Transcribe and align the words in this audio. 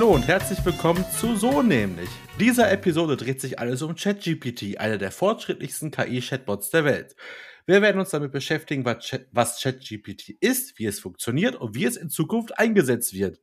Hallo 0.00 0.14
und 0.14 0.26
herzlich 0.26 0.64
willkommen 0.64 1.04
zu 1.10 1.36
So 1.36 1.60
nämlich. 1.60 2.08
Dieser 2.38 2.72
Episode 2.72 3.18
dreht 3.18 3.38
sich 3.38 3.58
alles 3.58 3.82
um 3.82 3.96
ChatGPT, 3.96 4.78
einer 4.78 4.96
der 4.96 5.10
fortschrittlichsten 5.10 5.90
KI-Chatbots 5.90 6.70
der 6.70 6.86
Welt. 6.86 7.14
Wir 7.66 7.82
werden 7.82 8.00
uns 8.00 8.08
damit 8.08 8.32
beschäftigen, 8.32 8.86
was 8.86 9.60
ChatGPT 9.60 10.30
ist, 10.40 10.78
wie 10.78 10.86
es 10.86 11.00
funktioniert 11.00 11.54
und 11.54 11.74
wie 11.74 11.84
es 11.84 11.98
in 11.98 12.08
Zukunft 12.08 12.58
eingesetzt 12.58 13.12
wird. 13.12 13.42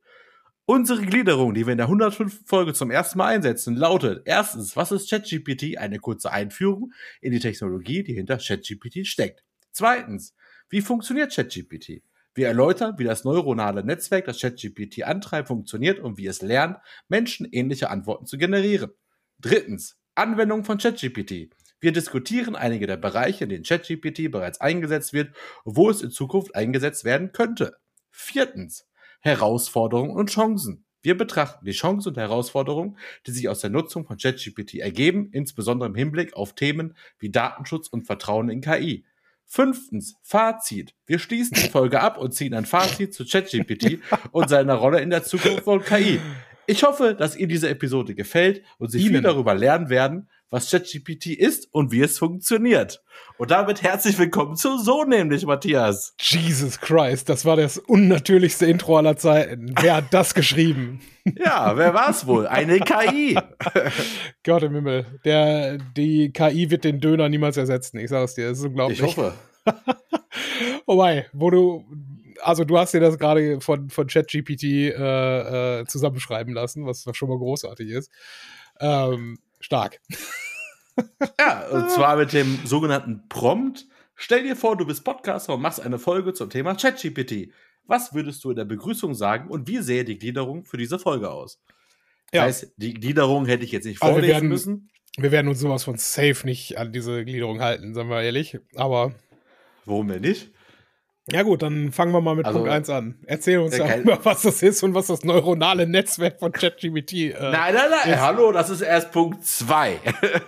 Unsere 0.64 1.02
Gliederung, 1.02 1.54
die 1.54 1.64
wir 1.64 1.70
in 1.70 1.78
der 1.78 1.86
105. 1.86 2.40
Folge 2.44 2.74
zum 2.74 2.90
ersten 2.90 3.18
Mal 3.18 3.36
einsetzen, 3.36 3.76
lautet 3.76 4.22
erstens, 4.24 4.74
was 4.74 4.90
ist 4.90 5.08
ChatGPT? 5.08 5.78
Eine 5.78 6.00
kurze 6.00 6.32
Einführung 6.32 6.92
in 7.20 7.30
die 7.30 7.38
Technologie, 7.38 8.02
die 8.02 8.14
hinter 8.14 8.38
ChatGPT 8.38 9.06
steckt. 9.06 9.44
Zweitens, 9.70 10.34
wie 10.70 10.80
funktioniert 10.80 11.32
ChatGPT? 11.32 12.02
Wir 12.38 12.46
erläutern, 12.46 12.94
wie 12.98 13.04
das 13.04 13.24
neuronale 13.24 13.82
Netzwerk, 13.82 14.26
das 14.26 14.40
ChatGPT 14.40 15.02
antreibt, 15.02 15.48
funktioniert 15.48 15.98
und 15.98 16.18
wie 16.18 16.28
es 16.28 16.40
lernt, 16.40 16.76
menschenähnliche 17.08 17.90
Antworten 17.90 18.26
zu 18.26 18.38
generieren. 18.38 18.92
Drittens, 19.40 19.98
Anwendung 20.14 20.62
von 20.62 20.78
ChatGPT. 20.78 21.50
Wir 21.80 21.90
diskutieren 21.90 22.54
einige 22.54 22.86
der 22.86 22.96
Bereiche, 22.96 23.42
in 23.42 23.50
denen 23.50 23.64
ChatGPT 23.64 24.30
bereits 24.30 24.60
eingesetzt 24.60 25.12
wird 25.12 25.34
wo 25.64 25.90
es 25.90 26.00
in 26.00 26.12
Zukunft 26.12 26.54
eingesetzt 26.54 27.02
werden 27.02 27.32
könnte. 27.32 27.76
Viertens, 28.12 28.86
Herausforderungen 29.18 30.12
und 30.12 30.30
Chancen. 30.30 30.84
Wir 31.02 31.16
betrachten 31.16 31.64
die 31.64 31.72
Chancen 31.72 32.10
und 32.10 32.18
Herausforderungen, 32.18 32.98
die 33.26 33.32
sich 33.32 33.48
aus 33.48 33.62
der 33.62 33.70
Nutzung 33.70 34.06
von 34.06 34.16
ChatGPT 34.16 34.76
ergeben, 34.76 35.30
insbesondere 35.32 35.88
im 35.88 35.96
Hinblick 35.96 36.34
auf 36.34 36.54
Themen 36.54 36.96
wie 37.18 37.30
Datenschutz 37.30 37.88
und 37.88 38.06
Vertrauen 38.06 38.48
in 38.48 38.60
KI. 38.60 39.04
Fünftens, 39.50 40.16
Fazit. 40.22 40.94
Wir 41.06 41.18
schließen 41.18 41.56
die 41.56 41.70
Folge 41.70 42.00
ab 42.00 42.18
und 42.18 42.34
ziehen 42.34 42.52
ein 42.52 42.66
Fazit 42.66 43.14
zu 43.14 43.24
ChatGPT 43.24 43.98
und 44.30 44.48
seiner 44.48 44.74
Rolle 44.74 45.00
in 45.00 45.08
der 45.08 45.24
Zukunft 45.24 45.64
von 45.64 45.82
KI. 45.82 46.20
Ich 46.66 46.82
hoffe, 46.82 47.14
dass 47.14 47.34
ihr 47.34 47.48
diese 47.48 47.70
Episode 47.70 48.14
gefällt 48.14 48.62
und 48.76 48.90
Sie 48.90 49.00
viel 49.00 49.22
darüber 49.22 49.54
lernen 49.54 49.88
werden, 49.88 50.28
was 50.50 50.70
ChatGPT 50.70 51.26
ist 51.26 51.68
und 51.72 51.92
wie 51.92 52.00
es 52.00 52.18
funktioniert. 52.18 53.02
Und 53.36 53.50
damit 53.50 53.82
herzlich 53.82 54.18
willkommen 54.18 54.56
zu 54.56 54.78
So 54.78 55.04
nämlich, 55.04 55.44
Matthias. 55.44 56.14
Jesus 56.18 56.80
Christ, 56.80 57.28
das 57.28 57.44
war 57.44 57.56
das 57.56 57.76
unnatürlichste 57.76 58.66
Intro 58.66 58.96
aller 58.96 59.16
Zeiten. 59.16 59.74
Wer 59.80 59.96
hat 59.96 60.12
das 60.12 60.34
geschrieben? 60.34 61.00
Ja, 61.44 61.76
wer 61.76 61.92
war's 61.92 62.26
wohl? 62.26 62.46
Eine 62.46 62.80
KI. 62.80 63.38
Gott 64.44 64.62
im 64.62 64.72
Himmel. 64.72 65.20
Der, 65.26 65.76
die 65.76 66.32
KI 66.32 66.70
wird 66.70 66.84
den 66.84 67.00
Döner 67.00 67.28
niemals 67.28 67.58
ersetzen. 67.58 67.98
Ich 67.98 68.08
sage 68.08 68.24
es 68.24 68.34
dir, 68.34 68.48
das 68.48 68.60
ist 68.60 68.64
unglaublich. 68.64 68.98
Ich 68.98 69.04
hoffe. 69.04 69.34
Wobei, 70.86 71.26
wo 71.34 71.50
du, 71.50 71.84
also 72.40 72.64
du 72.64 72.78
hast 72.78 72.94
dir 72.94 73.00
das 73.00 73.18
gerade 73.18 73.60
von, 73.60 73.90
von 73.90 74.06
ChatGPT 74.06 74.62
äh, 74.64 75.80
äh, 75.80 75.84
zusammenschreiben 75.84 76.54
lassen, 76.54 76.86
was 76.86 77.04
schon 77.12 77.28
mal 77.28 77.36
großartig 77.36 77.90
ist. 77.90 78.10
Ähm, 78.80 79.38
stark. 79.60 80.00
Ja, 81.38 81.68
und 81.68 81.92
zwar 81.92 82.16
mit 82.16 82.32
dem 82.32 82.58
sogenannten 82.64 83.28
Prompt. 83.28 83.86
Stell 84.16 84.42
dir 84.42 84.56
vor, 84.56 84.76
du 84.76 84.84
bist 84.84 85.04
Podcaster 85.04 85.54
und 85.54 85.62
machst 85.62 85.80
eine 85.80 86.00
Folge 86.00 86.32
zum 86.32 86.50
Thema 86.50 86.74
ChatGPT. 86.74 87.52
Was 87.86 88.14
würdest 88.14 88.42
du 88.42 88.50
in 88.50 88.56
der 88.56 88.64
Begrüßung 88.64 89.14
sagen 89.14 89.48
und 89.48 89.68
wie 89.68 89.78
sähe 89.78 90.04
die 90.04 90.18
Gliederung 90.18 90.64
für 90.64 90.76
diese 90.76 90.98
Folge 90.98 91.30
aus? 91.30 91.60
Ja. 92.32 92.44
Das 92.44 92.62
heißt, 92.62 92.72
die 92.76 92.94
Gliederung 92.94 93.46
hätte 93.46 93.64
ich 93.64 93.72
jetzt 93.72 93.84
nicht 93.84 93.98
vorlesen 93.98 94.16
also 94.16 94.26
wir 94.26 94.34
werden, 94.34 94.48
müssen. 94.48 94.90
Wir 95.16 95.32
werden 95.32 95.48
uns 95.48 95.60
sowas 95.60 95.84
von 95.84 95.96
safe 95.96 96.44
nicht 96.44 96.76
an 96.76 96.92
diese 96.92 97.24
Gliederung 97.24 97.60
halten, 97.60 97.94
sagen 97.94 98.10
wir 98.10 98.22
ehrlich. 98.22 98.58
Aber. 98.74 99.14
Warum 99.84 100.08
denn 100.08 100.20
nicht? 100.22 100.50
Ja 101.32 101.42
gut, 101.42 101.62
dann 101.62 101.92
fangen 101.92 102.12
wir 102.12 102.20
mal 102.20 102.34
mit 102.34 102.46
also, 102.46 102.60
Punkt 102.60 102.72
1 102.72 102.90
an. 102.90 103.16
Erzähl 103.26 103.58
uns 103.58 103.76
darüber, 103.76 104.18
was 104.22 104.42
das 104.42 104.62
ist 104.62 104.82
und 104.82 104.94
was 104.94 105.08
das 105.08 105.24
neuronale 105.24 105.86
Netzwerk 105.86 106.38
von 106.38 106.52
ChatGPT 106.52 107.12
äh, 107.12 107.34
Nein, 107.40 107.74
nein, 107.74 107.74
nein, 107.74 108.12
ist. 108.14 108.20
hallo, 108.20 108.52
das 108.52 108.70
ist 108.70 108.80
erst 108.80 109.12
Punkt 109.12 109.44
2. 109.44 110.00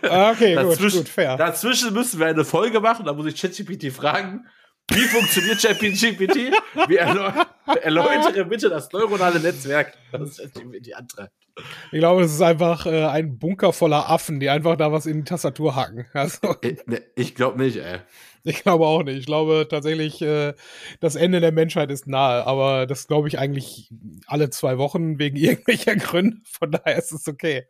Ah, 0.02 0.30
okay, 0.30 0.54
gut, 0.62 0.78
gut, 0.78 1.08
fair. 1.08 1.36
Dazwischen 1.36 1.92
müssen 1.92 2.18
wir 2.18 2.26
eine 2.26 2.44
Folge 2.44 2.80
machen, 2.80 3.04
da 3.04 3.12
muss 3.12 3.26
ich 3.26 3.40
ChatGPT 3.40 3.92
fragen, 3.92 4.46
wie 4.90 5.06
funktioniert 5.06 5.60
ChatGPT? 5.60 6.52
Wie 6.88 6.96
erläu 6.96 7.30
erläutere 7.82 8.44
bitte 8.44 8.68
das 8.68 8.90
neuronale 8.92 9.40
Netzwerk, 9.40 9.94
das 10.12 10.36
ChatGPT 10.36 10.94
antreibt. 10.94 11.32
Ich 11.92 11.98
glaube, 11.98 12.22
es 12.22 12.32
ist 12.32 12.42
einfach 12.42 12.86
äh, 12.86 13.04
ein 13.06 13.38
Bunker 13.38 13.72
voller 13.72 14.08
Affen, 14.08 14.40
die 14.40 14.48
einfach 14.48 14.76
da 14.76 14.92
was 14.92 15.06
in 15.06 15.18
die 15.18 15.24
Tastatur 15.24 15.76
hacken. 15.76 16.06
Also. 16.14 16.56
Ich, 16.60 16.78
äh, 16.78 16.82
ne, 16.86 17.02
ich 17.16 17.34
glaube 17.34 17.62
nicht, 17.62 17.76
ey. 17.76 17.98
Ich 18.42 18.62
glaube 18.62 18.86
auch 18.86 19.02
nicht. 19.02 19.18
Ich 19.18 19.26
glaube 19.26 19.66
tatsächlich, 19.68 20.22
äh, 20.22 20.54
das 21.00 21.14
Ende 21.14 21.40
der 21.40 21.52
Menschheit 21.52 21.90
ist 21.90 22.06
nahe, 22.06 22.46
aber 22.46 22.86
das 22.86 23.06
glaube 23.06 23.28
ich 23.28 23.38
eigentlich 23.38 23.90
alle 24.26 24.50
zwei 24.50 24.78
Wochen 24.78 25.18
wegen 25.18 25.36
irgendwelcher 25.38 25.96
Gründe. 25.96 26.38
Von 26.44 26.72
daher 26.72 26.96
ist 26.96 27.12
es 27.12 27.28
okay. 27.28 27.66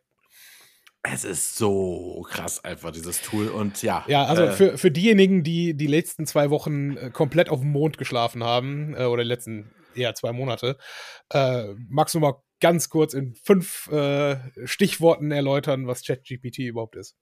Es 1.03 1.25
ist 1.25 1.57
so 1.57 2.27
krass 2.29 2.63
einfach, 2.63 2.91
dieses 2.91 3.23
Tool. 3.23 3.49
Und 3.49 3.83
ja. 3.83 4.05
Ja, 4.07 4.25
also 4.25 4.43
äh, 4.43 4.53
für, 4.53 4.79
für 4.79 4.91
diejenigen, 4.91 5.43
die 5.43 5.75
die 5.75 5.87
letzten 5.87 6.27
zwei 6.27 6.51
Wochen 6.51 6.97
äh, 6.97 7.11
komplett 7.11 7.49
auf 7.49 7.61
dem 7.61 7.73
Mond 7.73 7.97
geschlafen 7.97 8.45
haben, 8.45 8.95
äh, 8.95 9.05
oder 9.05 9.23
die 9.23 9.29
letzten 9.29 9.71
eher 9.95 10.15
zwei 10.15 10.33
Monate, 10.33 10.77
äh, 11.33 11.69
magst 11.89 12.15
du 12.15 12.21
mal 12.21 12.43
ganz 12.61 12.91
kurz 12.91 13.15
in 13.15 13.35
fünf 13.35 13.89
äh, 13.91 14.37
Stichworten 14.65 15.31
erläutern, 15.31 15.87
was 15.87 16.05
ChatGPT 16.05 16.59
überhaupt 16.59 16.97
ist? 16.97 17.17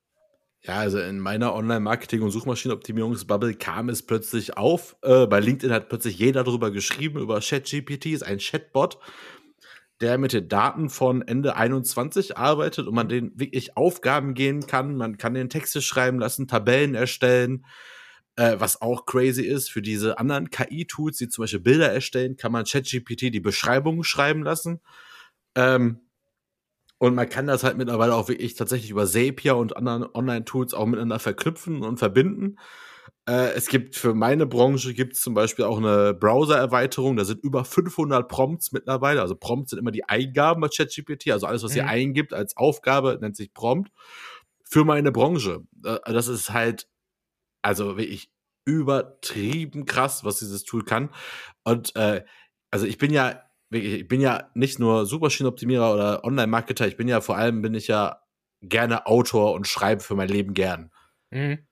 Ja, 0.63 0.75
also 0.75 0.99
in 0.99 1.21
meiner 1.21 1.55
Online-Marketing- 1.55 2.23
und 2.23 2.33
Suchmaschinenoptimierungsbubble 2.33 3.55
kam 3.55 3.89
es 3.89 4.05
plötzlich 4.05 4.57
auf. 4.57 4.97
Äh, 5.03 5.27
bei 5.27 5.39
LinkedIn 5.39 5.73
hat 5.73 5.89
plötzlich 5.89 6.19
jeder 6.19 6.43
darüber 6.43 6.73
geschrieben, 6.73 7.21
über 7.21 7.41
ChatGPT, 7.41 8.07
ist 8.07 8.25
ein 8.25 8.39
Chatbot, 8.39 8.99
der 10.01 10.19
mit 10.19 10.33
den 10.33 10.49
Daten 10.49 10.89
von 10.89 11.23
Ende 11.23 11.57
21 11.57 12.37
arbeitet 12.37 12.87
und 12.87 12.95
man 12.95 13.09
den 13.09 13.33
wirklich 13.39 13.77
Aufgaben 13.77 14.35
gehen 14.35 14.67
kann. 14.67 14.97
Man 14.97 15.19
kann 15.19 15.35
den 15.35 15.49
Texte 15.49 15.83
schreiben 15.83 16.19
lassen, 16.21 16.47
Tabellen 16.47 16.95
erstellen, 16.95 17.65
äh, 18.37 18.57
was 18.59 18.81
auch 18.81 19.07
crazy 19.07 19.43
ist. 19.43 19.71
Für 19.71 19.83
diese 19.83 20.19
anderen 20.19 20.51
KI-Tools, 20.51 21.19
die 21.19 21.29
zum 21.29 21.43
Beispiel 21.43 21.61
Bilder 21.61 21.93
erstellen, 21.93 22.37
kann 22.37 22.53
man 22.53 22.65
ChatGPT 22.65 23.35
die 23.35 23.41
Beschreibungen 23.41 24.05
schreiben 24.05 24.43
lassen. 24.45 24.81
Ähm, 25.57 26.01
und 26.99 27.15
man 27.15 27.29
kann 27.29 27.47
das 27.47 27.65
halt 27.65 27.77
mittlerweile 27.77 28.15
auch 28.15 28.29
wirklich 28.29 28.55
tatsächlich 28.55 28.91
über 28.91 29.07
Zapier 29.07 29.57
und 29.57 29.77
anderen 29.77 30.05
Online-Tools 30.13 30.75
auch 30.75 30.87
miteinander 30.87 31.19
verknüpfen 31.19 31.83
und 31.83 31.99
verbinden. 31.99 32.57
Äh, 33.29 33.53
es 33.53 33.67
gibt 33.67 33.95
für 33.95 34.15
meine 34.15 34.47
Branche 34.47 34.95
gibt 34.95 35.13
es 35.13 35.21
zum 35.21 35.35
Beispiel 35.35 35.67
auch 35.67 35.77
eine 35.77 36.15
Browser-Erweiterung. 36.15 37.17
Da 37.17 37.27
sind 37.27 37.45
über 37.45 37.65
500 37.65 38.27
Prompts 38.27 38.73
mittlerweile. 38.73 39.21
Also 39.21 39.35
Prompts 39.35 39.71
sind 39.71 39.79
immer 39.79 39.91
die 39.91 40.05
Eingaben 40.05 40.63
bei 40.63 40.69
ChatGPT. 40.69 41.31
Also 41.31 41.47
alles, 41.47 41.63
was 41.63 41.73
mhm. 41.73 41.79
ihr 41.79 41.87
eingibt 41.89 42.33
als 42.33 42.57
Aufgabe, 42.57 43.19
nennt 43.21 43.37
sich 43.37 43.53
Prompt. 43.53 43.93
Für 44.65 44.85
meine 44.85 45.13
Branche. 45.13 45.61
Äh, 45.85 45.99
das 46.07 46.29
ist 46.29 46.55
halt, 46.55 46.89
also 47.61 47.99
wirklich 47.99 48.31
übertrieben 48.65 49.85
krass, 49.85 50.25
was 50.25 50.39
dieses 50.39 50.65
Tool 50.65 50.85
kann. 50.85 51.11
Und 51.65 51.95
äh, 51.97 52.25
also 52.71 52.87
ich 52.87 52.97
bin 52.97 53.13
ja 53.13 53.43
ich 53.71 54.09
bin 54.09 54.23
ja 54.23 54.51
nicht 54.55 54.79
nur 54.79 55.05
Suchmaschinenoptimierer 55.05 55.93
oder 55.93 56.25
Online-Marketer, 56.25 56.89
ich 56.89 56.97
bin 56.97 57.07
ja 57.07 57.21
vor 57.21 57.37
allem, 57.37 57.61
bin 57.61 57.75
ich 57.75 57.87
ja 57.87 58.23
gerne 58.63 59.07
Autor 59.07 59.53
und 59.53 59.67
schreibe 59.67 60.03
für 60.03 60.15
mein 60.15 60.29
Leben 60.29 60.55
gern. 60.55 60.91
Mhm. 61.31 61.68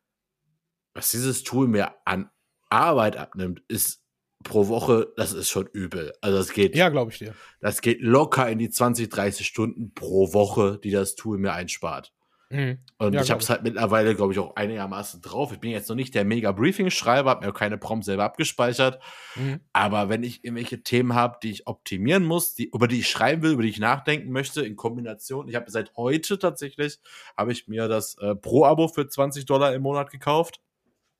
Was 0.97 1.11
dieses 1.11 1.43
Tool 1.43 1.69
mir 1.69 1.95
an 2.07 2.31
Arbeit 2.71 3.19
abnimmt, 3.19 3.63
ist 3.69 4.03
pro 4.43 4.69
Woche, 4.69 5.13
das 5.17 5.35
ist 5.35 5.51
schon 5.51 5.67
übel. 5.67 6.15
Also 6.23 6.39
das 6.39 6.55
geht. 6.55 6.75
Ja, 6.75 6.89
glaube 6.89 7.11
ich 7.11 7.19
dir. 7.19 7.35
Das 7.61 7.83
geht 7.83 8.01
locker 8.01 8.49
in 8.49 8.59
die 8.59 8.71
20, 8.71 9.11
30 9.11 9.47
Stunden 9.47 9.93
pro 9.93 10.33
Woche, 10.33 10.81
die 10.83 10.91
das 10.91 11.15
Tool 11.15 11.37
mir 11.37 11.53
einspart. 11.53 12.15
Mhm. 12.49 12.79
Und 12.99 13.13
ja, 13.13 13.23
ich 13.23 13.31
habe 13.31 13.43
es 13.43 13.51
halt 13.51 13.63
mittlerweile, 13.65 14.15
glaube 14.15 14.33
ich, 14.33 14.39
auch 14.39 14.55
einigermaßen 14.55 15.21
drauf. 15.21 15.53
Ich 15.53 15.59
bin 15.59 15.71
jetzt 15.71 15.89
noch 15.89 15.97
nicht 15.97 16.15
der 16.15 16.25
mega 16.25 16.53
Briefing-Schreiber, 16.53 17.29
habe 17.29 17.45
mir 17.45 17.53
auch 17.53 17.59
keine 17.59 17.77
Prompts 17.77 18.07
selber 18.07 18.25
abgespeichert. 18.25 19.03
Mhm. 19.35 19.61
Aber 19.73 20.09
wenn 20.09 20.23
ich 20.23 20.45
irgendwelche 20.45 20.83
Themen 20.83 21.15
habe, 21.15 21.39
die 21.43 21.51
ich 21.51 21.67
optimieren 21.67 22.25
muss, 22.25 22.55
die, 22.55 22.71
über 22.73 22.89
die 22.89 23.01
ich 23.01 23.11
schreiben 23.11 23.43
will, 23.43 23.53
über 23.53 23.63
die 23.63 23.69
ich 23.69 23.81
nachdenken 23.81 24.31
möchte, 24.31 24.65
in 24.65 24.77
Kombination, 24.77 25.49
ich 25.49 25.57
habe 25.57 25.71
seit 25.71 25.95
heute 25.97 26.39
tatsächlich, 26.39 27.01
habe 27.37 27.53
ich 27.53 27.67
mir 27.67 27.89
das 27.89 28.17
äh, 28.19 28.35
Pro-Abo 28.35 28.89
für 28.89 29.09
20 29.09 29.45
Dollar 29.45 29.75
im 29.75 29.83
Monat 29.83 30.11
gekauft. 30.11 30.61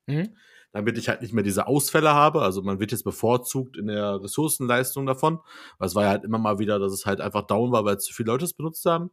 Mhm. 0.07 0.35
Damit 0.73 0.97
ich 0.97 1.09
halt 1.09 1.21
nicht 1.21 1.33
mehr 1.33 1.43
diese 1.43 1.67
Ausfälle 1.67 2.13
habe. 2.13 2.41
Also 2.41 2.61
man 2.61 2.79
wird 2.79 2.91
jetzt 2.91 3.03
bevorzugt 3.03 3.77
in 3.77 3.87
der 3.87 4.21
Ressourcenleistung 4.21 5.05
davon. 5.05 5.39
Weil 5.77 5.87
es 5.87 5.95
war 5.95 6.03
ja 6.03 6.09
halt 6.09 6.23
immer 6.23 6.39
mal 6.39 6.59
wieder, 6.59 6.79
dass 6.79 6.91
es 6.91 7.05
halt 7.05 7.21
einfach 7.21 7.43
down 7.43 7.71
war, 7.71 7.85
weil 7.85 7.99
zu 7.99 8.13
viele 8.13 8.31
Leute 8.31 8.45
es 8.45 8.53
benutzt 8.53 8.85
haben. 8.85 9.11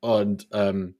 Und 0.00 0.48
ähm, 0.52 0.96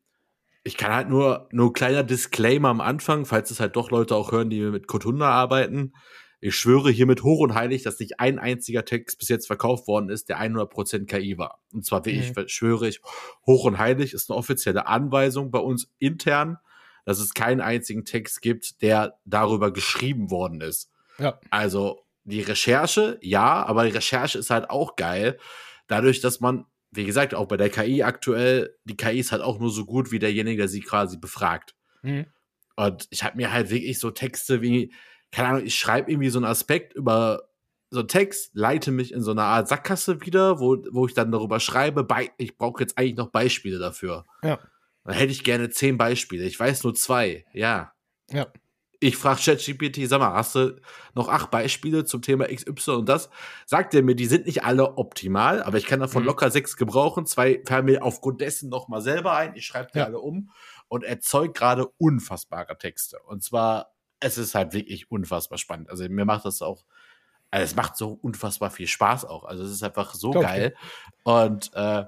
ich 0.63 0.77
kann 0.77 0.93
halt 0.93 1.09
nur, 1.09 1.49
nur 1.53 1.73
kleiner 1.73 2.05
Disclaimer 2.05 2.69
am 2.69 2.81
Anfang, 2.81 3.25
falls 3.25 3.51
es 3.51 3.61
halt 3.61 3.77
doch 3.77 3.91
Leute 3.91 4.15
auch 4.15 4.33
hören, 4.33 4.51
die 4.51 4.61
mit 4.61 4.87
Kotunda 4.87 5.31
arbeiten. 5.31 5.95
Ich 6.43 6.57
schwöre 6.57 6.91
hiermit 6.91 7.23
hoch 7.23 7.41
und 7.41 7.55
heilig, 7.55 7.83
dass 7.83 8.01
nicht 8.01 8.19
ein 8.19 8.39
einziger 8.39 8.85
Text 8.85 9.19
bis 9.19 9.29
jetzt 9.29 9.47
verkauft 9.47 9.87
worden 9.87 10.09
ist, 10.09 10.29
der 10.29 10.41
100% 10.41 11.07
KI 11.07 11.37
war. 11.37 11.61
Und 11.73 11.85
zwar, 11.85 12.05
wie 12.07 12.15
mhm. 12.15 12.33
ich 12.37 12.53
schwöre 12.53 12.89
ich, 12.89 13.01
hoch 13.47 13.65
und 13.65 13.79
heilig 13.79 14.15
ist 14.15 14.31
eine 14.31 14.39
offizielle 14.39 14.87
Anweisung 14.87 15.51
bei 15.51 15.59
uns 15.59 15.91
intern, 15.99 16.59
dass 17.05 17.19
es 17.19 17.35
keinen 17.35 17.61
einzigen 17.61 18.05
Text 18.05 18.43
gibt, 18.43 18.83
der 18.83 19.19
darüber 19.25 19.73
geschrieben 19.73 20.31
worden 20.31 20.61
ist. 20.61 20.91
Ja. 21.19 21.39
Also 21.51 22.05
die 22.25 22.43
Recherche, 22.43 23.19
ja, 23.23 23.65
aber 23.65 23.85
die 23.85 23.93
Recherche 23.93 24.39
ist 24.39 24.51
halt 24.51 24.71
auch 24.71 24.97
geil, 24.97 25.39
dadurch, 25.87 26.21
dass 26.21 26.41
man 26.41 26.67
wie 26.93 27.05
gesagt, 27.05 27.35
auch 27.35 27.47
bei 27.47 27.57
der 27.57 27.71
KI 27.71 28.03
aktuell, 28.03 28.77
die 28.85 28.97
KI 28.97 29.21
ist 29.21 29.33
halt 29.33 29.43
auch 29.43 29.59
nur 29.59 29.71
so 29.71 29.85
gut 29.85 30.11
wie 30.11 30.19
derjenige, 30.19 30.59
der 30.59 30.69
sie 30.69 30.81
quasi 30.81 31.17
befragt. 31.17 31.75
Mhm. 32.03 32.27
Und 32.77 33.07
ich 33.11 33.23
habe 33.23 33.37
mir 33.37 33.53
halt 33.53 33.71
wirklich 33.71 33.99
so 33.99 34.11
Texte 34.11 34.61
wie, 34.63 34.93
keine 35.31 35.49
Ahnung, 35.49 35.67
ich 35.67 35.77
schreibe 35.77 36.11
irgendwie 36.11 36.31
so 36.31 36.39
einen 36.39 36.47
Aspekt 36.47 36.95
über 36.95 37.49
so 37.91 38.01
einen 38.01 38.09
Text, 38.09 38.51
leite 38.55 38.91
mich 38.91 39.13
in 39.13 39.23
so 39.23 39.33
eine 39.33 39.43
Art 39.43 39.69
Sackgasse 39.69 40.21
wieder, 40.25 40.61
wo, 40.61 40.77
wo 40.91 41.07
ich 41.07 41.15
dann 41.15 41.33
darüber 41.33 41.61
schreibe, 41.61 42.05
bei, 42.05 42.31
ich 42.39 42.57
brauche 42.57 42.81
jetzt 42.81 42.97
eigentlich 42.99 43.17
noch 43.17 43.31
Beispiele 43.31 43.79
dafür. 43.79 44.27
Ja. 44.43 44.59
Dann 45.05 45.15
hätte 45.15 45.33
ich 45.33 45.45
gerne 45.45 45.71
zehn 45.71 45.97
Beispiele. 45.97 46.45
Ich 46.45 46.59
weiß 46.59 46.85
nur 46.85 46.95
zwei. 46.95 47.45
Ja. 47.53 47.93
Ja. 48.31 48.53
Ich 49.03 49.17
frage 49.17 49.41
ChatGPT, 49.41 50.07
sag 50.07 50.21
mal, 50.21 50.35
hast 50.35 50.55
du 50.55 50.79
noch 51.15 51.29
acht 51.29 51.51
Beispiele 51.51 52.05
zum 52.05 52.21
Thema 52.21 52.49
XY 52.49 52.91
und 52.91 53.09
das? 53.09 53.31
Sagt 53.65 53.95
er 53.95 54.03
mir, 54.03 54.15
die 54.15 54.27
sind 54.27 54.45
nicht 54.45 54.63
alle 54.63 54.99
optimal, 54.99 55.63
aber 55.63 55.79
ich 55.79 55.87
kann 55.87 56.01
davon 56.01 56.23
mhm. 56.23 56.29
locker 56.29 56.51
sechs 56.51 56.77
gebrauchen. 56.77 57.25
Zwei 57.25 57.63
fallen 57.67 57.87
mir 57.87 58.05
aufgrund 58.05 58.43
dessen 58.43 58.69
noch 58.69 58.89
mal 58.89 59.01
selber 59.01 59.35
ein. 59.35 59.57
Ich 59.57 59.65
schreibe 59.65 59.91
die 59.95 59.99
ja. 60.01 60.05
alle 60.05 60.19
um 60.19 60.51
und 60.89 61.03
erzeugt 61.03 61.57
gerade 61.57 61.87
unfassbare 61.97 62.77
Texte. 62.77 63.19
Und 63.25 63.43
zwar, 63.43 63.95
es 64.21 64.37
ist 64.37 64.55
halt 64.55 64.75
wirklich 64.75 65.11
unfassbar 65.11 65.57
spannend. 65.57 65.89
Also 65.89 66.07
mir 66.07 66.27
macht 66.27 66.45
das 66.45 66.61
auch, 66.61 66.85
also 67.51 67.65
es 67.65 67.75
macht 67.75 67.97
so 67.97 68.19
unfassbar 68.21 68.71
viel 68.71 68.87
Spaß 68.87 69.25
auch. 69.25 69.45
Also 69.45 69.63
es 69.63 69.71
ist 69.71 69.83
einfach 69.83 70.13
so 70.13 70.33
Glaub 70.33 70.45
geil. 70.45 70.77
Und 71.23 71.71
äh, 71.73 72.05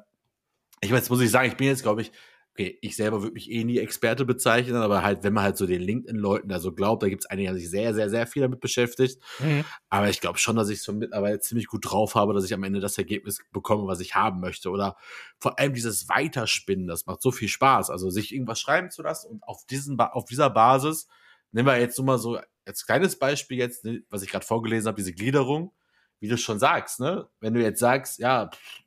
ich 0.83 0.91
meine, 0.91 0.99
jetzt 0.99 1.11
muss 1.11 1.21
ich 1.23 1.31
sagen, 1.31 1.49
ich 1.49 1.57
bin 1.57 1.69
jetzt, 1.69 1.83
glaube 1.83 2.03
ich, 2.03 2.13
okay, 2.53 2.79
ich 2.83 2.97
selber 2.97 3.23
würde 3.23 3.33
mich 3.33 3.51
eh 3.51 3.65
nie 3.65 3.79
Experte 3.79 4.27
bezeichnen, 4.27 4.77
aber 4.77 5.03
halt, 5.03 5.25
wenn 5.25 5.33
man 5.33 5.45
halt 5.45 5.57
so 5.57 5.67
den 5.67 5.81
LinkedIn-Leuten 5.81 6.49
da 6.49 6.61
so 6.61 6.73
glaubt, 6.73 7.03
da 7.03 7.09
gibt 7.09 7.25
es 7.25 7.31
einige, 7.31 7.53
die 7.55 7.61
sich 7.61 7.71
sehr, 7.71 7.95
sehr, 7.95 8.11
sehr 8.11 8.27
viel 8.27 8.43
damit 8.43 8.61
beschäftigt. 8.61 9.23
Mhm. 9.39 9.65
Aber 9.89 10.11
ich 10.11 10.21
glaube 10.21 10.39
schon, 10.39 10.57
dass 10.57 10.69
ich 10.69 10.83
so 10.83 10.93
mittlerweile 10.93 11.41
ziemlich 11.41 11.67
gut 11.67 11.91
drauf 11.91 12.15
habe, 12.15 12.35
dass 12.35 12.45
ich 12.45 12.53
am 12.53 12.63
Ende 12.63 12.81
das 12.81 12.99
Ergebnis 12.99 13.39
bekomme, 13.53 13.87
was 13.87 14.01
ich 14.01 14.15
haben 14.15 14.41
möchte. 14.41 14.71
Oder 14.71 14.97
vor 15.39 15.59
allem 15.59 15.73
dieses 15.73 16.11
Weiterspinnen, 16.11 16.87
das 16.87 17.07
macht 17.07 17.23
so 17.23 17.31
viel 17.31 17.49
Spaß. 17.49 17.89
Also 17.89 18.11
sich 18.11 18.35
irgendwas 18.35 18.61
schreiben 18.61 18.91
zu 18.91 19.03
lassen 19.03 19.29
und 19.29 19.43
auf, 19.45 19.65
diesen, 19.65 19.99
auf 19.99 20.27
dieser 20.27 20.51
Basis, 20.51 21.09
nehmen 21.53 21.67
wir 21.67 21.81
jetzt 21.81 21.97
nur 21.97 22.07
mal 22.07 22.19
so 22.19 22.39
als 22.67 22.85
kleines 22.85 23.19
Beispiel 23.19 23.57
jetzt, 23.57 23.85
ne, 23.85 24.03
was 24.11 24.23
ich 24.23 24.31
gerade 24.31 24.45
vorgelesen 24.45 24.89
habe, 24.89 24.97
diese 24.97 25.15
Gliederung, 25.15 25.73
wie 26.21 26.29
du 26.29 26.37
schon 26.37 26.59
sagst, 26.59 27.01
ne? 27.01 27.29
Wenn 27.41 27.55
du 27.55 27.61
jetzt 27.61 27.81
sagst, 27.81 28.19
ja, 28.21 28.49
pff, 28.49 28.83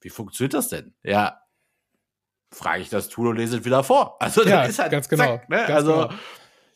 wie 0.00 0.08
funktioniert 0.08 0.54
das 0.54 0.68
denn? 0.68 0.94
Ja, 1.02 1.40
frage 2.52 2.82
ich 2.82 2.90
das 2.90 3.08
Tool 3.08 3.28
und 3.28 3.36
lese 3.36 3.58
es 3.58 3.64
wieder 3.64 3.84
vor. 3.84 4.16
Also 4.20 4.44
ja, 4.44 4.64
ist 4.64 4.78
halt 4.78 4.92
ganz 4.92 5.08
genau. 5.08 5.24
Zack, 5.24 5.48
ne? 5.48 5.56
ganz 5.56 5.70
also 5.70 6.08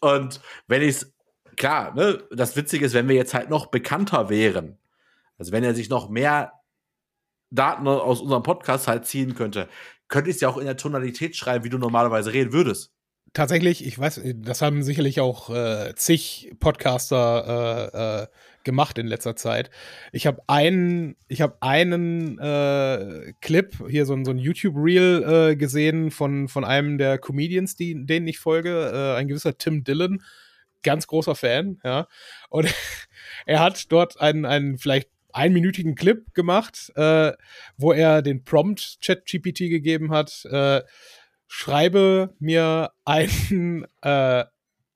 genau. 0.00 0.14
und 0.17 0.40
wenn 0.67 0.82
ich 0.82 0.88
es 0.88 1.14
klar, 1.56 1.94
ne, 1.94 2.22
das 2.31 2.56
Witzige 2.56 2.87
ist, 2.87 2.94
wenn 2.94 3.08
wir 3.08 3.17
jetzt 3.17 3.34
halt 3.34 3.50
noch 3.50 3.67
bekannter 3.67 4.28
wären, 4.28 4.78
also 5.38 5.52
wenn 5.52 5.64
er 5.64 5.75
sich 5.75 5.88
noch 5.88 6.08
mehr 6.08 6.52
Daten 7.50 7.87
aus 7.88 8.20
unserem 8.20 8.43
Podcast 8.43 8.88
halt 8.88 9.06
ziehen 9.06 9.34
könnte, 9.34 9.69
könnte 10.08 10.31
ich 10.31 10.37
es 10.37 10.43
ja 10.43 10.49
auch 10.49 10.58
in 10.58 10.67
der 10.67 10.76
Tonalität 10.76 11.37
schreiben, 11.37 11.64
wie 11.64 11.69
du 11.69 11.78
normalerweise 11.78 12.32
reden 12.32 12.52
würdest. 12.52 12.93
Tatsächlich, 13.32 13.87
ich 13.87 13.97
weiß, 13.97 14.21
das 14.35 14.61
haben 14.61 14.82
sicherlich 14.82 15.21
auch 15.21 15.50
äh, 15.50 15.94
zig 15.94 16.53
Podcaster 16.59 17.93
äh, 17.94 18.23
äh, 18.23 18.27
gemacht 18.65 18.99
in 18.99 19.06
letzter 19.06 19.37
Zeit. 19.37 19.71
Ich 20.11 20.27
habe 20.27 20.43
einen, 20.49 21.15
ich 21.29 21.41
habe 21.41 21.56
einen 21.61 22.41
äh, 22.41 23.32
Clip 23.41 23.73
hier 23.88 24.05
so, 24.05 24.19
so 24.25 24.32
ein 24.32 24.38
YouTube 24.38 24.75
Reel 24.77 25.50
äh, 25.53 25.56
gesehen 25.56 26.11
von 26.11 26.49
von 26.49 26.65
einem 26.65 26.99
der 26.99 27.19
Comedians, 27.19 27.77
die, 27.77 28.05
denen 28.05 28.27
ich 28.27 28.41
folge, 28.41 28.91
äh, 28.93 29.17
ein 29.17 29.29
gewisser 29.29 29.56
Tim 29.56 29.85
Dillon, 29.85 30.25
ganz 30.83 31.06
großer 31.06 31.37
Fan, 31.37 31.79
ja. 31.85 32.09
Und 32.49 32.69
er 33.47 33.61
hat 33.61 33.93
dort 33.93 34.21
einen 34.21 34.44
einen 34.44 34.76
vielleicht 34.76 35.09
einminütigen 35.33 35.94
Clip 35.94 36.35
gemacht, 36.35 36.91
äh, 36.97 37.33
wo 37.76 37.93
er 37.93 38.23
den 38.23 38.44
Prompt 38.44 39.00
Chat 39.00 39.25
GPT 39.26 39.71
gegeben 39.71 40.11
hat. 40.11 40.44
Schreibe 41.52 42.32
mir 42.38 42.93
einen 43.05 43.85
äh, 44.02 44.44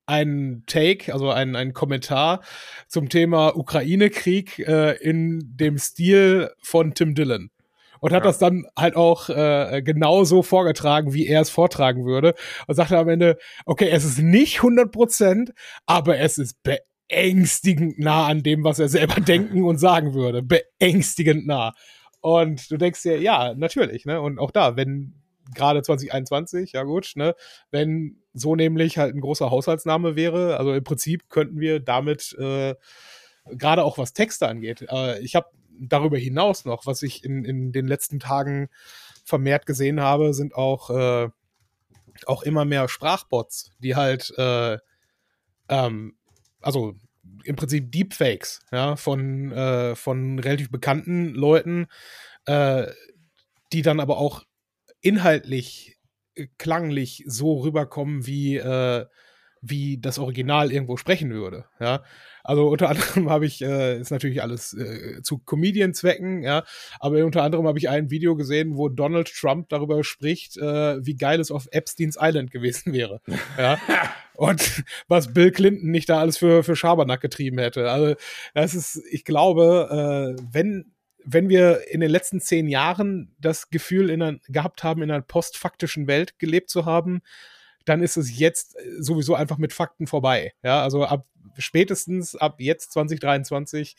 einen 0.07 0.65
Take, 0.67 1.13
also 1.13 1.31
einen, 1.31 1.57
einen 1.57 1.73
Kommentar 1.73 2.43
zum 2.87 3.09
Thema 3.09 3.57
Ukraine-Krieg 3.57 4.61
äh, 4.61 4.93
in 4.99 5.41
dem 5.57 5.79
Stil 5.79 6.51
von 6.63 6.95
Tim 6.95 7.17
Dillon. 7.17 7.51
Und 7.99 8.13
hat 8.13 8.23
ja. 8.23 8.29
das 8.29 8.39
dann 8.39 8.67
halt 8.79 8.95
auch 8.95 9.31
äh, 9.31 9.83
genauso 9.83 10.43
vorgetragen, 10.43 11.13
wie 11.13 11.27
er 11.27 11.41
es 11.41 11.51
vortragen 11.51 12.05
würde. 12.05 12.35
Und 12.69 12.77
sagte 12.77 12.99
am 12.99 13.09
Ende, 13.09 13.37
okay, 13.65 13.89
es 13.89 14.05
ist 14.05 14.19
nicht 14.19 14.59
100 14.59 14.93
Prozent, 14.93 15.55
aber 15.87 16.19
es 16.19 16.39
ist 16.39 16.59
beängstigend 16.63 17.99
nah 17.99 18.27
an 18.27 18.45
dem, 18.45 18.63
was 18.63 18.79
er 18.79 18.89
selber 18.89 19.21
denken 19.21 19.65
und 19.65 19.79
sagen 19.79 20.15
würde. 20.15 20.43
Beängstigend 20.43 21.49
nah. 21.49 21.73
Und 22.21 22.71
du 22.71 22.77
denkst 22.77 23.03
dir, 23.03 23.19
ja, 23.21 23.55
natürlich, 23.55 24.05
ne? 24.05 24.21
Und 24.21 24.39
auch 24.39 24.51
da, 24.51 24.77
wenn 24.77 25.24
gerade 25.55 25.83
2021, 25.83 26.73
ja 26.73 26.85
gut, 26.85 27.13
ne, 27.17 27.35
wenn 27.71 28.23
so 28.33 28.55
nämlich 28.57 28.99
halt 28.99 29.15
ein 29.15 29.21
großer 29.21 29.51
Haushaltsname 29.51 30.17
wäre, 30.17 30.57
also 30.57 30.73
im 30.73 30.85
Prinzip 30.85 31.29
könnten 31.29 31.61
wir 31.61 31.81
damit 31.81 32.35
äh, 32.39 32.75
gerade 33.47 33.85
auch 33.85 33.99
was 33.99 34.13
Texte 34.13 34.49
angeht. 34.49 34.87
Äh, 34.91 35.21
ich 35.21 35.35
habe 35.35 35.49
darüber 35.79 36.19
hinaus 36.19 36.65
noch, 36.65 36.87
was 36.87 37.03
ich 37.03 37.25
in, 37.25 37.45
in 37.45 37.73
den 37.73 37.87
letzten 37.87 38.21
Tagen 38.21 38.69
vermehrt 39.25 39.67
gesehen 39.67 40.01
habe, 40.01 40.35
sind 40.35 40.55
auch, 40.55 40.91
äh, 40.91 41.29
auch 42.27 42.43
immer 42.43 42.65
mehr 42.65 42.89
Sprachbots, 42.89 43.73
die 43.79 43.97
halt, 43.97 44.33
äh, 44.39 44.79
ähm, 45.69 46.17
also 46.61 46.95
im 47.45 47.57
Prinzip 47.57 47.91
Deepfakes, 47.91 48.61
ja, 48.71 48.97
von, 48.97 49.53
äh, 49.53 49.95
von 49.97 50.39
relativ 50.39 50.71
bekannten 50.71 51.35
Leuten, 51.35 51.87
äh, 52.47 52.87
die 53.73 53.83
dann 53.83 54.01
aber 54.01 54.19
auch 54.19 54.45
inhaltlich, 55.05 55.99
äh, 56.35 56.47
klanglich 56.59 57.25
so 57.27 57.61
rüberkommen, 57.61 58.27
wie, 58.27 58.57
äh, 58.57 59.07
wie 59.61 59.99
das 59.99 60.19
Original 60.19 60.73
irgendwo 60.73 60.97
sprechen 60.97 61.31
würde. 61.33 61.65
Ja, 61.79 62.03
also 62.43 62.69
unter 62.69 62.89
anderem 62.91 63.31
habe 63.31 63.47
ich, 63.47 63.63
äh, 63.63 64.01
ist 64.01 64.11
natürlich 64.11 64.43
alles 64.43 64.75
äh, 64.75 65.23
zu 65.23 65.39
Comedian-Zwecken, 65.39 66.43
ja, 66.43 66.65
aber 67.01 67.25
unter 67.25 67.43
anderem 67.43 67.67
habe 67.67 67.79
ich 67.79 67.89
ein 67.89 68.11
Video 68.11 68.35
gesehen, 68.37 68.77
wo 68.77 68.89
Donald 68.89 69.33
Trump 69.33 69.69
darüber 69.69 70.03
spricht, 70.05 70.57
äh, 70.57 71.05
wie 71.05 71.17
geil 71.17 71.41
es 71.41 71.51
auf 71.51 71.69
Epstein's 71.71 72.19
Island 72.21 72.51
gewesen 72.51 72.93
wäre. 72.93 73.21
ja. 73.59 73.79
Und 74.35 74.83
was 75.09 75.33
Bill 75.33 75.53
Clinton 75.53 75.91
nicht 75.91 76.09
da 76.09 76.19
alles 76.19 76.39
für, 76.39 76.65
für 76.65 76.77
Schabernack 76.77 77.21
getrieben 77.21 77.59
hätte. 77.59 77.91
Also, 77.91 78.15
das 78.55 78.75
ist, 78.75 79.01
ich 79.11 79.25
glaube, 79.25 80.37
äh, 80.37 80.43
wenn 80.51 80.94
wenn 81.25 81.49
wir 81.49 81.89
in 81.91 82.01
den 82.01 82.11
letzten 82.11 82.41
zehn 82.41 82.69
Jahren 82.69 83.35
das 83.39 83.71
Gefühl 83.71 84.11
in 84.11 84.23
einer, 84.23 84.39
gehabt 84.49 84.85
haben, 84.85 85.03
in 85.03 85.11
einer 85.11 85.23
postfaktischen 85.23 86.07
Welt 86.07 86.39
gelebt 86.39 86.71
zu 86.71 86.85
haben, 86.85 87.23
dann 87.85 88.03
ist 88.03 88.17
es 88.17 88.39
jetzt 88.39 88.77
sowieso 88.99 89.35
einfach 89.35 89.59
mit 89.59 89.73
Fakten 89.73 90.07
vorbei. 90.07 90.53
Ja, 90.63 90.83
also 90.83 91.05
ab 91.05 91.27
spätestens 91.59 92.35
ab 92.35 92.57
jetzt 92.61 92.93
2023 92.93 93.97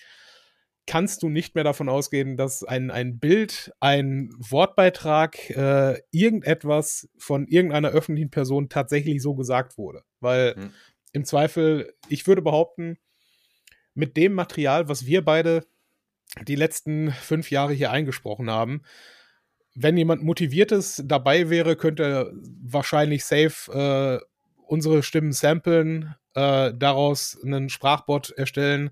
kannst 0.88 1.24
du 1.24 1.30
nicht 1.30 1.56
mehr 1.56 1.64
davon 1.64 1.90
ausgehen, 1.90 2.38
dass 2.38 2.64
ein, 2.64 2.92
ein 2.92 3.18
Bild, 3.18 3.74
ein 3.80 4.30
Wortbeitrag, 4.38 5.50
äh, 5.50 6.00
irgendetwas 6.12 7.10
von 7.18 7.48
irgendeiner 7.48 7.90
öffentlichen 7.90 8.30
Person 8.30 8.70
tatsächlich 8.70 9.22
so 9.22 9.34
gesagt 9.34 9.78
wurde. 9.78 10.04
Weil 10.20 10.56
hm. 10.56 10.74
im 11.12 11.26
Zweifel, 11.26 11.94
ich 12.08 12.28
würde 12.28 12.44
behaupten, 12.44 12.98
mit 13.96 14.16
dem 14.18 14.34
Material, 14.34 14.88
was 14.90 15.06
wir 15.06 15.24
beide 15.24 15.66
die 16.44 16.56
letzten 16.56 17.12
fünf 17.12 17.52
Jahre 17.52 17.74
hier 17.74 17.92
eingesprochen 17.92 18.50
haben. 18.50 18.82
Wenn 19.74 19.98
jemand 19.98 20.24
Motiviertes 20.24 21.02
dabei 21.06 21.50
wäre, 21.50 21.76
könnte 21.76 22.04
er 22.04 22.32
wahrscheinlich 22.62 23.26
safe 23.26 24.22
äh, 24.22 24.26
unsere 24.68 25.04
Stimmen 25.04 25.34
samplen, 25.34 26.16
äh, 26.34 26.74
daraus 26.74 27.38
einen 27.44 27.70
Sprachbot 27.70 28.32
erstellen 28.32 28.92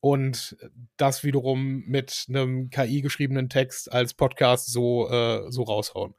und 0.00 0.56
das 0.96 1.22
wiederum 1.22 1.84
mit 1.86 2.26
einem 2.28 2.70
KI 2.70 3.02
geschriebenen 3.02 3.48
Text 3.48 3.92
als 3.92 4.14
Podcast 4.14 4.72
so, 4.72 5.08
äh, 5.10 5.50
so 5.50 5.62
raushauen. 5.62 6.14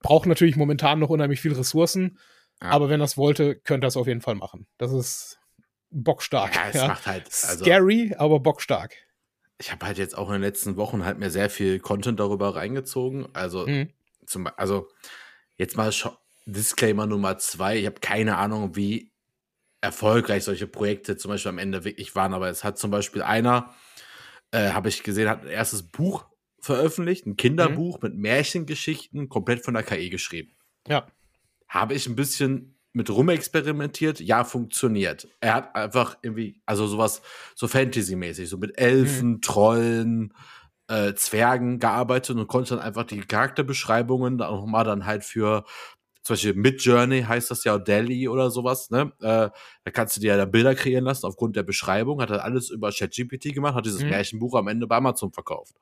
Braucht 0.00 0.26
natürlich 0.26 0.56
momentan 0.56 0.98
noch 0.98 1.10
unheimlich 1.10 1.40
viel 1.40 1.52
Ressourcen, 1.52 2.18
ja. 2.62 2.70
aber 2.70 2.88
wenn 2.88 3.00
das 3.00 3.18
wollte, 3.18 3.56
könnte 3.56 3.86
das 3.86 3.96
auf 3.96 4.06
jeden 4.06 4.22
Fall 4.22 4.34
machen. 4.34 4.66
Das 4.78 4.92
ist 4.92 5.38
bockstark. 5.90 6.54
Ja, 6.54 6.68
es 6.68 6.74
ja. 6.76 6.88
macht 6.88 7.06
halt. 7.06 7.26
Also 7.26 7.64
Scary, 7.64 8.14
aber 8.16 8.40
bockstark 8.40 8.96
ich 9.60 9.70
habe 9.70 9.86
halt 9.86 9.98
jetzt 9.98 10.16
auch 10.16 10.28
in 10.28 10.34
den 10.34 10.42
letzten 10.42 10.76
Wochen 10.76 11.04
halt 11.04 11.18
mir 11.18 11.30
sehr 11.30 11.50
viel 11.50 11.78
Content 11.80 12.18
darüber 12.18 12.56
reingezogen. 12.56 13.28
Also, 13.34 13.66
mhm. 13.66 13.90
zum, 14.26 14.48
also 14.56 14.88
jetzt 15.56 15.76
mal 15.76 15.92
Disclaimer 16.46 17.06
Nummer 17.06 17.36
zwei. 17.36 17.78
Ich 17.78 17.86
habe 17.86 18.00
keine 18.00 18.38
Ahnung, 18.38 18.74
wie 18.74 19.12
erfolgreich 19.82 20.44
solche 20.44 20.66
Projekte 20.66 21.16
zum 21.18 21.30
Beispiel 21.30 21.50
am 21.50 21.58
Ende 21.58 21.84
wirklich 21.84 22.14
waren, 22.16 22.32
aber 22.32 22.48
es 22.48 22.64
hat 22.64 22.78
zum 22.78 22.90
Beispiel 22.90 23.22
einer, 23.22 23.74
äh, 24.50 24.70
habe 24.70 24.88
ich 24.88 25.02
gesehen, 25.02 25.28
hat 25.28 25.42
ein 25.42 25.48
erstes 25.48 25.82
Buch 25.82 26.26
veröffentlicht, 26.60 27.26
ein 27.26 27.36
Kinderbuch 27.36 28.00
mhm. 28.00 28.08
mit 28.08 28.18
Märchengeschichten, 28.18 29.28
komplett 29.28 29.64
von 29.64 29.74
der 29.74 29.82
KI 29.82 30.08
geschrieben. 30.08 30.52
Ja. 30.88 31.06
Habe 31.68 31.94
ich 31.94 32.06
ein 32.06 32.16
bisschen 32.16 32.79
mit 32.92 33.10
rumexperimentiert, 33.10 34.20
ja, 34.20 34.44
funktioniert. 34.44 35.28
Er 35.40 35.54
hat 35.54 35.76
einfach 35.76 36.18
irgendwie, 36.22 36.60
also 36.66 36.86
sowas, 36.86 37.22
so 37.54 37.68
Fantasy-mäßig, 37.68 38.48
so 38.48 38.58
mit 38.58 38.78
Elfen, 38.78 39.34
mhm. 39.34 39.40
Trollen, 39.42 40.34
äh, 40.88 41.14
Zwergen 41.14 41.78
gearbeitet 41.78 42.36
und 42.36 42.48
konnte 42.48 42.74
dann 42.74 42.84
einfach 42.84 43.04
die 43.04 43.20
Charakterbeschreibungen 43.20 44.38
dann 44.38 44.48
auch 44.48 44.66
mal 44.66 44.84
dann 44.84 45.06
halt 45.06 45.24
für 45.24 45.64
zum 46.22 46.34
Beispiel 46.34 46.54
Mid 46.54 46.82
Journey 46.82 47.22
heißt 47.22 47.50
das 47.50 47.64
ja 47.64 47.78
Delhi 47.78 48.28
oder 48.28 48.50
sowas, 48.50 48.90
ne? 48.90 49.12
Äh, 49.20 49.48
da 49.84 49.90
kannst 49.90 50.16
du 50.16 50.20
dir 50.20 50.32
ja 50.32 50.36
da 50.36 50.44
Bilder 50.44 50.74
kreieren 50.74 51.04
lassen 51.04 51.24
aufgrund 51.26 51.56
der 51.56 51.62
Beschreibung, 51.62 52.20
hat 52.20 52.30
er 52.30 52.44
alles 52.44 52.70
über 52.70 52.92
ChatGPT 52.92 53.54
gemacht, 53.54 53.74
hat 53.74 53.86
dieses 53.86 54.02
Mhm. 54.02 54.10
Märchenbuch 54.10 54.54
am 54.54 54.68
Ende 54.68 54.86
bei 54.86 54.96
Amazon 54.96 55.32
verkauft. 55.32 55.76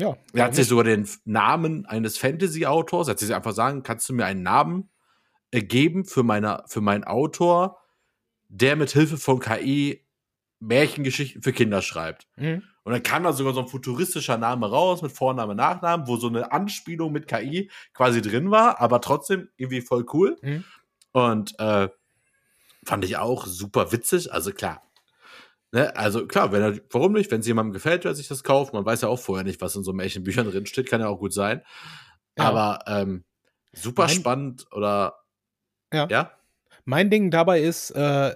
Ja. 0.00 0.16
Er 0.32 0.46
hat 0.46 0.56
sich 0.56 0.66
sogar 0.66 0.84
den 0.84 1.08
Namen 1.24 1.86
eines 1.86 2.18
Fantasy-Autors, 2.18 3.06
er 3.06 3.12
hat 3.12 3.20
sich 3.20 3.32
einfach 3.32 3.52
sagen, 3.52 3.84
kannst 3.84 4.08
du 4.08 4.14
mir 4.14 4.24
einen 4.24 4.42
Namen 4.42 4.90
äh, 5.54 5.62
geben 5.62 6.04
für, 6.04 6.22
meine, 6.22 6.64
für 6.66 6.80
meinen 6.80 7.04
Autor, 7.04 7.78
der 8.48 8.76
mit 8.76 8.90
Hilfe 8.90 9.16
von 9.16 9.38
KI 9.38 10.04
Märchengeschichten 10.58 11.42
für 11.42 11.52
Kinder 11.52 11.82
schreibt. 11.82 12.26
Mhm. 12.36 12.62
Und 12.82 12.92
dann 12.92 13.02
kam 13.02 13.22
da 13.22 13.32
sogar 13.32 13.54
so 13.54 13.60
ein 13.60 13.68
futuristischer 13.68 14.36
Name 14.36 14.68
raus 14.68 15.00
mit 15.02 15.12
Vorname, 15.12 15.54
Nachnamen, 15.54 16.06
wo 16.06 16.16
so 16.16 16.28
eine 16.28 16.52
Anspielung 16.52 17.12
mit 17.12 17.28
KI 17.28 17.70
quasi 17.92 18.20
drin 18.20 18.50
war, 18.50 18.80
aber 18.80 19.00
trotzdem 19.00 19.48
irgendwie 19.56 19.80
voll 19.80 20.04
cool. 20.12 20.36
Mhm. 20.42 20.64
Und 21.12 21.58
äh, 21.60 21.88
fand 22.84 23.04
ich 23.04 23.16
auch 23.16 23.46
super 23.46 23.92
witzig. 23.92 24.32
Also 24.32 24.52
klar. 24.52 24.82
Ne, 25.72 25.94
also 25.96 26.26
klar, 26.26 26.52
wenn 26.52 26.62
er, 26.62 26.80
warum 26.90 27.12
nicht? 27.12 27.30
Wenn 27.30 27.40
es 27.40 27.46
jemandem 27.46 27.72
gefällt, 27.72 28.04
der 28.04 28.14
sich 28.14 28.28
das 28.28 28.42
kauft, 28.44 28.72
man 28.72 28.84
weiß 28.84 29.02
ja 29.02 29.08
auch 29.08 29.18
vorher 29.18 29.44
nicht, 29.44 29.60
was 29.60 29.76
in 29.76 29.82
so 29.84 29.92
Märchenbüchern 29.92 30.48
drin 30.50 30.66
steht, 30.66 30.88
kann 30.88 31.00
ja 31.00 31.08
auch 31.08 31.18
gut 31.18 31.32
sein. 31.32 31.62
Ja. 32.38 32.44
Aber 32.44 32.78
ähm, 32.86 33.24
super 33.72 34.06
Mein- 34.06 34.14
spannend 34.16 34.66
oder 34.72 35.23
Ja. 35.94 36.06
ja? 36.10 36.30
Mein 36.84 37.10
Ding 37.10 37.30
dabei 37.30 37.60
ist, 37.60 37.90
äh, 37.92 38.34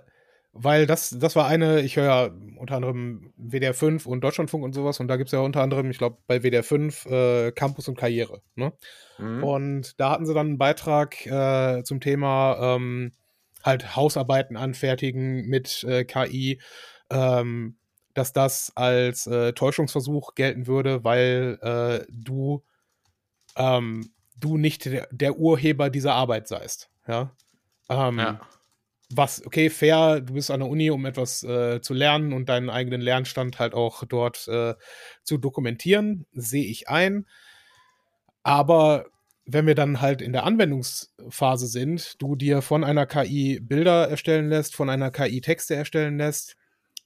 weil 0.52 0.86
das, 0.86 1.10
das 1.18 1.36
war 1.36 1.46
eine, 1.46 1.82
ich 1.82 1.96
höre 1.96 2.04
ja 2.04 2.30
unter 2.56 2.76
anderem 2.76 3.32
WDR 3.36 3.74
5 3.74 4.06
und 4.06 4.22
Deutschlandfunk 4.22 4.64
und 4.64 4.74
sowas 4.74 4.98
und 4.98 5.08
da 5.08 5.16
gibt 5.16 5.28
es 5.28 5.32
ja 5.32 5.40
unter 5.40 5.62
anderem, 5.62 5.90
ich 5.90 5.98
glaube, 5.98 6.18
bei 6.26 6.42
WDR 6.42 6.64
5 6.64 7.06
äh, 7.06 7.52
Campus 7.52 7.88
und 7.88 7.98
Karriere. 7.98 8.42
Ne? 8.56 8.72
Mhm. 9.18 9.44
Und 9.44 10.00
da 10.00 10.10
hatten 10.10 10.26
sie 10.26 10.34
dann 10.34 10.48
einen 10.48 10.58
Beitrag 10.58 11.24
äh, 11.26 11.82
zum 11.84 12.00
Thema 12.00 12.74
ähm, 12.76 13.12
halt 13.62 13.96
Hausarbeiten 13.96 14.56
anfertigen 14.56 15.46
mit 15.46 15.84
äh, 15.84 16.04
KI, 16.04 16.60
ähm, 17.10 17.76
dass 18.14 18.32
das 18.32 18.72
als 18.74 19.26
äh, 19.26 19.52
Täuschungsversuch 19.52 20.34
gelten 20.34 20.66
würde, 20.66 21.04
weil 21.04 21.58
äh, 21.62 22.04
du, 22.10 22.64
ähm, 23.56 24.10
du 24.36 24.56
nicht 24.56 24.86
der, 24.86 25.08
der 25.12 25.38
Urheber 25.38 25.90
dieser 25.90 26.14
Arbeit 26.14 26.48
seist. 26.48 26.90
Ja. 27.06 27.32
Ähm, 27.88 28.18
ja. 28.18 28.40
was, 29.10 29.44
okay, 29.46 29.70
fair, 29.70 30.20
du 30.20 30.34
bist 30.34 30.50
an 30.50 30.60
der 30.60 30.68
Uni, 30.68 30.90
um 30.90 31.06
etwas 31.06 31.42
äh, 31.42 31.80
zu 31.80 31.94
lernen 31.94 32.32
und 32.32 32.48
deinen 32.48 32.70
eigenen 32.70 33.00
Lernstand 33.00 33.58
halt 33.58 33.74
auch 33.74 34.04
dort 34.04 34.46
äh, 34.48 34.74
zu 35.22 35.38
dokumentieren, 35.38 36.26
sehe 36.32 36.66
ich 36.66 36.88
ein. 36.88 37.26
Aber 38.42 39.06
wenn 39.46 39.66
wir 39.66 39.74
dann 39.74 40.00
halt 40.02 40.20
in 40.20 40.32
der 40.32 40.44
Anwendungsphase 40.44 41.66
sind, 41.66 42.20
du 42.20 42.36
dir 42.36 42.60
von 42.60 42.84
einer 42.84 43.06
KI 43.06 43.60
Bilder 43.60 44.08
erstellen 44.08 44.48
lässt, 44.50 44.76
von 44.76 44.90
einer 44.90 45.10
KI 45.10 45.40
Texte 45.40 45.74
erstellen 45.74 46.18
lässt, 46.18 46.56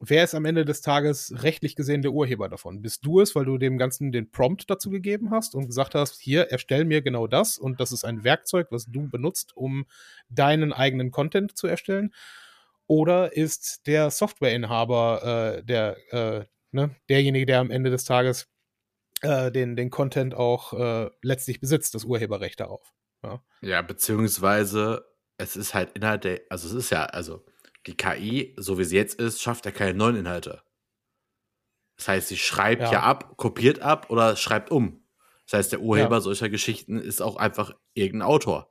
wer 0.04 0.24
ist 0.24 0.34
am 0.34 0.44
Ende 0.44 0.64
des 0.64 0.80
Tages 0.80 1.32
rechtlich 1.42 1.76
gesehen 1.76 2.02
der 2.02 2.12
Urheber 2.12 2.48
davon? 2.48 2.82
Bist 2.82 3.06
du 3.06 3.20
es, 3.20 3.34
weil 3.36 3.44
du 3.44 3.56
dem 3.56 3.78
Ganzen 3.78 4.10
den 4.10 4.30
Prompt 4.30 4.68
dazu 4.68 4.90
gegeben 4.90 5.30
hast 5.30 5.54
und 5.54 5.66
gesagt 5.66 5.94
hast, 5.94 6.20
hier, 6.20 6.50
erstell 6.50 6.84
mir 6.84 7.02
genau 7.02 7.28
das 7.28 7.56
und 7.56 7.80
das 7.80 7.92
ist 7.92 8.04
ein 8.04 8.24
Werkzeug, 8.24 8.68
was 8.70 8.86
du 8.86 9.08
benutzt, 9.08 9.56
um 9.56 9.86
deinen 10.28 10.72
eigenen 10.72 11.12
Content 11.12 11.56
zu 11.56 11.68
erstellen? 11.68 12.12
Oder 12.88 13.36
ist 13.36 13.86
der 13.86 14.10
Softwareinhaber 14.10 15.58
äh, 15.58 15.64
der, 15.64 15.96
äh, 16.12 16.44
ne, 16.72 16.96
derjenige, 17.08 17.46
der 17.46 17.60
am 17.60 17.70
Ende 17.70 17.90
des 17.90 18.04
Tages 18.04 18.48
äh, 19.22 19.52
den, 19.52 19.76
den 19.76 19.90
Content 19.90 20.34
auch 20.34 20.72
äh, 20.72 21.10
letztlich 21.22 21.60
besitzt, 21.60 21.94
das 21.94 22.04
Urheberrecht 22.04 22.58
darauf? 22.58 22.92
Ja, 23.60 23.82
beziehungsweise 23.82 25.06
es 25.38 25.54
ist 25.56 25.74
halt 25.74 25.92
Inhalt 25.92 26.24
der, 26.24 26.40
also 26.50 26.66
es 26.66 26.74
ist 26.74 26.90
ja, 26.90 27.04
also 27.04 27.44
die 27.86 27.96
KI, 27.96 28.54
so 28.58 28.78
wie 28.78 28.84
sie 28.84 28.96
jetzt 28.96 29.18
ist, 29.20 29.40
schafft 29.42 29.64
ja 29.66 29.72
keine 29.72 29.94
neuen 29.94 30.16
Inhalte. 30.16 30.62
Das 31.96 32.08
heißt, 32.08 32.28
sie 32.28 32.36
schreibt 32.36 32.82
ja, 32.82 32.92
Ja. 32.92 33.02
ab, 33.02 33.36
kopiert 33.36 33.80
ab 33.80 34.06
oder 34.10 34.36
schreibt 34.36 34.70
um. 34.70 35.04
Das 35.46 35.58
heißt, 35.58 35.72
der 35.72 35.80
Urheber 35.80 36.16
Ja. 36.16 36.20
solcher 36.20 36.48
Geschichten 36.48 36.98
ist 36.98 37.20
auch 37.20 37.36
einfach 37.36 37.74
irgendein 37.94 38.28
Autor, 38.28 38.70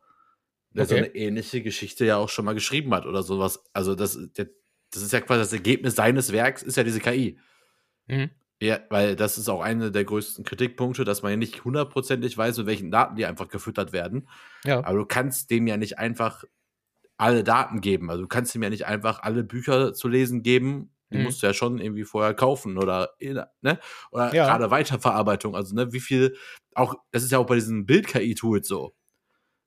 der 0.72 0.86
so 0.86 0.96
Okay. 0.96 1.06
eine 1.06 1.15
ähnliche 1.15 1.62
Geschichte 1.62 2.06
ja 2.06 2.18
auch 2.18 2.30
schon 2.30 2.46
mal 2.46 2.53
geschrieben 2.53 2.94
hat 2.94 3.06
oder 3.06 3.24
sowas. 3.24 3.63
Also 3.74 3.96
das, 3.96 4.18
das 4.34 5.01
ist 5.01 5.13
ja 5.13 5.22
quasi 5.22 5.39
das 5.41 5.53
Ergebnis 5.53 5.96
seines 5.96 6.32
Werks, 6.32 6.63
ist 6.63 6.77
ja 6.77 6.84
diese 6.84 7.00
KI. 7.00 7.39
Mhm. 8.08 8.32
Ja, 8.62 8.80
weil 8.89 9.15
das 9.15 9.38
ist 9.38 9.50
auch 9.50 9.62
einer 9.62 9.89
der 9.89 10.03
größten 10.06 10.46
Kritikpunkte, 10.46 11.03
dass 11.03 11.24
man 11.24 11.32
ja 11.32 11.38
nicht 11.38 11.63
hundertprozentig 11.65 12.38
weiß, 12.38 12.58
mit 12.60 12.68
welchen 12.68 12.91
Daten 12.91 13.15
die 13.15 13.25
einfach 13.25 13.48
gefüttert 13.48 13.91
werden. 13.91 14.27
Ja. 14.65 14.84
Aber 14.84 14.98
du 15.00 15.06
kannst 15.06 15.50
dem 15.50 15.65
ja 15.68 15.77
nicht 15.77 15.98
einfach 15.98 16.44
alle 17.22 17.44
Daten 17.44 17.82
geben. 17.82 18.10
Also 18.10 18.24
du 18.24 18.28
kannst 18.28 18.54
ihm 18.56 18.63
ja 18.63 18.70
nicht 18.70 18.86
einfach 18.86 19.22
alle 19.22 19.44
Bücher 19.44 19.94
zu 19.94 20.08
lesen 20.08 20.44
geben. 20.44 20.92
Die 21.13 21.18
Mhm. 21.18 21.24
musst 21.25 21.44
du 21.44 21.48
ja 21.48 21.54
schon 21.54 21.78
irgendwie 21.80 22.04
vorher 22.06 22.34
kaufen 22.34 22.78
oder, 22.78 23.12
ne? 23.20 23.80
Oder 24.12 24.34
Ja. 24.34 24.46
gerade 24.48 24.72
Weiterverarbeitung. 24.72 25.56
Also, 25.56 25.75
ne, 25.75 25.92
wie 25.94 26.00
viel, 26.00 26.36
auch, 26.74 26.96
das 27.12 27.24
ist 27.24 27.32
ja 27.32 27.38
auch 27.38 27.46
bei 27.46 27.56
diesen 27.56 27.86
Bild-KI-Tools 27.86 28.68
so. 28.68 28.96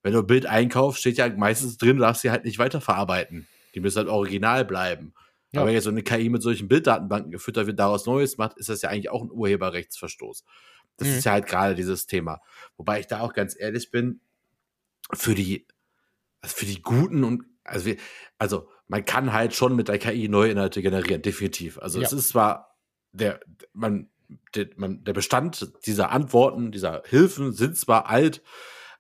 Wenn 0.03 0.15
du 0.15 0.21
ein 0.21 0.27
Bild 0.27 0.47
einkaufst, 0.47 1.01
steht 1.01 1.17
ja 1.19 1.29
meistens 1.29 1.77
drin, 1.79 1.97
du 1.97 2.03
darfst 2.03 2.23
sie 2.23 2.31
halt 2.31 2.45
nicht 2.45 2.59
weiterverarbeiten. 2.59 3.47
Die 3.75 3.81
müssen 3.81 3.99
halt 3.99 4.09
original 4.09 4.65
bleiben. 4.65 5.15
Ja. 5.53 5.61
Aber 5.61 5.69
wenn 5.69 5.75
jetzt 5.75 5.85
so 5.85 5.91
eine 5.91 6.03
KI 6.03 6.31
mit 6.31 6.43
solchen 6.43 6.67
Bilddatenbanken 6.69 7.31
gefüttert 7.31 7.67
wird, 7.67 7.79
daraus 7.79 8.07
Neues 8.07 8.37
macht, 8.39 8.57
ist 8.59 8.69
das 8.69 8.83
ja 8.83 8.89
eigentlich 8.89 9.11
auch 9.11 9.23
ein 9.23 9.31
Urheberrechtsverstoß. 9.31 10.45
Das 10.97 11.09
Mhm. 11.09 11.15
ist 11.15 11.25
ja 11.25 11.33
halt 11.33 11.47
gerade 11.47 11.75
dieses 11.75 12.07
Thema. 12.07 12.41
Wobei 12.77 13.01
ich 13.01 13.07
da 13.07 13.21
auch 13.21 13.33
ganz 13.35 13.55
ehrlich 13.59 13.91
bin, 13.91 14.21
für 15.13 15.35
die, 15.35 15.67
also 16.45 16.57
für 16.57 16.67
die 16.67 16.83
guten 16.83 17.25
und, 17.25 17.45
also, 17.65 17.87
wir, 17.87 17.97
also 18.39 18.69
man 18.87 19.05
kann 19.07 19.33
halt 19.33 19.55
schon 19.55 19.75
mit 19.75 19.89
der 19.89 19.99
KI 19.99 20.29
neue 20.29 20.51
Inhalte 20.51 20.83
generieren, 20.83 21.23
definitiv. 21.23 21.79
Also 21.79 22.01
Ja. 22.01 22.07
es 22.07 22.13
ist 22.13 22.29
zwar 22.29 22.77
der, 23.13 23.41
man, 23.73 24.11
der, 24.55 24.69
man, 24.77 25.03
der 25.05 25.15
Bestand 25.15 25.73
dieser 25.87 26.11
Antworten, 26.11 26.71
dieser 26.71 27.03
Hilfen 27.07 27.53
sind 27.53 27.79
zwar 27.79 28.11
alt, 28.11 28.43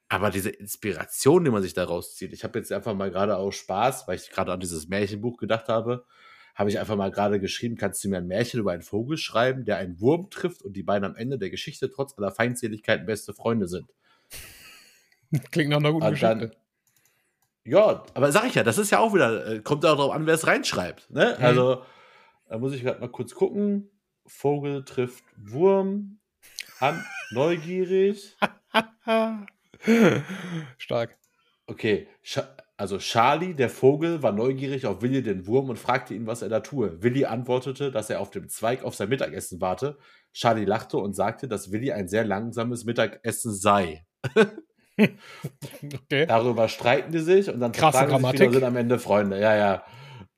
aber 0.08 0.30
diese 0.30 0.48
Inspiration, 0.48 1.44
die 1.44 1.50
man 1.50 1.62
sich 1.62 1.74
daraus 1.74 2.14
zieht, 2.16 2.32
ich 2.32 2.44
habe 2.44 2.58
jetzt 2.58 2.72
einfach 2.72 2.94
mal 2.94 3.10
gerade 3.10 3.36
aus 3.36 3.56
Spaß, 3.56 4.08
weil 4.08 4.16
ich 4.16 4.30
gerade 4.30 4.52
an 4.52 4.60
dieses 4.60 4.88
Märchenbuch 4.88 5.36
gedacht 5.36 5.68
habe, 5.68 6.06
habe 6.54 6.70
ich 6.70 6.78
einfach 6.78 6.96
mal 6.96 7.10
gerade 7.10 7.40
geschrieben, 7.40 7.76
kannst 7.76 8.02
du 8.04 8.08
mir 8.08 8.18
ein 8.18 8.26
Märchen 8.26 8.60
über 8.60 8.72
einen 8.72 8.82
Vogel 8.82 9.18
schreiben, 9.18 9.66
der 9.66 9.76
einen 9.76 10.00
Wurm 10.00 10.30
trifft 10.30 10.62
und 10.62 10.74
die 10.74 10.82
beiden 10.82 11.04
am 11.04 11.16
Ende 11.16 11.36
der 11.36 11.50
Geschichte 11.50 11.90
trotz 11.90 12.16
aller 12.16 12.30
Feindseligkeiten 12.30 13.04
beste 13.04 13.34
Freunde 13.34 13.68
sind. 13.68 13.92
Klingt 15.50 15.70
nach 15.70 15.78
einer 15.78 15.92
guten 15.92 16.04
Und 16.06 16.10
Geschichte. 16.12 16.38
dann, 16.38 16.52
ja, 17.64 18.04
aber 18.14 18.32
sag 18.32 18.46
ich 18.46 18.54
ja, 18.54 18.62
das 18.62 18.78
ist 18.78 18.90
ja 18.90 18.98
auch 18.98 19.14
wieder, 19.14 19.46
äh, 19.46 19.60
kommt 19.60 19.84
auch 19.86 19.96
darauf 19.96 20.12
an, 20.12 20.26
wer 20.26 20.34
es 20.34 20.46
reinschreibt. 20.46 21.10
Ne? 21.10 21.36
Mhm. 21.38 21.44
Also, 21.44 21.82
da 22.48 22.58
muss 22.58 22.72
ich 22.72 22.82
gerade 22.82 23.00
mal 23.00 23.08
kurz 23.08 23.34
gucken. 23.34 23.90
Vogel 24.26 24.84
trifft 24.84 25.24
Wurm. 25.36 26.18
An, 26.80 27.04
neugierig. 27.30 28.36
Stark. 30.78 31.16
Okay, 31.66 32.08
also 32.76 32.98
Charlie, 32.98 33.54
der 33.54 33.70
Vogel, 33.70 34.22
war 34.22 34.32
neugierig 34.32 34.86
auf 34.86 35.00
Willi 35.00 35.22
den 35.22 35.46
Wurm 35.46 35.70
und 35.70 35.78
fragte 35.78 36.14
ihn, 36.14 36.26
was 36.26 36.42
er 36.42 36.48
da 36.48 36.60
tue. 36.60 37.02
Willi 37.02 37.24
antwortete, 37.24 37.90
dass 37.90 38.10
er 38.10 38.20
auf 38.20 38.30
dem 38.30 38.48
Zweig 38.48 38.82
auf 38.82 38.94
sein 38.94 39.08
Mittagessen 39.08 39.60
warte. 39.60 39.96
Charlie 40.32 40.64
lachte 40.64 40.98
und 40.98 41.14
sagte, 41.14 41.48
dass 41.48 41.72
Willi 41.72 41.92
ein 41.92 42.08
sehr 42.08 42.24
langsames 42.24 42.84
Mittagessen 42.84 43.54
sei. 43.54 44.04
Okay. 45.94 46.26
Darüber 46.26 46.68
streiten 46.68 47.12
die 47.12 47.18
sich 47.20 47.48
und 47.48 47.60
dann 47.60 47.72
Krasse 47.72 47.98
sich 48.00 48.08
Grammatik. 48.08 48.40
wieder 48.40 48.48
und 48.48 48.54
sind 48.54 48.64
am 48.64 48.76
Ende 48.76 48.98
Freunde. 48.98 49.40
Ja, 49.40 49.56
ja. 49.56 49.84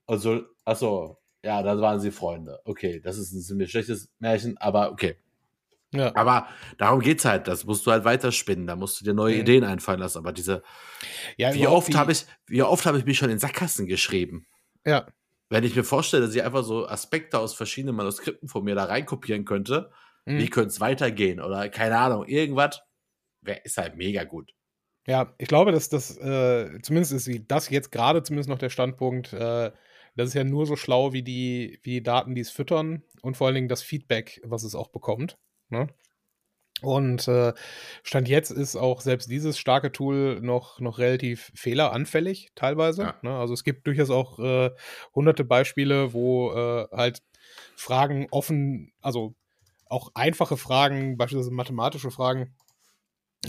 Also, 0.06 0.42
achso, 0.64 1.18
ja, 1.44 1.62
dann 1.62 1.80
waren 1.80 2.00
sie 2.00 2.10
Freunde. 2.10 2.60
Okay, 2.64 3.00
das 3.00 3.18
ist 3.18 3.32
ein 3.32 3.40
ziemlich 3.42 3.70
schlechtes 3.70 4.08
Märchen, 4.18 4.56
aber 4.58 4.92
okay. 4.92 5.16
Ja. 5.94 6.14
Aber 6.16 6.48
darum 6.78 7.00
geht's 7.00 7.24
halt. 7.24 7.46
Das 7.48 7.64
musst 7.64 7.86
du 7.86 7.90
halt 7.92 8.04
weiterspinnen. 8.04 8.66
Da 8.66 8.76
musst 8.76 9.00
du 9.00 9.04
dir 9.04 9.14
neue 9.14 9.34
Mhm. 9.36 9.40
Ideen 9.42 9.64
einfallen 9.64 10.00
lassen. 10.00 10.18
Aber 10.18 10.32
diese, 10.32 10.62
ja 11.36 11.54
wie 11.54 11.66
oft 11.66 11.94
habe 11.96 12.12
ich, 12.12 12.26
wie 12.46 12.62
oft 12.62 12.84
habe 12.86 12.98
ich 12.98 13.04
mich 13.04 13.16
schon 13.18 13.30
in 13.30 13.38
Sackgassen 13.38 13.86
geschrieben? 13.86 14.46
Ja. 14.84 15.06
Wenn 15.48 15.62
ich 15.64 15.76
mir 15.76 15.84
vorstelle, 15.84 16.26
dass 16.26 16.34
ich 16.34 16.42
einfach 16.42 16.64
so 16.64 16.88
Aspekte 16.88 17.38
aus 17.38 17.54
verschiedenen 17.54 17.94
Manuskripten 17.94 18.48
von 18.48 18.64
mir 18.64 18.74
da 18.74 18.84
reinkopieren 18.84 19.44
könnte, 19.44 19.90
Mhm. 20.26 20.38
wie 20.38 20.50
könnte 20.50 20.68
es 20.70 20.80
weitergehen? 20.80 21.40
Oder 21.40 21.68
keine 21.68 21.96
Ahnung, 21.98 22.24
irgendwas, 22.26 22.82
ist 23.64 23.78
halt 23.78 23.96
mega 23.96 24.24
gut. 24.24 24.52
Ja, 25.06 25.34
ich 25.38 25.48
glaube, 25.48 25.72
dass 25.72 25.88
das, 25.88 26.16
äh, 26.18 26.80
zumindest 26.82 27.12
ist 27.12 27.30
das 27.48 27.70
jetzt 27.70 27.92
gerade 27.92 28.22
zumindest 28.22 28.48
noch 28.48 28.58
der 28.58 28.70
Standpunkt, 28.70 29.32
äh, 29.32 29.70
das 30.16 30.28
ist 30.28 30.34
ja 30.34 30.44
nur 30.44 30.66
so 30.66 30.76
schlau 30.76 31.12
wie 31.12 31.22
die, 31.22 31.78
wie 31.82 31.90
die 31.90 32.02
Daten, 32.02 32.34
die 32.34 32.40
es 32.40 32.50
füttern 32.50 33.02
und 33.22 33.36
vor 33.36 33.46
allen 33.46 33.54
Dingen 33.54 33.68
das 33.68 33.82
Feedback, 33.82 34.40
was 34.44 34.64
es 34.64 34.74
auch 34.74 34.88
bekommt. 34.88 35.38
Ne? 35.68 35.88
Und 36.82 37.26
äh, 37.28 37.54
Stand 38.02 38.28
jetzt 38.28 38.50
ist 38.50 38.76
auch 38.76 39.00
selbst 39.00 39.30
dieses 39.30 39.58
starke 39.58 39.92
Tool 39.92 40.40
noch, 40.40 40.80
noch 40.80 40.98
relativ 40.98 41.52
fehleranfällig 41.54 42.50
teilweise. 42.54 43.02
Ja. 43.02 43.14
Ne? 43.22 43.36
Also 43.36 43.54
es 43.54 43.64
gibt 43.64 43.86
durchaus 43.86 44.10
auch 44.10 44.38
äh, 44.38 44.70
hunderte 45.14 45.44
Beispiele, 45.44 46.12
wo 46.12 46.52
äh, 46.52 46.86
halt 46.92 47.22
Fragen 47.76 48.26
offen, 48.30 48.92
also 49.00 49.34
auch 49.86 50.10
einfache 50.14 50.56
Fragen, 50.56 51.16
beispielsweise 51.16 51.52
mathematische 51.52 52.10
Fragen, 52.10 52.54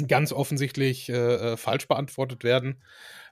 ganz 0.07 0.31
offensichtlich 0.31 1.09
äh, 1.09 1.13
äh, 1.53 1.57
falsch 1.57 1.87
beantwortet 1.87 2.43
werden, 2.43 2.83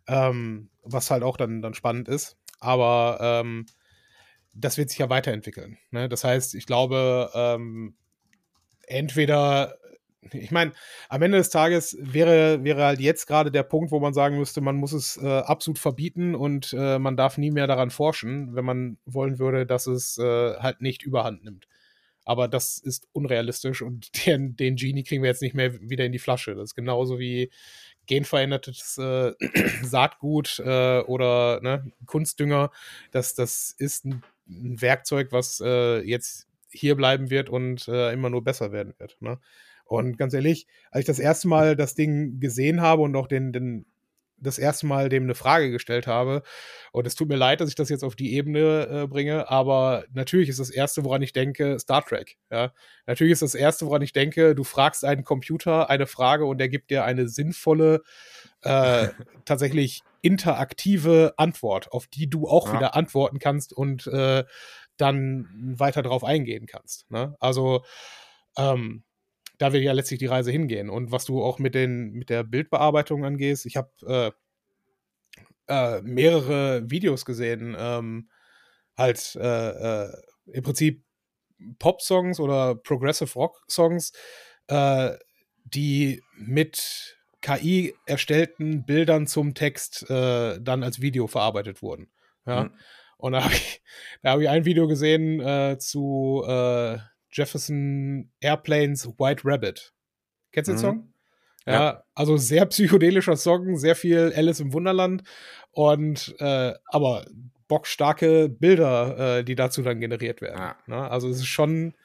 ähm, 0.07 0.69
was 0.83 1.11
halt 1.11 1.23
auch 1.23 1.37
dann, 1.37 1.61
dann 1.61 1.73
spannend 1.73 2.07
ist. 2.07 2.37
Aber 2.59 3.17
ähm, 3.21 3.65
das 4.53 4.77
wird 4.77 4.89
sich 4.89 4.99
ja 4.99 5.09
weiterentwickeln. 5.09 5.77
Ne? 5.91 6.09
Das 6.09 6.23
heißt, 6.23 6.55
ich 6.55 6.65
glaube, 6.65 7.29
ähm, 7.33 7.95
entweder, 8.87 9.77
ich 10.31 10.51
meine, 10.51 10.71
am 11.09 11.21
Ende 11.21 11.37
des 11.37 11.49
Tages 11.49 11.97
wäre, 11.99 12.63
wäre 12.63 12.83
halt 12.83 12.99
jetzt 12.99 13.27
gerade 13.27 13.51
der 13.51 13.63
Punkt, 13.63 13.91
wo 13.91 13.99
man 13.99 14.13
sagen 14.13 14.37
müsste, 14.37 14.61
man 14.61 14.77
muss 14.77 14.93
es 14.93 15.17
äh, 15.17 15.27
absolut 15.27 15.77
verbieten 15.77 16.35
und 16.35 16.73
äh, 16.77 16.97
man 16.97 17.17
darf 17.17 17.37
nie 17.37 17.51
mehr 17.51 17.67
daran 17.67 17.91
forschen, 17.91 18.55
wenn 18.55 18.65
man 18.65 18.97
wollen 19.05 19.39
würde, 19.39 19.65
dass 19.65 19.87
es 19.87 20.17
äh, 20.17 20.55
halt 20.57 20.81
nicht 20.81 21.03
überhand 21.03 21.43
nimmt. 21.43 21.67
Aber 22.25 22.47
das 22.47 22.79
ist 22.79 23.07
unrealistisch 23.13 23.81
und 23.81 24.09
den, 24.25 24.55
den 24.55 24.75
Genie 24.75 25.03
kriegen 25.03 25.23
wir 25.23 25.29
jetzt 25.29 25.41
nicht 25.41 25.55
mehr 25.55 25.79
wieder 25.81 26.05
in 26.05 26.11
die 26.11 26.19
Flasche. 26.19 26.55
Das 26.55 26.71
ist 26.71 26.75
genauso 26.75 27.19
wie 27.19 27.51
genverändertes 28.07 28.97
äh, 28.97 29.33
Saatgut 29.83 30.59
äh, 30.59 30.99
oder 31.01 31.61
ne, 31.61 31.91
Kunstdünger. 32.05 32.71
Das, 33.11 33.35
das 33.35 33.73
ist 33.77 34.05
ein, 34.05 34.23
ein 34.47 34.81
Werkzeug, 34.81 35.31
was 35.31 35.61
äh, 35.63 36.01
jetzt 36.01 36.47
hier 36.69 36.95
bleiben 36.95 37.29
wird 37.29 37.49
und 37.49 37.87
äh, 37.87 38.11
immer 38.11 38.29
nur 38.29 38.43
besser 38.43 38.71
werden 38.71 38.93
wird. 38.97 39.17
Ne? 39.21 39.39
Und 39.85 40.17
ganz 40.17 40.33
ehrlich, 40.33 40.67
als 40.91 41.01
ich 41.01 41.05
das 41.05 41.19
erste 41.19 41.47
Mal 41.47 41.75
das 41.75 41.95
Ding 41.95 42.39
gesehen 42.39 42.81
habe 42.81 43.03
und 43.03 43.15
auch 43.15 43.27
den, 43.27 43.53
den 43.53 43.85
das 44.37 44.57
erste 44.57 44.85
Mal 44.85 45.09
dem 45.09 45.23
eine 45.23 45.35
Frage 45.35 45.71
gestellt 45.71 46.07
habe. 46.07 46.43
Und 46.91 47.07
es 47.07 47.15
tut 47.15 47.29
mir 47.29 47.35
leid, 47.35 47.61
dass 47.61 47.69
ich 47.69 47.75
das 47.75 47.89
jetzt 47.89 48.03
auf 48.03 48.15
die 48.15 48.33
Ebene 48.33 48.87
äh, 48.87 49.07
bringe, 49.07 49.49
aber 49.49 50.05
natürlich 50.13 50.49
ist 50.49 50.59
das 50.59 50.69
Erste, 50.69 51.03
woran 51.03 51.21
ich 51.21 51.33
denke, 51.33 51.79
Star 51.79 52.03
Trek. 52.05 52.37
Ja? 52.51 52.73
Natürlich 53.05 53.33
ist 53.33 53.41
das 53.41 53.55
Erste, 53.55 53.85
woran 53.85 54.01
ich 54.01 54.13
denke, 54.13 54.55
du 54.55 54.63
fragst 54.63 55.05
einen 55.05 55.23
Computer 55.23 55.89
eine 55.89 56.07
Frage 56.07 56.45
und 56.45 56.59
er 56.59 56.69
gibt 56.69 56.91
dir 56.91 57.03
eine 57.03 57.27
sinnvolle, 57.27 58.01
äh, 58.61 59.07
tatsächlich 59.45 60.01
interaktive 60.21 61.33
Antwort, 61.37 61.91
auf 61.91 62.07
die 62.07 62.29
du 62.29 62.47
auch 62.47 62.67
ja. 62.67 62.73
wieder 62.75 62.95
antworten 62.95 63.39
kannst 63.39 63.73
und 63.73 64.07
äh, 64.07 64.43
dann 64.97 65.75
weiter 65.77 66.01
drauf 66.01 66.23
eingehen 66.23 66.65
kannst. 66.65 67.09
Ne? 67.11 67.35
Also 67.39 67.83
ähm, 68.57 69.03
da 69.57 69.73
will 69.73 69.81
ja 69.81 69.93
letztlich 69.93 70.19
die 70.19 70.25
Reise 70.25 70.51
hingehen. 70.51 70.89
Und 70.89 71.11
was 71.11 71.25
du 71.25 71.43
auch 71.43 71.59
mit, 71.59 71.75
den, 71.75 72.11
mit 72.11 72.29
der 72.29 72.43
Bildbearbeitung 72.43 73.25
angehst, 73.25 73.65
ich 73.65 73.77
habe 73.77 73.89
äh, 74.07 74.31
äh, 75.67 76.01
mehrere 76.01 76.89
Videos 76.89 77.25
gesehen, 77.25 77.75
ähm, 77.77 78.29
halt 78.97 79.35
äh, 79.35 80.03
äh 80.03 80.11
im 80.47 80.61
Prinzip 80.61 81.03
Pop-Songs 81.79 82.39
oder 82.39 82.75
Progressive 82.75 83.33
Rock-Songs, 83.33 84.11
äh, 84.67 85.13
die 85.63 86.21
mit 86.37 87.17
KI 87.41 87.95
erstellten 88.05 88.85
Bildern 88.85 89.25
zum 89.25 89.55
Text 89.55 90.07
äh, 90.07 90.59
dann 90.61 90.83
als 90.83 91.01
Video 91.01 91.25
verarbeitet 91.25 91.81
wurden. 91.81 92.11
Ja. 92.45 92.65
Mhm. 92.65 92.73
Und 93.17 93.31
da 93.31 93.43
habe 93.43 93.53
ich, 93.55 93.81
hab 94.23 94.39
ich 94.39 94.49
ein 94.49 94.65
Video 94.65 94.87
gesehen 94.87 95.79
zu 95.79 96.43
Jefferson 97.35 98.31
Airplanes 98.39 99.07
White 99.17 99.41
Rabbit. 99.43 99.93
Kennst 100.51 100.69
du 100.69 100.73
den 100.73 100.77
mhm. 100.77 100.81
Song? 100.81 101.13
Ja, 101.67 101.73
ja, 101.73 102.03
also 102.13 102.37
sehr 102.37 102.65
psychedelischer 102.67 103.35
Song, 103.35 103.75
sehr 103.77 103.95
viel 103.95 104.31
Alice 104.35 104.59
im 104.59 104.71
Wunderland 104.71 105.23
und 105.71 106.35
äh, 106.39 106.73
aber 106.85 107.25
bockstarke 107.67 108.49
Bilder, 108.49 109.39
äh, 109.39 109.43
die 109.43 109.55
dazu 109.55 109.81
dann 109.81 109.99
generiert 109.99 110.41
werden. 110.41 110.59
Ja. 110.59 110.75
Ne? 110.85 111.09
Also 111.09 111.27
es 111.27 111.37
ist 111.37 111.47
schon 111.47 111.95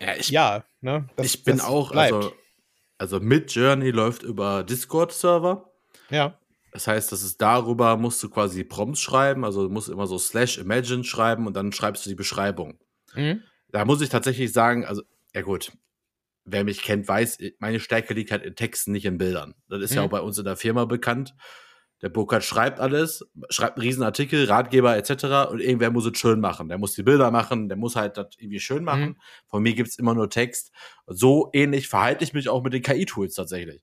ja, 0.00 0.14
ich, 0.16 0.30
ja 0.30 0.64
ne? 0.80 1.08
Das, 1.16 1.26
ich 1.26 1.44
bin 1.44 1.60
auch, 1.60 1.90
bleibt. 1.90 2.14
also, 2.14 2.32
also 2.98 3.20
Mid 3.20 3.52
Journey 3.52 3.90
läuft 3.90 4.22
über 4.22 4.62
Discord-Server. 4.62 5.70
Ja. 6.10 6.38
Das 6.70 6.86
heißt, 6.86 7.10
das 7.12 7.22
ist 7.22 7.42
darüber, 7.42 7.96
musst 7.96 8.22
du 8.22 8.30
quasi 8.30 8.64
Prompts 8.64 9.00
schreiben, 9.00 9.44
also 9.44 9.64
du 9.64 9.70
musst 9.70 9.88
immer 9.88 10.06
so 10.06 10.18
slash 10.18 10.58
imagine 10.58 11.04
schreiben 11.04 11.46
und 11.46 11.54
dann 11.54 11.72
schreibst 11.72 12.06
du 12.06 12.10
die 12.10 12.16
Beschreibung. 12.16 12.78
Mhm 13.14 13.42
da 13.74 13.84
muss 13.84 14.00
ich 14.00 14.08
tatsächlich 14.08 14.52
sagen, 14.52 14.84
also, 14.84 15.02
ja 15.34 15.42
gut, 15.42 15.72
wer 16.44 16.62
mich 16.62 16.82
kennt, 16.82 17.08
weiß, 17.08 17.38
meine 17.58 17.80
Stärke 17.80 18.14
liegt 18.14 18.30
halt 18.30 18.44
in 18.44 18.54
Texten, 18.54 18.92
nicht 18.92 19.04
in 19.04 19.18
Bildern. 19.18 19.56
Das 19.68 19.82
ist 19.82 19.90
mhm. 19.90 19.96
ja 19.96 20.02
auch 20.04 20.10
bei 20.10 20.20
uns 20.20 20.38
in 20.38 20.44
der 20.44 20.54
Firma 20.54 20.84
bekannt. 20.84 21.34
Der 22.00 22.08
Burkhardt 22.08 22.44
schreibt 22.44 22.78
alles, 22.78 23.28
schreibt 23.48 23.76
einen 23.76 23.86
Riesenartikel, 23.86 24.44
Ratgeber 24.44 24.96
etc. 24.96 25.50
und 25.50 25.60
irgendwer 25.60 25.90
muss 25.90 26.06
es 26.06 26.16
schön 26.16 26.38
machen. 26.38 26.68
Der 26.68 26.78
muss 26.78 26.94
die 26.94 27.02
Bilder 27.02 27.32
machen, 27.32 27.68
der 27.68 27.76
muss 27.76 27.96
halt 27.96 28.16
das 28.16 28.28
irgendwie 28.38 28.60
schön 28.60 28.84
machen. 28.84 29.08
Mhm. 29.08 29.16
Von 29.48 29.62
mir 29.64 29.74
gibt's 29.74 29.98
immer 29.98 30.14
nur 30.14 30.30
Text. 30.30 30.70
So 31.08 31.50
ähnlich 31.52 31.88
verhalte 31.88 32.22
ich 32.22 32.32
mich 32.32 32.48
auch 32.48 32.62
mit 32.62 32.74
den 32.74 32.82
KI-Tools 32.82 33.34
tatsächlich. 33.34 33.82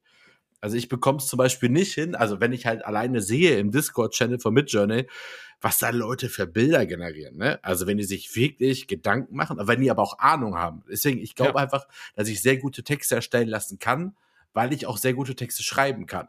Also 0.61 0.77
ich 0.77 0.87
bekomme 0.87 1.17
es 1.17 1.27
zum 1.27 1.37
Beispiel 1.37 1.69
nicht 1.69 1.93
hin, 1.93 2.15
also 2.15 2.39
wenn 2.39 2.53
ich 2.53 2.67
halt 2.67 2.85
alleine 2.85 3.21
sehe 3.21 3.57
im 3.57 3.71
Discord-Channel 3.71 4.39
von 4.39 4.53
Midjourney, 4.53 5.07
was 5.59 5.79
da 5.79 5.89
Leute 5.89 6.29
für 6.29 6.47
Bilder 6.47 6.85
generieren, 6.85 7.37
ne? 7.37 7.59
Also 7.63 7.87
wenn 7.87 7.97
die 7.97 8.03
sich 8.03 8.35
wirklich 8.35 8.87
Gedanken 8.87 9.35
machen, 9.35 9.59
aber 9.59 9.67
wenn 9.67 9.81
die 9.81 9.91
aber 9.91 10.01
auch 10.03 10.19
Ahnung 10.19 10.55
haben. 10.55 10.83
Deswegen, 10.89 11.19
ich 11.19 11.35
glaube 11.35 11.59
ja. 11.59 11.63
einfach, 11.63 11.87
dass 12.15 12.27
ich 12.27 12.41
sehr 12.41 12.57
gute 12.57 12.83
Texte 12.83 13.15
erstellen 13.15 13.47
lassen 13.47 13.79
kann, 13.79 14.15
weil 14.53 14.71
ich 14.73 14.85
auch 14.85 14.97
sehr 14.97 15.13
gute 15.13 15.35
Texte 15.35 15.63
schreiben 15.63 16.05
kann. 16.05 16.27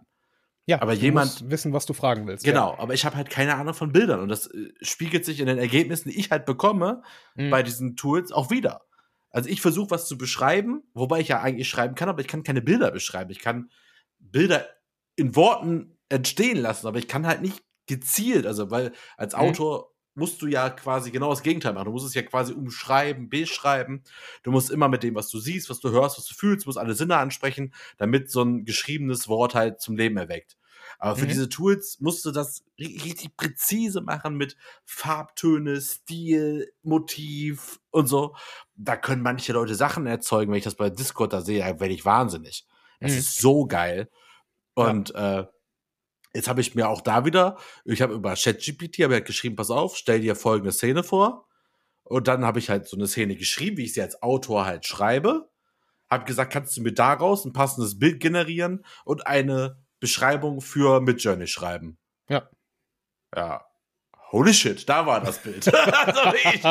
Ja, 0.66 0.80
aber 0.80 0.92
jemand 0.92 1.50
wissen, 1.50 1.72
was 1.72 1.86
du 1.86 1.92
fragen 1.92 2.26
willst. 2.26 2.44
Genau, 2.44 2.72
ja. 2.72 2.78
aber 2.78 2.94
ich 2.94 3.04
habe 3.04 3.16
halt 3.16 3.30
keine 3.30 3.56
Ahnung 3.56 3.74
von 3.74 3.92
Bildern 3.92 4.20
und 4.20 4.28
das 4.28 4.46
äh, 4.46 4.72
spiegelt 4.80 5.24
sich 5.24 5.40
in 5.40 5.46
den 5.46 5.58
Ergebnissen, 5.58 6.10
die 6.10 6.18
ich 6.18 6.30
halt 6.30 6.46
bekomme 6.46 7.02
mhm. 7.34 7.50
bei 7.50 7.62
diesen 7.62 7.96
Tools 7.96 8.30
auch 8.30 8.50
wieder. 8.50 8.82
Also 9.30 9.48
ich 9.48 9.60
versuche 9.60 9.90
was 9.90 10.06
zu 10.06 10.16
beschreiben, 10.16 10.82
wobei 10.94 11.20
ich 11.20 11.28
ja 11.28 11.40
eigentlich 11.40 11.68
schreiben 11.68 11.94
kann, 11.94 12.08
aber 12.08 12.20
ich 12.20 12.28
kann 12.28 12.44
keine 12.44 12.62
Bilder 12.62 12.90
beschreiben. 12.90 13.30
Ich 13.30 13.40
kann 13.40 13.70
Bilder 14.22 14.66
in 15.16 15.36
Worten 15.36 15.98
entstehen 16.08 16.58
lassen, 16.58 16.86
aber 16.86 16.98
ich 16.98 17.08
kann 17.08 17.26
halt 17.26 17.42
nicht 17.42 17.62
gezielt, 17.86 18.46
also 18.46 18.70
weil 18.70 18.92
als 19.16 19.34
mhm. 19.34 19.40
Autor 19.40 19.92
musst 20.14 20.42
du 20.42 20.46
ja 20.46 20.68
quasi 20.70 21.10
genau 21.10 21.30
das 21.30 21.42
Gegenteil 21.42 21.72
machen. 21.72 21.86
Du 21.86 21.92
musst 21.92 22.06
es 22.06 22.14
ja 22.14 22.22
quasi 22.22 22.52
umschreiben, 22.52 23.28
beschreiben. 23.28 24.02
Du 24.42 24.50
musst 24.50 24.70
immer 24.70 24.88
mit 24.88 25.02
dem, 25.02 25.14
was 25.14 25.28
du 25.30 25.38
siehst, 25.38 25.70
was 25.70 25.80
du 25.80 25.90
hörst, 25.90 26.18
was 26.18 26.26
du 26.26 26.34
fühlst, 26.34 26.66
musst 26.66 26.78
alle 26.78 26.94
Sinne 26.94 27.16
ansprechen, 27.16 27.72
damit 27.96 28.30
so 28.30 28.42
ein 28.42 28.64
geschriebenes 28.64 29.28
Wort 29.28 29.54
halt 29.54 29.80
zum 29.80 29.96
Leben 29.96 30.16
erweckt. 30.16 30.56
Aber 30.98 31.16
für 31.16 31.24
mhm. 31.24 31.30
diese 31.30 31.48
Tools 31.48 31.98
musst 32.00 32.24
du 32.24 32.30
das 32.30 32.64
richtig 32.78 33.36
präzise 33.36 34.02
machen 34.02 34.36
mit 34.36 34.56
Farbtöne, 34.84 35.80
Stil, 35.80 36.72
Motiv 36.82 37.80
und 37.90 38.06
so. 38.06 38.36
Da 38.74 38.96
können 38.96 39.22
manche 39.22 39.52
Leute 39.54 39.74
Sachen 39.74 40.06
erzeugen. 40.06 40.52
Wenn 40.52 40.58
ich 40.58 40.64
das 40.64 40.74
bei 40.74 40.90
Discord 40.90 41.32
da 41.32 41.40
sehe, 41.40 41.64
werde 41.64 41.94
ich 41.94 42.04
wahnsinnig. 42.04 42.66
Das 43.02 43.12
mhm. 43.12 43.18
ist 43.18 43.40
so 43.40 43.66
geil. 43.66 44.08
Und 44.74 45.10
ja. 45.10 45.40
äh, 45.40 45.46
jetzt 46.34 46.48
habe 46.48 46.60
ich 46.60 46.74
mir 46.74 46.88
auch 46.88 47.00
da 47.00 47.24
wieder, 47.24 47.58
ich 47.84 48.00
habe 48.00 48.14
über 48.14 48.34
ChatGPT 48.34 49.02
habe 49.02 49.14
halt 49.14 49.26
geschrieben, 49.26 49.56
pass 49.56 49.70
auf, 49.70 49.96
stell 49.96 50.20
dir 50.20 50.34
folgende 50.34 50.72
Szene 50.72 51.02
vor. 51.02 51.46
Und 52.04 52.28
dann 52.28 52.44
habe 52.44 52.58
ich 52.58 52.68
halt 52.68 52.86
so 52.86 52.96
eine 52.96 53.06
Szene 53.06 53.36
geschrieben, 53.36 53.76
wie 53.76 53.84
ich 53.84 53.94
sie 53.94 54.02
als 54.02 54.22
Autor 54.22 54.66
halt 54.66 54.86
schreibe. 54.86 55.50
Habe 56.10 56.24
gesagt, 56.24 56.52
kannst 56.52 56.76
du 56.76 56.82
mir 56.82 56.92
daraus 56.92 57.44
ein 57.44 57.52
passendes 57.52 57.98
Bild 57.98 58.20
generieren 58.20 58.84
und 59.04 59.26
eine 59.26 59.82
Beschreibung 60.00 60.60
für 60.60 61.00
Midjourney 61.00 61.46
schreiben. 61.46 61.98
Ja. 62.28 62.50
Ja, 63.34 63.64
holy 64.32 64.54
shit, 64.54 64.88
da 64.88 65.06
war 65.06 65.20
das 65.20 65.38
Bild. 65.38 65.72
also 65.74 66.20
ich, 66.34 66.64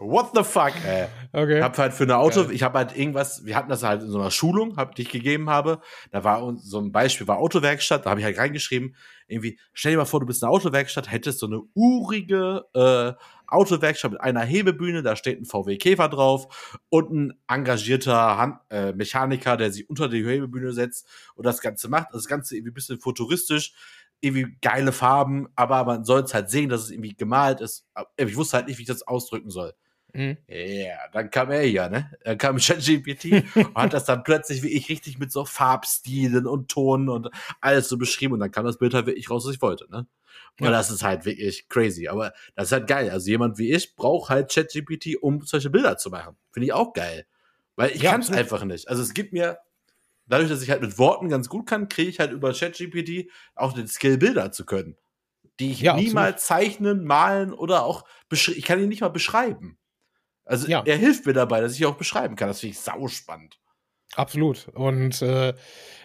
what 0.00 0.30
the 0.34 0.44
fuck, 0.44 0.72
ey. 0.86 1.06
Okay. 1.32 1.62
Hab 1.62 1.76
halt 1.78 1.94
für 1.94 2.04
eine 2.04 2.18
Auto, 2.18 2.42
okay. 2.42 2.52
ich 2.52 2.62
habe 2.62 2.78
halt 2.78 2.96
irgendwas, 2.96 3.44
wir 3.44 3.56
hatten 3.56 3.70
das 3.70 3.82
halt 3.82 4.02
in 4.02 4.10
so 4.10 4.20
einer 4.20 4.30
Schulung, 4.30 4.76
hab, 4.76 4.94
die 4.94 5.02
ich 5.02 5.08
gegeben 5.08 5.48
habe. 5.48 5.80
Da 6.10 6.24
war 6.24 6.54
so 6.58 6.78
ein 6.78 6.92
Beispiel, 6.92 7.26
war 7.26 7.38
Autowerkstatt, 7.38 8.04
da 8.04 8.10
habe 8.10 8.20
ich 8.20 8.26
halt 8.26 8.38
reingeschrieben, 8.38 8.94
irgendwie, 9.26 9.58
stell 9.72 9.92
dir 9.92 9.98
mal 9.98 10.04
vor, 10.04 10.20
du 10.20 10.26
bist 10.26 10.42
eine 10.44 10.52
Autowerkstatt, 10.52 11.10
hättest 11.10 11.40
so 11.40 11.46
eine 11.46 11.60
urige 11.74 12.64
äh, 12.74 13.12
Autowerkstatt 13.46 14.12
mit 14.12 14.20
einer 14.20 14.42
Hebebühne, 14.42 15.02
da 15.02 15.16
steht 15.16 15.40
ein 15.40 15.46
VW 15.46 15.76
Käfer 15.78 16.08
drauf 16.08 16.78
und 16.90 17.12
ein 17.12 17.34
engagierter 17.48 18.36
Hand, 18.36 18.58
äh, 18.70 18.92
Mechaniker, 18.92 19.56
der 19.56 19.72
sich 19.72 19.88
unter 19.88 20.08
die 20.08 20.24
Hebebühne 20.24 20.72
setzt 20.72 21.06
und 21.34 21.46
das 21.46 21.60
Ganze 21.60 21.88
macht. 21.88 22.08
Das 22.12 22.26
Ganze 22.26 22.56
irgendwie 22.56 22.72
ein 22.72 22.74
bisschen 22.74 23.00
futuristisch 23.00 23.72
irgendwie 24.20 24.56
geile 24.60 24.92
Farben, 24.92 25.48
aber 25.54 25.84
man 25.84 26.04
soll 26.04 26.22
es 26.22 26.34
halt 26.34 26.50
sehen, 26.50 26.68
dass 26.68 26.82
es 26.82 26.90
irgendwie 26.90 27.14
gemalt 27.14 27.60
ist. 27.60 27.86
Ich 28.16 28.36
wusste 28.36 28.56
halt 28.56 28.66
nicht, 28.66 28.78
wie 28.78 28.82
ich 28.82 28.88
das 28.88 29.06
ausdrücken 29.06 29.50
soll. 29.50 29.74
Mhm. 30.14 30.38
Ja, 30.48 30.56
yeah, 30.56 30.98
dann 31.12 31.30
kam 31.30 31.50
er 31.50 31.66
ja, 31.68 31.88
ne? 31.88 32.10
Dann 32.24 32.38
kam 32.38 32.56
ChatGPT 32.58 33.44
und 33.54 33.74
hat 33.74 33.92
das 33.92 34.06
dann 34.06 34.24
plötzlich 34.24 34.62
wie 34.62 34.68
ich 34.68 34.88
richtig 34.88 35.18
mit 35.18 35.30
so 35.30 35.44
Farbstilen 35.44 36.46
und 36.46 36.70
Tonen 36.70 37.08
und 37.08 37.28
alles 37.60 37.88
so 37.88 37.98
beschrieben 37.98 38.34
und 38.34 38.40
dann 38.40 38.50
kam 38.50 38.64
das 38.64 38.78
Bild 38.78 38.94
halt 38.94 39.06
wirklich 39.06 39.30
raus, 39.30 39.46
was 39.46 39.54
ich 39.54 39.62
wollte, 39.62 39.86
ne? 39.90 40.06
Und 40.60 40.66
ja. 40.66 40.70
das 40.72 40.90
ist 40.90 41.04
halt 41.04 41.24
wirklich 41.24 41.68
crazy. 41.68 42.08
Aber 42.08 42.32
das 42.56 42.68
ist 42.68 42.72
halt 42.72 42.88
geil. 42.88 43.10
Also 43.10 43.30
jemand 43.30 43.58
wie 43.58 43.72
ich 43.72 43.94
braucht 43.94 44.30
halt 44.30 44.52
ChatGPT, 44.52 45.16
um 45.20 45.42
solche 45.42 45.70
Bilder 45.70 45.96
zu 45.98 46.10
machen. 46.10 46.36
Finde 46.50 46.66
ich 46.66 46.72
auch 46.72 46.92
geil. 46.92 47.26
Weil 47.76 47.90
ich 47.92 48.02
ja, 48.02 48.10
kann 48.10 48.22
es 48.22 48.30
einfach 48.30 48.64
nicht. 48.64 48.88
Also 48.88 49.02
es 49.02 49.14
gibt 49.14 49.32
mir 49.32 49.58
dadurch, 50.28 50.48
dass 50.48 50.62
ich 50.62 50.70
halt 50.70 50.82
mit 50.82 50.98
Worten 50.98 51.28
ganz 51.28 51.48
gut 51.48 51.66
kann, 51.66 51.88
kriege 51.88 52.10
ich 52.10 52.20
halt 52.20 52.32
über 52.32 52.52
ChatGPT 52.52 53.30
auch 53.54 53.72
den 53.72 53.88
Skill, 53.88 54.18
Bilder 54.18 54.52
zu 54.52 54.64
können. 54.64 54.96
Die 55.60 55.72
ich 55.72 55.80
ja, 55.80 55.96
niemals 55.96 56.34
absolut. 56.34 56.40
zeichnen, 56.40 57.04
malen 57.04 57.52
oder 57.52 57.84
auch 57.84 58.04
ich 58.30 58.62
kann 58.62 58.78
die 58.78 58.86
nicht 58.86 59.00
mal 59.00 59.08
beschreiben. 59.08 59.78
Also 60.44 60.68
ja. 60.68 60.82
er 60.86 60.96
hilft 60.96 61.26
mir 61.26 61.32
dabei, 61.32 61.60
dass 61.60 61.74
ich 61.74 61.84
auch 61.84 61.96
beschreiben 61.96 62.36
kann. 62.36 62.48
Das 62.48 62.60
finde 62.60 62.72
ich 62.72 62.80
sauspannend. 62.80 63.58
Absolut. 64.14 64.68
Und 64.68 65.20
äh, 65.20 65.54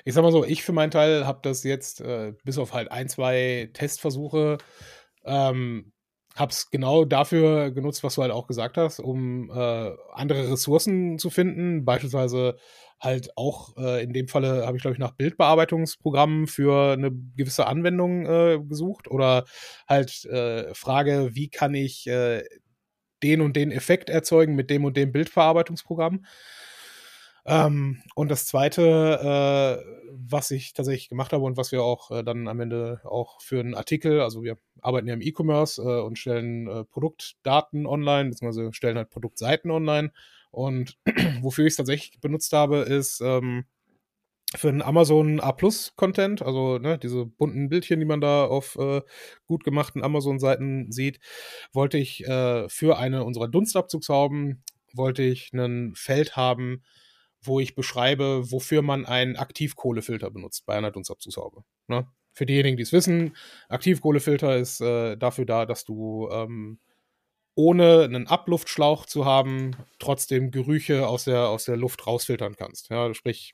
ich 0.03 0.13
sag 0.13 0.23
mal 0.23 0.31
so, 0.31 0.43
ich 0.43 0.63
für 0.63 0.73
meinen 0.73 0.91
Teil 0.91 1.25
habe 1.25 1.39
das 1.43 1.63
jetzt 1.63 2.01
äh, 2.01 2.33
bis 2.43 2.57
auf 2.57 2.73
halt 2.73 2.91
ein, 2.91 3.07
zwei 3.07 3.69
Testversuche 3.73 4.57
ähm, 5.23 5.93
habe 6.35 6.51
es 6.51 6.71
genau 6.71 7.05
dafür 7.05 7.71
genutzt, 7.71 8.03
was 8.03 8.15
du 8.15 8.23
halt 8.23 8.31
auch 8.31 8.47
gesagt 8.47 8.77
hast, 8.77 8.99
um 8.99 9.49
äh, 9.51 9.91
andere 10.13 10.51
Ressourcen 10.51 11.19
zu 11.19 11.29
finden. 11.29 11.85
Beispielsweise 11.85 12.57
halt 13.03 13.37
auch 13.37 13.75
äh, 13.77 14.03
in 14.03 14.13
dem 14.13 14.27
Falle 14.27 14.65
habe 14.65 14.77
ich, 14.77 14.81
glaube 14.81 14.93
ich, 14.93 14.99
nach 14.99 15.11
Bildbearbeitungsprogrammen 15.11 16.47
für 16.47 16.93
eine 16.93 17.11
gewisse 17.35 17.67
Anwendung 17.67 18.25
äh, 18.25 18.59
gesucht 18.63 19.09
oder 19.09 19.45
halt 19.87 20.25
äh, 20.25 20.73
Frage, 20.73 21.31
wie 21.33 21.49
kann 21.49 21.73
ich 21.73 22.07
äh, 22.07 22.43
den 23.21 23.41
und 23.41 23.55
den 23.55 23.71
Effekt 23.71 24.09
erzeugen 24.09 24.55
mit 24.55 24.69
dem 24.69 24.85
und 24.85 24.97
dem 24.97 25.11
Bildbearbeitungsprogramm. 25.11 26.25
Ähm, 27.45 28.01
und 28.15 28.31
das 28.31 28.45
zweite, 28.45 29.81
äh, 29.83 30.03
was 30.11 30.51
ich 30.51 30.73
tatsächlich 30.73 31.09
gemacht 31.09 31.33
habe 31.33 31.43
und 31.43 31.57
was 31.57 31.73
wir 31.73 31.83
auch 31.83 32.09
äh, 32.11 32.23
dann 32.23 32.47
am 32.47 32.59
Ende 32.61 33.01
auch 33.03 33.41
für 33.41 33.59
einen 33.59 33.75
Artikel, 33.75 34.21
also 34.21 34.43
wir 34.43 34.57
arbeiten 34.81 35.07
ja 35.07 35.13
im 35.13 35.21
E-Commerce 35.21 35.81
äh, 35.81 36.01
und 36.01 36.17
stellen 36.17 36.67
äh, 36.67 36.85
Produktdaten 36.85 37.85
online, 37.85 38.29
beziehungsweise 38.29 38.71
stellen 38.71 38.97
halt 38.97 39.09
Produktseiten 39.09 39.71
online. 39.71 40.11
Und 40.53 40.97
wofür 41.41 41.65
ich 41.65 41.71
es 41.71 41.77
tatsächlich 41.77 42.21
benutzt 42.21 42.53
habe, 42.53 42.79
ist 42.79 43.21
ähm, 43.21 43.65
für 44.55 44.69
einen 44.69 44.83
Amazon 44.83 45.39
A 45.39 45.51
Plus 45.51 45.95
Content, 45.95 46.43
also 46.43 46.77
ne, 46.77 46.99
diese 46.99 47.25
bunten 47.25 47.69
Bildchen, 47.69 47.99
die 47.99 48.05
man 48.05 48.21
da 48.21 48.45
auf 48.45 48.75
äh, 48.75 49.01
gut 49.47 49.63
gemachten 49.63 50.03
Amazon-Seiten 50.03 50.91
sieht, 50.91 51.19
wollte 51.73 51.97
ich 51.97 52.23
äh, 52.25 52.69
für 52.69 52.97
eine 52.97 53.23
unserer 53.23 53.47
Dunstabzugshauben 53.47 54.63
wollte 54.95 55.23
ich 55.23 55.51
ein 55.53 55.93
Feld 55.95 56.35
haben, 56.35 56.83
wo 57.41 57.59
ich 57.59 57.75
beschreibe, 57.75 58.51
wofür 58.51 58.81
man 58.81 59.05
einen 59.05 59.35
Aktivkohlefilter 59.35 60.29
benutzt 60.29 60.65
bei 60.65 60.75
einer 60.75 60.91
Dunstabzugshaube. 60.91 61.63
Ne? 61.87 62.07
Für 62.31 62.45
diejenigen, 62.45 62.77
die 62.77 62.83
es 62.83 62.93
wissen, 62.93 63.35
Aktivkohlefilter 63.69 64.57
ist 64.57 64.81
äh, 64.81 65.17
dafür 65.17 65.45
da, 65.45 65.65
dass 65.65 65.83
du 65.83 66.29
ähm, 66.31 66.79
ohne 67.55 68.03
einen 68.03 68.27
Abluftschlauch 68.27 69.05
zu 69.05 69.25
haben, 69.25 69.75
trotzdem 69.99 70.51
Gerüche 70.51 71.07
aus 71.07 71.25
der, 71.25 71.49
aus 71.49 71.65
der 71.65 71.77
Luft 71.77 72.07
rausfiltern 72.07 72.55
kannst. 72.55 72.89
Ja, 72.89 73.13
sprich, 73.13 73.53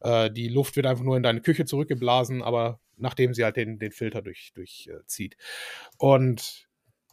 äh, 0.00 0.30
die 0.30 0.48
Luft 0.48 0.76
wird 0.76 0.86
einfach 0.86 1.04
nur 1.04 1.16
in 1.16 1.22
deine 1.22 1.40
Küche 1.40 1.64
zurückgeblasen, 1.64 2.42
aber 2.42 2.80
nachdem 2.96 3.34
sie 3.34 3.44
halt 3.44 3.56
den, 3.56 3.78
den 3.78 3.92
Filter 3.92 4.22
durchzieht. 4.22 4.56
Durch, 4.56 4.88
äh, 4.88 5.28
Und 5.98 6.68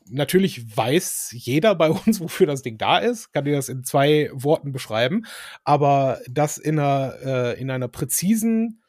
natürlich 0.05 0.77
weiß 0.77 1.34
jeder 1.36 1.75
bei 1.75 1.89
uns, 2.05 2.19
wofür 2.19 2.47
das 2.47 2.62
Ding 2.62 2.77
da 2.77 2.99
ist, 2.99 3.31
kann 3.31 3.45
dir 3.45 3.55
das 3.55 3.69
in 3.69 3.84
zwei 3.84 4.29
Worten 4.34 4.71
beschreiben, 4.71 5.25
aber 5.63 6.19
das 6.29 6.57
in 6.57 6.79
einer, 6.79 7.15
äh, 7.23 7.60
in 7.60 7.71
einer 7.71 7.88
präzisen 7.88 8.81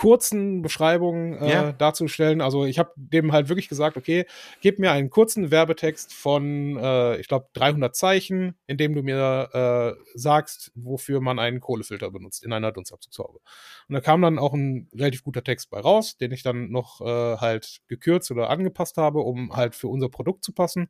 kurzen 0.00 0.62
Beschreibungen 0.62 1.34
äh, 1.34 1.50
ja. 1.50 1.72
darzustellen. 1.72 2.40
Also 2.40 2.64
ich 2.64 2.78
habe 2.78 2.90
dem 2.96 3.32
halt 3.32 3.50
wirklich 3.50 3.68
gesagt, 3.68 3.98
okay, 3.98 4.24
gib 4.62 4.78
mir 4.78 4.92
einen 4.92 5.10
kurzen 5.10 5.50
Werbetext 5.50 6.14
von, 6.14 6.78
äh, 6.78 7.18
ich 7.18 7.28
glaube, 7.28 7.48
300 7.52 7.94
Zeichen, 7.94 8.54
in 8.66 8.78
dem 8.78 8.94
du 8.94 9.02
mir 9.02 9.50
äh, 9.52 10.02
sagst, 10.14 10.72
wofür 10.74 11.20
man 11.20 11.38
einen 11.38 11.60
Kohlefilter 11.60 12.10
benutzt 12.10 12.42
in 12.42 12.54
einer 12.54 12.72
Dunstabzugshaube. 12.72 13.40
Und 13.88 13.94
da 13.94 14.00
kam 14.00 14.22
dann 14.22 14.38
auch 14.38 14.54
ein 14.54 14.88
relativ 14.94 15.22
guter 15.22 15.44
Text 15.44 15.68
bei 15.68 15.80
raus, 15.80 16.16
den 16.16 16.32
ich 16.32 16.42
dann 16.42 16.70
noch 16.70 17.02
äh, 17.02 17.36
halt 17.36 17.82
gekürzt 17.86 18.30
oder 18.30 18.48
angepasst 18.48 18.96
habe, 18.96 19.18
um 19.18 19.54
halt 19.54 19.74
für 19.74 19.88
unser 19.88 20.08
Produkt 20.08 20.44
zu 20.44 20.54
passen. 20.54 20.88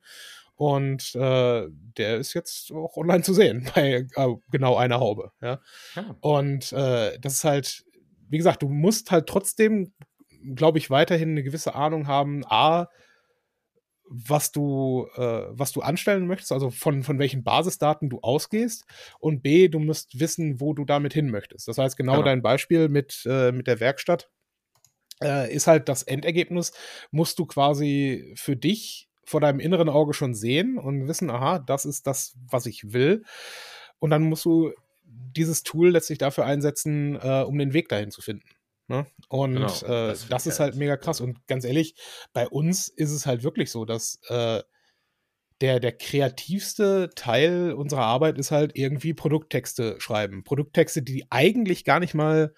Und 0.54 1.16
äh, 1.16 1.66
der 1.96 2.18
ist 2.18 2.34
jetzt 2.34 2.70
auch 2.70 2.96
online 2.96 3.22
zu 3.22 3.34
sehen 3.34 3.68
bei 3.74 4.06
äh, 4.14 4.34
genau 4.52 4.76
einer 4.76 5.00
Haube. 5.00 5.32
Ja? 5.40 5.58
ja. 5.96 6.14
Und 6.20 6.72
äh, 6.72 7.18
das 7.18 7.32
ist 7.32 7.44
halt 7.44 7.84
wie 8.30 8.38
gesagt, 8.38 8.62
du 8.62 8.68
musst 8.68 9.10
halt 9.10 9.26
trotzdem, 9.26 9.92
glaube 10.54 10.78
ich, 10.78 10.88
weiterhin 10.88 11.30
eine 11.30 11.42
gewisse 11.42 11.74
Ahnung 11.74 12.06
haben, 12.06 12.44
A, 12.46 12.88
was 14.12 14.50
du, 14.50 15.06
äh, 15.14 15.44
was 15.50 15.70
du 15.70 15.82
anstellen 15.82 16.26
möchtest, 16.26 16.50
also 16.50 16.70
von, 16.70 17.04
von 17.04 17.18
welchen 17.20 17.44
Basisdaten 17.44 18.10
du 18.10 18.20
ausgehst. 18.20 18.84
Und 19.20 19.42
B, 19.42 19.68
du 19.68 19.78
musst 19.78 20.18
wissen, 20.18 20.60
wo 20.60 20.74
du 20.74 20.84
damit 20.84 21.12
hin 21.12 21.30
möchtest. 21.30 21.68
Das 21.68 21.78
heißt, 21.78 21.96
genau, 21.96 22.14
genau. 22.14 22.24
dein 22.24 22.42
Beispiel 22.42 22.88
mit, 22.88 23.22
äh, 23.26 23.52
mit 23.52 23.68
der 23.68 23.78
Werkstatt 23.78 24.28
äh, 25.22 25.52
ist 25.54 25.68
halt 25.68 25.88
das 25.88 26.02
Endergebnis, 26.02 26.72
musst 27.12 27.38
du 27.38 27.46
quasi 27.46 28.32
für 28.36 28.56
dich 28.56 29.08
vor 29.24 29.40
deinem 29.40 29.60
inneren 29.60 29.88
Auge 29.88 30.12
schon 30.12 30.34
sehen 30.34 30.76
und 30.76 31.06
wissen, 31.06 31.30
aha, 31.30 31.60
das 31.60 31.84
ist 31.84 32.08
das, 32.08 32.36
was 32.50 32.66
ich 32.66 32.92
will. 32.92 33.24
Und 34.00 34.10
dann 34.10 34.22
musst 34.22 34.44
du 34.44 34.72
dieses 35.36 35.62
Tool 35.62 35.90
letztlich 35.90 36.18
dafür 36.18 36.44
einsetzen, 36.46 37.16
äh, 37.20 37.42
um 37.42 37.58
den 37.58 37.72
Weg 37.72 37.88
dahin 37.88 38.10
zu 38.10 38.22
finden. 38.22 38.48
Ne? 38.88 39.06
Und 39.28 39.54
genau, 39.54 39.68
äh, 39.84 40.08
das, 40.08 40.28
das 40.28 40.46
ist 40.46 40.60
halt 40.60 40.74
mega 40.74 40.96
krass. 40.96 41.20
Und 41.20 41.46
ganz 41.46 41.64
ehrlich, 41.64 41.94
bei 42.32 42.48
uns 42.48 42.88
ist 42.88 43.12
es 43.12 43.24
halt 43.26 43.42
wirklich 43.42 43.70
so, 43.70 43.84
dass 43.84 44.18
äh, 44.28 44.62
der, 45.60 45.78
der 45.78 45.92
kreativste 45.92 47.10
Teil 47.14 47.72
unserer 47.72 48.04
Arbeit 48.04 48.38
ist 48.38 48.50
halt 48.50 48.72
irgendwie 48.74 49.14
Produkttexte 49.14 49.96
schreiben. 50.00 50.42
Produkttexte, 50.42 51.02
die 51.02 51.26
eigentlich 51.30 51.84
gar 51.84 52.00
nicht 52.00 52.14
mal 52.14 52.52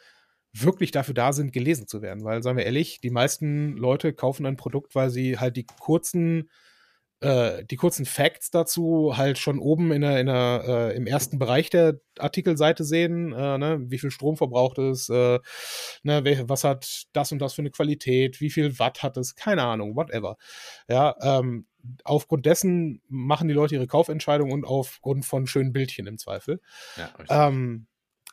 wirklich 0.53 0.91
dafür 0.91 1.15
da 1.15 1.33
sind, 1.33 1.53
gelesen 1.53 1.89
zu 1.89 2.03
werden. 2.03 2.25
Weil, 2.25 2.43
sagen 2.43 2.57
wir 2.57 2.65
ehrlich, 2.65 3.01
die 3.01 3.11
meisten 3.11 3.77
Leute 3.77 4.13
kaufen 4.13 4.47
ein 4.47 4.57
Produkt, 4.57 4.95
weil 4.95 5.11
sie 5.11 5.39
halt 5.39 5.57
die 5.57 5.67
kurzen 5.67 6.51
äh, 7.23 7.65
die 7.65 7.77
kurzen 7.77 8.05
Facts 8.05 8.51
dazu 8.51 9.17
halt 9.17 9.39
schon 9.39 9.59
oben 9.59 9.93
in 9.93 10.03
der, 10.03 10.21
in 10.21 10.27
der, 10.27 10.65
äh, 10.67 10.97
im 10.97 11.07
ersten 11.07 11.39
Bereich 11.39 11.71
der 11.71 12.01
Artikelseite 12.19 12.85
sehen, 12.85 13.33
äh, 13.33 13.59
ne? 13.59 13.81
wie 13.89 13.99
viel 13.99 14.11
Strom 14.11 14.37
verbraucht 14.37 14.79
es, 14.79 15.09
äh, 15.09 15.39
ne? 16.03 16.45
was 16.49 16.65
hat 16.65 17.05
das 17.13 17.31
und 17.31 17.39
das 17.39 17.55
für 17.55 17.63
eine 17.63 17.71
Qualität, 17.71 18.41
wie 18.41 18.51
viel 18.51 18.79
Watt 18.79 19.03
hat 19.03 19.17
es, 19.17 19.37
keine 19.37 19.63
Ahnung, 19.63 19.95
whatever. 19.95 20.37
Ja, 20.89 21.15
ähm, 21.23 21.67
aufgrund 22.05 22.45
dessen 22.47 23.03
machen 23.09 23.49
die 23.49 23.55
Leute 23.55 23.77
ihre 23.77 23.87
Kaufentscheidung 23.87 24.51
und 24.51 24.65
aufgrund 24.65 25.25
von 25.25 25.47
schönen 25.47 25.73
Bildchen 25.73 26.07
im 26.07 26.19
Zweifel. 26.19 26.61
Ja, 26.97 27.49
ähm, 27.49 27.87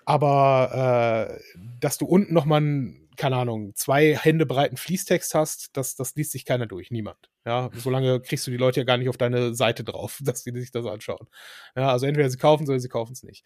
aber 0.06 1.38
äh, 1.38 1.39
dass 1.80 1.99
du 1.99 2.06
unten 2.06 2.34
nochmal 2.34 2.62
ein 2.62 3.08
keine 3.19 3.36
Ahnung, 3.36 3.73
zwei 3.75 4.15
Hände 4.15 4.45
breiten 4.45 4.77
Fließtext 4.77 5.36
hast, 5.36 5.75
das, 5.77 5.95
das 5.95 6.15
liest 6.15 6.32
sich 6.32 6.45
keiner 6.45 6.65
durch, 6.65 6.89
niemand. 6.89 7.29
Ja, 7.45 7.69
solange 7.75 8.21
kriegst 8.21 8.47
du 8.47 8.51
die 8.51 8.58
Leute 8.58 8.79
ja 8.79 8.86
gar 8.86 8.97
nicht 8.97 9.10
auf 9.10 9.17
deine 9.17 9.53
Seite 9.53 9.84
drauf, 9.84 10.19
dass 10.23 10.43
sie 10.43 10.51
sich 10.51 10.71
das 10.71 10.86
anschauen. 10.86 11.27
Ja, 11.75 11.91
also 11.91 12.05
entweder 12.05 12.29
sie 12.29 12.38
kaufen 12.38 12.63
es 12.63 12.69
oder 12.69 12.79
sie 12.79 12.89
kaufen 12.89 13.13
es 13.13 13.23
nicht. 13.23 13.45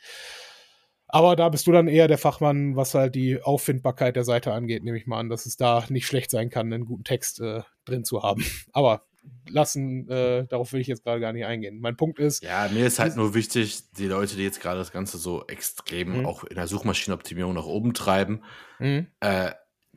Aber 1.08 1.36
da 1.36 1.50
bist 1.50 1.68
du 1.68 1.72
dann 1.72 1.88
eher 1.88 2.08
der 2.08 2.18
Fachmann, 2.18 2.76
was 2.76 2.94
halt 2.94 3.16
die 3.16 3.42
Auffindbarkeit 3.42 4.16
der 4.16 4.24
Seite 4.24 4.54
angeht, 4.54 4.84
nehme 4.84 4.98
ich 4.98 5.08
mal 5.08 5.20
an, 5.20 5.30
dass 5.30 5.46
es 5.46 5.58
da 5.58 5.84
nicht 5.90 6.06
schlecht 6.06 6.32
sein 6.32 6.50
kann, 6.50 6.72
einen 6.72 6.86
guten 6.86 7.04
Text 7.04 7.40
äh, 7.42 7.62
drin 7.86 8.06
zu 8.06 8.22
haben. 8.24 8.44
Aber 8.74 9.04
lassen, 9.50 10.10
äh, 10.10 10.46
darauf 10.48 10.74
will 10.74 10.82
ich 10.82 10.88
jetzt 10.88 11.04
gerade 11.04 11.20
gar 11.20 11.34
nicht 11.34 11.46
eingehen. 11.46 11.80
Mein 11.80 11.98
Punkt 11.98 12.20
ist. 12.20 12.44
Ja, 12.44 12.68
mir 12.72 12.86
ist 12.86 13.00
halt 13.00 13.16
nur 13.16 13.34
wichtig, 13.34 13.92
die 13.92 14.08
Leute, 14.08 14.36
die 14.36 14.44
jetzt 14.44 14.62
gerade 14.62 14.80
das 14.80 14.92
Ganze 14.92 15.18
so 15.18 15.46
extrem 15.48 16.20
mhm. 16.20 16.26
auch 16.26 16.44
in 16.44 16.56
der 16.56 16.68
Suchmaschinenoptimierung 16.68 17.54
nach 17.54 17.66
oben 17.66 17.94
treiben, 17.94 18.44
mhm. 18.80 19.08
äh, 19.20 19.52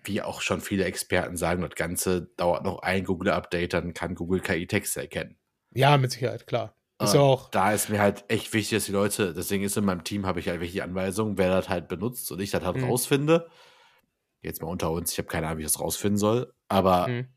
wie 0.07 0.23
auch 0.23 0.41
schon 0.41 0.61
viele 0.61 0.85
Experten 0.85 1.37
sagen, 1.37 1.63
das 1.63 1.75
Ganze 1.75 2.31
dauert 2.37 2.65
noch 2.65 2.81
ein 2.81 3.05
Google-Update, 3.05 3.73
dann 3.73 3.95
kann 3.95 4.15
Google 4.15 4.41
KI-Texte 4.41 5.01
erkennen. 5.01 5.37
Ja, 5.75 5.97
mit 5.97 6.13
Sicherheit, 6.13 6.47
klar. 6.47 6.75
Ist 7.03 7.15
ja 7.15 7.21
auch. 7.21 7.51
Da 7.51 7.73
ist 7.73 7.91
mir 7.91 8.01
halt 8.01 8.25
echt 8.29 8.55
wichtig, 8.55 8.79
dass 8.79 8.87
die 8.87 8.93
Leute, 8.93 9.35
deswegen 9.35 9.65
ist 9.65 9.77
in 9.77 9.85
meinem 9.85 10.03
Team, 10.03 10.25
habe 10.25 10.41
ich 10.41 10.49
halt 10.49 10.61
welche 10.61 10.83
Anweisungen, 10.83 11.37
wer 11.37 11.51
das 11.51 11.69
halt 11.69 11.89
benutzt 11.89 12.33
und 12.33 12.41
ich 12.41 12.51
das 12.51 12.65
halt 12.65 12.79
mhm. 12.79 12.85
rausfinde. 12.85 13.51
Jetzt 14.41 14.63
mal 14.63 14.69
unter 14.69 14.91
uns, 14.91 15.13
ich 15.13 15.19
habe 15.19 15.29
keine 15.29 15.47
Ahnung, 15.47 15.59
wie 15.59 15.63
ich 15.63 15.71
das 15.71 15.81
rausfinden 15.81 16.17
soll, 16.17 16.55
aber 16.69 17.09
mhm. 17.09 17.29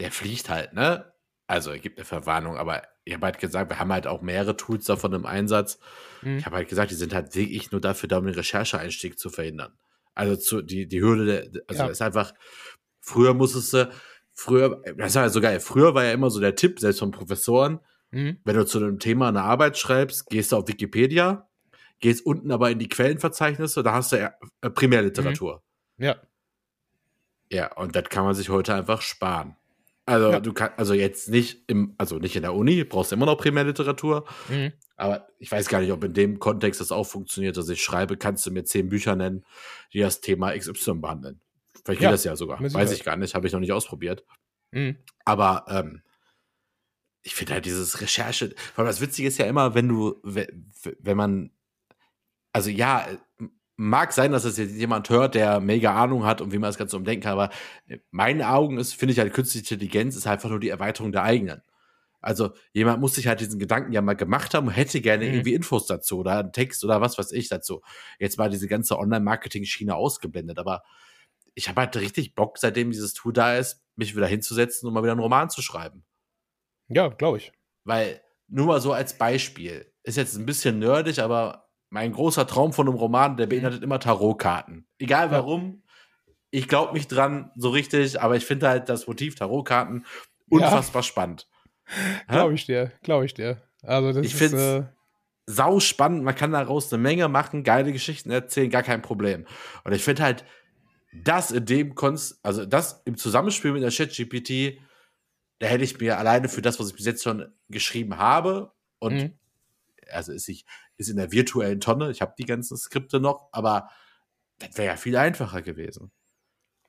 der 0.00 0.10
fliegt 0.10 0.48
halt, 0.48 0.72
ne? 0.72 1.12
Also 1.46 1.70
er 1.70 1.78
gibt 1.78 1.98
eine 1.98 2.04
Verwarnung, 2.04 2.56
aber 2.56 2.82
ich 3.04 3.14
habe 3.14 3.26
halt 3.26 3.38
gesagt, 3.38 3.70
wir 3.70 3.78
haben 3.78 3.92
halt 3.92 4.06
auch 4.06 4.22
mehrere 4.22 4.56
Tools 4.56 4.86
davon 4.86 5.12
im 5.12 5.26
Einsatz. 5.26 5.78
Mhm. 6.22 6.38
Ich 6.38 6.46
habe 6.46 6.56
halt 6.56 6.68
gesagt, 6.68 6.90
die 6.90 6.96
sind 6.96 7.14
halt 7.14 7.34
wirklich 7.36 7.70
nur 7.70 7.80
dafür 7.80 8.08
da, 8.08 8.18
um 8.18 8.24
den 8.24 8.34
Rechercheeinstieg 8.34 9.18
zu 9.18 9.28
verhindern. 9.28 9.78
Also 10.14 10.36
zu, 10.36 10.62
die, 10.62 10.86
die 10.86 11.00
Hürde, 11.00 11.50
der, 11.50 11.62
also 11.66 11.82
ja. 11.82 11.88
ist 11.88 12.02
einfach, 12.02 12.32
früher 13.00 13.34
musstest 13.34 13.72
du, 13.72 13.90
früher, 14.32 14.82
das 14.96 15.14
war 15.14 15.22
ja 15.24 15.28
so 15.28 15.40
geil, 15.40 15.60
früher 15.60 15.94
war 15.94 16.04
ja 16.04 16.12
immer 16.12 16.30
so 16.30 16.40
der 16.40 16.54
Tipp, 16.54 16.80
selbst 16.80 16.98
von 16.98 17.10
Professoren, 17.10 17.80
mhm. 18.10 18.38
wenn 18.44 18.56
du 18.56 18.66
zu 18.66 18.78
einem 18.78 18.98
Thema 18.98 19.28
eine 19.28 19.42
Arbeit 19.42 19.78
schreibst, 19.78 20.28
gehst 20.28 20.52
du 20.52 20.56
auf 20.56 20.68
Wikipedia, 20.68 21.48
gehst 22.00 22.24
unten 22.24 22.50
aber 22.50 22.70
in 22.70 22.78
die 22.78 22.88
Quellenverzeichnisse, 22.88 23.82
da 23.82 23.92
hast 23.92 24.12
du 24.12 24.16
ja 24.16 24.34
äh, 24.60 24.70
Primärliteratur. 24.70 25.62
Mhm. 25.96 26.04
Ja. 26.04 26.16
Ja, 27.50 27.72
und 27.76 27.94
das 27.94 28.04
kann 28.08 28.24
man 28.24 28.34
sich 28.34 28.48
heute 28.48 28.74
einfach 28.74 29.02
sparen. 29.02 29.56
Also 30.06 30.32
ja. 30.32 30.40
du 30.40 30.52
kannst, 30.52 30.78
also 30.78 30.92
jetzt 30.92 31.30
nicht 31.30 31.64
im, 31.66 31.94
also 31.96 32.18
nicht 32.18 32.36
in 32.36 32.42
der 32.42 32.54
Uni, 32.54 32.84
brauchst 32.84 33.10
du 33.10 33.16
immer 33.16 33.26
noch 33.26 33.36
Primärliteratur. 33.36 34.26
Mhm. 34.48 34.72
Aber 34.96 35.28
ich 35.38 35.50
weiß 35.50 35.68
gar 35.68 35.80
nicht, 35.80 35.92
ob 35.92 36.04
in 36.04 36.12
dem 36.12 36.38
Kontext 36.38 36.80
das 36.80 36.92
auch 36.92 37.04
funktioniert, 37.04 37.56
dass 37.56 37.68
ich 37.68 37.82
schreibe, 37.82 38.16
kannst 38.16 38.44
du 38.44 38.50
mir 38.50 38.64
zehn 38.64 38.88
Bücher 38.88 39.16
nennen, 39.16 39.44
die 39.92 40.00
das 40.00 40.20
Thema 40.20 40.56
XY 40.56 40.94
behandeln. 40.96 41.40
Vielleicht 41.84 42.00
geht 42.00 42.06
ja, 42.06 42.10
das 42.10 42.24
ja 42.24 42.36
sogar. 42.36 42.60
Weiß 42.60 42.92
ich 42.92 43.02
gar 43.02 43.16
nicht, 43.16 43.34
habe 43.34 43.46
ich 43.46 43.52
noch 43.52 43.60
nicht 43.60 43.72
ausprobiert. 43.72 44.24
Mhm. 44.72 44.96
Aber 45.24 45.64
ähm, 45.68 46.02
ich 47.22 47.34
finde 47.34 47.54
halt 47.54 47.64
dieses 47.64 48.00
Recherche, 48.00 48.54
weil 48.76 48.84
das 48.84 49.00
Witzige 49.00 49.28
ist 49.28 49.38
ja 49.38 49.46
immer, 49.46 49.74
wenn 49.74 49.88
du, 49.88 50.20
wenn 50.22 51.16
man, 51.16 51.50
also 52.52 52.68
ja, 52.68 53.08
mag 53.76 54.12
sein, 54.12 54.32
dass 54.32 54.44
das 54.44 54.56
jetzt 54.56 54.74
jemand 54.74 55.08
hört, 55.10 55.34
der 55.34 55.60
mega 55.60 55.94
Ahnung 55.94 56.24
hat 56.24 56.40
und 56.40 56.52
wie 56.52 56.58
man 56.58 56.68
das 56.68 56.78
Ganze 56.78 56.96
umdenken 56.96 57.24
kann, 57.24 57.32
aber 57.32 57.50
in 57.86 58.00
meinen 58.10 58.42
Augen 58.42 58.78
ist, 58.78 58.94
finde 58.94 59.12
ich 59.12 59.18
halt, 59.18 59.32
künstliche 59.32 59.74
Intelligenz 59.74 60.16
ist 60.16 60.26
einfach 60.26 60.48
nur 60.50 60.60
die 60.60 60.68
Erweiterung 60.68 61.12
der 61.12 61.24
eigenen. 61.24 61.62
Also 62.20 62.52
jemand 62.72 63.00
muss 63.00 63.16
sich 63.16 63.26
halt 63.26 63.40
diesen 63.40 63.58
Gedanken 63.58 63.92
ja 63.92 64.00
mal 64.00 64.16
gemacht 64.16 64.54
haben 64.54 64.68
und 64.68 64.72
hätte 64.72 65.00
gerne 65.02 65.26
mhm. 65.26 65.34
irgendwie 65.34 65.54
Infos 65.54 65.86
dazu 65.86 66.20
oder 66.20 66.38
einen 66.38 66.52
Text 66.52 66.82
oder 66.82 67.00
was 67.00 67.18
weiß 67.18 67.32
ich 67.32 67.48
dazu. 67.48 67.82
Jetzt 68.18 68.38
war 68.38 68.48
diese 68.48 68.66
ganze 68.66 68.98
Online-Marketing-Schiene 68.98 69.94
ausgeblendet, 69.94 70.58
aber 70.58 70.84
ich 71.54 71.68
habe 71.68 71.82
halt 71.82 71.96
richtig 71.96 72.34
Bock, 72.34 72.58
seitdem 72.58 72.90
dieses 72.90 73.12
Tool 73.12 73.32
da 73.32 73.56
ist, 73.56 73.82
mich 73.96 74.16
wieder 74.16 74.26
hinzusetzen 74.26 74.88
und 74.88 74.94
mal 74.94 75.02
wieder 75.02 75.12
einen 75.12 75.20
Roman 75.20 75.50
zu 75.50 75.60
schreiben. 75.60 76.04
Ja, 76.88 77.08
glaube 77.08 77.38
ich. 77.38 77.52
Weil, 77.84 78.22
nur 78.48 78.66
mal 78.66 78.80
so 78.80 78.92
als 78.92 79.18
Beispiel, 79.18 79.92
ist 80.02 80.16
jetzt 80.16 80.36
ein 80.36 80.46
bisschen 80.46 80.78
nerdig, 80.78 81.18
aber 81.18 81.63
mein 81.94 82.10
großer 82.10 82.44
Traum 82.48 82.72
von 82.72 82.88
einem 82.88 82.96
Roman, 82.96 83.36
der 83.36 83.46
mhm. 83.46 83.50
beinhaltet 83.50 83.84
immer 83.84 84.00
Tarotkarten. 84.00 84.84
Egal 84.98 85.30
warum, 85.30 85.84
ich 86.50 86.66
glaube 86.66 86.92
nicht 86.92 87.06
dran 87.06 87.52
so 87.54 87.70
richtig, 87.70 88.20
aber 88.20 88.34
ich 88.34 88.44
finde 88.44 88.68
halt 88.68 88.88
das 88.88 89.06
Motiv 89.06 89.36
Tarotkarten 89.36 90.04
unfassbar 90.50 91.02
ja. 91.02 91.04
spannend. 91.04 91.48
Glaube 92.28 92.54
ich 92.54 92.64
dir, 92.64 92.92
glaube 93.02 93.26
ich 93.26 93.34
dir. 93.34 93.60
Also 93.82 94.12
das 94.12 94.24
ich 94.24 94.34
finde 94.34 94.90
äh 94.90 94.94
sau 95.46 95.78
spannend, 95.78 96.24
man 96.24 96.34
kann 96.34 96.52
daraus 96.52 96.90
eine 96.90 97.02
Menge 97.02 97.28
machen, 97.28 97.62
geile 97.62 97.92
Geschichten 97.92 98.30
erzählen, 98.30 98.70
gar 98.70 98.82
kein 98.82 99.02
Problem. 99.02 99.46
Und 99.84 99.92
ich 99.92 100.02
finde 100.02 100.22
halt, 100.22 100.46
das 101.12 101.50
in 101.50 101.66
dem 101.66 101.94
Konst, 101.94 102.40
also 102.42 102.64
das 102.64 103.02
im 103.04 103.18
Zusammenspiel 103.18 103.72
mit 103.72 103.82
der 103.82 103.90
ChatGPT, 103.90 104.80
da 105.58 105.66
hätte 105.66 105.84
ich 105.84 106.00
mir 106.00 106.18
alleine 106.18 106.48
für 106.48 106.62
das, 106.62 106.80
was 106.80 106.88
ich 106.88 106.96
bis 106.96 107.04
jetzt 107.04 107.22
schon 107.22 107.52
geschrieben 107.68 108.16
habe, 108.16 108.72
und 109.04 109.14
mhm. 109.14 109.38
Also 110.10 110.32
ist, 110.32 110.48
ich, 110.48 110.64
ist 110.96 111.10
in 111.10 111.16
der 111.16 111.32
virtuellen 111.32 111.80
Tonne, 111.80 112.10
ich 112.10 112.20
habe 112.20 112.34
die 112.38 112.44
ganzen 112.44 112.76
Skripte 112.76 113.20
noch, 113.20 113.48
aber 113.52 113.88
das 114.58 114.76
wäre 114.76 114.88
ja 114.88 114.96
viel 114.96 115.16
einfacher 115.16 115.62
gewesen. 115.62 116.10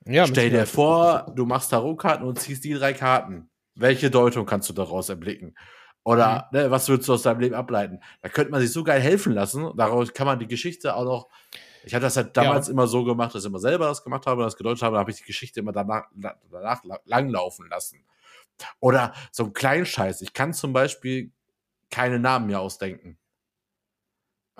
Ja, 0.05 0.27
Stell 0.27 0.51
dir 0.51 0.67
vor, 0.67 1.33
du 1.35 1.45
machst 1.45 1.71
Tarotkarten 1.71 2.27
und 2.27 2.39
ziehst 2.39 2.63
die 2.63 2.73
drei 2.73 2.93
Karten 2.93 3.49
welche 3.75 4.09
Deutung 4.09 4.45
kannst 4.45 4.69
du 4.69 4.73
daraus 4.73 5.09
erblicken? 5.09 5.55
Oder 6.03 6.49
mhm. 6.51 6.59
ne, 6.59 6.71
was 6.71 6.87
würdest 6.87 7.09
du 7.09 7.13
aus 7.13 7.23
deinem 7.23 7.41
Leben 7.41 7.55
ableiten? 7.55 7.99
Da 8.21 8.29
könnte 8.29 8.51
man 8.51 8.61
sich 8.61 8.71
so 8.71 8.83
geil 8.83 9.01
helfen 9.01 9.33
lassen. 9.33 9.71
Daraus 9.75 10.13
kann 10.13 10.27
man 10.27 10.39
die 10.39 10.47
Geschichte 10.47 10.95
auch 10.95 11.03
noch. 11.03 11.27
Ich 11.83 11.93
hatte 11.93 12.03
das 12.03 12.17
halt 12.17 12.35
damals 12.35 12.67
ja. 12.67 12.73
immer 12.73 12.87
so 12.87 13.03
gemacht, 13.03 13.35
dass 13.35 13.43
ich 13.43 13.49
immer 13.49 13.59
selber 13.59 13.87
das 13.87 14.03
gemacht 14.03 14.25
habe, 14.25 14.43
das 14.43 14.55
gedeutet 14.55 14.81
habe, 14.81 14.93
dann 14.93 15.01
habe 15.01 15.11
ich 15.11 15.17
die 15.17 15.23
Geschichte 15.23 15.59
immer 15.59 15.71
danach, 15.71 16.05
danach 16.15 16.81
langlaufen 17.05 17.67
lassen. 17.69 18.03
Oder 18.79 19.13
so 19.31 19.45
ein 19.45 19.53
Kleinscheiß. 19.53 20.21
Ich 20.21 20.33
kann 20.33 20.53
zum 20.53 20.73
Beispiel 20.73 21.31
keine 21.89 22.19
Namen 22.19 22.47
mehr 22.47 22.59
ausdenken. 22.59 23.17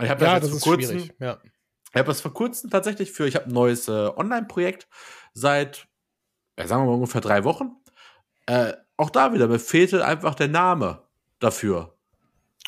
ich 0.02 0.10
habe 0.10 0.26
ja, 0.26 0.40
das, 0.40 0.52
das 0.52 0.64
vor 0.64 0.74
kurzem, 0.74 1.10
ja. 1.20 1.40
Ich 1.96 2.00
habe 2.00 2.08
das 2.08 2.20
vor 2.20 2.34
kurzem 2.34 2.70
tatsächlich 2.70 3.12
für, 3.14 3.26
ich 3.26 3.36
habe 3.36 3.46
ein 3.46 3.54
neues 3.54 3.88
äh, 3.88 3.92
Online-Projekt 3.92 4.90
seit, 5.34 5.88
ja, 6.60 6.68
sagen 6.68 6.84
wir 6.84 6.88
mal 6.88 6.96
ungefähr 6.96 7.22
drei 7.22 7.46
Wochen. 7.46 7.72
Äh, 8.48 8.74
auch 8.98 9.10
da 9.10 9.34
wieder, 9.34 9.48
mir 9.48 9.60
fehlte 9.60 10.06
einfach 10.06 10.36
der 10.36 10.50
Name 10.50 11.04
dafür. 11.40 11.98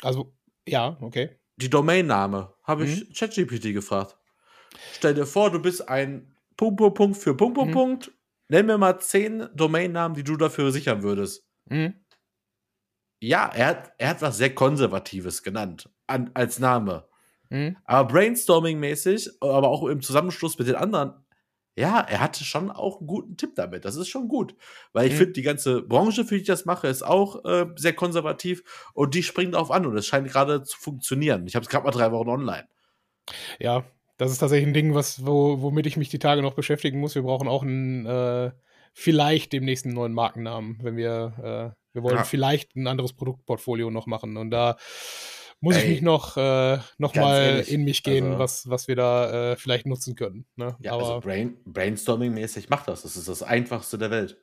Also, 0.02 0.34
ja, 0.66 0.96
okay. 1.02 1.38
Die 1.56 1.68
Domainname 1.68 2.54
habe 2.62 2.86
ich 2.86 3.08
mhm. 3.08 3.12
ChatGPT 3.12 3.74
gefragt. 3.74 4.16
Stell 4.92 5.14
dir 5.14 5.26
vor, 5.26 5.50
du 5.50 5.60
bist 5.60 5.88
ein 5.88 6.34
Punkt, 6.56 6.78
Punkt, 6.78 6.96
Punkt 6.96 7.16
für 7.18 7.36
Punkt, 7.36 7.56
Punkt, 7.56 7.70
mhm. 7.70 7.74
Punkt. 7.74 8.12
Nenn 8.48 8.66
mir 8.66 8.78
mal 8.78 8.98
zehn 8.98 9.48
Domainnamen, 9.54 10.14
die 10.14 10.24
du 10.24 10.36
dafür 10.36 10.72
sichern 10.72 11.02
würdest. 11.02 11.44
Mhm. 11.66 11.94
Ja, 13.20 13.50
er 13.52 13.66
hat, 13.66 13.92
er 13.98 14.10
hat 14.10 14.22
was 14.22 14.36
sehr 14.36 14.54
Konservatives 14.54 15.42
genannt 15.42 15.90
an, 16.06 16.30
als 16.34 16.58
Name. 16.58 17.08
Mhm. 17.50 17.76
Aber 17.84 18.12
brainstorming-mäßig, 18.12 19.30
aber 19.40 19.68
auch 19.68 19.86
im 19.86 20.02
Zusammenschluss 20.02 20.58
mit 20.58 20.68
den 20.68 20.76
anderen 20.76 21.14
ja, 21.78 22.00
er 22.00 22.20
hatte 22.20 22.42
schon 22.42 22.72
auch 22.72 22.98
einen 22.98 23.06
guten 23.06 23.36
Tipp 23.36 23.54
damit. 23.54 23.84
Das 23.84 23.94
ist 23.94 24.08
schon 24.08 24.26
gut. 24.26 24.56
Weil 24.92 25.06
ich 25.06 25.12
mhm. 25.12 25.18
finde, 25.18 25.32
die 25.34 25.42
ganze 25.42 25.82
Branche, 25.82 26.24
für 26.24 26.34
die 26.34 26.40
ich 26.40 26.46
das 26.46 26.64
mache, 26.64 26.88
ist 26.88 27.04
auch 27.04 27.44
äh, 27.44 27.66
sehr 27.76 27.92
konservativ 27.92 28.90
und 28.94 29.14
die 29.14 29.22
springen 29.22 29.52
darauf 29.52 29.70
an 29.70 29.86
und 29.86 29.96
es 29.96 30.06
scheint 30.06 30.28
gerade 30.28 30.64
zu 30.64 30.76
funktionieren. 30.76 31.46
Ich 31.46 31.54
habe 31.54 31.62
es 31.62 31.70
gerade 31.70 31.84
mal 31.84 31.92
drei 31.92 32.10
Wochen 32.10 32.28
online. 32.28 32.66
Ja, 33.60 33.84
das 34.16 34.32
ist 34.32 34.38
tatsächlich 34.38 34.66
ein 34.66 34.74
Ding, 34.74 34.94
was, 34.94 35.24
wo, 35.24 35.62
womit 35.62 35.86
ich 35.86 35.96
mich 35.96 36.08
die 36.08 36.18
Tage 36.18 36.42
noch 36.42 36.54
beschäftigen 36.54 36.98
muss. 36.98 37.14
Wir 37.14 37.22
brauchen 37.22 37.46
auch 37.46 37.62
einen, 37.62 38.06
äh, 38.06 38.50
vielleicht 38.92 39.52
demnächst 39.52 39.84
einen 39.84 39.94
neuen 39.94 40.14
Markennamen, 40.14 40.78
wenn 40.82 40.96
wir, 40.96 41.74
äh, 41.74 41.78
wir 41.92 42.02
wollen 42.02 42.16
ja. 42.16 42.24
vielleicht 42.24 42.76
ein 42.76 42.86
anderes 42.86 43.12
Produktportfolio 43.12 43.90
noch 43.90 44.06
machen. 44.06 44.36
Und 44.36 44.50
da 44.50 44.76
muss 45.60 45.76
Ey, 45.76 45.82
ich 45.82 45.88
mich 45.88 46.02
noch, 46.02 46.36
äh, 46.36 46.78
noch 46.98 47.14
mal 47.14 47.40
ehrlich, 47.40 47.72
in 47.72 47.84
mich 47.84 48.02
gehen, 48.02 48.26
also, 48.26 48.38
was, 48.38 48.70
was 48.70 48.88
wir 48.88 48.96
da 48.96 49.52
äh, 49.52 49.56
vielleicht 49.56 49.86
nutzen 49.86 50.14
können. 50.14 50.46
Ne? 50.56 50.76
Ja, 50.80 50.92
also 50.92 51.04
Aber, 51.04 51.14
also 51.16 51.26
Brain, 51.26 51.56
Brainstorming-mäßig 51.66 52.68
macht 52.70 52.88
das. 52.88 53.02
Das 53.02 53.16
ist 53.16 53.28
das 53.28 53.42
Einfachste 53.42 53.98
der 53.98 54.10
Welt. 54.10 54.38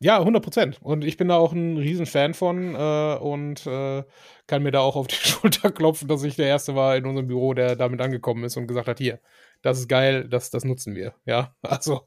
Ja, 0.00 0.18
100 0.18 0.42
Prozent. 0.42 0.78
Und 0.80 1.04
ich 1.04 1.16
bin 1.16 1.28
da 1.28 1.36
auch 1.36 1.52
ein 1.52 1.76
Riesenfan 1.76 2.34
von 2.34 2.74
äh, 2.76 3.16
und 3.16 3.66
äh, 3.66 4.04
kann 4.46 4.62
mir 4.62 4.70
da 4.70 4.80
auch 4.80 4.94
auf 4.94 5.08
die 5.08 5.16
Schulter 5.28 5.72
klopfen, 5.72 6.06
dass 6.06 6.22
ich 6.22 6.36
der 6.36 6.46
Erste 6.46 6.76
war 6.76 6.96
in 6.96 7.06
unserem 7.06 7.26
Büro, 7.26 7.52
der 7.54 7.74
damit 7.74 8.00
angekommen 8.00 8.44
ist 8.44 8.56
und 8.56 8.68
gesagt 8.68 8.86
hat, 8.86 8.98
hier, 8.98 9.20
das 9.62 9.80
ist 9.80 9.88
geil, 9.88 10.28
das, 10.28 10.50
das 10.50 10.64
nutzen 10.64 10.94
wir. 10.94 11.14
Ja, 11.24 11.54
also 11.62 12.02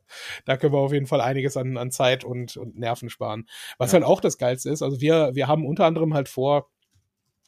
da 0.45 0.57
können 0.57 0.73
wir 0.73 0.79
auf 0.79 0.93
jeden 0.93 1.07
Fall 1.07 1.21
einiges 1.21 1.57
an, 1.57 1.77
an 1.77 1.91
Zeit 1.91 2.23
und, 2.23 2.57
und 2.57 2.77
Nerven 2.77 3.09
sparen. 3.09 3.47
Was 3.77 3.91
ja. 3.91 3.99
halt 3.99 4.05
auch 4.05 4.21
das 4.21 4.37
Geilste 4.37 4.69
ist, 4.69 4.81
also 4.81 5.01
wir, 5.01 5.31
wir 5.33 5.47
haben 5.47 5.65
unter 5.65 5.85
anderem 5.85 6.13
halt 6.13 6.29
vor, 6.29 6.69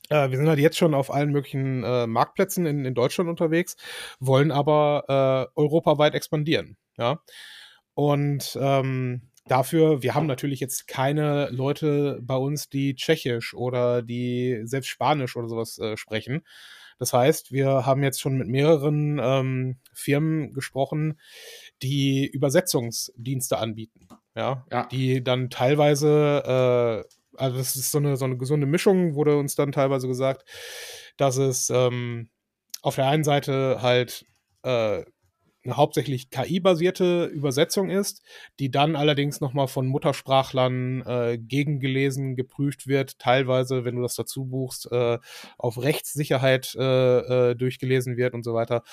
äh, 0.10 0.30
wir 0.30 0.38
sind 0.38 0.48
halt 0.48 0.60
jetzt 0.60 0.78
schon 0.78 0.94
auf 0.94 1.12
allen 1.12 1.32
möglichen 1.32 1.84
äh, 1.84 2.08
Marktplätzen 2.08 2.66
in, 2.66 2.86
in 2.86 2.94
Deutschland 2.94 3.30
unterwegs, 3.30 3.76
wollen 4.20 4.52
aber 4.52 5.50
äh, 5.56 5.60
europaweit 5.60 6.16
expandieren. 6.16 6.78
Ja. 6.98 7.20
Und 7.96 8.58
ähm, 8.60 9.30
dafür, 9.46 10.02
wir 10.02 10.16
haben 10.16 10.26
natürlich 10.26 10.60
jetzt 10.60 10.88
keine 10.88 11.50
Leute 11.50 12.20
bei 12.22 12.36
uns, 12.36 12.70
die 12.70 12.96
Tschechisch 12.96 13.54
oder 13.54 14.02
die 14.02 14.62
selbst 14.64 14.90
Spanisch 14.90 15.36
oder 15.36 15.48
sowas 15.48 15.78
äh, 15.80 15.98
sprechen. 15.98 16.44
Das 17.04 17.12
heißt, 17.12 17.52
wir 17.52 17.86
haben 17.86 18.02
jetzt 18.02 18.22
schon 18.22 18.38
mit 18.38 18.48
mehreren 18.48 19.20
ähm, 19.22 19.76
Firmen 19.92 20.54
gesprochen, 20.54 21.20
die 21.82 22.26
Übersetzungsdienste 22.26 23.58
anbieten. 23.58 24.08
Ja, 24.36 24.66
ja. 24.72 24.86
die 24.88 25.22
dann 25.22 25.50
teilweise 25.50 27.04
äh, 27.06 27.14
also 27.36 27.58
das 27.58 27.76
ist 27.76 27.92
so 27.92 27.98
eine, 27.98 28.16
so 28.16 28.24
eine 28.24 28.38
gesunde 28.38 28.68
Mischung, 28.68 29.16
wurde 29.16 29.38
uns 29.38 29.56
dann 29.56 29.74
teilweise 29.74 30.08
gesagt, 30.08 30.48
dass 31.18 31.36
es 31.36 31.70
ähm, 31.70 32.30
auf 32.82 32.96
der 32.96 33.08
einen 33.08 33.26
Seite 33.26 33.82
halt 33.82 34.26
äh, 34.64 35.04
eine 35.64 35.78
hauptsächlich 35.78 36.30
KI-basierte 36.30 37.26
Übersetzung 37.26 37.90
ist, 37.90 38.22
die 38.60 38.70
dann 38.70 38.96
allerdings 38.96 39.42
nochmal 39.42 39.68
von 39.68 39.88
Muttersprachlern 39.88 41.04
äh, 41.06 41.38
gegengelesen, 41.38 42.36
geprüft 42.36 42.88
wird, 42.88 43.20
teilweise, 43.20 43.86
wenn 43.86 43.96
du 43.96 44.02
das 44.02 44.16
dazu 44.16 44.46
buchst, 44.46 44.92
äh, 44.92 45.20
auf 45.58 45.82
Rechtssicherheit 45.82 46.76
äh, 46.76 47.52
äh 47.52 47.56
durchgelesen 47.56 48.18
wird 48.18 48.34
und 48.34 48.44
so 48.44 48.54
weiter. 48.54 48.84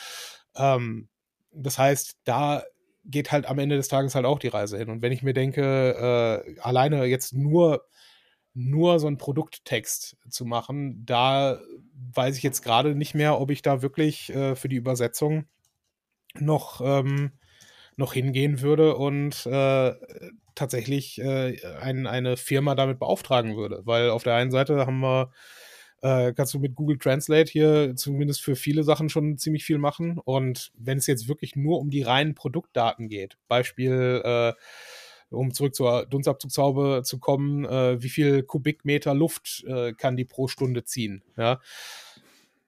Ähm, 0.57 1.09
das 1.53 1.79
heißt, 1.79 2.19
da 2.25 2.63
geht 3.05 3.33
halt 3.33 3.47
am 3.47 3.59
Ende 3.59 3.77
des 3.77 3.89
Tages 3.89 4.15
halt 4.15 4.27
auch 4.27 4.39
die 4.39 4.49
Reise 4.49 4.79
hin. 4.79 4.91
Und 4.91 5.03
wenn 5.03 5.13
ich 5.13 5.23
mir 5.23 5.33
denke, 5.33 6.45
äh, 6.47 6.61
alleine 6.61 7.05
jetzt 7.07 7.33
nur 7.33 7.85
nur 8.53 8.99
so 8.99 9.07
einen 9.07 9.17
Produkttext 9.17 10.17
zu 10.29 10.45
machen, 10.45 11.05
da 11.07 11.61
weiß 12.15 12.37
ich 12.37 12.43
jetzt 12.43 12.63
gerade 12.63 12.97
nicht 12.97 13.15
mehr, 13.15 13.41
ob 13.41 13.51
ich 13.51 13.63
da 13.63 13.81
wirklich 13.81 14.35
äh, 14.35 14.57
für 14.57 14.69
die 14.69 14.77
Übersetzung 14.77 15.47
noch, 16.38 16.81
ähm, 16.85 17.33
noch 17.97 18.12
hingehen 18.12 18.61
würde 18.61 18.97
und 18.97 19.47
äh, 19.47 19.95
tatsächlich 20.55 21.21
äh, 21.21 21.57
ein, 21.81 22.07
eine 22.07 22.37
Firma 22.37 22.75
damit 22.75 22.99
beauftragen 22.99 23.57
würde. 23.57 23.83
Weil 23.85 24.11
auf 24.11 24.23
der 24.23 24.35
einen 24.35 24.51
Seite 24.51 24.87
haben 24.87 25.01
wir, 25.01 25.33
äh, 26.03 26.33
kannst 26.33 26.55
du 26.55 26.59
mit 26.59 26.75
Google 26.75 26.99
Translate 26.99 27.51
hier 27.51 27.95
zumindest 27.97 28.43
für 28.43 28.57
viele 28.57 28.85
Sachen 28.85 29.09
schon 29.09 29.38
ziemlich 29.38 29.64
viel 29.64 29.79
machen. 29.79 30.19
Und 30.19 30.73
wenn 30.77 30.99
es 30.99 31.07
jetzt 31.07 31.29
wirklich 31.29 31.57
nur 31.57 31.79
um 31.79 31.90
die 31.90 32.03
reinen 32.03 32.35
Produktdaten 32.35 33.09
geht, 33.09 33.37
Beispiel 33.49 34.23
äh, 34.25 34.53
um 35.31 35.53
zurück 35.55 35.75
zur 35.75 36.07
Dunstabzugshaube 36.07 37.03
zu 37.05 37.19
kommen, 37.19 37.64
äh, 37.64 38.03
wie 38.03 38.09
viel 38.09 38.43
Kubikmeter 38.43 39.14
Luft 39.14 39.64
äh, 39.66 39.93
kann 39.93 40.16
die 40.16 40.25
pro 40.25 40.49
Stunde 40.49 40.85
ziehen. 40.85 41.23
Ja? 41.37 41.61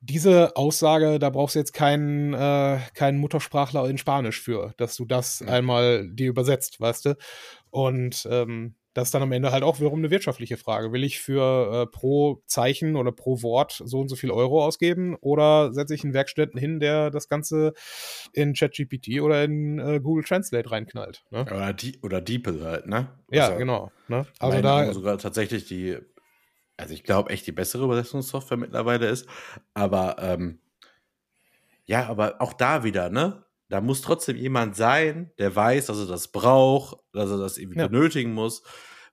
Diese 0.05 0.57
Aussage, 0.57 1.21
da 1.21 1.31
brauchst 1.31 1.55
du 1.55 1.61
jetzt 1.61 1.73
keinen, 1.73 2.35
äh, 2.35 2.81
keinen 2.95 3.19
Muttersprachler 3.19 3.89
in 3.89 3.99
Spanisch 3.99 4.41
für, 4.41 4.75
dass 4.77 4.97
du 4.97 5.05
das 5.05 5.43
einmal 5.43 6.09
dir 6.09 6.29
übersetzt, 6.29 6.81
weißt 6.81 7.05
du? 7.05 7.17
Und 7.71 8.27
ähm, 8.29 8.75
das 8.95 9.09
ist 9.09 9.15
dann 9.15 9.23
am 9.23 9.33
Ende 9.33 9.53
halt 9.53 9.63
auch 9.63 9.79
wiederum 9.79 10.01
eine 10.01 10.11
wirtschaftliche 10.11 10.57
Frage. 10.57 10.93
Will 10.93 11.05
ich 11.05 11.21
für 11.21 11.83
äh, 11.83 11.87
pro 11.87 12.43
Zeichen 12.47 12.97
oder 12.97 13.13
pro 13.13 13.43
Wort 13.43 13.81
so 13.85 14.01
und 14.01 14.09
so 14.09 14.17
viel 14.17 14.31
Euro 14.31 14.65
ausgeben 14.65 15.17
oder 15.21 15.73
setze 15.73 15.95
ich 15.95 16.05
einen 16.05 16.15
Werkstätten 16.15 16.59
hin, 16.59 16.81
der 16.81 17.11
das 17.11 17.29
Ganze 17.29 17.73
in 18.33 18.53
ChatGPT 18.55 19.21
oder 19.21 19.45
in 19.45 19.79
äh, 19.79 20.01
Google 20.01 20.25
Translate 20.25 20.71
reinknallt? 20.71 21.25
Ne? 21.31 21.43
Oder, 21.43 21.73
die, 21.73 21.99
oder 22.03 22.21
DeepL 22.21 22.65
halt, 22.65 22.87
ne? 22.87 23.09
Ja, 23.31 23.47
also, 23.47 23.59
genau. 23.59 23.93
Ne? 24.09 24.27
Also 24.39 24.61
da 24.61 24.93
sogar 24.93 25.19
tatsächlich 25.19 25.65
die 25.65 25.97
also 26.83 26.95
ich 26.95 27.05
glaube 27.05 27.31
echt 27.31 27.47
die 27.47 27.53
bessere 27.53 27.85
Übersetzungssoftware 27.85 28.59
mittlerweile 28.59 29.09
ist. 29.09 29.29
Aber 29.73 30.17
ähm, 30.19 30.59
ja, 31.85 32.09
aber 32.09 32.41
auch 32.41 32.53
da 32.53 32.85
wieder, 32.85 33.09
ne? 33.09 33.45
Da 33.69 33.81
muss 33.81 34.03
trotzdem 34.03 34.37
jemand 34.37 34.77
sein, 34.77 35.31
der 35.39 35.55
weiß, 35.55 35.87
dass 35.87 35.99
er 35.99 36.07
das 36.07 36.29
braucht, 36.29 36.99
dass 37.13 37.31
er 37.31 37.39
das 37.39 37.57
irgendwie 37.57 37.79
ja. 37.79 37.87
benötigen 37.89 38.35
muss. 38.35 38.63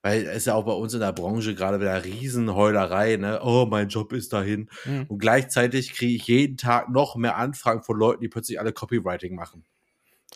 Weil 0.02 0.24
es 0.24 0.38
ist 0.38 0.48
ja 0.48 0.56
auch 0.56 0.66
bei 0.66 0.74
uns 0.74 0.94
in 0.94 1.00
der 1.02 1.12
Branche 1.12 1.56
gerade 1.56 1.80
wieder 1.80 2.04
Riesenheulerei, 2.04 3.18
ne? 3.18 3.40
Oh, 3.44 3.68
mein 3.70 3.90
Job 3.90 4.14
ist 4.14 4.34
dahin. 4.34 4.70
Mhm. 4.86 5.06
Und 5.08 5.20
gleichzeitig 5.20 5.94
kriege 5.94 6.16
ich 6.16 6.28
jeden 6.28 6.58
Tag 6.58 6.90
noch 6.90 7.16
mehr 7.16 7.38
Anfragen 7.38 7.84
von 7.84 7.98
Leuten, 7.98 8.22
die 8.22 8.30
plötzlich 8.30 8.60
alle 8.60 8.74
Copywriting 8.74 9.36
machen. 9.36 9.66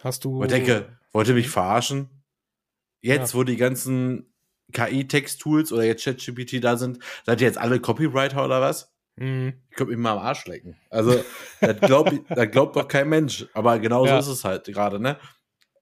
Hast 0.02 0.26
du. 0.26 0.38
Und 0.38 0.46
ich 0.46 0.52
denke, 0.52 0.98
wollte 1.12 1.34
mich 1.34 1.50
verarschen? 1.50 2.10
Jetzt, 3.02 3.34
ja. 3.34 3.40
wo 3.40 3.44
die 3.44 3.58
ganzen 3.58 4.33
KI-Text-Tools 4.74 5.72
oder 5.72 5.84
jetzt 5.84 6.04
ChatGPT 6.04 6.64
da 6.64 6.78
sind, 6.78 7.00
seid 7.26 7.42
ihr 7.42 7.48
jetzt 7.48 7.58
alle 7.58 7.80
Copywriter 7.80 8.44
oder 8.44 8.62
was? 8.62 8.94
Mhm. 9.16 9.54
Ich 9.70 9.76
könnte 9.76 9.92
mich 9.92 10.00
mal 10.00 10.14
am 10.14 10.20
Arsch 10.20 10.46
lecken. 10.46 10.76
Also, 10.90 11.24
das 11.62 11.80
glaubt, 11.82 12.14
das 12.30 12.52
glaubt 12.52 12.76
doch 12.76 12.88
kein 12.88 13.10
Mensch. 13.10 13.46
Aber 13.54 13.80
genau 13.80 14.06
ja. 14.06 14.22
so 14.22 14.32
ist 14.32 14.40
es 14.40 14.44
halt 14.44 14.66
gerade, 14.66 15.00
ne? 15.00 15.18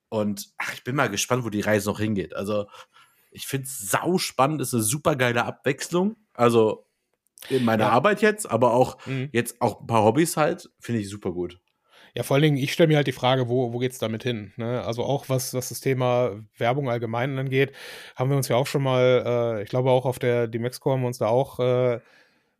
Und 0.09 0.49
ach, 0.57 0.73
ich 0.73 0.83
bin 0.83 0.95
mal 0.95 1.09
gespannt, 1.09 1.45
wo 1.45 1.49
die 1.49 1.61
Reise 1.61 1.89
noch 1.89 1.99
hingeht. 1.99 2.35
Also, 2.35 2.67
ich 3.31 3.47
finde 3.47 3.67
es 3.67 3.89
sau 3.89 4.17
spannend, 4.17 4.61
ist 4.61 4.73
eine 4.73 4.83
super 4.83 5.15
geile 5.15 5.45
Abwechslung. 5.45 6.17
Also, 6.33 6.85
in 7.49 7.63
meiner 7.63 7.85
ja. 7.85 7.89
Arbeit 7.91 8.21
jetzt, 8.21 8.49
aber 8.49 8.73
auch 8.73 9.05
mhm. 9.07 9.29
jetzt 9.31 9.61
auch 9.61 9.81
ein 9.81 9.87
paar 9.87 10.03
Hobbys 10.03 10.37
halt, 10.37 10.69
finde 10.79 11.01
ich 11.01 11.09
super 11.09 11.31
gut. 11.31 11.59
Ja, 12.15 12.23
vor 12.23 12.35
allen 12.35 12.43
Dingen, 12.43 12.57
ich 12.57 12.73
stelle 12.73 12.87
mir 12.87 12.97
halt 12.97 13.07
die 13.07 13.13
Frage, 13.13 13.47
wo, 13.47 13.71
wo 13.73 13.79
geht 13.79 13.93
es 13.93 13.97
damit 13.97 14.23
hin? 14.23 14.51
Ne? 14.57 14.83
Also 14.83 15.03
auch 15.03 15.29
was, 15.29 15.53
was 15.53 15.69
das 15.69 15.79
Thema 15.79 16.43
Werbung 16.57 16.89
allgemein 16.89 17.37
angeht, 17.37 17.71
haben 18.15 18.29
wir 18.29 18.37
uns 18.37 18.49
ja 18.49 18.57
auch 18.57 18.67
schon 18.67 18.83
mal, 18.83 19.57
äh, 19.59 19.63
ich 19.63 19.69
glaube 19.69 19.91
auch 19.91 20.05
auf 20.05 20.19
der 20.19 20.47
DMEXCO 20.47 20.91
haben 20.91 21.01
wir 21.01 21.07
uns 21.07 21.19
da 21.19 21.27
auch 21.27 21.59
äh, 21.59 21.99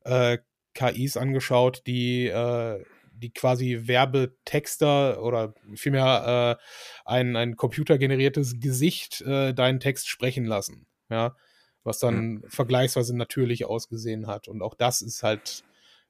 äh, 0.05 0.37
KIs 0.73 1.17
angeschaut, 1.17 1.83
die, 1.85 2.27
äh, 2.27 2.83
die 3.13 3.31
quasi 3.31 3.81
Werbetexter 3.87 5.21
oder 5.21 5.53
vielmehr 5.75 6.57
äh, 6.57 6.63
ein, 7.05 7.35
ein 7.35 7.57
computergeneriertes 7.57 8.59
Gesicht 8.59 9.21
äh, 9.21 9.53
deinen 9.53 9.79
Text 9.79 10.07
sprechen 10.07 10.45
lassen. 10.45 10.87
Ja, 11.09 11.35
was 11.83 11.99
dann 11.99 12.15
mhm. 12.15 12.43
vergleichsweise 12.47 13.15
natürlich 13.17 13.65
ausgesehen 13.65 14.27
hat. 14.27 14.47
Und 14.47 14.61
auch 14.61 14.75
das 14.75 15.01
ist 15.01 15.23
halt 15.23 15.63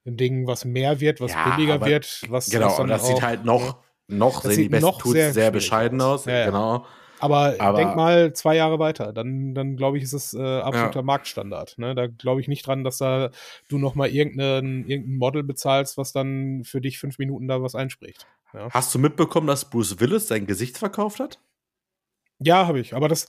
ein 0.05 0.17
Ding, 0.17 0.47
was 0.47 0.65
mehr 0.65 0.99
wird, 0.99 1.21
was 1.21 1.31
ja, 1.31 1.55
billiger 1.55 1.85
wird, 1.85 2.23
was 2.29 2.49
genau, 2.49 2.67
was 2.67 2.77
dann 2.77 2.87
das 2.87 3.03
auch, 3.03 3.07
sieht 3.07 3.21
halt 3.21 3.45
noch 3.45 3.77
noch 4.07 4.43
sehen 4.43 4.63
die 4.63 4.69
besten 4.69 4.97
Tools 4.99 5.13
sehr, 5.13 5.33
sehr 5.33 5.51
bescheiden 5.51 6.01
aus, 6.01 6.25
ja, 6.25 6.45
genau. 6.45 6.85
Aber, 7.19 7.55
aber, 7.59 7.77
denk 7.77 7.95
mal 7.95 8.33
zwei 8.33 8.55
Jahre 8.55 8.79
weiter, 8.79 9.13
dann, 9.13 9.53
dann 9.53 9.77
glaube 9.77 9.97
ich, 9.97 10.03
ist 10.03 10.13
es 10.13 10.33
äh, 10.33 10.41
absoluter 10.41 11.01
ja. 11.01 11.03
Marktstandard. 11.03 11.77
Ne? 11.77 11.93
Da 11.93 12.07
glaube 12.07 12.41
ich 12.41 12.47
nicht 12.47 12.65
dran, 12.65 12.83
dass 12.83 12.97
da 12.97 13.29
du 13.67 13.77
noch 13.77 13.93
mal 13.93 14.09
irgendein, 14.09 14.85
irgendein 14.87 15.17
Model 15.17 15.43
bezahlst, 15.43 15.99
was 15.99 16.13
dann 16.13 16.63
für 16.63 16.81
dich 16.81 16.97
fünf 16.97 17.19
Minuten 17.19 17.47
da 17.47 17.61
was 17.61 17.75
einspricht. 17.75 18.25
Ja. 18.53 18.69
Hast 18.71 18.93
du 18.95 18.99
mitbekommen, 18.99 19.45
dass 19.45 19.69
Bruce 19.69 19.99
Willis 19.99 20.27
sein 20.29 20.47
Gesicht 20.47 20.79
verkauft 20.79 21.19
hat? 21.19 21.39
Ja, 22.39 22.65
habe 22.65 22.79
ich. 22.79 22.95
Aber 22.95 23.07
das, 23.07 23.27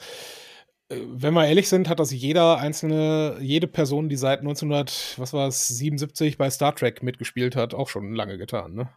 wenn 1.14 1.34
wir 1.34 1.46
ehrlich 1.46 1.68
sind, 1.68 1.88
hat 1.88 2.00
das 2.00 2.10
jeder 2.12 2.58
einzelne, 2.58 3.36
jede 3.40 3.66
Person, 3.66 4.08
die 4.08 4.16
seit 4.16 4.40
1900, 4.40 5.14
was 5.18 5.32
war 5.32 5.48
es, 5.48 5.68
77 5.68 6.38
bei 6.38 6.50
Star 6.50 6.74
Trek 6.74 7.02
mitgespielt 7.02 7.56
hat, 7.56 7.74
auch 7.74 7.88
schon 7.88 8.14
lange 8.14 8.38
getan, 8.38 8.74
ne? 8.74 8.88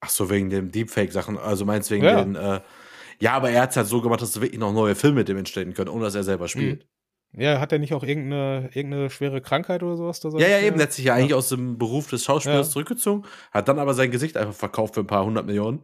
Ach 0.00 0.10
so, 0.10 0.28
wegen 0.28 0.50
den 0.50 0.70
Deepfake-Sachen, 0.70 1.38
also 1.38 1.64
meinst 1.64 1.90
wegen 1.90 2.04
ja. 2.04 2.22
den, 2.22 2.34
äh, 2.34 2.60
ja, 3.20 3.32
aber 3.32 3.50
er 3.50 3.62
hat 3.62 3.70
es 3.70 3.76
halt 3.76 3.86
so 3.86 4.02
gemacht, 4.02 4.20
dass 4.20 4.40
wirklich 4.40 4.60
noch 4.60 4.72
neue 4.72 4.94
Filme 4.94 5.20
mit 5.20 5.28
dem 5.28 5.38
entstehen 5.38 5.72
können, 5.72 5.88
ohne 5.88 6.04
dass 6.04 6.14
er 6.14 6.24
selber 6.24 6.48
spielt. 6.48 6.84
Mhm. 7.32 7.40
Ja, 7.40 7.58
hat 7.58 7.72
er 7.72 7.78
nicht 7.78 7.94
auch 7.94 8.04
irgendeine, 8.04 8.70
irgendeine 8.74 9.10
schwere 9.10 9.40
Krankheit 9.40 9.82
oder 9.82 9.96
sowas? 9.96 10.20
ja, 10.22 10.46
ja, 10.46 10.60
eben. 10.60 10.76
Der 10.76 10.86
hat 10.86 10.92
sich 10.92 11.04
ja, 11.04 11.14
ja, 11.14 11.20
eigentlich 11.20 11.34
aus 11.34 11.48
dem 11.48 11.78
Beruf 11.78 12.08
des 12.08 12.24
Schauspielers 12.24 12.68
ja. 12.68 12.72
zurückgezogen, 12.72 13.24
hat 13.50 13.66
dann 13.66 13.78
aber 13.78 13.94
sein 13.94 14.10
Gesicht 14.10 14.36
einfach 14.36 14.54
verkauft 14.54 14.94
für 14.94 15.00
ein 15.00 15.06
paar 15.06 15.24
hundert 15.24 15.46
Millionen 15.46 15.82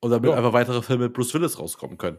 und 0.00 0.10
damit 0.10 0.30
ja. 0.30 0.36
einfach 0.36 0.52
weitere 0.52 0.82
Filme 0.82 1.04
mit 1.04 1.14
Bruce 1.14 1.34
Willis 1.34 1.58
rauskommen 1.58 1.98
können. 1.98 2.18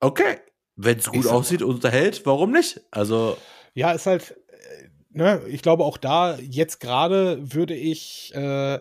Okay, 0.00 0.38
wenn 0.76 0.98
es 0.98 1.10
gut 1.10 1.26
aussieht 1.26 1.62
und 1.62 1.74
unterhält, 1.74 2.24
warum 2.24 2.52
nicht? 2.52 2.80
Also. 2.90 3.36
Ja, 3.74 3.92
ist 3.92 4.06
halt, 4.06 4.36
äh, 4.48 4.88
ne, 5.10 5.42
ich 5.48 5.62
glaube 5.62 5.84
auch 5.84 5.98
da, 5.98 6.36
jetzt 6.38 6.80
gerade 6.80 7.52
würde 7.52 7.74
ich, 7.74 8.32
äh, 8.34 8.78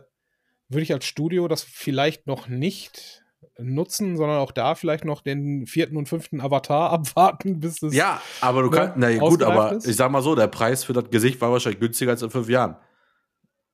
würde 0.70 0.82
ich 0.84 0.94
als 0.94 1.06
Studio 1.06 1.48
das 1.48 1.64
vielleicht 1.64 2.28
noch 2.28 2.48
nicht 2.48 3.24
nutzen, 3.60 4.18
sondern 4.18 4.38
auch 4.38 4.52
da 4.52 4.76
vielleicht 4.76 5.06
noch 5.06 5.22
den 5.22 5.66
vierten 5.66 5.98
und 5.98 6.08
fünften 6.08 6.42
Avatar 6.42 6.92
abwarten, 6.92 7.60
bis 7.60 7.82
es. 7.82 7.94
Ja, 7.94 8.22
aber 8.42 8.62
du 8.64 8.70
kannst, 8.70 8.94
na 8.98 9.16
gut, 9.18 9.44
aber 9.44 9.74
ist. 9.74 9.88
ich 9.88 9.96
sag 9.96 10.12
mal 10.12 10.22
so, 10.22 10.36
der 10.36 10.48
Preis 10.48 10.84
für 10.84 10.94
das 10.94 11.10
Gesicht 11.10 11.42
war 11.42 11.52
wahrscheinlich 11.52 11.80
günstiger 11.80 12.12
als 12.12 12.22
in 12.22 12.30
fünf 12.30 12.50
Jahren. 12.50 12.78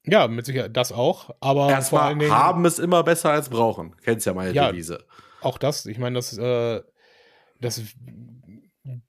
Ja, 0.05 0.27
mit 0.27 0.45
Sicherheit, 0.45 0.75
das 0.75 0.91
auch. 0.91 1.29
Aber 1.39 1.69
erstmal 1.69 2.13
haben 2.29 2.65
es 2.65 2.77
immer 2.77 3.03
besser 3.03 3.31
als 3.31 3.49
brauchen. 3.49 3.95
Kennst 4.03 4.25
ja 4.25 4.33
meine 4.33 4.51
ja, 4.51 4.69
Devise. 4.69 5.05
Auch 5.41 5.57
das, 5.57 5.85
ich 5.85 5.97
meine, 5.97 6.15
das 6.15 6.37
äh, 6.37 6.81
das 7.63 7.81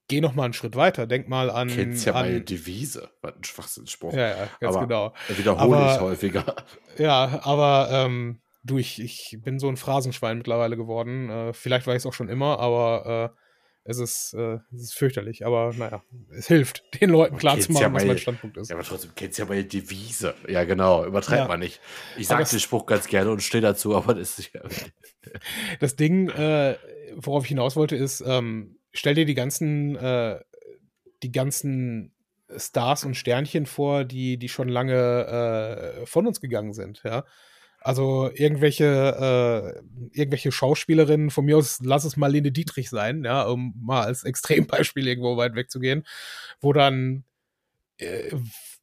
geh 0.09 0.21
noch 0.21 0.35
mal 0.35 0.45
einen 0.45 0.53
Schritt 0.53 0.77
weiter. 0.77 1.07
Denk 1.07 1.29
mal 1.29 1.51
an. 1.51 1.69
Kennst 1.69 2.07
ja 2.07 2.14
an, 2.14 2.27
meine 2.27 2.40
Devise. 2.40 3.11
Was 3.23 3.35
ein 3.35 3.45
Schwachsinnsspruch. 3.45 4.12
Ja, 4.12 4.29
ja, 4.29 4.49
ganz 4.61 4.77
aber 4.77 4.87
genau. 4.87 5.14
Wiederhole 5.29 5.77
aber, 5.77 5.95
ich 5.95 6.01
häufiger. 6.01 6.57
Ja, 6.97 7.40
aber 7.43 7.88
ähm, 7.90 8.40
du, 8.62 8.79
ich, 8.79 9.03
ich 9.03 9.38
bin 9.43 9.59
so 9.59 9.69
ein 9.69 9.77
Phrasenschwein 9.77 10.38
mittlerweile 10.38 10.77
geworden. 10.77 11.29
Äh, 11.31 11.53
vielleicht 11.53 11.87
war 11.87 11.95
ich 11.95 12.03
es 12.03 12.07
auch 12.07 12.12
schon 12.12 12.29
immer, 12.29 12.61
aber 12.61 13.33
äh, 13.35 13.40
es 13.87 13.99
ist, 13.99 14.33
äh, 14.35 14.59
es 14.75 14.83
ist 14.83 14.95
fürchterlich, 14.95 15.45
aber 15.45 15.73
naja, 15.77 16.03
es 16.31 16.47
hilft, 16.47 16.85
den 17.01 17.11
Leuten 17.11 17.37
klarzumachen, 17.37 17.87
ja 17.87 17.93
was 17.93 18.05
mein 18.05 18.19
Standpunkt 18.19 18.57
ist. 18.57 18.71
Ja, 18.71 18.77
aber 18.77 18.85
trotzdem 18.85 19.11
kennst 19.14 19.38
ja 19.38 19.45
meine 19.45 19.64
Devise. 19.64 20.35
Ja, 20.49 20.64
genau, 20.64 21.05
übertreibt 21.05 21.43
ja. 21.43 21.49
man 21.49 21.61
nicht. 21.61 21.81
Ich 22.17 22.27
sage 22.27 22.49
den 22.49 22.61
Spruch 22.61 22.87
ganz 22.87 23.07
gerne 23.07 23.31
und 23.31 23.43
stehe 23.43 23.61
dazu, 23.61 23.95
aber 23.95 24.14
das 24.14 24.38
ist 24.38 24.55
ja. 24.55 24.62
das 25.81 25.97
Ding, 25.97 26.31
äh, 26.31 26.77
worauf 27.16 27.44
ich 27.44 27.48
hinaus 27.48 27.77
wollte, 27.77 27.96
ist, 27.96 28.22
ähm, 28.27 28.77
stell 28.92 29.14
dir 29.14 29.24
die 29.24 29.35
ganzen, 29.35 29.96
äh, 29.96 30.40
die 31.22 31.33
ganzen 31.33 32.12
Stars 32.57 33.05
und 33.05 33.16
Sternchen 33.16 33.66
vor, 33.66 34.05
die, 34.05 34.38
die 34.38 34.48
schon 34.48 34.68
lange 34.68 36.03
äh, 36.03 36.07
von 36.07 36.27
uns 36.27 36.40
gegangen 36.40 36.72
sind, 36.72 37.03
ja. 37.05 37.24
Also 37.81 38.31
irgendwelche, 38.33 38.85
äh, 39.85 40.18
irgendwelche 40.18 40.53
Schauspielerinnen, 40.53 41.31
von 41.31 41.44
mir 41.44 41.59
aus 41.59 41.81
lass 41.83 42.05
es 42.05 42.16
mal 42.16 42.33
Lene 42.33 42.50
Dietrich 42.50 42.88
sein, 42.88 43.24
ja, 43.24 43.42
um 43.42 43.74
mal 43.79 44.05
als 44.05 44.24
Extrembeispiel 44.24 45.07
irgendwo 45.07 45.37
weit 45.37 45.55
wegzugehen, 45.55 46.07
wo 46.61 46.72
dann 46.72 47.24
äh, 47.98 48.35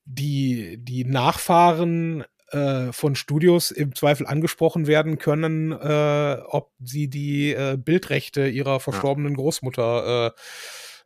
die, 0.06 0.78
die 0.78 1.06
Nachfahren 1.06 2.26
äh, 2.52 2.92
von 2.92 3.16
Studios 3.16 3.72
im 3.72 3.96
Zweifel 3.96 4.28
angesprochen 4.28 4.88
werden 4.88 5.18
können, 5.18 5.72
äh, 5.72 6.38
ob 6.46 6.72
sie 6.80 7.10
die 7.10 7.54
äh, 7.54 7.78
Bildrechte 7.78 8.48
ihrer 8.48 8.80
verstorbenen 8.80 9.36
Großmutter 9.36 10.28
äh, 10.28 10.40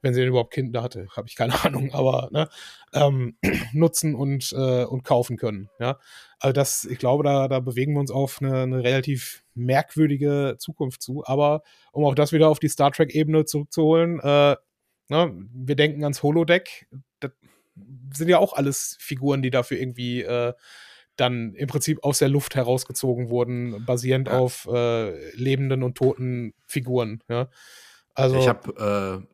wenn 0.05 0.13
sie 0.13 0.19
denn 0.19 0.29
überhaupt 0.29 0.53
Kinder 0.53 0.83
hatte, 0.83 1.07
habe 1.15 1.27
ich 1.27 1.35
keine 1.35 1.53
Ahnung, 1.65 1.91
aber 1.91 2.29
ne, 2.31 2.47
ähm, 2.93 3.37
nutzen 3.73 4.13
und, 4.13 4.53
äh, 4.53 4.83
und 4.83 5.03
kaufen 5.03 5.35
können. 5.35 5.69
Ja, 5.79 5.99
also 6.39 6.53
das, 6.53 6.85
ich 6.85 6.99
glaube, 6.99 7.23
da, 7.23 7.47
da 7.47 7.59
bewegen 7.59 7.93
wir 7.93 8.01
uns 8.01 8.11
auf 8.11 8.39
eine, 8.39 8.61
eine 8.61 8.83
relativ 8.83 9.43
merkwürdige 9.55 10.57
Zukunft 10.59 11.01
zu. 11.01 11.23
Aber 11.25 11.63
um 11.91 12.05
auch 12.05 12.13
das 12.13 12.31
wieder 12.31 12.49
auf 12.49 12.59
die 12.59 12.69
Star 12.69 12.91
Trek-Ebene 12.91 13.45
zurückzuholen, 13.45 14.19
äh, 14.19 14.55
ne, 15.09 15.47
wir 15.53 15.75
denken 15.75 16.03
ans 16.03 16.21
Holodeck. 16.21 16.87
Das 17.19 17.31
sind 18.13 18.29
ja 18.29 18.37
auch 18.37 18.53
alles 18.53 18.97
Figuren, 18.99 19.41
die 19.41 19.49
dafür 19.49 19.79
irgendwie 19.79 20.21
äh, 20.21 20.53
dann 21.15 21.53
im 21.53 21.67
Prinzip 21.67 22.03
aus 22.03 22.19
der 22.19 22.29
Luft 22.29 22.55
herausgezogen 22.55 23.29
wurden, 23.29 23.85
basierend 23.85 24.27
ja. 24.27 24.37
auf 24.37 24.67
äh, 24.71 25.33
lebenden 25.35 25.83
und 25.83 25.95
toten 25.97 26.53
Figuren. 26.65 27.23
Ja? 27.29 27.49
Also, 28.13 28.37
ich 28.37 28.47
habe 28.47 29.25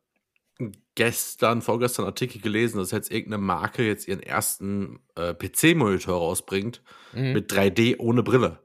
äh, 0.60 0.68
gestern, 0.96 1.62
vorgestern 1.62 2.06
Artikel 2.06 2.42
gelesen, 2.42 2.78
dass 2.78 2.92
jetzt 2.92 3.12
irgendeine 3.12 3.42
Marke 3.42 3.86
jetzt 3.86 4.08
ihren 4.08 4.22
ersten 4.22 5.00
äh, 5.16 5.34
PC-Monitor 5.34 6.16
rausbringt 6.16 6.82
mhm. 7.14 7.34
mit 7.34 7.52
3D 7.52 8.00
ohne 8.00 8.24
Brille. 8.24 8.60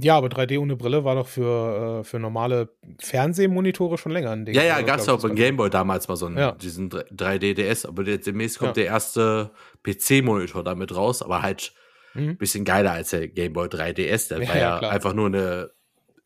Ja, 0.00 0.16
aber 0.16 0.28
3D 0.28 0.60
ohne 0.60 0.76
Brille 0.76 1.04
war 1.04 1.16
doch 1.16 1.26
für, 1.26 2.00
äh, 2.00 2.04
für 2.04 2.20
normale 2.20 2.68
Fernsehmonitore 3.00 3.98
schon 3.98 4.12
länger 4.12 4.30
ein 4.30 4.44
Ding. 4.44 4.54
Ja, 4.54 4.62
ja, 4.62 4.80
gab 4.82 5.00
es 5.00 5.08
auch 5.08 5.20
beim 5.20 5.34
Gameboy 5.34 5.70
damals 5.70 6.06
mal 6.06 6.14
so 6.14 6.26
einen, 6.26 6.38
ja. 6.38 6.52
diesen 6.52 6.88
3D-DS, 6.90 7.84
aber 7.84 8.04
demnächst 8.04 8.60
kommt 8.60 8.76
ja. 8.76 8.84
der 8.84 8.86
erste 8.86 9.50
PC-Monitor 9.82 10.62
damit 10.62 10.94
raus, 10.94 11.20
aber 11.20 11.42
halt 11.42 11.72
ein 12.14 12.26
mhm. 12.26 12.36
bisschen 12.36 12.64
geiler 12.64 12.92
als 12.92 13.10
der 13.10 13.26
Gameboy 13.26 13.66
3DS. 13.66 14.28
Der 14.28 14.38
ja, 14.42 14.48
war 14.48 14.56
ja, 14.56 14.78
einfach 14.78 15.14
nur 15.14 15.26
eine 15.26 15.70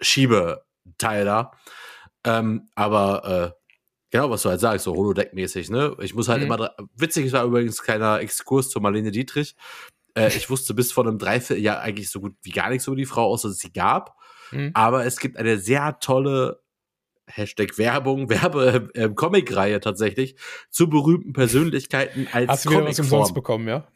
Schiebeteil 0.00 1.24
da. 1.24 1.52
Ähm, 2.24 2.68
aber 2.74 3.54
äh, 3.54 3.62
genau, 4.10 4.28
was 4.28 4.42
du 4.42 4.50
halt 4.50 4.60
sagst, 4.60 4.84
so 4.84 4.94
Holodeck-mäßig, 4.94 5.70
ne? 5.70 5.96
Ich 6.00 6.14
muss 6.14 6.28
halt 6.28 6.40
mhm. 6.40 6.52
immer, 6.52 6.74
witzig, 6.94 7.26
es 7.26 7.32
war 7.32 7.44
übrigens 7.44 7.82
kleiner 7.82 8.20
Exkurs 8.20 8.68
zu 8.68 8.80
Marlene 8.80 9.10
Dietrich. 9.10 9.56
Äh, 10.14 10.28
ich 10.28 10.50
wusste 10.50 10.74
bis 10.74 10.92
vor 10.92 11.06
einem 11.06 11.18
Dreivierteljahr 11.18 11.80
eigentlich 11.80 12.10
so 12.10 12.20
gut 12.20 12.34
wie 12.42 12.50
gar 12.50 12.70
nichts 12.70 12.86
über 12.86 12.96
die 12.96 13.06
Frau, 13.06 13.26
außer 13.26 13.48
dass 13.48 13.56
es 13.56 13.62
sie 13.62 13.72
gab. 13.72 14.16
Mhm. 14.50 14.70
Aber 14.74 15.04
es 15.06 15.18
gibt 15.18 15.36
eine 15.36 15.58
sehr 15.58 15.98
tolle 16.00 16.62
Hashtag 17.26 17.78
Werbung, 17.78 18.28
Werbe, 18.30 18.90
äh, 18.94 19.08
Comic-Reihe 19.08 19.80
tatsächlich, 19.80 20.36
zu 20.70 20.88
berühmten 20.88 21.32
Persönlichkeiten 21.32 22.28
als 22.32 22.48
Hast 22.48 22.64
du 22.66 22.70
wieder 22.70 22.86
was 22.86 22.98
umsonst 22.98 23.34
bekommen, 23.34 23.68
ja? 23.68 23.86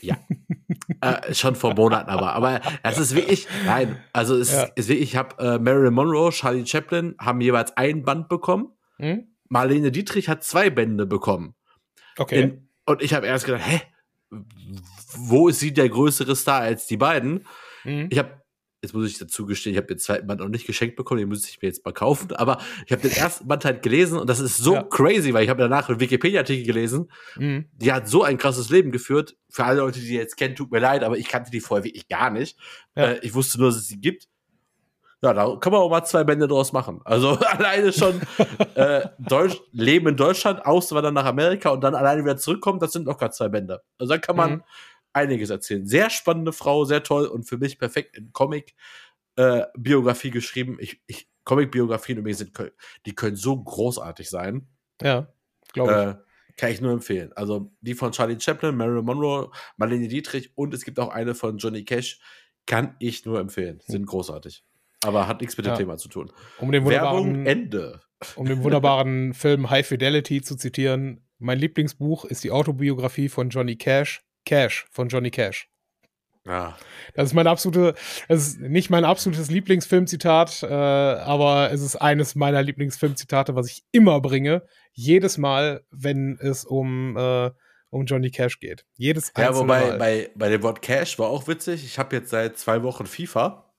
Ja. 0.00 0.16
äh, 1.00 1.32
schon 1.32 1.54
vor 1.54 1.74
Monaten 1.74 2.10
aber. 2.10 2.32
Aber 2.32 2.60
es 2.82 2.98
ist 2.98 3.14
wirklich, 3.14 3.46
nein, 3.64 3.98
also 4.12 4.36
es 4.36 4.52
ja. 4.52 4.64
ist 4.74 4.88
wirklich, 4.88 5.10
ich 5.10 5.16
habe 5.16 5.38
äh, 5.38 5.58
Marilyn 5.58 5.94
Monroe, 5.94 6.30
Charlie 6.30 6.66
Chaplin 6.66 7.14
haben 7.20 7.40
jeweils 7.40 7.76
ein 7.76 8.02
Band 8.02 8.28
bekommen. 8.28 8.72
Hm? 8.98 9.28
Marlene 9.48 9.92
Dietrich 9.92 10.28
hat 10.28 10.42
zwei 10.42 10.70
Bände 10.70 11.06
bekommen. 11.06 11.54
Okay. 12.18 12.40
In, 12.40 12.68
und 12.84 13.00
ich 13.00 13.14
habe 13.14 13.26
erst 13.26 13.44
gedacht, 13.44 13.62
hä? 13.64 13.80
Wo 15.16 15.48
ist 15.48 15.60
sie 15.60 15.72
der 15.72 15.88
größere 15.88 16.34
Star 16.36 16.60
als 16.60 16.86
die 16.86 16.96
beiden? 16.96 17.46
Mhm. 17.84 18.08
Ich 18.10 18.18
habe 18.18 18.42
jetzt 18.82 18.94
muss 18.94 19.08
ich 19.08 19.18
dazu 19.18 19.46
gestehen, 19.46 19.72
ich 19.72 19.76
habe 19.76 19.86
den 19.86 19.98
zweiten 19.98 20.26
Band 20.26 20.40
noch 20.40 20.48
nicht 20.48 20.66
geschenkt 20.66 20.96
bekommen, 20.96 21.20
den 21.20 21.28
muss 21.28 21.48
ich 21.48 21.62
mir 21.62 21.68
jetzt 21.68 21.84
mal 21.84 21.92
kaufen, 21.92 22.32
aber 22.32 22.58
ich 22.84 22.90
habe 22.90 23.02
den 23.02 23.12
ersten 23.12 23.46
Band 23.46 23.64
halt 23.64 23.82
gelesen 23.82 24.18
und 24.18 24.28
das 24.28 24.40
ist 24.40 24.56
so 24.56 24.74
ja. 24.74 24.82
crazy, 24.82 25.32
weil 25.32 25.44
ich 25.44 25.50
habe 25.50 25.62
danach 25.62 25.88
einen 25.88 26.00
Wikipedia-Artikel 26.00 26.66
gelesen, 26.66 27.08
mhm. 27.36 27.66
die 27.74 27.92
hat 27.92 28.08
so 28.08 28.24
ein 28.24 28.38
krasses 28.38 28.70
Leben 28.70 28.90
geführt. 28.90 29.36
Für 29.48 29.64
alle 29.64 29.80
Leute, 29.80 30.00
die 30.00 30.14
jetzt 30.14 30.36
kennen, 30.36 30.56
tut 30.56 30.72
mir 30.72 30.80
leid, 30.80 31.04
aber 31.04 31.16
ich 31.16 31.28
kannte 31.28 31.52
die 31.52 31.60
vorher 31.60 31.84
wirklich 31.84 32.08
gar 32.08 32.30
nicht. 32.30 32.58
Ja. 32.96 33.12
Äh, 33.12 33.20
ich 33.22 33.34
wusste 33.34 33.58
nur, 33.58 33.68
dass 33.68 33.76
es 33.76 33.86
sie 33.86 34.00
gibt. 34.00 34.26
Ja, 35.22 35.32
da 35.32 35.56
kann 35.56 35.72
man 35.72 35.82
auch 35.82 35.90
mal 35.90 36.04
zwei 36.04 36.24
Bände 36.24 36.48
draus 36.48 36.72
machen. 36.72 37.00
Also 37.04 37.38
alleine 37.38 37.92
schon 37.92 38.20
äh, 38.74 39.08
Deutsch, 39.18 39.60
Leben 39.70 40.08
in 40.08 40.16
Deutschland, 40.16 40.66
auswandern 40.66 41.14
nach 41.14 41.26
Amerika 41.26 41.70
und 41.70 41.82
dann 41.82 41.94
alleine 41.94 42.24
wieder 42.24 42.36
zurückkommen, 42.36 42.80
das 42.80 42.92
sind 42.92 43.06
locker 43.06 43.30
zwei 43.30 43.48
Bände. 43.48 43.82
Also 43.98 44.12
dann 44.12 44.20
kann 44.20 44.36
man 44.36 44.50
mhm 44.50 44.62
einiges 45.12 45.50
erzählen. 45.50 45.86
Sehr 45.86 46.10
spannende 46.10 46.52
Frau, 46.52 46.84
sehr 46.84 47.02
toll 47.02 47.26
und 47.26 47.44
für 47.44 47.58
mich 47.58 47.78
perfekt 47.78 48.16
in 48.16 48.32
Comic-Biografie 48.32 50.28
äh, 50.28 50.32
geschrieben. 50.32 50.76
Ich, 50.80 51.00
ich, 51.06 51.28
Comic-Biografien 51.44 52.18
übrigens 52.18 52.38
sind, 52.38 52.52
die 53.06 53.14
können 53.14 53.36
so 53.36 53.62
großartig 53.62 54.28
sein. 54.28 54.68
Ja, 55.00 55.32
glaube 55.72 55.92
ich. 55.92 55.98
Äh, 55.98 56.16
kann 56.56 56.70
ich 56.70 56.80
nur 56.82 56.92
empfehlen. 56.92 57.32
Also 57.34 57.72
die 57.80 57.94
von 57.94 58.12
Charlie 58.12 58.38
Chaplin, 58.38 58.76
Marilyn 58.76 59.06
Monroe, 59.06 59.50
Marlene 59.78 60.06
Dietrich 60.08 60.52
und 60.56 60.74
es 60.74 60.84
gibt 60.84 61.00
auch 61.00 61.08
eine 61.08 61.34
von 61.34 61.56
Johnny 61.56 61.84
Cash. 61.84 62.20
Kann 62.66 62.94
ich 63.00 63.24
nur 63.24 63.40
empfehlen. 63.40 63.80
Sind 63.86 64.06
großartig. 64.06 64.62
Aber 65.02 65.26
hat 65.26 65.40
nichts 65.40 65.56
mit 65.56 65.66
dem 65.66 65.74
Thema 65.74 65.96
zu 65.96 66.08
tun. 66.08 66.30
Um 66.58 66.72
den 66.72 66.86
Werbung 66.86 67.46
Ende. 67.46 68.00
Um 68.36 68.46
den 68.46 68.62
wunderbaren 68.62 69.34
Film 69.34 69.70
High 69.70 69.86
Fidelity 69.86 70.42
zu 70.42 70.56
zitieren, 70.56 71.26
mein 71.38 71.58
Lieblingsbuch 71.58 72.24
ist 72.24 72.44
die 72.44 72.52
Autobiografie 72.52 73.28
von 73.28 73.50
Johnny 73.50 73.76
Cash, 73.76 74.22
Cash 74.44 74.86
von 74.90 75.08
Johnny 75.08 75.30
Cash. 75.30 75.68
Ja. 76.46 76.76
Das 77.14 77.26
ist 77.26 77.34
mein 77.34 77.46
absolute, 77.46 77.94
das 78.28 78.48
ist 78.48 78.60
nicht 78.60 78.90
mein 78.90 79.04
absolutes 79.04 79.50
Lieblingsfilmzitat, 79.50 80.62
äh, 80.64 80.66
aber 80.66 81.70
es 81.72 81.82
ist 81.82 81.96
eines 81.96 82.34
meiner 82.34 82.62
Lieblingsfilmzitate, 82.62 83.54
was 83.54 83.68
ich 83.68 83.84
immer 83.92 84.20
bringe. 84.20 84.62
Jedes 84.92 85.38
Mal, 85.38 85.84
wenn 85.90 86.38
es 86.40 86.64
um, 86.64 87.16
äh, 87.16 87.50
um 87.90 88.06
Johnny 88.06 88.30
Cash 88.30 88.58
geht. 88.58 88.84
Jedes 88.96 89.32
Ja, 89.36 89.54
wobei 89.54 89.96
bei, 89.96 90.30
bei 90.34 90.48
dem 90.48 90.62
Wort 90.62 90.82
Cash 90.82 91.18
war 91.18 91.28
auch 91.28 91.46
witzig. 91.46 91.84
Ich 91.84 91.98
habe 91.98 92.16
jetzt 92.16 92.30
seit 92.30 92.58
zwei 92.58 92.82
Wochen 92.82 93.06
FIFA. 93.06 93.71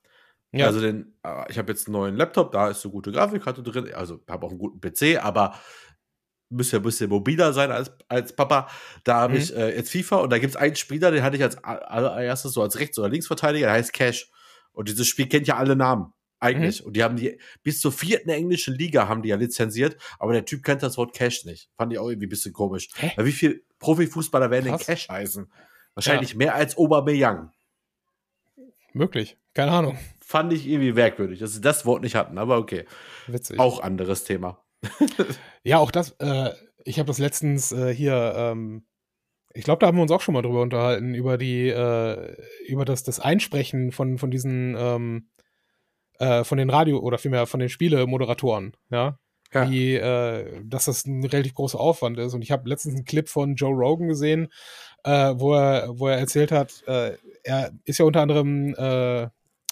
Ja. 0.53 0.67
Also 0.67 0.79
den, 0.79 1.13
äh, 1.23 1.49
ich 1.49 1.57
habe 1.57 1.71
jetzt 1.71 1.87
einen 1.87 1.93
neuen 1.93 2.15
Laptop, 2.15 2.51
da 2.51 2.69
ist 2.69 2.81
so 2.81 2.91
gute 2.91 3.11
Grafikkarte 3.11 3.63
drin, 3.63 3.93
also 3.93 4.19
habe 4.29 4.45
auch 4.45 4.51
einen 4.51 4.59
guten 4.59 4.79
PC, 4.79 5.23
aber 5.23 5.59
müsste 6.49 6.77
ja 6.77 6.79
ein 6.79 6.83
bisschen 6.83 7.09
mobiler 7.09 7.53
sein 7.53 7.71
als, 7.71 7.91
als 8.07 8.35
Papa. 8.35 8.69
Da 9.03 9.15
habe 9.15 9.33
mhm. 9.33 9.39
ich 9.39 9.55
äh, 9.55 9.75
jetzt 9.75 9.91
FIFA 9.91 10.17
und 10.17 10.29
da 10.29 10.37
gibt 10.37 10.51
es 10.51 10.55
einen 10.55 10.75
Spieler, 10.75 11.11
den 11.11 11.23
hatte 11.23 11.35
ich 11.37 11.43
als 11.43 11.61
allererstes 11.63 12.53
so 12.53 12.61
als 12.61 12.79
Rechts- 12.79 12.99
oder 12.99 13.09
Linksverteidiger, 13.09 13.65
der 13.67 13.75
heißt 13.75 13.93
Cash. 13.93 14.29
Und 14.71 14.89
dieses 14.89 15.07
Spiel 15.07 15.27
kennt 15.27 15.47
ja 15.47 15.57
alle 15.57 15.75
Namen. 15.75 16.13
Eigentlich. 16.39 16.81
Mhm. 16.81 16.87
Und 16.87 16.95
die 16.97 17.03
haben 17.03 17.15
die 17.15 17.39
bis 17.63 17.79
zur 17.79 17.91
vierten 17.91 18.29
englischen 18.29 18.75
Liga 18.75 19.07
haben 19.07 19.21
die 19.21 19.29
ja 19.29 19.37
lizenziert, 19.37 19.97
aber 20.19 20.33
der 20.33 20.45
Typ 20.45 20.63
kennt 20.63 20.83
das 20.83 20.97
Wort 20.97 21.13
Cash 21.13 21.45
nicht. 21.45 21.69
Fand 21.77 21.93
ich 21.93 21.99
auch 21.99 22.09
irgendwie 22.09 22.27
ein 22.27 22.29
bisschen 22.29 22.53
komisch. 22.53 22.89
Hä? 22.95 23.13
Weil 23.15 23.25
wie 23.25 23.31
viele 23.31 23.61
Profifußballer 23.79 24.51
werden 24.51 24.65
denn 24.65 24.77
Cash 24.77 25.07
heißen? 25.09 25.49
Wahrscheinlich 25.95 26.31
ja. 26.31 26.37
mehr 26.37 26.55
als 26.55 26.77
Aubameyang. 26.77 27.51
Möglich. 28.93 29.37
Keine 29.53 29.71
Ahnung. 29.71 29.97
Fand 30.25 30.53
ich 30.53 30.67
irgendwie 30.67 30.93
merkwürdig, 30.93 31.39
dass 31.39 31.53
sie 31.53 31.61
das 31.61 31.85
Wort 31.85 32.01
nicht 32.01 32.15
hatten, 32.15 32.37
aber 32.37 32.57
okay. 32.57 32.85
Witzig. 33.27 33.59
Auch 33.59 33.83
anderes 33.83 34.23
Thema. 34.23 34.63
ja, 35.63 35.79
auch 35.79 35.91
das, 35.91 36.11
äh, 36.19 36.51
ich 36.85 36.97
habe 36.97 37.07
das 37.07 37.19
letztens 37.19 37.71
äh, 37.71 37.93
hier, 37.93 38.33
ähm, 38.35 38.85
ich 39.53 39.63
glaube, 39.65 39.79
da 39.79 39.87
haben 39.87 39.97
wir 39.97 40.01
uns 40.01 40.11
auch 40.11 40.21
schon 40.21 40.33
mal 40.33 40.41
drüber 40.41 40.61
unterhalten, 40.61 41.13
über 41.13 41.37
die, 41.37 41.67
äh, 41.67 42.35
über 42.65 42.85
das, 42.85 43.03
das 43.03 43.19
Einsprechen 43.19 43.91
von, 43.91 44.17
von 44.17 44.31
diesen, 44.31 44.75
ähm, 44.77 45.29
äh, 46.19 46.43
von 46.43 46.57
den 46.57 46.69
Radio- 46.69 46.99
oder 46.99 47.17
vielmehr 47.17 47.45
von 47.45 47.59
den 47.59 47.69
Spielemoderatoren, 47.69 48.75
ja. 48.89 49.19
Ja. 49.53 49.69
Wie, 49.69 49.93
äh, 49.93 50.61
dass 50.63 50.85
das 50.85 51.05
ein 51.05 51.23
relativ 51.23 51.53
großer 51.53 51.79
Aufwand 51.79 52.17
ist. 52.17 52.33
Und 52.33 52.41
ich 52.41 52.51
habe 52.51 52.67
letztens 52.67 52.95
einen 52.95 53.05
Clip 53.05 53.29
von 53.29 53.53
Joe 53.53 53.71
Rogan 53.75 54.07
gesehen, 54.07 54.47
äh, 55.03 55.35
wo, 55.35 55.53
er, 55.53 55.89
wo 55.99 56.07
er 56.07 56.17
erzählt 56.17 56.51
hat, 56.51 56.81
er 56.87 57.71
ist 57.83 57.99
ja 57.99 58.05
unter 58.05 58.21
anderem 58.21 58.73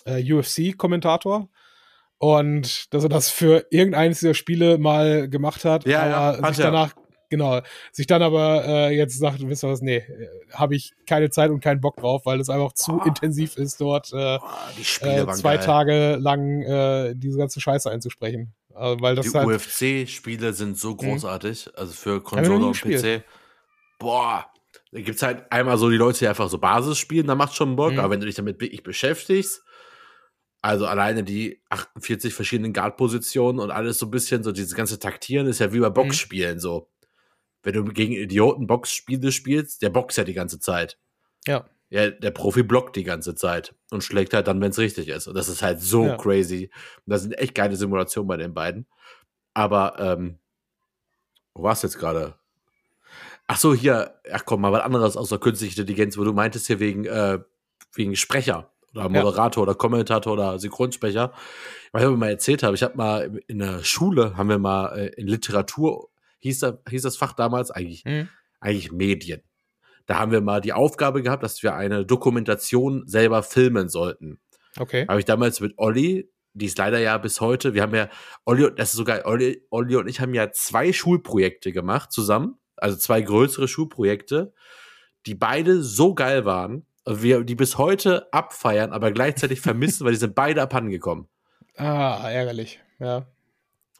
äh, 0.05 0.33
UFC-Kommentator 0.33 1.49
und 2.17 2.93
dass 2.93 3.03
er 3.03 3.09
das 3.09 3.29
für 3.29 3.65
irgendeines 3.71 4.19
dieser 4.19 4.35
Spiele 4.35 4.77
mal 4.77 5.27
gemacht 5.27 5.65
hat, 5.65 5.85
ja, 5.85 6.03
aber 6.03 6.39
ja, 6.39 6.47
sich 6.53 6.63
danach, 6.63 6.93
genau, 7.29 7.61
sich 7.91 8.05
dann 8.05 8.21
aber 8.21 8.63
äh, 8.65 8.95
jetzt 8.95 9.17
sagt, 9.17 9.47
wisst 9.47 9.63
ihr 9.63 9.69
was, 9.69 9.81
nee, 9.81 9.97
äh, 9.97 10.27
habe 10.53 10.75
ich 10.75 10.93
keine 11.07 11.31
Zeit 11.31 11.49
und 11.49 11.61
keinen 11.61 11.81
Bock 11.81 11.97
drauf, 11.97 12.25
weil 12.25 12.39
es 12.39 12.49
einfach 12.49 12.73
zu 12.73 12.99
oh. 13.01 13.05
intensiv 13.05 13.57
ist, 13.57 13.81
dort 13.81 14.13
äh, 14.13 14.37
oh, 14.37 15.31
zwei 15.31 15.57
geil. 15.57 15.65
Tage 15.65 16.15
lang 16.19 16.61
äh, 16.61 17.15
diese 17.15 17.39
ganze 17.39 17.59
Scheiße 17.59 17.89
einzusprechen. 17.89 18.53
Äh, 18.75 18.97
weil 18.99 19.15
das 19.15 19.31
die 19.31 19.37
halt, 19.37 19.47
UFC-Spiele 19.47 20.53
sind 20.53 20.77
so 20.77 20.91
mhm. 20.91 20.97
großartig, 20.97 21.67
mh. 21.67 21.71
also 21.75 21.93
für 21.93 22.21
Controller 22.21 22.67
und 22.67 22.81
PC. 22.81 23.23
Boah, 23.97 24.45
da 24.91 25.01
gibt's 25.01 25.23
halt 25.23 25.51
einmal 25.51 25.77
so 25.77 25.89
die 25.89 25.97
Leute, 25.97 26.19
die 26.19 26.27
einfach 26.27 26.49
so 26.49 26.57
Basis 26.57 26.97
spielen, 26.97 27.27
da 27.27 27.35
macht 27.35 27.55
schon 27.55 27.75
Bock, 27.75 27.93
mhm. 27.93 27.99
aber 27.99 28.11
wenn 28.11 28.19
du 28.19 28.25
dich 28.25 28.35
damit 28.35 28.59
wirklich 28.59 28.83
beschäftigst, 28.83 29.63
also 30.61 30.85
alleine 30.85 31.23
die 31.23 31.61
48 31.69 32.33
verschiedenen 32.33 32.73
Guard-Positionen 32.73 33.59
und 33.59 33.71
alles 33.71 33.97
so 33.97 34.05
ein 34.05 34.11
bisschen, 34.11 34.43
so 34.43 34.51
dieses 34.51 34.75
ganze 34.75 34.99
Taktieren 34.99 35.47
ist 35.47 35.59
ja 35.59 35.73
wie 35.73 35.79
bei 35.79 35.89
mhm. 35.89 35.95
Boxspielen 35.95 36.59
so. 36.59 36.89
Wenn 37.63 37.73
du 37.73 37.83
gegen 37.85 38.13
Idioten 38.13 38.67
Boxspiele 38.67 39.31
spielst, 39.31 39.81
der 39.81 39.89
boxt 39.89 40.17
ja 40.17 40.23
die 40.23 40.33
ganze 40.33 40.59
Zeit. 40.59 40.97
Ja. 41.45 41.67
Ja, 41.89 42.09
der 42.09 42.31
Profi 42.31 42.63
blockt 42.63 42.95
die 42.95 43.03
ganze 43.03 43.35
Zeit 43.35 43.75
und 43.89 44.03
schlägt 44.03 44.33
halt 44.33 44.47
dann, 44.47 44.61
wenn 44.61 44.71
es 44.71 44.77
richtig 44.77 45.09
ist. 45.09 45.27
Und 45.27 45.35
das 45.35 45.49
ist 45.49 45.61
halt 45.61 45.81
so 45.81 46.05
ja. 46.05 46.15
crazy. 46.15 46.71
Und 47.05 47.11
das 47.11 47.23
sind 47.23 47.33
echt 47.33 47.53
geile 47.53 47.75
Simulationen 47.75 48.27
bei 48.27 48.37
den 48.37 48.53
beiden. 48.53 48.87
Aber, 49.53 49.99
ähm, 49.99 50.39
wo 51.53 51.63
war's 51.63 51.81
jetzt 51.81 51.99
gerade? 51.99 52.35
Ach 53.45 53.57
so, 53.57 53.73
hier, 53.73 54.21
ach 54.31 54.45
komm, 54.45 54.61
mal 54.61 54.71
was 54.71 54.83
anderes 54.83 55.17
außer 55.17 55.37
künstliche 55.37 55.81
Intelligenz, 55.81 56.17
wo 56.17 56.23
du 56.23 56.31
meintest 56.31 56.67
hier 56.67 56.79
wegen, 56.79 57.03
äh, 57.05 57.39
wegen 57.93 58.15
Sprecher 58.15 58.70
oder 58.93 59.09
Moderator 59.09 59.63
ja. 59.63 59.69
oder 59.69 59.75
Kommentator 59.75 60.33
oder 60.33 60.59
Synchronsprecher. 60.59 61.33
Weil 61.91 62.09
ich 62.09 62.17
mal 62.17 62.29
erzählt 62.29 62.63
habe, 62.63 62.75
ich 62.75 62.83
habe 62.83 62.97
mal 62.97 63.39
in 63.47 63.59
der 63.59 63.83
Schule, 63.83 64.37
haben 64.37 64.49
wir 64.49 64.59
mal 64.59 64.97
äh, 64.97 65.07
in 65.15 65.27
Literatur, 65.27 66.09
hieß, 66.39 66.59
da, 66.59 66.77
hieß 66.89 67.03
das 67.03 67.17
Fach 67.17 67.33
damals 67.33 67.71
eigentlich, 67.71 68.05
mhm. 68.05 68.29
eigentlich 68.59 68.91
Medien. 68.91 69.41
Da 70.05 70.19
haben 70.19 70.31
wir 70.31 70.41
mal 70.41 70.61
die 70.61 70.73
Aufgabe 70.73 71.21
gehabt, 71.21 71.43
dass 71.43 71.61
wir 71.63 71.75
eine 71.75 72.05
Dokumentation 72.05 73.03
selber 73.07 73.43
filmen 73.43 73.89
sollten. 73.89 74.39
Okay. 74.77 75.05
Habe 75.07 75.19
ich 75.19 75.25
damals 75.25 75.59
mit 75.59 75.73
Olli, 75.77 76.29
die 76.53 76.65
ist 76.65 76.77
leider 76.77 76.99
ja 76.99 77.17
bis 77.17 77.39
heute, 77.39 77.73
wir 77.73 77.81
haben 77.81 77.95
ja, 77.95 78.09
Olli, 78.45 78.69
das 78.75 78.89
ist 78.89 78.97
sogar, 78.97 79.25
Olli, 79.25 79.65
Olli 79.69 79.95
und 79.95 80.07
ich 80.07 80.19
haben 80.19 80.33
ja 80.33 80.51
zwei 80.51 80.91
Schulprojekte 80.91 81.71
gemacht 81.71 82.11
zusammen, 82.11 82.59
also 82.75 82.97
zwei 82.97 83.21
größere 83.21 83.67
Schulprojekte, 83.67 84.53
die 85.25 85.35
beide 85.35 85.81
so 85.81 86.13
geil 86.13 86.45
waren, 86.45 86.85
wir 87.05 87.43
die 87.43 87.55
bis 87.55 87.77
heute 87.77 88.31
abfeiern, 88.33 88.91
aber 88.91 89.11
gleichzeitig 89.11 89.61
vermissen, 89.61 90.05
weil 90.05 90.13
die 90.13 90.19
sind 90.19 90.35
beide 90.35 90.61
abhandengekommen. 90.61 91.27
Ah, 91.77 92.29
ärgerlich, 92.29 92.79
ja. 92.99 93.25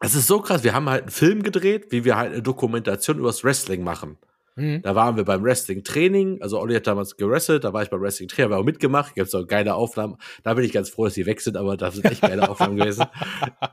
Es 0.04 0.16
ist 0.16 0.28
so 0.28 0.42
krass, 0.42 0.64
wir 0.64 0.74
haben 0.74 0.90
halt 0.90 1.04
einen 1.04 1.12
Film 1.12 1.44
gedreht, 1.44 1.92
wie 1.92 2.04
wir 2.04 2.18
halt 2.18 2.34
eine 2.34 2.42
Dokumentation 2.42 3.20
übers 3.20 3.44
Wrestling 3.44 3.84
machen. 3.84 4.18
Mhm. 4.56 4.82
Da 4.82 4.96
waren 4.96 5.16
wir 5.16 5.24
beim 5.24 5.44
Wrestling-Training, 5.44 6.42
also 6.42 6.60
Olli 6.60 6.76
hat 6.76 6.88
damals 6.88 7.16
gewrestelt, 7.18 7.64
da 7.64 7.72
war 7.74 7.84
ich 7.84 7.90
beim 7.90 8.02
Wrestling-Training, 8.02 8.52
habe 8.52 8.62
auch 8.62 8.66
mitgemacht, 8.66 9.16
gibt 9.16 9.30
so 9.30 9.46
geile 9.46 9.76
Aufnahmen. 9.76 10.18
Da 10.44 10.56
bin 10.56 10.66
ich 10.66 10.74
ganz 10.74 10.90
froh, 10.90 11.06
dass 11.06 11.14
die 11.14 11.26
weg 11.26 11.40
sind, 11.42 11.56
aber 11.56 11.78
das 11.78 11.96
sind 11.96 12.06
echt 12.06 12.22
geile 12.22 12.50
Aufnahmen 12.50 12.78
gewesen. 12.78 13.06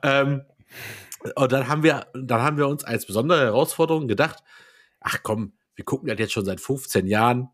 Ähm, 0.03 0.43
und 1.35 1.51
dann 1.51 1.67
haben 1.67 1.83
wir, 1.83 2.07
dann 2.15 2.43
haben 2.43 2.57
wir 2.57 2.69
uns 2.69 2.85
als 2.85 3.07
besondere 3.07 3.41
Herausforderung 3.41 4.07
gedacht, 4.07 4.45
ach 5.01 5.19
komm, 5.23 5.55
wir 5.75 5.85
gucken 5.85 6.09
das 6.09 6.19
jetzt 6.19 6.33
schon 6.33 6.45
seit 6.45 6.61
15 6.61 7.07
Jahren. 7.07 7.49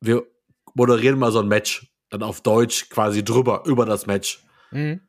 Wir 0.00 0.24
moderieren 0.78 1.18
mal 1.18 1.30
so 1.32 1.40
ein 1.40 1.48
Match. 1.48 1.92
Dann 2.10 2.22
auf 2.22 2.40
Deutsch 2.40 2.88
quasi 2.88 3.22
drüber, 3.22 3.64
über 3.66 3.84
das 3.84 4.06
Match. 4.06 4.42
Mhm. 4.70 5.02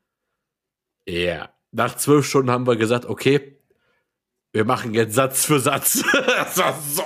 Ja. 1.08 1.14
Yeah. 1.14 1.54
Nach 1.72 1.96
zwölf 1.96 2.26
Stunden 2.26 2.52
haben 2.52 2.68
wir 2.68 2.76
gesagt, 2.76 3.06
okay, 3.06 3.62
wir 4.52 4.66
machen 4.66 4.94
jetzt 4.96 5.14
Satz 5.14 5.46
für 5.46 5.60
Satz. 5.60 6.04
das 6.26 6.58
war 6.58 6.78
so, 6.82 7.04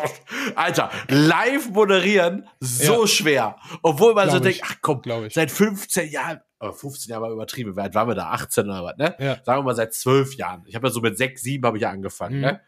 Alter, 0.55 0.89
live 1.09 1.69
moderieren, 1.69 2.47
so 2.59 3.01
ja. 3.01 3.07
schwer. 3.07 3.55
Obwohl 3.81 4.13
man 4.13 4.29
Glaub 4.29 4.41
so 4.41 4.47
ich. 4.49 4.57
denkt, 4.59 4.71
ach 4.71 4.77
komm, 4.81 5.01
seit 5.29 5.51
15 5.51 6.09
Jahren, 6.09 6.39
aber 6.59 6.73
15 6.73 7.11
Jahre 7.11 7.23
war 7.23 7.31
übertrieben. 7.31 7.75
Wie 7.75 7.81
alt 7.81 7.93
waren 7.93 8.07
wir 8.07 8.15
da? 8.15 8.31
18 8.31 8.65
oder 8.65 8.83
was, 8.85 8.97
ne? 8.97 9.15
Ja. 9.19 9.43
Sagen 9.43 9.59
wir 9.59 9.63
mal 9.63 9.75
seit 9.75 9.93
12 9.93 10.35
Jahren. 10.35 10.63
Ich 10.65 10.75
habe 10.75 10.87
ja 10.87 10.91
so 10.91 11.01
mit 11.01 11.17
6, 11.17 11.41
7 11.41 11.65
habe 11.65 11.77
ich 11.77 11.83
ja 11.83 11.89
angefangen, 11.89 12.35
Mhm. 12.37 12.41
ne? 12.41 12.61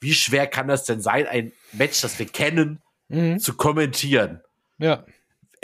Wie 0.00 0.14
schwer 0.14 0.46
kann 0.46 0.68
das 0.68 0.84
denn 0.84 1.00
sein, 1.02 1.26
ein 1.26 1.52
Match, 1.72 2.00
das 2.00 2.18
wir 2.18 2.26
kennen, 2.26 2.82
Mhm. 3.08 3.38
zu 3.38 3.54
kommentieren? 3.54 4.40
Ja. 4.78 5.04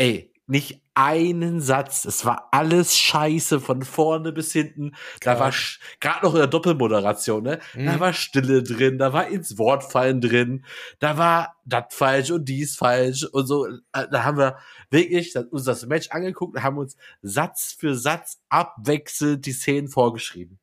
Ey, 0.01 0.33
nicht 0.47 0.81
einen 0.95 1.61
Satz. 1.61 2.05
Es 2.07 2.25
war 2.25 2.49
alles 2.53 2.97
scheiße 2.97 3.61
von 3.61 3.83
vorne 3.83 4.33
bis 4.33 4.51
hinten. 4.53 4.93
Da 5.23 5.35
Krass. 5.35 5.41
war 5.41 5.53
gerade 6.01 6.27
noch 6.27 6.33
in 6.35 6.39
der 6.39 6.47
Doppelmoderation, 6.49 7.43
ne? 7.45 7.59
Da 7.75 7.81
Mhm. 7.97 8.01
war 8.01 8.13
Stille 8.15 8.63
drin, 8.63 8.97
da 8.99 9.13
war 9.13 9.29
ins 9.29 9.59
Wort 9.59 9.85
fallen 9.85 10.21
drin, 10.21 10.65
da 10.99 11.19
war 11.19 11.55
das 11.65 11.85
falsch 11.91 12.31
und 12.31 12.47
dies 12.47 12.77
falsch 12.77 13.25
und 13.25 13.47
so. 13.47 13.67
Äh, 13.67 14.09
Da 14.11 14.25
haben 14.25 14.39
wir 14.39 14.57
wirklich 14.91 15.37
uns 15.37 15.65
das 15.65 15.87
Match 15.87 16.09
angeguckt 16.11 16.57
und 16.57 16.63
haben 16.63 16.79
uns 16.79 16.97
Satz 17.23 17.77
für 17.79 17.95
Satz 17.95 18.41
abwechselnd 18.49 19.45
die 19.47 19.53
Szenen 19.53 19.89
vorgeschrieben. 19.89 20.59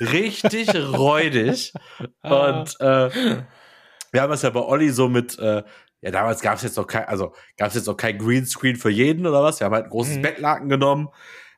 Richtig 0.00 0.68
räudig. 0.74 1.72
Und 2.22 2.76
äh, 2.80 3.42
wir 4.12 4.20
haben 4.22 4.32
es 4.32 4.42
ja 4.42 4.50
bei 4.50 4.60
Olli 4.60 4.90
so 4.90 5.08
mit, 5.08 5.38
äh, 5.38 5.62
ja, 6.02 6.10
damals 6.10 6.40
gab 6.42 6.56
es 6.56 6.62
jetzt 6.62 6.76
noch 6.76 6.86
kein, 6.86 7.04
also 7.06 7.32
gab 7.56 7.68
es 7.68 7.74
jetzt 7.74 7.86
noch 7.86 7.96
kein 7.96 8.18
Greenscreen 8.18 8.76
für 8.76 8.90
jeden 8.90 9.26
oder 9.26 9.42
was. 9.42 9.60
Wir 9.60 9.64
haben 9.64 9.74
halt 9.74 9.84
ein 9.86 9.90
großes 9.90 10.16
Mhm. 10.18 10.22
Bettlaken 10.22 10.68
genommen, 10.68 11.08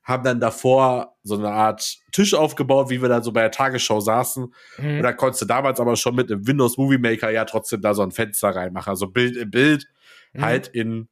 haben 0.05 0.23
dann 0.23 0.39
davor 0.39 1.17
so 1.23 1.37
eine 1.37 1.51
Art 1.51 1.97
Tisch 2.13 2.35
aufgebaut, 2.35 2.91
wie 2.91 3.01
wir 3.03 3.09
da 3.09 3.23
so 3.23 3.33
bei 3.33 3.41
der 3.41 3.51
Tagesschau 3.51 4.01
saßen. 4.01 4.55
Mhm. 4.79 4.97
Und 4.99 5.03
da 5.03 5.13
konntest 5.13 5.43
du 5.43 5.47
damals 5.47 5.81
aber 5.81 5.97
schon 5.97 6.15
mit 6.15 6.29
dem 6.31 6.47
Windows 6.47 6.77
Movie 6.77 6.99
Maker 6.99 7.31
ja 7.31 7.45
trotzdem 7.47 7.81
da 7.81 7.95
so 7.95 8.03
ein 8.03 8.11
Fenster 8.13 8.51
reinmachen. 8.55 8.91
Also 8.91 9.09
Bild 9.09 9.37
im 9.37 9.51
Bild, 9.51 9.87
Mhm. 10.35 10.43
halt 10.43 10.69
in, 10.69 11.09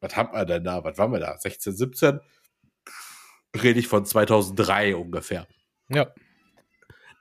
was 0.00 0.14
haben 0.16 0.32
wir 0.36 0.44
denn 0.44 0.64
da? 0.64 0.84
Was 0.84 0.98
waren 0.98 1.12
wir 1.12 1.20
da? 1.20 1.36
16, 1.38 1.74
17? 1.74 2.20
Rede 3.62 3.78
ich 3.80 3.88
von 3.88 4.04
2003 4.04 4.94
ungefähr. 4.96 5.46
Ja. 5.88 6.08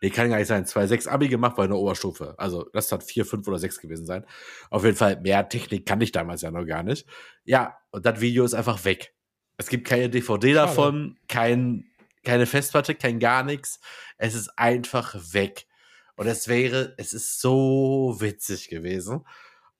Nee, 0.05 0.11
kann 0.11 0.29
gar 0.29 0.37
nicht 0.37 0.45
sein. 0.45 0.65
2,6 0.65 1.07
Abi 1.07 1.29
gemacht 1.29 1.55
bei 1.55 1.63
einer 1.63 1.79
Oberstufe. 1.79 2.35
Also, 2.37 2.69
das 2.73 2.91
hat 2.91 3.01
4, 3.01 3.25
5 3.25 3.47
oder 3.47 3.57
6 3.57 3.79
gewesen 3.79 4.05
sein. 4.05 4.23
Auf 4.69 4.83
jeden 4.85 4.95
Fall, 4.95 5.19
mehr 5.19 5.49
Technik 5.49 5.87
kann 5.87 5.99
ich 5.99 6.11
damals 6.11 6.43
ja 6.43 6.51
noch 6.51 6.63
gar 6.63 6.83
nicht. 6.83 7.07
Ja, 7.43 7.79
und 7.89 8.05
das 8.05 8.21
Video 8.21 8.45
ist 8.45 8.53
einfach 8.53 8.85
weg. 8.85 9.15
Es 9.57 9.67
gibt 9.67 9.87
keine 9.87 10.07
DVD 10.07 10.53
Schade. 10.53 10.53
davon, 10.53 11.17
kein, 11.27 11.85
keine 12.23 12.45
Festplatte, 12.45 12.93
kein 12.93 13.17
gar 13.17 13.41
nichts. 13.41 13.79
Es 14.19 14.35
ist 14.35 14.49
einfach 14.59 15.15
weg. 15.33 15.65
Und 16.17 16.27
es 16.27 16.47
wäre, 16.47 16.93
es 16.99 17.13
ist 17.13 17.41
so 17.41 18.15
witzig 18.19 18.69
gewesen. 18.69 19.25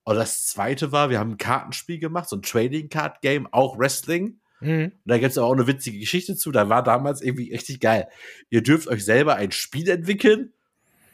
Und 0.06 0.16
das 0.16 0.48
zweite 0.48 0.92
war, 0.92 1.12
wir 1.12 1.20
haben 1.20 1.34
ein 1.34 1.38
Kartenspiel 1.38 2.00
gemacht, 2.00 2.30
so 2.30 2.38
ein 2.38 2.42
Trading 2.42 2.90
Card 2.90 3.22
Game, 3.22 3.48
auch 3.54 3.78
Wrestling. 3.78 4.40
Mhm. 4.62 4.86
Und 4.86 4.94
da 5.06 5.18
gibt 5.18 5.32
es 5.32 5.38
aber 5.38 5.48
auch 5.48 5.54
eine 5.54 5.68
witzige 5.68 6.00
Geschichte 6.00 6.36
zu. 6.36 6.52
Da 6.52 6.70
war 6.70 6.84
damals 6.84 7.22
irgendwie 7.22 7.52
richtig 7.52 7.80
geil. 7.80 8.08
Ihr 8.50 8.64
dürft 8.64 8.88
euch 8.88 9.04
selber 9.04 9.36
ein 9.36 9.52
Spiel 9.52 9.90
entwickeln 9.90 10.54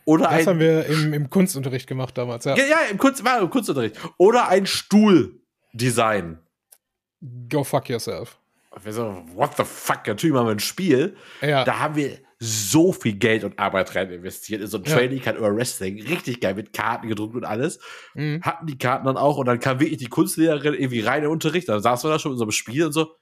oder 0.06 0.26
Das 0.26 0.34
ein. 0.34 0.48
haben 0.48 0.60
wir 0.60 0.86
im, 0.86 1.14
im 1.14 1.30
Kunstunterricht 1.30 1.88
gemacht 1.88 2.18
damals, 2.18 2.46
ja. 2.46 2.56
ja, 2.56 2.64
ja, 2.66 2.78
im, 2.92 2.98
Kunst, 2.98 3.24
war 3.24 3.40
im 3.42 3.50
Kunstunterricht. 3.50 3.98
Oder 4.18 4.48
ein 4.48 4.66
Stuhl 4.66 5.40
design. 5.74 6.40
Go 7.50 7.64
fuck 7.64 7.90
yourself. 7.90 8.38
Wir 8.84 8.94
so, 8.94 9.24
what 9.36 9.52
the 9.58 9.64
fuck? 9.64 10.08
Natürlich 10.08 10.34
machen 10.34 10.48
wir 10.48 10.52
ein 10.56 10.60
Spiel. 10.60 11.16
Ja. 11.42 11.64
Da 11.66 11.80
haben 11.80 11.96
wir 11.96 12.18
so 12.40 12.92
viel 12.94 13.14
Geld 13.14 13.44
und 13.44 13.60
Arbeit 13.60 13.94
rein 13.96 14.10
investiert 14.10 14.62
in 14.62 14.68
so 14.68 14.78
ein 14.78 14.84
Ja. 14.86 14.96
Trading 14.96 15.22
Card 15.22 15.38
oder 15.38 15.56
Wrestling. 15.56 16.02
Richtig 16.02 16.40
geil, 16.40 16.56
mit 16.56 16.74
Karten 16.74 17.08
gedruckt 17.08 17.36
und 17.36 17.44
alles. 17.46 17.80
Mhm. 18.16 18.42
Hatten 18.42 18.66
die 18.66 18.78
Karten 18.80 19.06
dann 19.06 19.18
auch 19.18 19.38
und 19.38 19.46
dann 19.46 19.60
kam 19.60 19.80
wirklich 19.80 20.00
die 20.00 20.08
Kunstlehrerin 20.08 20.74
irgendwie 20.74 21.02
rein 21.02 21.18
in 21.18 21.24
den 21.24 21.32
Unterricht. 21.32 21.70
Dann 21.70 21.82
saßen 21.84 22.10
wir 22.10 22.14
da 22.14 22.20
schon 22.20 22.32
in 22.32 22.38
so 22.40 22.46
einem 22.46 22.52
Spiel 22.52 22.86
und 22.86 22.94
so. 22.94 23.14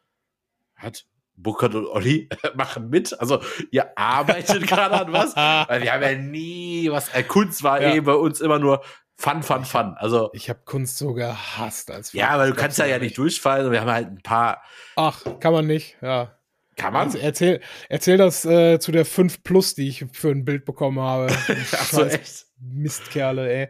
Hat 0.79 1.05
Burkhard 1.35 1.75
und 1.75 1.85
Olli 1.87 2.27
machen 2.55 2.89
mit. 2.89 3.17
Also, 3.19 3.41
ihr 3.71 3.97
arbeitet 3.97 4.65
gerade 4.67 4.95
an 5.05 5.13
was. 5.13 5.35
Weil 5.69 5.81
wir 5.83 5.93
haben 5.93 6.01
ja 6.03 6.15
nie 6.15 6.89
was. 6.91 7.09
Äh, 7.13 7.23
Kunst 7.23 7.63
war 7.63 7.81
Ja. 7.81 7.93
eh 7.93 7.99
bei 8.01 8.13
uns 8.13 8.41
immer 8.41 8.59
nur 8.59 8.81
Fun, 9.15 9.43
Fun, 9.43 9.65
Fun. 9.65 9.95
Also, 9.97 10.29
Ich 10.33 10.49
habe 10.49 10.61
Kunst 10.65 10.97
so 10.97 11.13
gehasst 11.13 11.91
als 11.91 12.13
ja, 12.13 12.29
aber 12.29 12.47
du 12.47 12.53
kannst 12.53 12.77
ja, 12.77 12.85
ja 12.85 12.99
nicht 12.99 13.17
durchfallen. 13.17 13.65
Und 13.67 13.71
wir 13.73 13.81
haben 13.81 13.91
halt 13.91 14.07
ein 14.07 14.21
paar. 14.23 14.61
Ach, 14.95 15.21
kann 15.39 15.53
man 15.53 15.67
nicht, 15.67 15.97
ja. 16.01 16.35
Kann 16.77 16.93
man? 16.93 17.07
Also 17.07 17.17
erzähl, 17.17 17.59
erzähl 17.89 18.15
das 18.15 18.45
äh, 18.45 18.79
zu 18.79 18.93
der 18.93 19.03
5 19.05 19.43
Plus, 19.43 19.75
die 19.75 19.89
ich 19.89 20.05
für 20.13 20.29
ein 20.29 20.45
Bild 20.45 20.63
bekommen 20.63 20.99
habe. 21.01 21.27
Ach 21.73 21.85
so, 21.91 22.05
echt? 22.05 22.45
Mistkerle, 22.61 23.49
ey. 23.51 23.67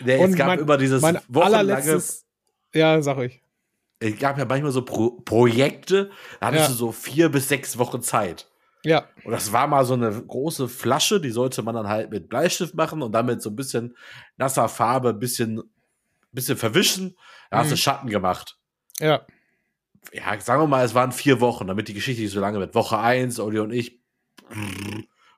Nee, 0.00 0.16
Und 0.16 0.30
es 0.30 0.36
gab 0.36 0.46
mein- 0.46 0.58
immer 0.60 0.78
dieses 0.78 1.02
Mein 1.02 1.18
wochenlange. 1.28 2.02
Ja, 2.74 3.00
sag 3.02 3.18
ich. 3.18 3.42
Es 3.98 4.18
gab 4.18 4.36
ja 4.38 4.44
manchmal 4.44 4.72
so 4.72 4.82
Pro 4.82 5.10
Projekte, 5.24 6.10
da 6.40 6.48
hattest 6.48 6.64
Ja. 6.64 6.68
du 6.68 6.74
so 6.74 6.92
vier 6.92 7.28
bis 7.30 7.48
sechs 7.48 7.78
Wochen 7.78 8.02
Zeit. 8.02 8.48
Ja. 8.84 9.06
Und 9.24 9.32
das 9.32 9.52
war 9.52 9.66
mal 9.66 9.84
so 9.84 9.94
eine 9.94 10.10
große 10.12 10.68
Flasche, 10.68 11.20
die 11.20 11.30
sollte 11.30 11.62
man 11.62 11.74
dann 11.74 11.88
halt 11.88 12.10
mit 12.10 12.28
Bleistift 12.28 12.74
machen 12.74 13.02
und 13.02 13.12
damit 13.12 13.42
so 13.42 13.50
ein 13.50 13.56
bisschen 13.56 13.96
nasser 14.36 14.68
Farbe, 14.68 15.08
ein 15.10 15.18
bisschen, 15.18 15.62
bisschen 16.30 16.56
verwischen. 16.56 17.16
Da 17.50 17.58
hast 17.58 17.70
du 17.70 17.74
Mhm. 17.74 17.78
Schatten 17.78 18.10
gemacht. 18.10 18.58
Ja. 19.00 19.26
Ja, 20.12 20.38
sagen 20.40 20.62
wir 20.62 20.66
mal, 20.68 20.84
es 20.84 20.94
waren 20.94 21.10
vier 21.10 21.40
Wochen, 21.40 21.66
damit 21.66 21.88
die 21.88 21.94
Geschichte 21.94 22.22
nicht 22.22 22.30
so 22.32 22.38
lange 22.40 22.60
wird. 22.60 22.74
Woche 22.76 22.98
eins, 22.98 23.40
Olli 23.40 23.58
und 23.58 23.72
ich. 23.72 23.98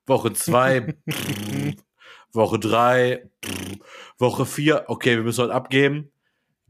Woche 0.06 0.32
zwei, 0.34 0.94
Woche 2.32 2.59
drei, 2.59 3.30
Woche 4.18 4.44
vier. 4.46 4.84
Okay, 4.88 5.16
wir 5.16 5.22
müssen 5.22 5.44
heute 5.44 5.54
abgeben. 5.54 6.11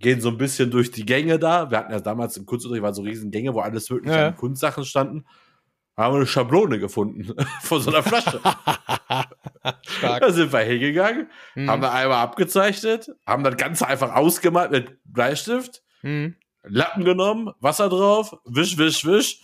Gehen 0.00 0.20
so 0.20 0.28
ein 0.28 0.38
bisschen 0.38 0.70
durch 0.70 0.90
die 0.90 1.04
Gänge 1.04 1.38
da. 1.38 1.70
Wir 1.70 1.78
hatten 1.78 1.92
ja 1.92 2.00
damals 2.00 2.36
im 2.36 2.46
Kunstunterricht 2.46 2.82
waren 2.84 2.94
so 2.94 3.02
riesen 3.02 3.30
Gänge, 3.30 3.52
wo 3.54 3.60
alles 3.60 3.90
mögliche 3.90 4.14
Ja. 4.16 4.26
an 4.28 4.36
Kunstsachen 4.36 4.84
standen. 4.84 5.24
Haben 5.96 6.14
wir 6.14 6.18
eine 6.18 6.26
Schablone 6.26 6.78
gefunden 6.78 7.34
von 7.62 7.80
so 7.82 7.90
einer 7.90 8.02
Flasche. 8.04 8.40
Stark. 9.82 10.20
Da 10.20 10.30
sind 10.30 10.52
wir 10.52 10.60
hingegangen, 10.60 11.28
Mhm. 11.56 11.68
haben 11.70 11.82
wir 11.82 11.92
einmal 11.92 12.18
abgezeichnet, 12.18 13.10
haben 13.26 13.42
das 13.42 13.56
Ganze 13.56 13.86
einfach 13.88 14.14
ausgemalt 14.14 14.70
mit 14.70 14.98
Bleistift, 15.04 15.82
Mhm. 16.02 16.36
Lappen 16.62 17.04
genommen, 17.04 17.50
Wasser 17.60 17.88
drauf, 17.88 18.36
wisch, 18.44 18.78
wisch, 18.78 19.04
wisch, 19.04 19.40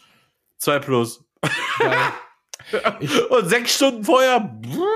zwei 0.58 0.78
plus. 0.78 1.24
Und 3.30 3.48
sechs 3.48 3.74
Stunden 3.74 4.04
vorher 4.04 4.40
blub, 4.40 4.86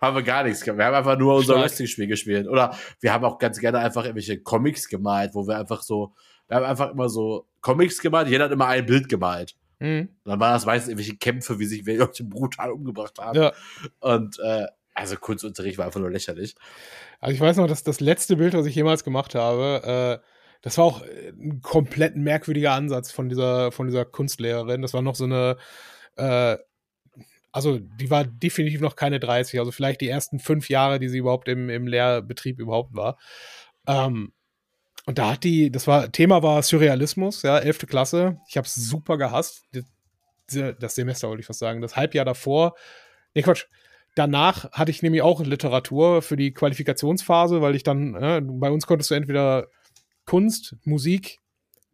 haben 0.00 0.16
wir 0.16 0.22
gar 0.22 0.44
nichts 0.44 0.62
gemacht. 0.62 0.78
Wir 0.78 0.86
haben 0.86 0.94
einfach 0.94 1.18
nur 1.18 1.36
unser. 1.36 1.60
Wrestling-Spiel 1.60 2.06
gespielt. 2.06 2.48
Oder 2.48 2.74
wir 3.00 3.12
haben 3.12 3.24
auch 3.24 3.38
ganz 3.38 3.58
gerne 3.58 3.78
einfach 3.78 4.04
irgendwelche 4.04 4.40
Comics 4.40 4.88
gemalt, 4.88 5.34
wo 5.34 5.46
wir 5.46 5.58
einfach 5.58 5.82
so, 5.82 6.14
wir 6.48 6.56
haben 6.56 6.66
einfach 6.66 6.90
immer 6.90 7.08
so 7.08 7.46
Comics 7.60 8.00
gemalt, 8.00 8.28
jeder 8.28 8.44
hat 8.44 8.52
immer 8.52 8.66
ein 8.66 8.86
Bild 8.86 9.08
gemalt. 9.08 9.56
Mhm. 9.78 10.08
Und 10.24 10.30
dann 10.30 10.40
waren 10.40 10.54
das 10.54 10.66
meistens 10.66 10.90
irgendwelche 10.90 11.16
Kämpfe, 11.16 11.58
wie 11.58 11.66
sich 11.66 11.86
welche 11.86 12.24
brutal 12.24 12.70
umgebracht 12.70 13.18
haben. 13.18 13.40
Ja. 13.40 13.52
Und 14.00 14.38
äh, 14.38 14.66
also 14.94 15.16
Kunstunterricht 15.16 15.78
war 15.78 15.86
einfach 15.86 16.00
nur 16.00 16.10
lächerlich. 16.10 16.54
Also 17.20 17.34
ich 17.34 17.40
weiß 17.40 17.56
noch, 17.56 17.66
dass 17.66 17.82
das 17.82 18.00
letzte 18.00 18.36
Bild, 18.36 18.54
was 18.54 18.66
ich 18.66 18.74
jemals 18.74 19.04
gemacht 19.04 19.34
habe, 19.34 20.20
äh, 20.22 20.26
das 20.62 20.78
war 20.78 20.84
auch 20.84 21.02
äh, 21.02 21.30
ein 21.30 21.60
komplett 21.62 22.16
merkwürdiger 22.16 22.72
Ansatz 22.72 23.10
von 23.10 23.28
dieser, 23.28 23.72
von 23.72 23.86
dieser 23.86 24.04
Kunstlehrerin. 24.04 24.82
Das 24.82 24.94
war 24.94 25.02
noch 25.02 25.14
so 25.14 25.24
eine, 25.24 25.56
äh, 26.16 26.56
also 27.52 27.78
die 27.78 28.10
war 28.10 28.24
definitiv 28.24 28.80
noch 28.80 28.96
keine 28.96 29.20
30, 29.20 29.58
also 29.58 29.72
vielleicht 29.72 30.00
die 30.00 30.08
ersten 30.08 30.38
fünf 30.38 30.68
Jahre, 30.68 30.98
die 30.98 31.08
sie 31.08 31.18
überhaupt 31.18 31.48
im, 31.48 31.68
im 31.68 31.86
Lehrbetrieb 31.86 32.58
überhaupt 32.58 32.94
war. 32.94 33.18
Ähm, 33.86 34.32
und 35.06 35.18
da 35.18 35.32
hat 35.32 35.44
die, 35.44 35.70
das 35.70 35.86
war, 35.86 36.12
Thema 36.12 36.42
war 36.42 36.62
Surrealismus, 36.62 37.42
ja, 37.42 37.58
11. 37.58 37.86
Klasse. 37.86 38.38
Ich 38.48 38.56
habe 38.56 38.66
es 38.66 38.74
super 38.74 39.18
gehasst. 39.18 39.64
Das 40.46 40.94
Semester 40.94 41.28
wollte 41.28 41.40
ich 41.40 41.46
fast 41.46 41.60
sagen. 41.60 41.80
Das 41.80 41.96
Halbjahr 41.96 42.24
davor, 42.24 42.74
nee, 43.34 43.42
Quatsch. 43.42 43.66
Danach 44.16 44.70
hatte 44.72 44.90
ich 44.90 45.02
nämlich 45.02 45.22
auch 45.22 45.40
Literatur 45.40 46.20
für 46.20 46.36
die 46.36 46.52
Qualifikationsphase, 46.52 47.62
weil 47.62 47.76
ich 47.76 47.84
dann, 47.84 48.14
äh, 48.16 48.40
bei 48.42 48.70
uns 48.70 48.86
konntest 48.86 49.10
du 49.10 49.14
entweder 49.14 49.68
Kunst, 50.26 50.74
Musik, 50.84 51.38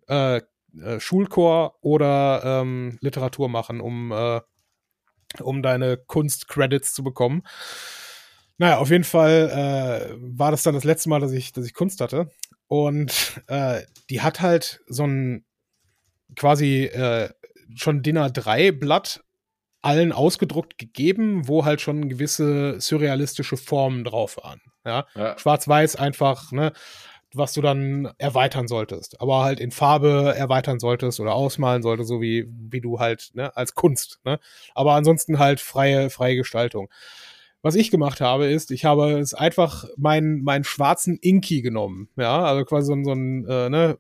äh, 0.09 0.41
äh, 0.81 0.99
Schulchor 0.99 1.77
oder 1.83 2.43
ähm, 2.45 2.99
Literatur 3.01 3.49
machen, 3.49 3.81
um, 3.81 4.13
äh, 4.13 4.41
um 5.41 5.62
deine 5.62 5.97
Kunst-Credits 5.97 6.95
zu 6.95 7.03
bekommen. 7.03 7.43
Naja, 8.59 8.79
auf 8.79 8.91
jeden 8.91 9.05
Fall 9.05 10.11
äh, 10.11 10.16
war 10.18 10.51
das 10.51 10.62
dann 10.62 10.74
das 10.74 10.85
letzte 10.85 11.09
Mal, 11.09 11.20
dass 11.20 11.33
ich, 11.33 11.53
dass 11.53 11.66
ich 11.66 11.74
Kunst 11.74 12.01
hatte. 12.01 12.31
Und 12.68 13.43
äh, 13.49 13.83
die 14.11 14.22
hat 14.22 14.41
halt 14.41 14.81
so 14.87 15.05
ein 15.07 15.45
quasi 16.37 16.85
äh, 16.85 17.29
schon 17.74 18.03
DIN 18.03 18.18
A3-Blatt 18.18 19.22
allen 19.83 20.12
ausgedruckt 20.12 20.79
gegeben, 20.79 21.47
wo 21.47 21.64
halt 21.64 21.81
schon 21.81 22.09
gewisse 22.09 22.81
surrealistische 22.81 23.57
Formen 23.57 24.05
drauf 24.05 24.37
waren. 24.43 24.61
Ja, 24.85 25.07
Ja. 25.14 25.39
schwarz-weiß 25.39 25.97
einfach, 25.97 26.51
ne, 26.53 26.72
was 27.37 27.53
du 27.53 27.61
dann 27.62 28.11
erweitern 28.18 28.68
solltest, 28.68 29.20
aber 29.20 29.45
halt 29.45 29.61
in 29.61 29.70
Farbe 29.70 30.34
erweitern 30.37 30.78
solltest 30.80 31.20
oder 31.20 31.34
ausmalen 31.34 31.82
solltest, 31.82 32.09
so 32.09 32.20
wie, 32.20 32.47
wie 32.49 32.80
du 32.80 32.99
halt, 32.99 33.30
ne, 33.34 33.57
als 33.57 33.74
Kunst, 33.74 34.20
ne, 34.24 34.39
aber 34.74 34.93
ansonsten 34.95 35.39
halt 35.39 35.61
freie, 35.61 36.11
freie 36.11 36.37
Gestaltung. 36.37 36.89
Was 37.62 37.74
ich 37.74 37.91
gemacht 37.91 38.20
habe, 38.20 38.47
ist, 38.47 38.70
ich 38.70 38.84
habe 38.84 39.18
es 39.18 39.34
einfach 39.34 39.87
meinen, 39.97 40.43
meinen 40.45 40.64
schwarzen 40.64 41.18
Inky 41.20 41.62
genommen, 41.62 42.09
ja, 42.16 42.45
also 42.45 42.64
quasi 42.64 42.87
so, 42.87 42.93
ein- 42.95 43.05
so 43.05 43.12
ein, 43.12 43.45
äh, 43.49 43.68
ne, 43.70 43.99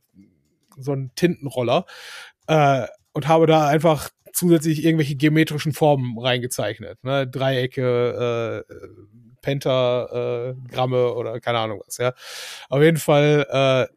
so 0.78 0.92
ein 0.92 1.10
Tintenroller, 1.16 1.86
äh, 2.48 2.86
und 3.12 3.28
habe 3.28 3.46
da 3.46 3.66
einfach 3.68 4.10
zusätzlich 4.32 4.84
irgendwelche 4.84 5.16
geometrischen 5.16 5.72
Formen 5.72 6.18
reingezeichnet. 6.18 7.02
Ne? 7.02 7.26
Dreiecke, 7.26 8.64
äh, 8.68 8.74
Pentagramme 9.46 11.14
oder 11.14 11.40
keine 11.40 11.60
Ahnung 11.60 11.80
was, 11.86 11.98
ja. 11.98 12.12
Auf 12.68 12.82
jeden 12.82 12.96
Fall 12.96 13.46
äh, 13.48 13.94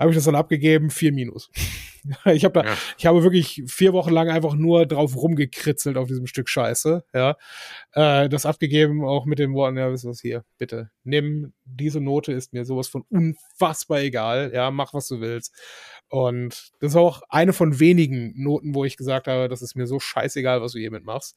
habe 0.00 0.10
ich 0.10 0.14
das 0.16 0.24
dann 0.24 0.36
abgegeben, 0.36 0.90
vier 0.90 1.12
Minus. 1.12 1.50
ich 2.26 2.44
habe 2.44 2.62
da, 2.62 2.68
ja. 2.68 2.76
ich 2.96 3.06
habe 3.06 3.24
wirklich 3.24 3.64
vier 3.66 3.92
Wochen 3.92 4.12
lang 4.12 4.30
einfach 4.30 4.54
nur 4.54 4.86
drauf 4.86 5.16
rumgekritzelt 5.16 5.96
auf 5.96 6.06
diesem 6.06 6.28
Stück 6.28 6.48
Scheiße, 6.48 7.04
ja. 7.12 7.36
Äh, 7.92 8.28
das 8.28 8.46
abgegeben 8.46 9.04
auch 9.04 9.26
mit 9.26 9.40
den 9.40 9.52
Worten, 9.54 9.76
ja, 9.76 9.90
wisst 9.90 10.04
ihr 10.04 10.10
was 10.10 10.20
hier, 10.20 10.44
bitte, 10.56 10.90
nimm 11.02 11.52
diese 11.64 12.00
Note, 12.00 12.32
ist 12.32 12.52
mir 12.52 12.64
sowas 12.64 12.86
von 12.86 13.02
unfassbar 13.10 14.00
egal, 14.00 14.52
ja, 14.54 14.70
mach 14.70 14.94
was 14.94 15.08
du 15.08 15.20
willst. 15.20 15.52
Und 16.08 16.70
das 16.80 16.92
ist 16.92 16.96
auch 16.96 17.22
eine 17.28 17.52
von 17.52 17.80
wenigen 17.80 18.32
Noten, 18.40 18.74
wo 18.74 18.84
ich 18.84 18.96
gesagt 18.96 19.26
habe, 19.26 19.48
das 19.48 19.62
ist 19.62 19.74
mir 19.74 19.88
so 19.88 19.98
scheißegal, 19.98 20.62
was 20.62 20.72
du 20.72 20.78
hier 20.78 20.92
mitmachst. 20.92 21.36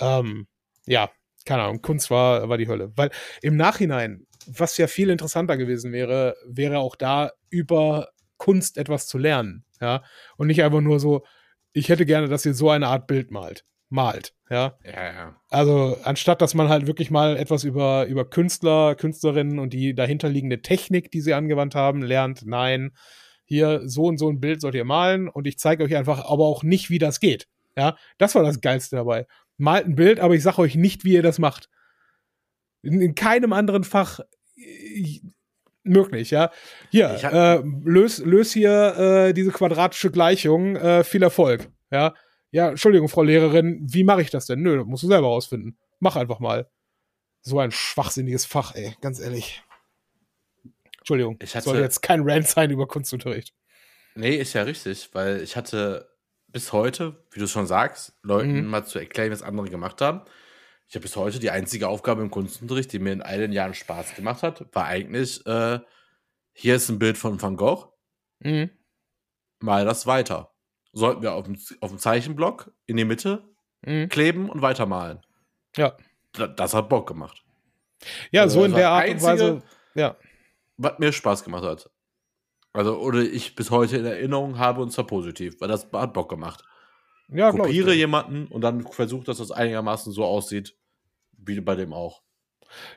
Ähm, 0.00 0.46
ja, 0.86 1.10
keine 1.44 1.62
Ahnung, 1.62 1.82
Kunst 1.82 2.10
war, 2.10 2.48
war 2.48 2.58
die 2.58 2.68
Hölle. 2.68 2.92
Weil 2.96 3.10
im 3.40 3.56
Nachhinein, 3.56 4.26
was 4.46 4.76
ja 4.76 4.86
viel 4.86 5.10
interessanter 5.10 5.56
gewesen 5.56 5.92
wäre, 5.92 6.36
wäre 6.46 6.78
auch 6.78 6.96
da 6.96 7.32
über 7.50 8.08
Kunst 8.36 8.76
etwas 8.76 9.06
zu 9.06 9.18
lernen. 9.18 9.64
Ja. 9.80 10.02
Und 10.36 10.48
nicht 10.48 10.62
einfach 10.62 10.80
nur 10.80 11.00
so, 11.00 11.24
ich 11.72 11.88
hätte 11.88 12.06
gerne, 12.06 12.28
dass 12.28 12.46
ihr 12.46 12.54
so 12.54 12.70
eine 12.70 12.88
Art 12.88 13.06
Bild 13.06 13.30
malt. 13.30 13.64
Malt, 13.88 14.34
ja. 14.48 14.78
Ja, 14.84 15.12
ja. 15.12 15.36
Also, 15.50 15.98
anstatt 16.02 16.40
dass 16.40 16.54
man 16.54 16.68
halt 16.68 16.86
wirklich 16.86 17.10
mal 17.10 17.36
etwas 17.36 17.62
über, 17.62 18.06
über 18.06 18.28
Künstler, 18.28 18.94
Künstlerinnen 18.94 19.58
und 19.58 19.74
die 19.74 19.94
dahinterliegende 19.94 20.62
Technik, 20.62 21.10
die 21.10 21.20
sie 21.20 21.34
angewandt 21.34 21.74
haben, 21.74 22.02
lernt, 22.02 22.46
nein, 22.46 22.92
hier 23.44 23.82
so 23.84 24.04
und 24.04 24.16
so 24.16 24.30
ein 24.30 24.40
Bild 24.40 24.62
sollt 24.62 24.74
ihr 24.74 24.86
malen 24.86 25.28
und 25.28 25.46
ich 25.46 25.58
zeige 25.58 25.84
euch 25.84 25.94
einfach 25.94 26.24
aber 26.24 26.46
auch 26.46 26.62
nicht, 26.62 26.88
wie 26.88 26.98
das 26.98 27.20
geht. 27.20 27.48
Ja, 27.76 27.96
das 28.18 28.34
war 28.34 28.42
das 28.42 28.60
Geilste 28.60 28.96
dabei 28.96 29.26
malt 29.62 29.86
ein 29.86 29.94
Bild, 29.94 30.20
aber 30.20 30.34
ich 30.34 30.42
sage 30.42 30.58
euch 30.58 30.74
nicht, 30.74 31.04
wie 31.04 31.14
ihr 31.14 31.22
das 31.22 31.38
macht. 31.38 31.70
In, 32.82 33.00
in 33.00 33.14
keinem 33.14 33.52
anderen 33.52 33.84
Fach 33.84 34.20
äh, 34.56 35.20
möglich, 35.84 36.30
ja. 36.30 36.50
Hier, 36.90 37.10
äh, 37.10 37.62
lös, 37.84 38.18
lös 38.18 38.52
hier 38.52 38.96
äh, 38.98 39.32
diese 39.32 39.52
quadratische 39.52 40.10
Gleichung, 40.10 40.76
äh, 40.76 41.04
viel 41.04 41.22
Erfolg, 41.22 41.70
ja. 41.90 42.14
Ja, 42.50 42.68
Entschuldigung, 42.68 43.08
Frau 43.08 43.22
Lehrerin, 43.22 43.80
wie 43.82 44.04
mache 44.04 44.20
ich 44.20 44.28
das 44.28 44.44
denn? 44.44 44.60
Nö, 44.60 44.76
das 44.76 44.86
musst 44.86 45.04
du 45.04 45.08
selber 45.08 45.28
rausfinden. 45.28 45.78
Mach 46.00 46.16
einfach 46.16 46.38
mal. 46.38 46.68
So 47.40 47.58
ein 47.58 47.70
schwachsinniges 47.70 48.44
Fach, 48.44 48.74
ey, 48.74 48.94
ganz 49.00 49.20
ehrlich. 49.20 49.62
Entschuldigung, 50.98 51.38
ich 51.42 51.56
hatte, 51.56 51.64
soll 51.64 51.78
jetzt 51.78 52.02
kein 52.02 52.28
Rant 52.28 52.46
sein 52.46 52.70
über 52.70 52.86
Kunstunterricht. 52.86 53.54
Nee, 54.14 54.36
ist 54.36 54.52
ja 54.52 54.62
richtig, 54.64 55.08
weil 55.14 55.40
ich 55.40 55.56
hatte 55.56 56.11
bis 56.52 56.72
heute, 56.72 57.16
wie 57.30 57.40
du 57.40 57.46
schon 57.46 57.66
sagst, 57.66 58.14
Leuten 58.22 58.62
mhm. 58.62 58.66
mal 58.68 58.84
zu 58.84 58.98
erklären, 58.98 59.32
was 59.32 59.42
andere 59.42 59.68
gemacht 59.68 60.00
haben. 60.00 60.22
Ich 60.88 60.94
habe 60.94 61.02
bis 61.02 61.16
heute 61.16 61.38
die 61.38 61.50
einzige 61.50 61.88
Aufgabe 61.88 62.22
im 62.22 62.30
Kunstunterricht, 62.30 62.92
die 62.92 62.98
mir 62.98 63.12
in 63.12 63.22
all 63.22 63.38
den 63.38 63.52
Jahren 63.52 63.74
Spaß 63.74 64.14
gemacht 64.14 64.42
hat, 64.42 64.66
war 64.74 64.84
eigentlich, 64.84 65.44
äh, 65.46 65.80
hier 66.52 66.76
ist 66.76 66.90
ein 66.90 66.98
Bild 66.98 67.16
von 67.16 67.40
Van 67.40 67.56
Gogh. 67.56 67.92
Mhm. 68.40 68.70
Mal 69.60 69.84
das 69.84 70.06
weiter. 70.06 70.52
Sollten 70.92 71.22
wir 71.22 71.32
auf 71.32 71.44
dem, 71.44 71.58
auf 71.80 71.90
dem 71.90 71.98
Zeichenblock 71.98 72.70
in 72.86 72.98
die 72.98 73.06
Mitte 73.06 73.42
mhm. 73.80 74.08
kleben 74.08 74.50
und 74.50 74.60
weitermalen. 74.60 75.20
Ja. 75.76 75.96
Das, 76.32 76.50
das 76.56 76.74
hat 76.74 76.88
Bock 76.88 77.08
gemacht. 77.08 77.42
Ja, 78.30 78.42
also 78.42 78.60
so 78.60 78.66
in 78.66 78.74
der 78.74 78.90
Art 78.90 79.08
und 79.08 79.22
Weise. 79.22 79.62
Ja. 79.94 80.16
Was 80.76 80.98
mir 80.98 81.12
Spaß 81.12 81.44
gemacht 81.44 81.64
hat. 81.64 81.90
Also, 82.72 82.98
oder 82.98 83.20
ich 83.20 83.54
bis 83.54 83.70
heute 83.70 83.98
in 83.98 84.04
Erinnerung 84.06 84.58
habe 84.58 84.80
und 84.80 84.90
zwar 84.90 85.06
positiv, 85.06 85.60
weil 85.60 85.68
das 85.68 85.86
hat 85.92 86.14
Bock 86.14 86.30
gemacht. 86.30 86.64
Ja, 87.28 87.50
Kopiere 87.50 87.94
jemanden 87.94 88.46
und 88.46 88.60
dann 88.62 88.86
versucht, 88.86 89.28
dass 89.28 89.38
das 89.38 89.50
einigermaßen 89.50 90.12
so 90.12 90.24
aussieht, 90.24 90.76
wie 91.32 91.60
bei 91.60 91.74
dem 91.74 91.92
auch. 91.92 92.22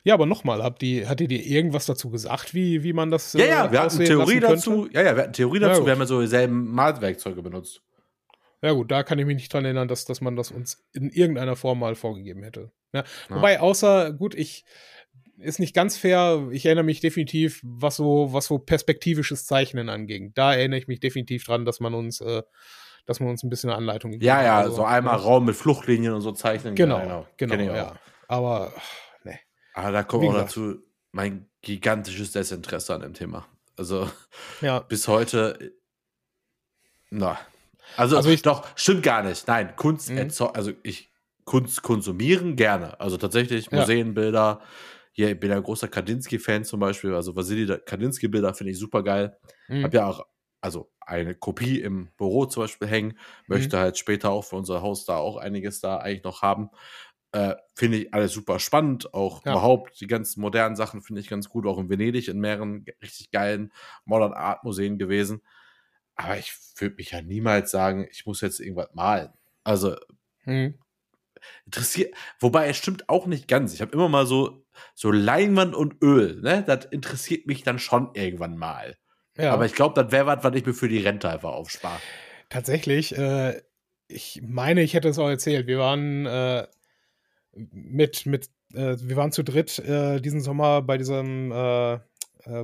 Ja, 0.03 0.13
aber 0.13 0.25
nochmal, 0.25 0.63
habt 0.63 0.81
die, 0.81 1.07
hat 1.07 1.19
ihr 1.21 1.27
dir 1.27 1.43
irgendwas 1.45 1.85
dazu 1.85 2.09
gesagt, 2.09 2.53
wie, 2.53 2.83
wie 2.83 2.93
man 2.93 3.11
das. 3.11 3.33
Ja, 3.33 3.45
ja, 3.45 3.65
äh, 3.65 3.71
wir 3.71 3.81
hatten 3.81 4.03
Theorie 4.03 4.39
dazu. 4.39 4.87
Ja, 4.91 5.01
ja, 5.01 5.15
wir 5.15 5.23
hatten 5.23 5.33
Theorie 5.33 5.59
dazu. 5.59 5.81
Ja, 5.81 5.85
wir 5.85 5.91
haben 5.91 5.99
ja 5.99 6.05
so 6.05 6.21
dieselben 6.21 6.71
Malwerkzeuge 6.71 7.41
benutzt. 7.41 7.81
Ja, 8.61 8.71
gut, 8.71 8.89
da 8.89 9.03
kann 9.03 9.19
ich 9.19 9.25
mich 9.25 9.35
nicht 9.35 9.53
dran 9.53 9.65
erinnern, 9.65 9.87
dass, 9.87 10.05
dass 10.05 10.21
man 10.21 10.35
das 10.35 10.51
uns 10.51 10.83
in 10.93 11.09
irgendeiner 11.09 11.55
Form 11.55 11.79
mal 11.79 11.95
vorgegeben 11.95 12.43
hätte. 12.43 12.71
Ja, 12.93 13.03
wobei, 13.29 13.59
außer, 13.59 14.13
gut, 14.13 14.33
ich, 14.33 14.63
ist 15.37 15.59
nicht 15.59 15.73
ganz 15.73 15.97
fair. 15.97 16.47
Ich 16.51 16.65
erinnere 16.65 16.85
mich 16.85 16.99
definitiv, 17.01 17.61
was 17.63 17.97
so, 17.97 18.29
was 18.31 18.45
so 18.45 18.57
perspektivisches 18.57 19.45
Zeichnen 19.45 19.89
anging. 19.89 20.33
Da 20.33 20.53
erinnere 20.53 20.79
ich 20.79 20.87
mich 20.87 20.99
definitiv 20.99 21.45
dran, 21.45 21.65
dass 21.65 21.79
man 21.79 21.93
uns, 21.93 22.21
äh, 22.21 22.43
dass 23.05 23.19
man 23.19 23.29
uns 23.29 23.43
ein 23.43 23.49
bisschen 23.49 23.69
Anleitung 23.69 24.11
gegeben 24.11 24.27
ja. 24.27 24.43
Ja, 24.43 24.57
also, 24.59 24.77
so 24.77 24.85
einmal. 24.85 25.15
Raum 25.17 25.45
mit 25.45 25.55
Fluchtlinien 25.55 26.13
und 26.13 26.21
so 26.21 26.31
zeichnen. 26.31 26.75
Genau, 26.75 26.99
genau, 27.37 27.55
genau 27.57 27.73
ja. 27.75 27.95
Aber, 28.27 28.73
ne. 29.23 29.39
Aber 29.73 29.91
da 29.91 30.03
kommt 30.03 30.27
auch 30.27 30.33
dazu 30.33 30.79
mein 31.11 31.47
gigantisches 31.61 32.31
Desinteresse 32.31 32.93
an 32.93 33.01
dem 33.01 33.13
Thema. 33.13 33.45
Also, 33.77 34.09
ja. 34.61 34.79
bis 34.87 35.07
heute, 35.07 35.73
na. 37.09 37.37
Also, 37.97 38.17
also 38.17 38.29
ich, 38.29 38.41
doch, 38.41 38.65
stimmt 38.75 39.03
gar 39.03 39.21
nicht. 39.21 39.47
Nein, 39.47 39.75
Kunst 39.75 40.09
mhm. 40.09 40.31
also 40.53 40.71
ich, 40.81 41.11
Kunst 41.43 41.83
konsumieren 41.83 42.55
gerne. 42.55 42.99
Also 42.99 43.17
tatsächlich 43.17 43.71
Museenbilder, 43.71 44.59
ja 44.59 44.67
hier, 45.15 45.31
ich 45.31 45.39
bin 45.39 45.49
ein 45.49 45.63
großer 45.63 45.87
Kandinsky-Fan 45.87 46.65
zum 46.65 46.81
Beispiel. 46.81 47.13
Also 47.13 47.37
Vasili 47.37 47.65
Kandinsky-Bilder 47.85 48.53
finde 48.53 48.71
ich 48.71 48.79
super 48.79 49.01
geil. 49.01 49.37
Mhm. 49.69 49.85
Hab 49.85 49.93
ja 49.93 50.07
auch, 50.07 50.25
also 50.59 50.91
eine 50.99 51.35
Kopie 51.35 51.79
im 51.79 52.09
Büro 52.17 52.45
zum 52.47 52.63
Beispiel 52.63 52.89
hängen. 52.89 53.17
Möchte 53.47 53.77
mhm. 53.77 53.81
halt 53.81 53.97
später 53.97 54.31
auch 54.31 54.41
für 54.43 54.57
unser 54.57 54.81
Haus 54.81 55.05
da 55.05 55.15
auch 55.15 55.37
einiges 55.37 55.79
da 55.79 55.99
eigentlich 55.99 56.25
noch 56.25 56.41
haben. 56.41 56.69
Äh, 57.31 57.55
finde 57.75 57.99
ich 57.99 58.13
alles 58.13 58.33
super 58.33 58.59
spannend. 58.59 59.13
Auch 59.13 59.45
ja. 59.45 59.53
überhaupt 59.53 60.01
die 60.01 60.07
ganzen 60.07 60.41
modernen 60.41 60.75
Sachen 60.75 61.01
finde 61.01 61.21
ich 61.21 61.29
ganz 61.29 61.47
gut. 61.47 61.65
Auch 61.65 61.79
in 61.79 61.89
Venedig 61.89 62.27
in 62.27 62.41
mehreren 62.41 62.83
richtig 63.01 63.31
geilen 63.31 63.71
Modern 64.03 64.33
Art 64.33 64.65
Museen 64.65 64.97
gewesen. 64.97 65.41
Aber 66.15 66.37
ich 66.37 66.53
würde 66.75 66.95
mich 66.95 67.11
ja 67.11 67.21
niemals 67.21 67.71
sagen, 67.71 68.05
ich 68.11 68.25
muss 68.25 68.41
jetzt 68.41 68.59
irgendwas 68.59 68.89
malen. 68.93 69.29
Also, 69.63 69.95
mhm 70.43 70.77
interessiert, 71.65 72.15
wobei 72.39 72.67
es 72.67 72.77
stimmt 72.77 73.09
auch 73.09 73.27
nicht 73.27 73.47
ganz. 73.47 73.73
Ich 73.73 73.81
habe 73.81 73.91
immer 73.91 74.09
mal 74.09 74.25
so, 74.25 74.64
so 74.93 75.11
Leinwand 75.11 75.75
und 75.75 76.01
Öl, 76.01 76.41
ne? 76.41 76.63
Das 76.65 76.85
interessiert 76.85 77.47
mich 77.47 77.63
dann 77.63 77.79
schon 77.79 78.09
irgendwann 78.13 78.57
mal. 78.57 78.97
Ja. 79.37 79.53
Aber 79.53 79.65
ich 79.65 79.73
glaube, 79.73 80.01
das 80.01 80.11
wäre 80.11 80.25
was, 80.25 80.43
was 80.43 80.55
ich 80.55 80.65
mir 80.65 80.73
für 80.73 80.87
die 80.87 80.99
Rente 80.99 81.29
einfach 81.29 81.51
aufspare. 81.51 81.99
Tatsächlich, 82.49 83.17
äh, 83.17 83.61
ich 84.07 84.41
meine, 84.45 84.81
ich 84.81 84.93
hätte 84.93 85.09
es 85.09 85.19
auch 85.19 85.29
erzählt. 85.29 85.67
Wir 85.67 85.79
waren 85.79 86.25
äh, 86.25 86.67
mit, 87.53 88.25
mit, 88.25 88.49
äh, 88.73 88.95
wir 88.99 89.15
waren 89.15 89.31
zu 89.31 89.43
dritt 89.43 89.79
äh, 89.79 90.21
diesen 90.21 90.41
Sommer 90.41 90.81
bei 90.81 90.97
diesem, 90.97 91.51
äh, 91.51 91.93
äh, 91.93 91.99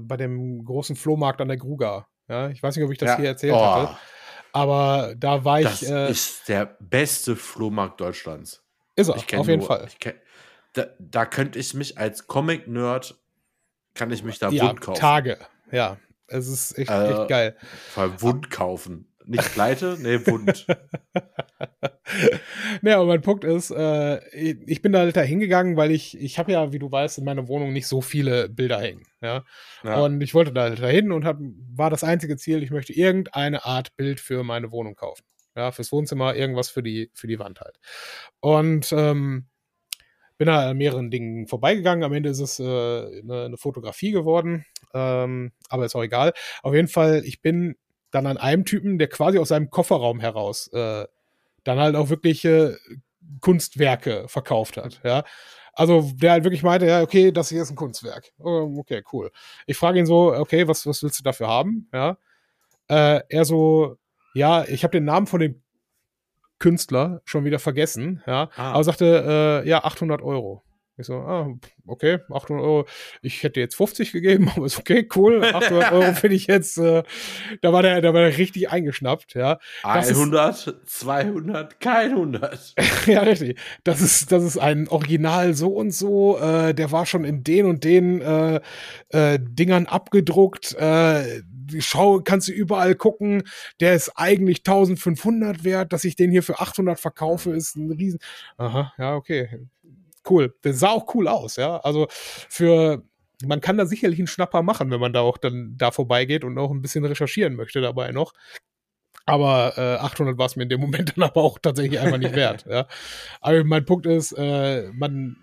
bei 0.01 0.18
dem 0.18 0.64
großen 0.64 0.95
Flohmarkt 0.95 1.41
an 1.41 1.47
der 1.47 1.57
Gruga. 1.57 2.07
Ja, 2.30 2.49
ich 2.49 2.64
weiß 2.64 2.76
nicht, 2.76 2.86
ob 2.86 2.91
ich 2.91 2.97
das 2.97 3.09
ja. 3.09 3.18
hier 3.18 3.28
erzählt 3.28 3.53
oh. 3.53 3.66
hatte. 3.66 3.97
Aber 4.53 5.14
da 5.18 5.43
war 5.43 5.62
das 5.62 5.82
ich. 5.82 5.89
Das 5.89 6.09
ist 6.09 6.49
der 6.49 6.78
beste 6.80 7.36
Flohmarkt 7.36 7.99
Deutschlands. 7.99 8.64
Ist 8.95 9.07
er, 9.07 9.16
auf 9.16 9.47
jeden 9.47 9.59
nur, 9.59 9.68
Fall. 9.68 9.88
Kenn, 9.99 10.16
da, 10.74 10.88
da, 10.99 11.26
könnte 11.26 11.59
ich 11.59 11.74
mich 11.74 11.97
als 11.97 12.28
Comic-Nerd, 12.28 13.19
kann 13.93 14.11
ich 14.11 14.24
mich 14.24 14.39
da 14.39 14.49
ja, 14.49 14.69
Wund 14.69 14.82
kaufen. 14.82 14.99
Tage, 14.99 15.38
ja. 15.72 15.97
Es 16.28 16.47
ist 16.47 16.78
echt, 16.78 16.89
äh, 16.89 17.11
echt 17.11 17.28
geil. 17.28 17.57
Vor 17.89 18.03
allem 18.03 18.22
Wund 18.22 18.49
kaufen. 18.49 19.11
Nicht 19.26 19.53
pleite, 19.53 19.97
nee, 19.99 20.26
Wund. 20.26 20.65
naja, 22.82 22.97
aber 22.97 23.05
mein 23.05 23.22
Punkt 23.22 23.43
ist, 23.43 23.72
äh, 23.72 24.28
ich 24.30 24.82
bin 24.82 24.91
da 24.91 24.99
halt 24.99 25.15
da 25.15 25.22
hingegangen, 25.22 25.78
weil 25.78 25.91
ich, 25.91 26.19
ich 26.19 26.39
habe 26.39 26.51
ja, 26.51 26.72
wie 26.72 26.80
du 26.80 26.91
weißt, 26.91 27.19
in 27.19 27.26
meiner 27.26 27.47
Wohnung 27.47 27.72
nicht 27.72 27.88
so 27.88 28.01
viele 28.01 28.49
Bilder 28.49 28.80
hängen. 28.80 29.05
Ja? 29.22 29.43
ja. 29.84 30.01
Und 30.01 30.22
ich 30.22 30.34
wollte 30.34 30.53
da 30.53 30.63
halt 30.63 30.82
dahin 30.82 31.11
und 31.11 31.26
hab, 31.26 31.38
war 31.76 31.89
das 31.89 32.03
einzige 32.03 32.38
Ziel, 32.38 32.63
ich 32.63 32.72
möchte 32.72 32.93
irgendeine 32.93 33.65
Art 33.65 33.95
Bild 33.95 34.19
für 34.19 34.43
meine 34.43 34.72
Wohnung 34.72 34.95
kaufen. 34.95 35.24
Ja, 35.55 35.72
fürs 35.72 35.91
Wohnzimmer, 35.91 36.36
irgendwas 36.36 36.69
für 36.69 36.82
die, 36.82 37.11
für 37.13 37.28
die 37.28 37.39
Wand 37.39 37.59
halt. 37.59 37.78
Und 38.39 38.91
ähm, 38.93 39.47
bin 40.41 40.47
da 40.47 40.71
an 40.71 40.77
mehreren 40.77 41.11
Dingen 41.11 41.45
vorbeigegangen. 41.45 42.03
Am 42.03 42.13
Ende 42.13 42.29
ist 42.29 42.39
es 42.39 42.59
äh, 42.59 42.63
eine, 42.63 43.45
eine, 43.45 43.57
Fotografie 43.57 44.09
geworden, 44.09 44.65
ähm, 44.91 45.51
aber 45.69 45.85
ist 45.85 45.95
auch 45.95 46.01
egal. 46.01 46.33
Auf 46.63 46.73
jeden 46.73 46.87
Fall, 46.87 47.21
ich 47.25 47.43
bin 47.43 47.75
dann 48.09 48.25
an 48.25 48.37
einem 48.37 48.65
Typen, 48.65 48.97
der 48.97 49.07
quasi 49.07 49.37
aus 49.37 49.49
seinem 49.49 49.69
Kofferraum 49.69 50.19
heraus 50.19 50.65
äh, 50.73 51.05
dann 51.63 51.77
halt 51.77 51.95
auch 51.95 52.09
wirklich 52.09 52.43
äh, 52.43 52.73
Kunstwerke 53.39 54.25
verkauft 54.29 54.77
hat. 54.77 54.99
Ja, 55.03 55.25
also 55.73 56.11
der 56.15 56.31
halt 56.31 56.43
wirklich 56.43 56.63
meinte, 56.63 56.87
ja, 56.87 57.03
okay, 57.03 57.31
das 57.31 57.49
hier 57.49 57.61
ist 57.61 57.69
ein 57.69 57.75
Kunstwerk. 57.75 58.31
Oh, 58.39 58.79
okay, 58.79 59.03
cool. 59.13 59.29
Ich 59.67 59.77
frage 59.77 59.99
ihn 59.99 60.07
so, 60.07 60.33
okay, 60.33 60.67
was, 60.67 60.87
was 60.87 61.03
willst 61.03 61.19
du 61.19 61.23
dafür 61.23 61.49
haben? 61.49 61.87
Ja, 61.93 62.17
äh, 62.87 63.21
er 63.29 63.45
so, 63.45 63.95
ja, 64.33 64.63
ich 64.63 64.83
habe 64.83 64.97
den 64.97 65.05
Namen 65.05 65.27
von 65.27 65.39
dem 65.39 65.61
Künstler 66.62 67.22
schon 67.26 67.43
wieder 67.43 67.59
vergessen, 67.59 68.24
ja, 68.26 68.49
ah. 68.55 68.72
aber 68.72 68.84
sagte, 68.84 69.64
äh, 69.66 69.68
ja, 69.68 69.84
800 69.84 70.22
Euro. 70.22 70.64
Ich 71.01 71.07
so, 71.07 71.15
ah, 71.15 71.51
okay, 71.87 72.19
800 72.31 72.63
Euro. 72.63 72.85
Ich 73.21 73.43
hätte 73.43 73.59
jetzt 73.59 73.75
50 73.75 74.11
gegeben, 74.11 74.49
aber 74.55 74.65
ist 74.65 74.79
okay, 74.79 75.07
cool. 75.15 75.43
800 75.43 75.91
Euro 75.91 76.13
finde 76.13 76.35
ich 76.35 76.47
jetzt, 76.47 76.77
äh, 76.77 77.03
da 77.61 77.73
war 77.73 77.81
der, 77.81 78.01
da 78.01 78.13
war 78.13 78.21
der 78.21 78.37
richtig 78.37 78.69
eingeschnappt, 78.69 79.33
ja. 79.33 79.59
Das 79.83 80.09
100, 80.09 80.67
ist, 80.67 80.75
200, 80.85 81.79
kein 81.79 82.11
100. 82.11 82.75
ja, 83.07 83.21
richtig. 83.21 83.59
Das 83.83 84.01
ist, 84.01 84.31
das 84.31 84.43
ist 84.43 84.57
ein 84.57 84.87
Original 84.87 85.53
so 85.53 85.69
und 85.69 85.91
so, 85.91 86.37
äh, 86.37 86.73
der 86.73 86.91
war 86.91 87.05
schon 87.05 87.25
in 87.25 87.43
den 87.43 87.65
und 87.65 87.83
den 87.83 88.21
äh, 88.21 88.61
äh, 89.09 89.39
Dingern 89.41 89.87
abgedruckt, 89.87 90.73
äh, 90.73 91.41
Schau, 91.79 92.19
kannst 92.19 92.49
du 92.49 92.51
überall 92.51 92.95
gucken, 92.95 93.43
der 93.79 93.95
ist 93.95 94.11
eigentlich 94.17 94.57
1500 94.59 95.63
wert, 95.63 95.93
dass 95.93 96.03
ich 96.03 96.17
den 96.17 96.29
hier 96.29 96.43
für 96.43 96.59
800 96.59 96.99
verkaufe, 96.99 97.51
ist 97.51 97.77
ein 97.77 97.91
Riesen. 97.91 98.19
Aha, 98.57 98.93
ja, 98.97 99.15
okay 99.15 99.69
cool. 100.30 100.53
Der 100.63 100.74
sah 100.74 100.89
auch 100.89 101.13
cool 101.15 101.28
aus, 101.28 101.55
ja. 101.55 101.78
Also 101.78 102.07
für, 102.09 103.03
man 103.43 103.61
kann 103.61 103.78
da 103.78 103.86
sicherlich 103.86 104.19
einen 104.19 104.28
Schnapper 104.28 104.61
machen, 104.61 104.91
wenn 104.91 104.99
man 104.99 105.13
da 105.13 105.22
auch 105.22 105.38
dann 105.38 105.76
da 105.78 105.91
vorbeigeht 105.91 106.43
und 106.43 106.57
auch 106.57 106.72
ein 106.72 106.82
bisschen 106.82 107.05
recherchieren 107.05 107.55
möchte 107.55 107.82
dabei 107.82 108.11
noch. 108.11 108.34
Aber 109.26 109.78
äh, 109.78 110.03
800 110.03 110.38
war 110.38 110.47
es 110.47 110.55
mir 110.55 110.63
in 110.63 110.69
dem 110.69 110.82
Moment 110.82 111.13
dann 111.15 111.24
aber 111.24 111.41
auch 111.41 111.59
tatsächlich 111.59 111.99
einfach 111.99 112.17
nicht 112.17 112.36
wert. 112.36 112.65
Ja. 112.72 112.88
Aber 113.41 113.63
mein 113.63 113.86
Punkt 113.86 114.05
ist, 114.05 114.32
äh, 114.34 114.89
man, 114.93 115.38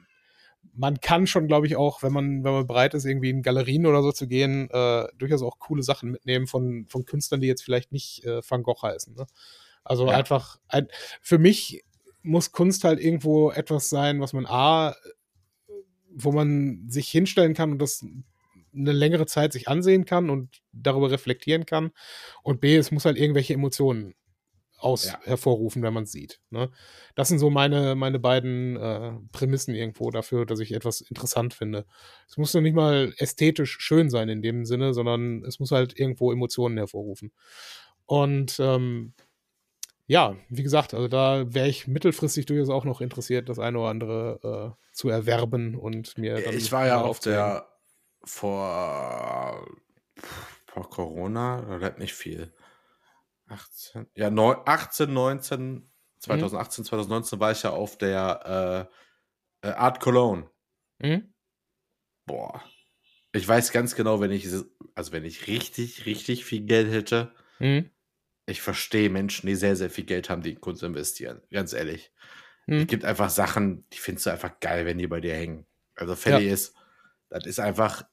man 0.75 1.01
kann 1.01 1.27
schon, 1.27 1.47
glaube 1.47 1.67
ich, 1.67 1.77
auch, 1.77 2.03
wenn 2.03 2.13
man, 2.13 2.45
wenn 2.45 2.53
man 2.53 2.67
bereit 2.67 2.95
ist, 2.95 3.05
irgendwie 3.05 3.31
in 3.31 3.43
Galerien 3.43 3.87
oder 3.87 4.03
so 4.03 4.13
zu 4.13 4.27
gehen, 4.27 4.71
äh, 4.71 5.07
durchaus 5.19 5.43
auch 5.43 5.59
coole 5.59 5.83
Sachen 5.83 6.11
mitnehmen 6.11 6.47
von, 6.47 6.87
von 6.89 7.05
Künstlern, 7.05 7.41
die 7.41 7.49
jetzt 7.49 7.63
vielleicht 7.63 7.93
nicht 7.93 8.25
äh, 8.25 8.41
Van 8.49 8.63
Gogh 8.63 8.83
heißen. 8.83 9.15
Ne? 9.15 9.27
Also 9.85 10.07
ja. 10.07 10.13
einfach, 10.13 10.59
ein, 10.69 10.89
für 11.21 11.39
mich 11.39 11.83
muss 12.23 12.53
Kunst 12.53 12.85
halt 12.85 13.01
irgendwo 13.01 13.51
etwas 13.51 13.91
sein, 13.91 14.21
was 14.21 14.33
man 14.33 14.47
A, 14.47 14.95
wo 16.11 16.33
man 16.33 16.85
sich 16.89 17.09
hinstellen 17.09 17.55
kann 17.55 17.73
und 17.73 17.79
das 17.81 18.05
eine 18.75 18.93
längere 18.93 19.27
Zeit 19.27 19.53
sich 19.53 19.69
ansehen 19.69 20.05
kann 20.05 20.31
und 20.31 20.63
darüber 20.73 21.11
reflektieren 21.11 21.67
kann. 21.67 21.91
Und 22.43 22.61
B, 22.61 22.77
es 22.77 22.91
muss 22.91 23.05
halt 23.05 23.17
irgendwelche 23.17 23.55
Emotionen 23.55 24.15
aus 24.79 25.07
ja. 25.07 25.19
hervorrufen, 25.25 25.83
wenn 25.83 25.93
man 25.93 26.05
es 26.05 26.13
sieht. 26.13 26.41
Ne? 26.51 26.71
Das 27.17 27.29
sind 27.29 27.41
so 27.41 27.51
meine, 27.51 27.97
meine 27.97 28.21
beiden 28.21 28.77
äh, 28.77 29.13
Prämissen 29.33 29.75
irgendwo 29.75 30.11
dafür, 30.11 30.47
dass 30.47 30.61
ich 30.61 30.73
etwas 30.73 31.01
interessant 31.01 31.53
finde. 31.53 31.85
Es 32.29 32.37
muss 32.37 32.55
noch 32.55 32.61
nicht 32.61 32.77
mal 32.77 33.13
ästhetisch 33.19 33.77
schön 33.81 34.09
sein 34.09 34.29
in 34.29 34.41
dem 34.41 34.65
Sinne, 34.65 34.95
sondern 34.95 35.45
es 35.45 35.59
muss 35.59 35.73
halt 35.73 35.99
irgendwo 35.99 36.33
Emotionen 36.33 36.77
hervorrufen. 36.77 37.33
Und 38.07 38.57
ähm, 38.61 39.15
ja, 40.09 40.37
wie 40.49 40.63
gesagt, 40.63 40.95
also 40.95 41.07
da 41.07 41.53
wäre 41.53 41.69
ich 41.69 41.87
mittelfristig 41.87 42.47
durchaus 42.47 42.71
auch 42.71 42.87
noch 42.87 43.03
interessiert, 43.03 43.51
das 43.51 43.59
eine 43.59 43.79
oder 43.79 43.91
andere 43.91 44.75
äh, 44.75 44.95
zu 44.95 45.11
erwerben 45.11 45.77
und 45.77 46.17
mir 46.17 46.41
dann. 46.41 46.57
Ich 46.57 46.73
war 46.73 46.87
ja 46.87 47.03
auf 47.03 47.21
der 47.21 47.69
vor, 48.25 49.67
vor 50.67 50.89
Corona, 50.89 51.61
da 51.61 51.77
bleibt 51.77 51.99
nicht 51.99 52.15
viel. 52.15 52.55
18, 53.49 54.07
ja, 54.15 54.31
18, 54.31 55.13
19, 55.13 55.91
2018, 56.21 56.83
mhm. 56.83 56.87
2019 56.87 57.41
war 57.41 57.53
ich 57.53 57.63
ja 57.63 57.71
auf 57.71 57.99
der 57.99 58.89
äh, 59.63 59.69
äh, 59.69 59.73
Art 59.73 60.01
Cologne. 60.01 60.51
Mhm. 61.01 61.35
Boah. 62.25 62.63
Ich 63.33 63.47
weiß 63.47 63.73
ganz 63.73 63.95
genau, 63.95 64.21
wenn 64.21 64.31
ich, 64.31 64.49
also 64.95 65.13
wenn 65.13 65.27
ich 65.27 65.49
richtig, 65.49 66.07
richtig 66.07 66.47
viel 66.47 66.63
Geld 66.63 66.91
hätte, 66.91 67.35
mhm 67.59 67.91
ich 68.49 68.63
verstehe 68.63 69.11
Menschen, 69.11 69.47
die 69.47 69.55
sehr, 69.55 69.77
sehr 69.77 69.91
viel 69.91 70.05
Geld 70.05 70.31
haben, 70.31 70.43
die 70.43 70.53
in 70.53 70.61
Kunst 70.61 70.83
investieren. 70.83 71.43
Ganz 71.53 71.75
ehrlich. 71.75 72.11
Hm. 72.65 72.81
Es 72.81 72.87
gibt 72.87 73.05
einfach 73.05 73.29
Sachen, 73.29 73.85
die 73.93 73.99
findest 73.99 74.27
du 74.27 74.31
einfach 74.31 74.59
geil, 74.61 74.87
wenn 74.87 74.99
die 74.99 75.07
bei 75.07 75.21
dir 75.21 75.35
hängen. 75.35 75.67
Also 75.95 76.15
Fertig 76.15 76.47
ja. 76.47 76.55
ist, 76.55 76.75
das 77.29 77.45
ist 77.45 77.61
einfach, 77.61 78.05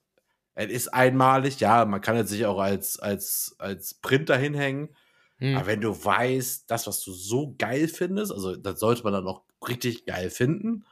es 0.54 0.70
ist 0.70 0.88
einmalig, 0.88 1.60
ja, 1.60 1.86
man 1.86 2.02
kann 2.02 2.16
es 2.16 2.28
sich 2.28 2.44
auch 2.44 2.58
als, 2.58 2.98
als, 2.98 3.56
als 3.58 3.94
Printer 3.94 4.36
hinhängen. 4.36 4.94
Hm. 5.38 5.56
Aber 5.56 5.66
wenn 5.66 5.80
du 5.80 6.04
weißt, 6.04 6.70
das, 6.70 6.86
was 6.86 7.02
du 7.02 7.12
so 7.12 7.54
geil 7.58 7.88
findest, 7.88 8.30
also 8.30 8.56
das 8.56 8.78
sollte 8.78 9.04
man 9.04 9.14
dann 9.14 9.26
auch 9.26 9.42
richtig 9.66 10.04
geil 10.04 10.28
finden, 10.28 10.84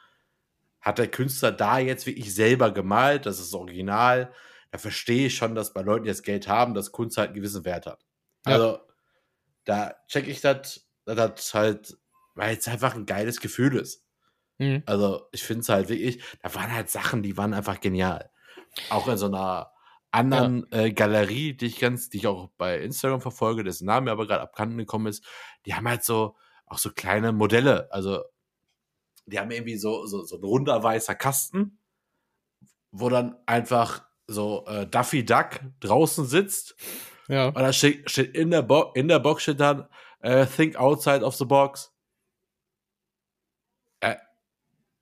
hat 0.80 0.98
der 0.98 1.08
Künstler 1.08 1.52
da 1.52 1.78
jetzt 1.78 2.06
wirklich 2.06 2.34
selber 2.34 2.70
gemalt, 2.70 3.26
das 3.26 3.40
ist 3.40 3.54
original. 3.54 4.32
Da 4.70 4.78
verstehe 4.78 5.26
ich 5.26 5.36
schon, 5.36 5.54
dass 5.54 5.74
bei 5.74 5.82
Leuten, 5.82 6.04
die 6.04 6.10
jetzt 6.10 6.24
Geld 6.24 6.48
haben, 6.48 6.74
dass 6.74 6.92
Kunst 6.92 7.18
halt 7.18 7.28
einen 7.28 7.36
gewissen 7.36 7.64
Wert 7.66 7.86
hat. 7.86 8.00
Also, 8.44 8.72
ja 8.72 8.80
da 9.64 9.94
check 10.08 10.28
ich 10.28 10.40
das, 10.40 10.86
das 11.04 11.54
halt, 11.54 11.96
weil 12.34 12.56
es 12.56 12.68
einfach 12.68 12.94
ein 12.94 13.06
geiles 13.06 13.40
Gefühl 13.40 13.76
ist. 13.76 14.04
Mhm. 14.58 14.82
Also 14.86 15.26
ich 15.32 15.42
finde 15.42 15.60
es 15.62 15.68
halt 15.68 15.88
wirklich, 15.88 16.22
da 16.42 16.54
waren 16.54 16.72
halt 16.72 16.90
Sachen, 16.90 17.22
die 17.22 17.36
waren 17.36 17.54
einfach 17.54 17.80
genial. 17.80 18.30
Auch 18.90 19.08
in 19.08 19.16
so 19.16 19.26
einer 19.26 19.72
anderen 20.10 20.66
ja. 20.70 20.78
äh, 20.78 20.92
Galerie, 20.92 21.54
die 21.54 21.66
ich 21.66 21.80
ganz, 21.80 22.08
die 22.08 22.18
ich 22.18 22.26
auch 22.26 22.50
bei 22.56 22.78
Instagram 22.78 23.20
verfolge, 23.20 23.64
dessen 23.64 23.86
Name 23.86 24.06
mir 24.06 24.12
aber 24.12 24.26
gerade 24.26 24.42
abkanten 24.42 24.78
gekommen 24.78 25.06
ist, 25.06 25.24
die 25.66 25.74
haben 25.74 25.88
halt 25.88 26.04
so 26.04 26.36
auch 26.66 26.78
so 26.78 26.90
kleine 26.90 27.32
Modelle. 27.32 27.92
Also 27.92 28.22
die 29.26 29.38
haben 29.38 29.50
irgendwie 29.50 29.76
so, 29.76 30.06
so, 30.06 30.24
so 30.24 30.36
ein 30.36 30.44
runder 30.44 30.82
weißer 30.82 31.14
Kasten, 31.14 31.78
wo 32.90 33.08
dann 33.08 33.36
einfach 33.46 34.04
so 34.26 34.64
äh, 34.66 34.86
Duffy 34.86 35.24
Duck 35.24 35.60
draußen 35.80 36.26
sitzt 36.26 36.76
ja. 37.28 37.46
Und 37.46 37.58
da 37.58 37.72
steht, 37.72 38.10
steht 38.10 38.34
in, 38.36 38.50
der 38.50 38.62
Bo 38.62 38.92
in 38.94 39.08
der 39.08 39.18
Box 39.18 39.42
steht 39.42 39.60
dann, 39.60 39.86
uh, 40.24 40.44
think 40.44 40.76
outside 40.76 41.24
of 41.24 41.34
the 41.36 41.44
box. 41.44 41.92
Äh, 44.00 44.16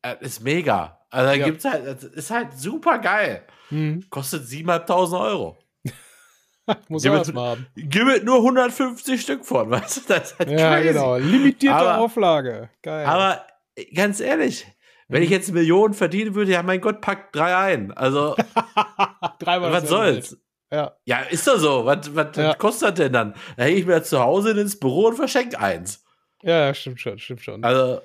äh, 0.02 0.16
ist 0.20 0.40
mega. 0.40 1.00
Also 1.10 1.26
da 1.26 1.34
ja. 1.34 1.44
gibt's 1.44 1.64
halt, 1.64 2.02
ist 2.02 2.30
halt 2.30 2.52
super 2.54 2.98
geil. 2.98 3.44
Mhm. 3.70 4.04
Kostet 4.10 4.44
7.500 4.44 5.20
Euro. 5.20 5.58
Muss 6.88 7.04
man 7.04 7.14
erstmal 7.14 7.50
haben. 7.50 7.66
Gib 7.74 8.04
mir 8.04 8.22
nur 8.22 8.36
150 8.36 9.20
Stück 9.20 9.44
von, 9.44 9.70
weißt 9.70 9.96
du? 9.96 10.14
Das 10.14 10.32
ist 10.32 10.38
halt 10.38 10.50
ja, 10.50 10.74
crazy. 10.74 10.88
genau. 10.88 11.16
Limitierte 11.16 11.76
aber, 11.76 11.98
Auflage. 11.98 12.70
Geil. 12.82 13.04
Aber 13.06 13.46
ganz 13.94 14.20
ehrlich, 14.20 14.66
wenn 15.08 15.20
mhm. 15.20 15.24
ich 15.24 15.30
jetzt 15.30 15.52
Millionen 15.52 15.94
verdienen 15.94 16.34
würde, 16.34 16.52
ja, 16.52 16.62
mein 16.62 16.80
Gott, 16.80 17.00
packt 17.00 17.36
drei 17.36 17.56
ein. 17.56 17.92
Also, 17.92 18.36
was 19.44 19.88
soll's? 19.88 20.38
Ja. 20.72 20.96
Ja, 21.04 21.20
ist 21.20 21.46
doch 21.46 21.58
so. 21.58 21.84
Was, 21.84 22.14
was 22.14 22.34
ja. 22.36 22.54
kostet 22.54 22.88
das 22.88 22.94
denn 22.94 23.12
dann? 23.12 23.34
Da 23.56 23.64
hänge 23.64 23.76
ich 23.76 23.86
mir 23.86 24.02
zu 24.02 24.18
Hause 24.20 24.58
ins 24.58 24.80
Büro 24.80 25.08
und 25.08 25.16
verschenke 25.16 25.60
eins. 25.60 26.02
Ja, 26.42 26.72
stimmt 26.72 26.98
schon, 26.98 27.18
stimmt 27.18 27.42
schon. 27.42 27.62
Also, 27.62 28.00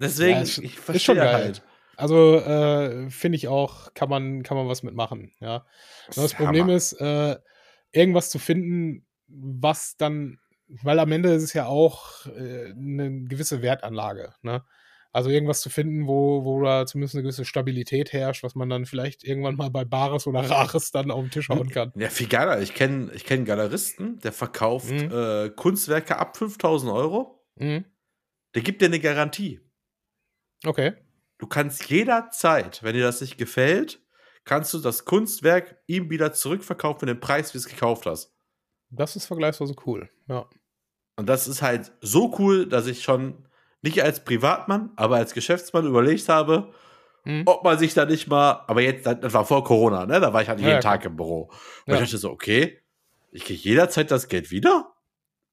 deswegen, 0.00 0.38
ja, 0.38 0.42
ist, 0.42 0.58
ich 0.58 0.78
verstehe 0.78 1.16
schon 1.16 1.20
halt. 1.20 1.62
Also, 1.96 2.36
äh, 2.36 3.08
finde 3.10 3.36
ich 3.36 3.46
auch, 3.46 3.94
kann 3.94 4.08
man, 4.08 4.42
kann 4.42 4.56
man 4.56 4.68
was 4.68 4.82
mitmachen, 4.82 5.32
ja. 5.40 5.64
Das, 6.08 6.16
das 6.16 6.34
Problem 6.34 6.64
Hammer. 6.64 6.74
ist, 6.74 6.92
äh, 6.94 7.36
irgendwas 7.92 8.30
zu 8.30 8.38
finden, 8.38 9.06
was 9.28 9.96
dann, 9.96 10.38
weil 10.66 10.98
am 10.98 11.12
Ende 11.12 11.32
ist 11.32 11.44
es 11.44 11.52
ja 11.52 11.66
auch 11.66 12.26
äh, 12.26 12.72
eine 12.72 13.24
gewisse 13.24 13.62
Wertanlage, 13.62 14.34
ne? 14.42 14.64
Also 15.12 15.30
irgendwas 15.30 15.60
zu 15.62 15.70
finden, 15.70 16.06
wo, 16.06 16.44
wo 16.44 16.62
da 16.62 16.84
zumindest 16.86 17.14
eine 17.14 17.22
gewisse 17.22 17.44
Stabilität 17.44 18.12
herrscht, 18.12 18.42
was 18.42 18.54
man 18.54 18.68
dann 18.68 18.84
vielleicht 18.84 19.24
irgendwann 19.24 19.56
mal 19.56 19.70
bei 19.70 19.84
Bares 19.84 20.26
oder 20.26 20.40
Rares 20.50 20.90
dann 20.90 21.10
auf 21.10 21.22
den 21.22 21.30
Tisch 21.30 21.48
hauen 21.48 21.70
kann. 21.70 21.92
Ja, 21.96 22.10
viel 22.10 22.28
geiler. 22.28 22.60
Ich 22.60 22.74
kenne 22.74 23.10
ich 23.14 23.24
kenn 23.24 23.44
Galeristen, 23.44 24.18
der 24.20 24.32
verkauft 24.32 24.90
mhm. 24.90 25.10
äh, 25.10 25.50
Kunstwerke 25.50 26.18
ab 26.18 26.36
5000 26.36 26.92
Euro. 26.92 27.42
Mhm. 27.56 27.84
Der 28.54 28.62
gibt 28.62 28.82
dir 28.82 28.86
eine 28.86 29.00
Garantie. 29.00 29.60
Okay. 30.64 30.94
Du 31.38 31.46
kannst 31.46 31.88
jederzeit, 31.88 32.82
wenn 32.82 32.94
dir 32.94 33.04
das 33.04 33.20
nicht 33.20 33.38
gefällt, 33.38 34.00
kannst 34.44 34.74
du 34.74 34.78
das 34.78 35.04
Kunstwerk 35.04 35.78
ihm 35.86 36.10
wieder 36.10 36.32
zurückverkaufen 36.32 37.00
für 37.00 37.06
den 37.06 37.20
Preis, 37.20 37.54
wie 37.54 37.58
du 37.58 37.60
es 37.60 37.68
gekauft 37.68 38.06
hast. 38.06 38.34
Das 38.90 39.16
ist 39.16 39.26
vergleichsweise 39.26 39.74
cool, 39.86 40.08
ja. 40.28 40.48
Und 41.16 41.28
das 41.28 41.48
ist 41.48 41.62
halt 41.62 41.92
so 42.00 42.34
cool, 42.38 42.66
dass 42.68 42.86
ich 42.86 43.02
schon 43.02 43.48
nicht 43.82 44.02
als 44.02 44.24
Privatmann, 44.24 44.90
aber 44.96 45.16
als 45.16 45.34
Geschäftsmann 45.34 45.86
überlegt 45.86 46.28
habe, 46.28 46.72
hm. 47.24 47.42
ob 47.46 47.64
man 47.64 47.78
sich 47.78 47.94
da 47.94 48.04
nicht 48.04 48.28
mal, 48.28 48.64
aber 48.66 48.82
jetzt, 48.82 49.06
das 49.06 49.32
war 49.32 49.44
vor 49.44 49.64
Corona, 49.64 50.06
ne? 50.06 50.20
Da 50.20 50.32
war 50.32 50.42
ich 50.42 50.48
halt 50.48 50.58
jeden 50.58 50.70
ja, 50.70 50.80
Tag 50.80 51.04
im 51.04 51.16
Büro. 51.16 51.50
Und 51.86 51.92
ja. 51.92 51.94
ich 51.94 52.00
dachte 52.00 52.18
so, 52.18 52.30
okay, 52.30 52.80
ich 53.30 53.44
kriege 53.44 53.60
jederzeit 53.60 54.10
das 54.10 54.28
Geld 54.28 54.50
wieder. 54.50 54.92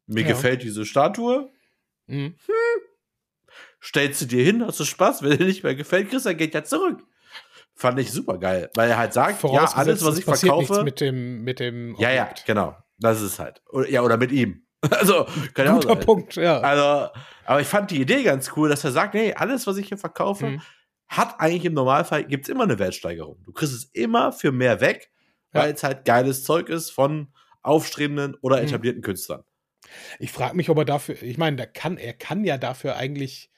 Mir 0.08 0.22
ja. 0.22 0.28
gefällt 0.28 0.64
diese 0.64 0.86
Statue. 0.86 1.50
Mhm. 2.08 2.36
Hm. 2.46 2.82
Stellst 3.82 4.22
du 4.22 4.26
dir 4.26 4.44
hin, 4.44 4.66
hast 4.66 4.80
du 4.80 4.86
Spaß, 4.86 5.22
wenn 5.22 5.38
dir 5.38 5.46
nicht 5.46 5.64
mehr 5.64 5.76
gefällt, 5.76 6.10
kriegst 6.10 6.26
du 6.26 6.30
dein 6.30 6.38
Geld 6.38 6.54
ja 6.54 6.64
zurück. 6.64 7.04
Fand 7.76 8.00
ich 8.00 8.12
super 8.12 8.38
geil, 8.38 8.72
weil 8.76 8.90
er 8.90 8.98
halt 8.98 9.14
sagt, 9.14 9.44
ja, 9.44 9.66
alles, 9.74 10.04
was 10.04 10.18
ich 10.18 10.24
verkaufe. 10.24 10.84
mit 10.84 11.02
dem, 11.02 11.44
mit 11.44 11.60
dem 11.60 11.94
Objekt. 11.96 12.02
Ja, 12.02 12.12
ja, 12.12 12.30
genau. 12.46 12.78
Das 12.98 13.22
ist 13.22 13.38
halt. 13.38 13.62
Ja, 13.90 14.02
oder 14.02 14.18
mit 14.18 14.32
ihm. 14.32 14.65
Also, 14.92 15.26
kann 15.54 15.74
Guter 15.76 15.90
sein. 15.90 16.00
Punkt, 16.00 16.36
ja. 16.36 16.60
Also, 16.60 17.12
aber 17.46 17.62
ich 17.62 17.68
fand 17.68 17.92
die 17.92 18.02
Idee 18.02 18.24
ganz 18.24 18.52
cool, 18.56 18.70
dass 18.70 18.84
er 18.84 18.92
sagt, 18.92 19.14
nee, 19.14 19.34
alles, 19.34 19.68
was 19.68 19.78
ich 19.78 19.88
hier 19.88 19.98
verkaufe, 19.98 20.48
mhm. 20.48 20.62
hat 21.08 21.40
eigentlich 21.40 21.66
im 21.66 21.74
Normalfall, 21.74 22.24
gibt 22.26 22.46
es 22.46 22.50
immer 22.50 22.64
eine 22.64 22.80
Wertsteigerung. 22.80 23.42
Du 23.44 23.52
kriegst 23.52 23.74
es 23.74 23.86
immer 23.94 24.32
für 24.32 24.52
mehr 24.52 24.82
weg, 24.82 25.12
weil 25.52 25.70
ja. 25.70 25.76
es 25.76 25.84
halt 25.84 26.06
geiles 26.06 26.44
Zeug 26.44 26.70
ist 26.70 26.92
von 26.92 27.34
aufstrebenden 27.62 28.36
oder 28.42 28.58
mhm. 28.58 28.68
etablierten 28.68 29.02
mhm. 29.02 29.06
Künstlern. 29.06 29.44
Ich 30.20 30.32
frage 30.32 30.56
mich, 30.56 30.70
ob 30.70 30.78
er 30.78 30.86
dafür, 30.86 31.22
ich 31.22 31.38
meine, 31.38 31.58
der 31.58 31.68
kann, 31.68 31.98
er 31.98 32.14
kann 32.14 32.44
ja 32.44 32.58
dafür 32.58 32.96
eigentlich 32.96 33.52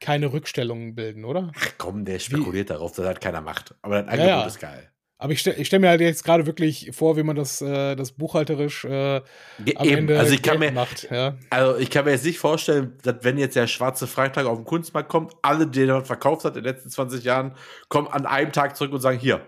keine 0.00 0.32
Rückstellungen 0.32 0.94
bilden, 0.94 1.24
oder? 1.24 1.52
Ach 1.56 1.70
komm, 1.78 2.04
der 2.04 2.18
spekuliert 2.18 2.68
Wie? 2.68 2.72
darauf, 2.72 2.92
dass 2.92 3.06
halt 3.06 3.20
keiner 3.20 3.40
macht. 3.40 3.74
Aber 3.82 4.02
das 4.02 4.12
Angebot 4.12 4.28
ja, 4.28 4.40
ja. 4.40 4.46
ist 4.46 4.60
geil. 4.60 4.92
Aber 5.20 5.32
ich 5.32 5.40
stelle 5.40 5.64
stell 5.64 5.80
mir 5.80 5.88
halt 5.88 6.00
jetzt 6.00 6.24
gerade 6.24 6.46
wirklich 6.46 6.90
vor, 6.92 7.16
wie 7.16 7.24
man 7.24 7.34
das, 7.34 7.60
äh, 7.60 7.96
das 7.96 8.12
buchhalterisch 8.12 8.84
äh, 8.84 9.16
am 9.16 9.22
Eben. 9.66 9.98
Ende 9.98 10.18
also 10.18 10.32
ich 10.32 10.42
kann 10.42 10.60
mir, 10.60 10.70
macht. 10.70 11.10
Ja. 11.10 11.36
Also 11.50 11.76
ich 11.76 11.90
kann 11.90 12.04
mir 12.04 12.12
jetzt 12.12 12.24
nicht 12.24 12.38
vorstellen, 12.38 12.96
dass 13.02 13.16
wenn 13.22 13.36
jetzt 13.36 13.56
der 13.56 13.66
schwarze 13.66 14.06
Freitag 14.06 14.46
auf 14.46 14.58
den 14.58 14.64
Kunstmarkt 14.64 15.08
kommt, 15.08 15.34
alle, 15.42 15.66
die 15.66 15.82
er 15.82 16.04
verkauft 16.04 16.44
hat 16.44 16.56
in 16.56 16.62
den 16.62 16.72
letzten 16.72 16.90
20 16.90 17.24
Jahren, 17.24 17.56
kommen 17.88 18.06
an 18.06 18.26
einem 18.26 18.52
Tag 18.52 18.76
zurück 18.76 18.92
und 18.92 19.00
sagen, 19.00 19.18
hier. 19.18 19.44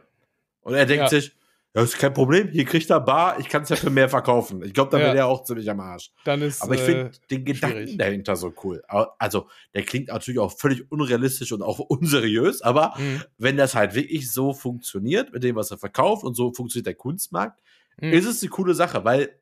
Und 0.62 0.74
er 0.74 0.86
denkt 0.86 1.04
ja. 1.04 1.08
sich, 1.08 1.32
ja, 1.72 1.82
ist 1.82 1.98
kein 1.98 2.12
Problem. 2.12 2.48
Hier 2.48 2.64
kriegt 2.64 2.90
er 2.90 2.98
Bar. 2.98 3.38
Ich 3.38 3.48
kann 3.48 3.62
es 3.62 3.68
ja 3.68 3.76
für 3.76 3.90
mehr 3.90 4.08
verkaufen. 4.08 4.64
Ich 4.64 4.74
glaube, 4.74 4.90
da 4.90 4.98
ja. 4.98 5.06
wäre 5.06 5.18
er 5.18 5.26
auch 5.28 5.44
ziemlich 5.44 5.70
am 5.70 5.78
Arsch. 5.78 6.10
Dann 6.24 6.42
ist, 6.42 6.62
Aber 6.62 6.74
ich 6.74 6.80
finde 6.80 7.02
äh, 7.02 7.28
den 7.30 7.44
Gedanken 7.44 7.76
schwierig. 7.76 7.98
dahinter 7.98 8.34
so 8.34 8.52
cool. 8.64 8.82
Also, 9.18 9.48
der 9.72 9.84
klingt 9.84 10.08
natürlich 10.08 10.40
auch 10.40 10.58
völlig 10.58 10.90
unrealistisch 10.90 11.52
und 11.52 11.62
auch 11.62 11.78
unseriös. 11.88 12.60
Aber 12.62 12.94
mhm. 12.98 13.22
wenn 13.38 13.56
das 13.56 13.76
halt 13.76 13.94
wirklich 13.94 14.32
so 14.32 14.52
funktioniert 14.52 15.32
mit 15.32 15.44
dem, 15.44 15.54
was 15.54 15.70
er 15.70 15.78
verkauft 15.78 16.24
und 16.24 16.34
so 16.34 16.52
funktioniert 16.52 16.86
der 16.86 16.94
Kunstmarkt, 16.94 17.60
mhm. 18.00 18.12
ist 18.12 18.26
es 18.26 18.42
eine 18.42 18.50
coole 18.50 18.74
Sache, 18.74 19.04
weil 19.04 19.38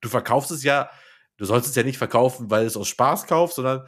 du 0.00 0.08
verkaufst 0.08 0.50
es 0.50 0.62
ja, 0.62 0.88
du 1.36 1.44
sollst 1.44 1.68
es 1.68 1.74
ja 1.74 1.82
nicht 1.82 1.98
verkaufen, 1.98 2.50
weil 2.50 2.64
es 2.64 2.76
aus 2.76 2.88
Spaß 2.88 3.26
kaufst, 3.26 3.56
sondern 3.56 3.86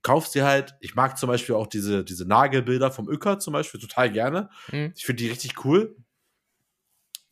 kaufst 0.00 0.34
dir 0.34 0.46
halt, 0.46 0.76
ich 0.80 0.94
mag 0.94 1.18
zum 1.18 1.26
Beispiel 1.26 1.56
auch 1.56 1.66
diese, 1.66 2.04
diese 2.04 2.26
Nagelbilder 2.26 2.90
vom 2.90 3.06
Öcker 3.06 3.38
zum 3.38 3.52
Beispiel 3.52 3.78
total 3.78 4.10
gerne. 4.10 4.48
Mhm. 4.72 4.94
Ich 4.96 5.04
finde 5.04 5.22
die 5.22 5.28
richtig 5.28 5.62
cool 5.66 5.94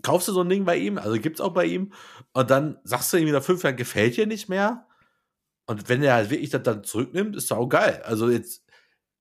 kaufst 0.08 0.26
du 0.26 0.32
so 0.32 0.40
ein 0.40 0.48
Ding 0.48 0.64
bei 0.64 0.76
ihm, 0.76 0.96
also 0.96 1.20
gibt's 1.20 1.38
auch 1.38 1.52
bei 1.52 1.66
ihm, 1.66 1.92
und 2.32 2.50
dann 2.50 2.78
sagst 2.82 3.12
du 3.12 3.18
ihm 3.18 3.30
nach 3.30 3.42
fünf 3.42 3.62
Jahren, 3.62 3.76
gefällt 3.76 4.16
dir 4.16 4.26
nicht 4.26 4.48
mehr. 4.48 4.86
Und 5.66 5.90
wenn 5.90 6.02
er 6.02 6.14
halt 6.14 6.30
wirklich 6.30 6.48
das 6.48 6.62
dann 6.62 6.82
zurücknimmt, 6.82 7.36
ist 7.36 7.50
doch 7.50 7.58
auch 7.58 7.68
geil. 7.68 8.00
Also 8.06 8.30
jetzt, 8.30 8.64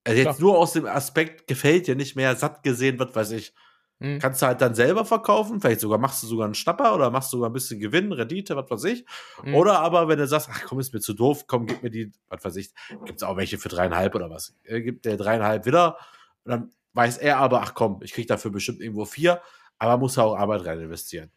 also 0.06 0.18
jetzt 0.18 0.40
nur 0.40 0.58
aus 0.58 0.72
dem 0.72 0.86
Aspekt, 0.86 1.46
gefällt 1.46 1.88
dir 1.88 1.98
nicht 1.98 2.16
mehr, 2.16 2.34
satt 2.38 2.64
gesehen, 2.64 3.00
was 3.00 3.14
weiß 3.14 3.32
ich. 3.32 3.54
Mhm. 4.00 4.20
Kannst 4.20 4.42
du 4.42 4.46
halt 4.46 4.62
dann 4.62 4.76
selber 4.76 5.04
verkaufen, 5.04 5.60
vielleicht 5.60 5.82
sogar 5.82 5.98
machst 5.98 6.24
du 6.24 6.28
sogar 6.28 6.46
einen 6.46 6.54
Schnapper 6.54 6.96
oder 6.96 7.12
machst 7.12 7.32
sogar 7.32 7.50
ein 7.50 7.54
bisschen 7.54 7.82
Gewinn, 7.82 8.14
Rendite, 8.14 8.56
was 8.56 8.70
weiß 8.70 8.86
ich. 8.86 9.06
Mhm. 9.44 9.56
Oder 9.56 9.80
aber, 9.80 10.08
wenn 10.08 10.20
du 10.20 10.26
sagst, 10.26 10.48
ach 10.50 10.64
komm, 10.64 10.80
ist 10.80 10.94
mir 10.94 11.02
zu 11.02 11.14
doof, 11.14 11.48
komm, 11.48 11.66
gib 11.66 11.84
mir 11.84 11.90
die, 11.90 12.14
was 12.30 12.46
weiß 12.46 12.56
ich, 12.56 12.70
gibt's 13.04 13.24
auch 13.24 13.36
welche 13.36 13.58
für 13.58 13.68
dreieinhalb 13.68 14.16
oder 14.16 14.30
was. 14.30 14.56
Er 14.64 14.80
gibt 14.80 15.04
der 15.04 15.18
dreieinhalb 15.18 15.66
wieder. 15.66 15.98
Und 16.46 16.52
dann 16.52 16.72
weiß 16.94 17.18
er 17.18 17.40
aber, 17.40 17.62
ach 17.62 17.74
komm, 17.74 18.00
ich 18.04 18.14
krieg 18.14 18.28
dafür 18.28 18.52
bestimmt 18.52 18.80
irgendwo 18.80 19.04
vier 19.04 19.42
aber 19.80 19.98
muss 19.98 20.18
auch 20.18 20.36
Arbeit 20.36 20.66
rein 20.66 20.80
investieren. 20.80 21.32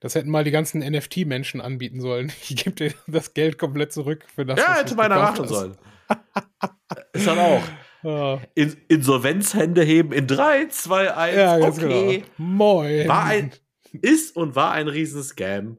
Das 0.00 0.14
hätten 0.14 0.30
mal 0.30 0.44
die 0.44 0.50
ganzen 0.50 0.80
NFT-Menschen 0.80 1.60
anbieten 1.60 2.00
sollen. 2.00 2.32
Ich 2.48 2.56
gebe 2.56 2.76
dir 2.76 2.94
das 3.06 3.34
Geld 3.34 3.58
komplett 3.58 3.92
zurück 3.92 4.24
für 4.34 4.44
das. 4.44 4.58
Ja, 4.58 4.76
hätte 4.76 4.94
meiner 4.94 5.18
machen 5.18 5.48
sollen. 5.48 5.76
ist 7.12 7.26
dann 7.26 7.38
auch. 7.38 7.62
Ja. 8.02 8.40
In 8.54 8.76
Insolvenzhände 8.88 9.82
heben 9.82 10.12
in 10.12 10.26
3, 10.26 10.66
2, 10.66 11.14
1. 11.14 11.36
Ja, 11.36 11.58
ganz 11.58 11.78
okay. 11.78 12.18
Genau. 12.18 12.28
Moin. 12.36 13.08
War 13.08 13.24
ein, 13.24 13.52
ist 13.92 14.36
und 14.36 14.54
war 14.54 14.72
ein 14.72 14.88
Riesenscam. 14.88 15.78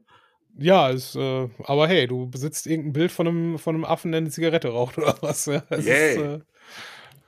Ja, 0.58 0.88
ist, 0.88 1.14
äh, 1.14 1.48
aber 1.64 1.86
hey, 1.86 2.06
du 2.06 2.28
besitzt 2.28 2.66
irgendein 2.66 2.94
Bild 2.94 3.12
von 3.12 3.28
einem, 3.28 3.58
von 3.58 3.74
einem 3.74 3.84
Affen, 3.84 4.10
der 4.10 4.22
eine 4.22 4.30
Zigarette 4.30 4.68
raucht 4.68 4.98
oder 4.98 5.16
was. 5.20 5.46
Ja, 5.46 5.58
ist, 5.70 5.86
äh, 5.86 6.40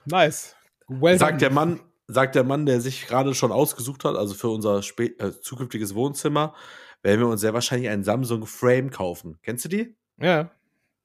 nice. 0.05 0.55
Well 0.87 1.17
sagt 1.17 1.41
der 1.41 1.51
Mann, 1.51 1.79
sagt 2.09 2.35
der 2.35 2.43
Mann, 2.43 2.65
der 2.65 2.81
sich 2.81 3.07
gerade 3.07 3.33
schon 3.33 3.51
ausgesucht 3.51 4.03
hat, 4.03 4.15
also 4.15 4.33
für 4.33 4.49
unser 4.49 4.79
äh, 4.79 5.31
zukünftiges 5.41 5.93
Wohnzimmer, 5.93 6.55
werden 7.03 7.21
wir 7.21 7.27
uns 7.27 7.41
sehr 7.41 7.53
wahrscheinlich 7.53 7.89
einen 7.89 8.03
Samsung 8.03 8.45
Frame 8.45 8.89
kaufen. 8.89 9.37
Kennst 9.43 9.65
du 9.65 9.69
die? 9.69 9.95
Ja. 10.19 10.51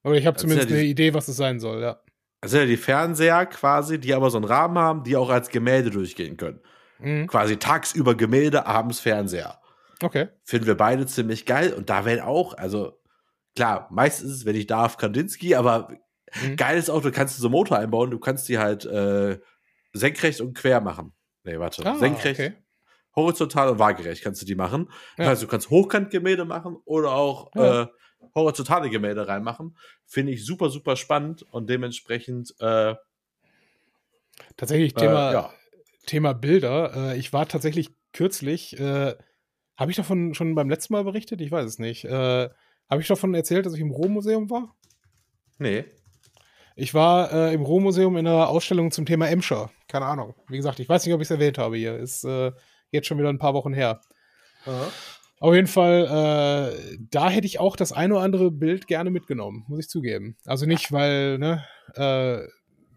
Aber 0.03 0.17
ich 0.17 0.27
habe 0.27 0.37
zumindest 0.37 0.71
ja 0.71 0.77
die, 0.77 0.81
eine 0.81 0.91
Idee, 0.91 1.15
was 1.15 1.29
es 1.29 1.37
sein 1.37 1.61
soll, 1.61 1.83
ja. 1.83 2.01
Das 2.41 2.51
sind 2.51 2.61
ja 2.61 2.67
die 2.67 2.77
Fernseher 2.77 3.47
quasi, 3.47 3.99
die 3.99 4.13
aber 4.15 4.31
so 4.31 4.39
einen 4.39 4.45
Rahmen 4.45 4.79
haben, 4.79 5.05
die 5.05 5.17
auch 5.17 5.31
als 5.31 5.49
Gemälde 5.49 5.91
durchgehen 5.91 6.37
können. 6.37 6.61
Mhm. 6.99 7.27
Quasi 7.27 7.57
tagsüber 7.57 8.15
Gemälde, 8.15 8.67
abends 8.67 9.01
Fernseher. 9.01 9.61
Okay. 10.03 10.29
Finden 10.43 10.67
wir 10.67 10.77
beide 10.77 11.07
ziemlich 11.07 11.47
geil. 11.47 11.73
Und 11.73 11.91
da 11.91 12.05
werden 12.05 12.21
auch, 12.21 12.57
also 12.57 12.99
klar, 13.55 13.89
meistens, 13.91 14.45
wenn 14.45 14.57
ich 14.57 14.67
darf, 14.67 14.97
Kandinsky, 14.97 15.55
aber 15.55 15.89
mhm. 16.43 16.57
geil 16.57 16.79
ist 16.79 16.91
auch, 16.91 17.03
du 17.03 17.13
kannst 17.13 17.39
so 17.39 17.49
Motor 17.49 17.79
einbauen, 17.79 18.11
du 18.11 18.19
kannst 18.19 18.49
die 18.49 18.59
halt 18.59 18.85
äh, 18.85 19.39
senkrecht 19.95 20.41
und 20.41 20.55
quer 20.55 20.81
machen. 20.81 21.15
Nee, 21.45 21.59
warte. 21.59 21.85
Ah, 21.87 21.97
senkrecht, 21.97 22.41
okay. 22.41 22.53
horizontal 23.17 23.71
und 23.71 23.79
waagerecht 23.79 24.23
kannst 24.23 24.43
du 24.43 24.47
die 24.47 24.55
machen. 24.55 24.91
Ja. 25.17 25.29
Also 25.29 25.47
du 25.47 25.51
kannst 25.51 25.71
Hochkantgemälde 25.71 26.45
machen 26.45 26.77
oder 26.85 27.13
auch 27.13 27.51
ja. 27.55 27.83
äh, 27.83 27.87
horizontale 28.35 28.91
Gemälde 28.91 29.27
reinmachen. 29.27 29.77
Finde 30.05 30.33
ich 30.33 30.45
super, 30.45 30.69
super 30.69 30.97
spannend 30.97 31.43
und 31.43 31.71
dementsprechend 31.71 32.55
äh, 32.61 32.95
Tatsächlich 34.57 34.95
Thema, 34.95 35.31
äh, 35.31 35.35
ja. 35.35 35.55
Thema 36.07 36.33
Bilder. 36.33 37.13
Äh, 37.13 37.19
ich 37.19 37.33
war 37.33 37.47
tatsächlich 37.49 37.91
kürzlich, 38.13 38.79
äh, 38.79 39.15
habe 39.77 39.91
ich 39.91 39.97
davon 39.97 40.35
schon 40.35 40.55
beim 40.55 40.69
letzten 40.69 40.93
Mal 40.93 41.05
berichtet? 41.05 41.41
Ich 41.41 41.51
weiß 41.51 41.67
es 41.67 41.79
nicht. 41.79 42.05
Äh, 42.05 42.49
habe 42.91 43.01
ich 43.01 43.09
davon 43.09 43.35
erzählt, 43.35 43.67
dass 43.67 43.75
ich 43.75 43.81
im 43.81 43.91
Rohmuseum 43.91 44.51
war? 44.51 44.77
Nee. 45.59 45.85
Ich 46.77 46.95
war 46.95 47.33
äh, 47.33 47.55
im 47.55 47.63
Rohmuseum 47.63 48.17
in 48.17 48.27
einer 48.27 48.49
Ausstellung 48.49 48.91
zum 48.91 49.07
Thema 49.07 49.29
Emscher. 49.29 49.71
Keine 49.89 50.07
Ahnung. 50.07 50.35
Wie 50.49 50.57
gesagt, 50.57 50.81
ich 50.81 50.89
weiß 50.89 51.05
nicht, 51.05 51.15
ob 51.15 51.21
ich 51.21 51.27
es 51.27 51.31
erwähnt 51.31 51.59
habe 51.59 51.77
hier. 51.77 51.97
Ist 51.97 52.25
äh, 52.25 52.53
jetzt 52.91 53.07
schon 53.07 53.19
wieder 53.19 53.29
ein 53.29 53.39
paar 53.39 53.55
Wochen 53.55 53.73
her. 53.73 54.01
Aha. 54.67 54.91
Auf 55.41 55.55
jeden 55.55 55.67
Fall, 55.67 56.73
äh, 56.73 56.97
da 57.11 57.29
hätte 57.29 57.47
ich 57.47 57.61
auch 57.61 57.77
das 57.77 57.93
ein 57.93 58.13
oder 58.13 58.23
andere 58.23 58.51
Bild 58.51 58.87
gerne 58.87 59.11
mitgenommen, 59.11 59.65
muss 59.69 59.81
ich 59.81 59.89
zugeben. 59.89 60.37
Also 60.47 60.65
nicht, 60.65 60.91
weil, 60.91 61.39
ne, 61.39 61.65
äh, 61.97 62.49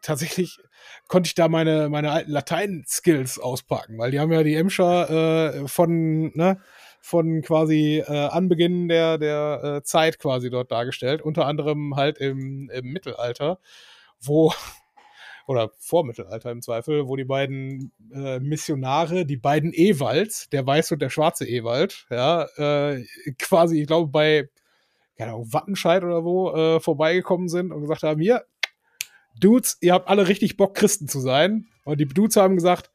tatsächlich 0.02 0.58
konnte 1.10 1.28
ich 1.28 1.36
da 1.36 1.50
meine, 1.50 1.90
meine 1.90 2.12
alten 2.12 2.32
Latein-Skills 2.32 3.40
auspacken, 3.40 3.98
weil 3.98 4.12
die 4.12 4.20
haben 4.20 4.32
ja 4.32 4.44
die 4.44 4.56
Emscher 4.56 5.10
äh, 5.10 5.68
von, 5.68 6.32
ne, 6.36 6.62
von 7.02 7.42
quasi 7.42 8.04
äh, 8.08 8.28
Anbeginn 8.28 8.88
der, 8.88 9.18
der 9.18 9.62
äh, 9.64 9.84
Zeit 9.84 10.20
quasi 10.20 10.50
dort 10.50 10.72
dargestellt, 10.72 11.22
unter 11.22 11.46
anderem 11.46 11.96
halt 11.96 12.18
im, 12.18 12.70
im 12.70 12.86
Mittelalter, 12.86 13.60
wo 14.22 14.54
oder 15.48 15.72
Vormittelalter 15.80 16.52
im 16.52 16.62
Zweifel, 16.62 17.08
wo 17.08 17.16
die 17.16 17.24
beiden 17.24 17.92
äh, 18.14 18.40
Missionare, 18.40 19.26
die 19.26 19.38
beiden 19.38 19.72
Ewalds, 19.74 20.50
der 20.50 20.68
weiße 20.68 20.96
und 20.96 21.02
der 21.02 21.10
schwarze 21.10 21.48
Ewald, 21.48 22.06
ja, 22.10 22.44
äh, 22.58 23.04
quasi, 23.40 23.82
ich 23.82 23.88
glaube, 23.88 24.12
bei, 24.12 24.50
keine 25.18 25.32
Ahnung, 25.32 25.52
Wattenscheid 25.54 26.04
oder 26.04 26.26
wo, 26.26 26.52
äh, 26.52 26.80
vorbeigekommen 26.82 27.48
sind 27.48 27.72
und 27.72 27.82
gesagt 27.82 28.04
haben, 28.04 28.22
hier, 28.22 28.46
Dudes, 29.40 29.78
ihr 29.82 29.94
habt 29.94 30.10
alle 30.10 30.28
richtig 30.28 30.58
Bock, 30.58 30.76
Christen 30.76 31.08
zu 31.08 31.20
sein. 31.20 31.68
Und 31.86 32.00
die 32.00 32.08
Dudes 32.08 32.36
haben 32.36 32.56
gesagt, 32.56 32.92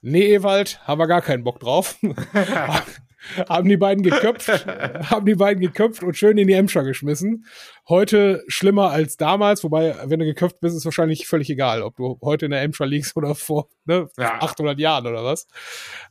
nee, 0.00 0.32
Ewald, 0.32 0.80
haben 0.86 1.00
wir 1.00 1.06
gar 1.06 1.20
keinen 1.20 1.44
Bock 1.44 1.60
drauf. 1.60 1.98
haben 3.48 3.68
die 3.68 3.76
beiden 3.76 4.02
geköpft, 4.02 4.48
haben 5.10 5.26
die 5.26 5.34
beiden 5.34 5.60
geköpft 5.60 6.02
und 6.02 6.16
schön 6.16 6.38
in 6.38 6.48
die 6.48 6.54
Emscher 6.54 6.84
geschmissen. 6.84 7.46
Heute 7.88 8.44
schlimmer 8.48 8.90
als 8.90 9.16
damals, 9.16 9.62
wobei, 9.64 9.94
wenn 10.04 10.18
du 10.18 10.24
geköpft 10.24 10.60
bist, 10.60 10.76
ist 10.76 10.84
wahrscheinlich 10.84 11.26
völlig 11.26 11.50
egal, 11.50 11.82
ob 11.82 11.96
du 11.96 12.18
heute 12.22 12.46
in 12.46 12.50
der 12.50 12.62
Emscher 12.62 12.86
liegst 12.86 13.16
oder 13.16 13.34
vor 13.34 13.68
ne, 13.84 14.08
ja. 14.18 14.40
800 14.40 14.78
Jahren 14.78 15.06
oder 15.06 15.24
was. 15.24 15.46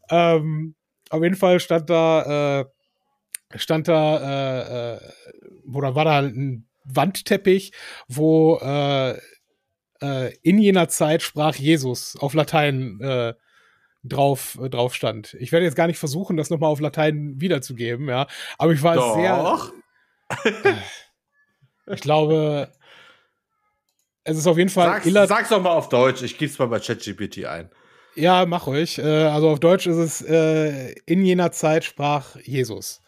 Ähm, 0.09 0.75
auf 1.09 1.23
jeden 1.23 1.35
Fall 1.35 1.59
stand 1.59 1.89
da, 1.89 2.61
äh, 2.61 2.65
stand 3.57 3.87
da, 3.87 4.17
äh, 4.17 4.95
äh, 4.95 4.99
oder 5.73 5.95
war 5.95 6.05
da 6.05 6.19
ein 6.19 6.67
Wandteppich, 6.83 7.71
wo 8.07 8.57
äh, 8.61 9.17
äh, 10.01 10.33
in 10.41 10.57
jener 10.57 10.89
Zeit 10.89 11.21
sprach 11.21 11.55
Jesus 11.55 12.15
auf 12.19 12.33
Latein 12.33 12.99
äh, 13.01 13.33
drauf, 14.03 14.57
äh, 14.61 14.69
drauf 14.69 14.95
stand. 14.95 15.35
Ich 15.39 15.51
werde 15.51 15.65
jetzt 15.65 15.75
gar 15.75 15.87
nicht 15.87 15.99
versuchen, 15.99 16.37
das 16.37 16.49
nochmal 16.49 16.69
auf 16.69 16.79
Latein 16.79 17.39
wiederzugeben, 17.39 18.07
ja. 18.07 18.27
Aber 18.57 18.71
ich 18.71 18.83
war 18.83 18.95
Doch. 18.95 19.15
sehr. 19.15 19.71
ich 21.87 22.01
glaube, 22.01 22.71
es 24.23 24.37
ist 24.37 24.47
auf 24.47 24.57
jeden 24.57 24.69
Fall. 24.69 25.01
Sag's, 25.03 25.29
sag's 25.29 25.49
doch 25.49 25.61
mal 25.61 25.71
auf 25.71 25.89
Deutsch, 25.89 26.21
ich 26.21 26.37
gebe 26.37 26.51
es 26.51 26.59
mal 26.59 26.67
bei 26.67 26.79
ChatGPT 26.79 27.45
ein. 27.45 27.69
Ja, 28.15 28.45
mach 28.45 28.67
ruhig. 28.67 28.97
Äh, 28.97 29.03
also 29.03 29.49
auf 29.49 29.59
Deutsch 29.59 29.87
ist 29.87 29.97
es, 29.97 30.21
äh, 30.21 30.93
in 31.05 31.23
jener 31.23 31.51
Zeit 31.51 31.83
sprach 31.83 32.35
Jesus. 32.43 33.01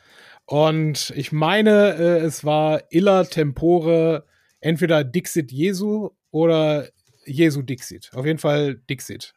Und 0.46 1.12
ich 1.16 1.32
meine, 1.32 1.96
äh, 1.96 2.20
es 2.20 2.44
war 2.44 2.84
illa 2.89 3.24
tempore 3.24 4.26
entweder 4.60 5.04
Dixit 5.04 5.52
Jesu 5.52 6.12
oder 6.32 6.89
Jesu 7.26 7.62
Dixit. 7.62 8.12
Auf 8.14 8.26
jeden 8.26 8.39
Fall 8.39 8.76
Dixit. 8.89 9.34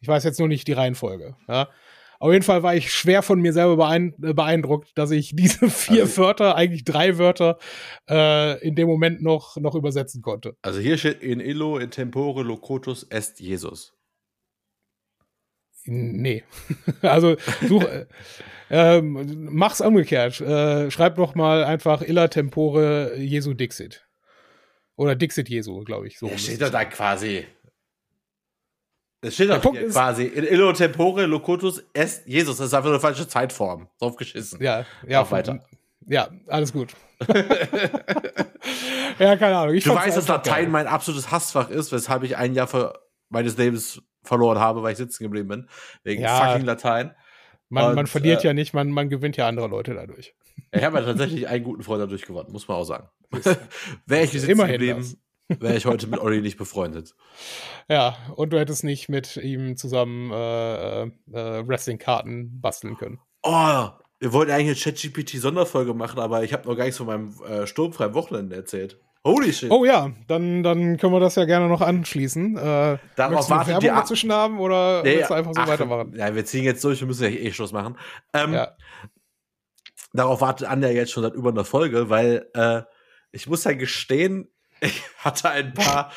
Ich 0.00 0.08
weiß 0.08 0.24
jetzt 0.24 0.38
nur 0.38 0.48
nicht 0.48 0.66
die 0.66 0.72
Reihenfolge. 0.72 1.36
Ja. 1.48 1.68
Auf 2.20 2.32
jeden 2.32 2.44
Fall 2.44 2.62
war 2.62 2.74
ich 2.74 2.92
schwer 2.92 3.22
von 3.22 3.40
mir 3.40 3.54
selber 3.54 3.94
äh, 3.94 4.34
beeindruckt, 4.34 4.92
dass 4.94 5.10
ich 5.10 5.30
diese 5.34 5.70
vier 5.70 6.02
also, 6.02 6.18
Wörter, 6.18 6.54
eigentlich 6.54 6.84
drei 6.84 7.16
Wörter, 7.16 7.58
äh, 8.08 8.60
in 8.66 8.74
dem 8.74 8.88
Moment 8.88 9.22
noch, 9.22 9.56
noch 9.56 9.74
übersetzen 9.74 10.20
konnte. 10.20 10.54
Also 10.62 10.80
hier 10.80 10.98
steht 10.98 11.22
in 11.22 11.40
illo 11.40 11.78
in 11.78 11.90
tempore 11.90 12.42
locotus 12.42 13.04
est 13.04 13.40
Jesus. 13.40 13.94
Nee. 15.86 16.44
also 17.02 17.36
such, 17.66 17.84
äh, 17.84 18.06
ähm, 18.70 19.48
mach's 19.50 19.80
umgekehrt. 19.80 20.42
Äh, 20.42 20.90
schreib 20.90 21.16
doch 21.16 21.34
mal 21.34 21.64
einfach 21.64 22.02
illa 22.02 22.28
tempore 22.28 23.16
Jesu 23.16 23.54
Dixit. 23.54 24.06
Oder 24.94 25.16
Dixit 25.16 25.48
Jesu, 25.48 25.82
glaube 25.84 26.06
ich. 26.06 26.18
So 26.18 26.26
Ja, 26.26 26.36
steht 26.36 26.60
es. 26.60 26.70
da 26.70 26.84
quasi. 26.84 27.46
Es 29.22 29.34
steht 29.34 29.50
Punkt 29.60 29.78
hier 29.78 29.88
quasi. 29.90 30.24
In 30.24 30.44
illo 30.44 30.72
tempore 30.72 31.26
locutus 31.26 31.82
est 31.92 32.26
Jesus. 32.26 32.56
Das 32.56 32.68
ist 32.68 32.74
einfach 32.74 32.88
eine 32.90 33.00
falsche 33.00 33.28
Zeitform. 33.28 33.88
Drauf 33.98 34.16
geschissen. 34.16 34.62
Ja, 34.62 34.86
ja, 35.06 35.24
von- 35.24 35.38
weiter. 35.38 35.64
Ja, 36.06 36.28
alles 36.48 36.72
gut. 36.72 36.94
ja, 39.18 39.36
keine 39.36 39.56
Ahnung. 39.58 39.74
Ich 39.74 39.84
Du 39.84 39.94
weißt, 39.94 40.16
dass 40.16 40.28
Latein 40.28 40.64
geil. 40.64 40.68
mein 40.68 40.86
absolutes 40.86 41.30
Hassfach 41.30 41.70
ist, 41.70 41.92
weshalb 41.92 42.22
ich 42.22 42.36
ein 42.36 42.54
Jahr 42.54 42.66
ver 42.66 42.98
meines 43.28 43.56
Lebens 43.56 44.02
verloren 44.22 44.58
habe, 44.58 44.82
weil 44.82 44.92
ich 44.92 44.98
sitzen 44.98 45.22
geblieben 45.24 45.48
bin. 45.48 45.68
Wegen 46.02 46.22
Ja. 46.22 46.44
fucking 46.52 46.64
Latein. 46.66 47.14
Man, 47.68 47.84
man 47.94 47.98
und, 48.00 48.08
verliert 48.08 48.42
äh, 48.44 48.48
ja 48.48 48.54
nicht, 48.54 48.74
man, 48.74 48.90
man 48.90 49.08
gewinnt 49.08 49.36
ja 49.36 49.46
andere 49.46 49.68
Leute 49.68 49.94
dadurch. 49.94 50.34
Ich 50.72 50.82
habe 50.82 50.98
ja 50.98 51.04
tatsächlich 51.04 51.46
einen 51.46 51.62
guten 51.64 51.82
Freund 51.84 52.02
dadurch 52.02 52.22
gewonnen, 52.22 52.50
muss 52.50 52.66
man 52.66 52.76
auch 52.78 52.84
sagen. 52.84 53.08
Wäre 54.06 54.24
ich 54.24 54.30
sitzen 54.32 54.50
Immerhin 54.50 54.72
geblieben, 54.72 55.16
wäre 55.58 55.76
ich 55.76 55.86
heute 55.86 56.06
mit 56.06 56.20
Olli 56.20 56.40
nicht 56.40 56.58
befreundet. 56.58 57.14
Ja, 57.88 58.16
und 58.36 58.52
du 58.52 58.58
hättest 58.58 58.84
nicht 58.84 59.08
mit 59.08 59.36
ihm 59.36 59.76
zusammen 59.76 60.30
äh, 60.30 61.02
äh, 61.02 61.10
äh, 61.32 61.66
Wrestling-Karten 61.66 62.60
basteln 62.60 62.96
können. 62.96 63.18
Oh, 63.42 63.88
wir 64.20 64.32
wollten 64.32 64.52
eigentlich 64.52 64.86
eine 64.86 64.94
ChatGPT-Sonderfolge 64.94 65.94
machen, 65.94 66.20
aber 66.20 66.44
ich 66.44 66.52
habe 66.52 66.68
noch 66.68 66.76
gar 66.76 66.84
nichts 66.84 66.98
von 66.98 67.06
meinem 67.06 67.34
äh, 67.48 67.66
sturmfreien 67.66 68.14
Wochenende 68.14 68.54
erzählt. 68.56 69.00
Holy 69.24 69.52
shit. 69.52 69.70
Oh 69.70 69.84
ja, 69.84 70.12
dann, 70.28 70.62
dann 70.62 70.96
können 70.96 71.12
wir 71.12 71.20
das 71.20 71.34
ja 71.34 71.44
gerne 71.44 71.68
noch 71.68 71.82
anschließen. 71.82 72.56
Äh, 72.56 72.98
Darauf 73.16 73.50
wartet 73.50 73.68
Werbung 73.68 73.80
die 73.80 73.86
dazwischen 73.88 74.32
haben 74.32 74.58
oder 74.60 75.02
Nee, 75.02 75.16
willst 75.16 75.30
du 75.30 75.34
einfach 75.34 75.52
so 75.54 75.60
ach, 75.60 75.68
weitermachen? 75.68 76.14
Ja, 76.16 76.34
wir 76.34 76.44
ziehen 76.46 76.64
jetzt 76.64 76.82
durch, 76.84 77.00
wir 77.00 77.06
müssen 77.06 77.24
ja 77.24 77.30
eh 77.30 77.52
Schluss 77.52 77.72
machen. 77.72 77.98
Ähm, 78.32 78.54
Ja. 78.54 78.76
Darauf 80.12 80.40
wartet 80.40 80.68
Anja 80.68 80.88
jetzt 80.88 81.12
schon 81.12 81.22
seit 81.22 81.34
über 81.34 81.50
einer 81.50 81.64
Folge, 81.64 82.10
weil 82.10 82.48
äh, 82.54 82.82
ich 83.30 83.46
muss 83.46 83.64
ja 83.64 83.72
gestehen, 83.72 84.48
ich 84.80 85.02
hatte 85.18 85.50
ein 85.50 85.74
paar 85.74 86.12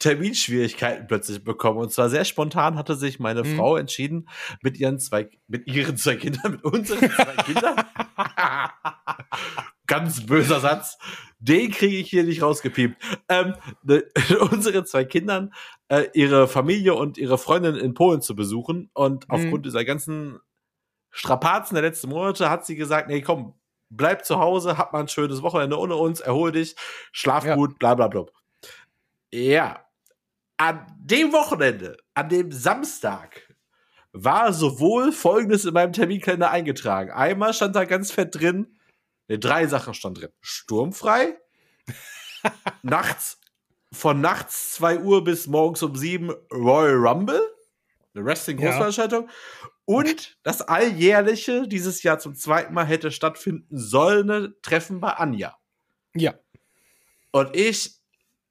Terminschwierigkeiten 0.00 1.06
plötzlich 1.06 1.44
bekommen. 1.44 1.78
Und 1.78 1.92
zwar 1.92 2.10
sehr 2.10 2.24
spontan 2.24 2.76
hatte 2.76 2.94
sich 2.96 3.20
meine 3.20 3.42
Mhm. 3.44 3.56
Frau 3.56 3.76
entschieden, 3.76 4.28
mit 4.62 4.76
ihren 4.78 4.98
zwei, 4.98 5.30
mit 5.46 5.66
ihren 5.66 5.96
zwei 5.96 6.16
Kindern, 6.16 6.52
mit 6.52 6.64
unseren 6.64 7.10
zwei 7.10 7.42
Kindern. 7.44 7.76
Ganz 9.86 10.24
böser 10.26 10.60
Satz. 10.60 10.98
Den 11.38 11.70
kriege 11.70 11.96
ich 11.96 12.08
hier 12.08 12.24
nicht 12.24 12.42
rausgepiept. 12.42 12.96
Ähm, 13.28 13.54
ne, 13.82 14.04
unsere 14.50 14.84
zwei 14.84 15.04
Kindern, 15.04 15.52
äh, 15.88 16.06
ihre 16.14 16.48
Familie 16.48 16.94
und 16.94 17.18
ihre 17.18 17.36
Freundin 17.38 17.76
in 17.76 17.94
Polen 17.94 18.22
zu 18.22 18.34
besuchen. 18.34 18.90
Und 18.94 19.28
Mhm. 19.28 19.34
aufgrund 19.34 19.66
dieser 19.66 19.84
ganzen 19.84 20.40
Strapazen 21.10 21.74
der 21.74 21.82
letzten 21.84 22.08
Monate 22.08 22.50
hat 22.50 22.64
sie 22.66 22.76
gesagt, 22.76 23.08
nee, 23.08 23.20
komm, 23.20 23.54
bleib 23.96 24.24
zu 24.24 24.38
Hause, 24.38 24.78
hab 24.78 24.92
mal 24.92 25.00
ein 25.00 25.08
schönes 25.08 25.42
Wochenende 25.42 25.78
ohne 25.78 25.96
uns, 25.96 26.20
erhol 26.20 26.52
dich, 26.52 26.76
schlaf 27.12 27.44
Ja. 27.44 27.54
gut, 27.54 27.78
bla 27.78 27.94
bla 27.94 28.08
bla. 28.08 28.24
Ja. 29.32 29.84
An 30.56 30.86
dem 30.98 31.32
Wochenende, 31.32 31.96
an 32.14 32.28
dem 32.28 32.52
Samstag, 32.52 33.42
war 34.12 34.52
sowohl 34.52 35.10
folgendes 35.10 35.64
in 35.64 35.74
meinem 35.74 35.92
Terminkalender 35.92 36.50
eingetragen. 36.50 37.10
Einmal 37.10 37.52
stand 37.52 37.74
da 37.74 37.84
ganz 37.84 38.12
fett 38.12 38.34
drin, 38.34 38.78
ne, 39.26 39.38
drei 39.40 39.66
Sachen 39.66 39.92
stand 39.94 40.20
drin. 40.20 40.30
Sturmfrei, 40.40 41.36
nachts, 42.82 43.40
von 43.92 44.20
nachts 44.20 44.74
2 44.74 45.00
Uhr 45.00 45.24
bis 45.24 45.48
morgens 45.48 45.82
um 45.82 45.96
7 45.96 46.30
Royal 46.52 46.94
Rumble, 46.94 47.42
eine 48.14 48.24
Wrestling-Großveranstaltung. 48.24 49.28
Und 49.86 50.38
das 50.42 50.62
alljährliche, 50.62 51.68
dieses 51.68 52.02
Jahr 52.02 52.18
zum 52.18 52.34
zweiten 52.34 52.72
Mal 52.74 52.86
hätte 52.86 53.10
stattfinden 53.10 53.76
sollen, 53.78 54.26
ne, 54.26 54.54
Treffen 54.62 55.00
bei 55.00 55.10
Anja. 55.10 55.56
Ja. 56.14 56.34
Und 57.32 57.54
ich 57.54 57.96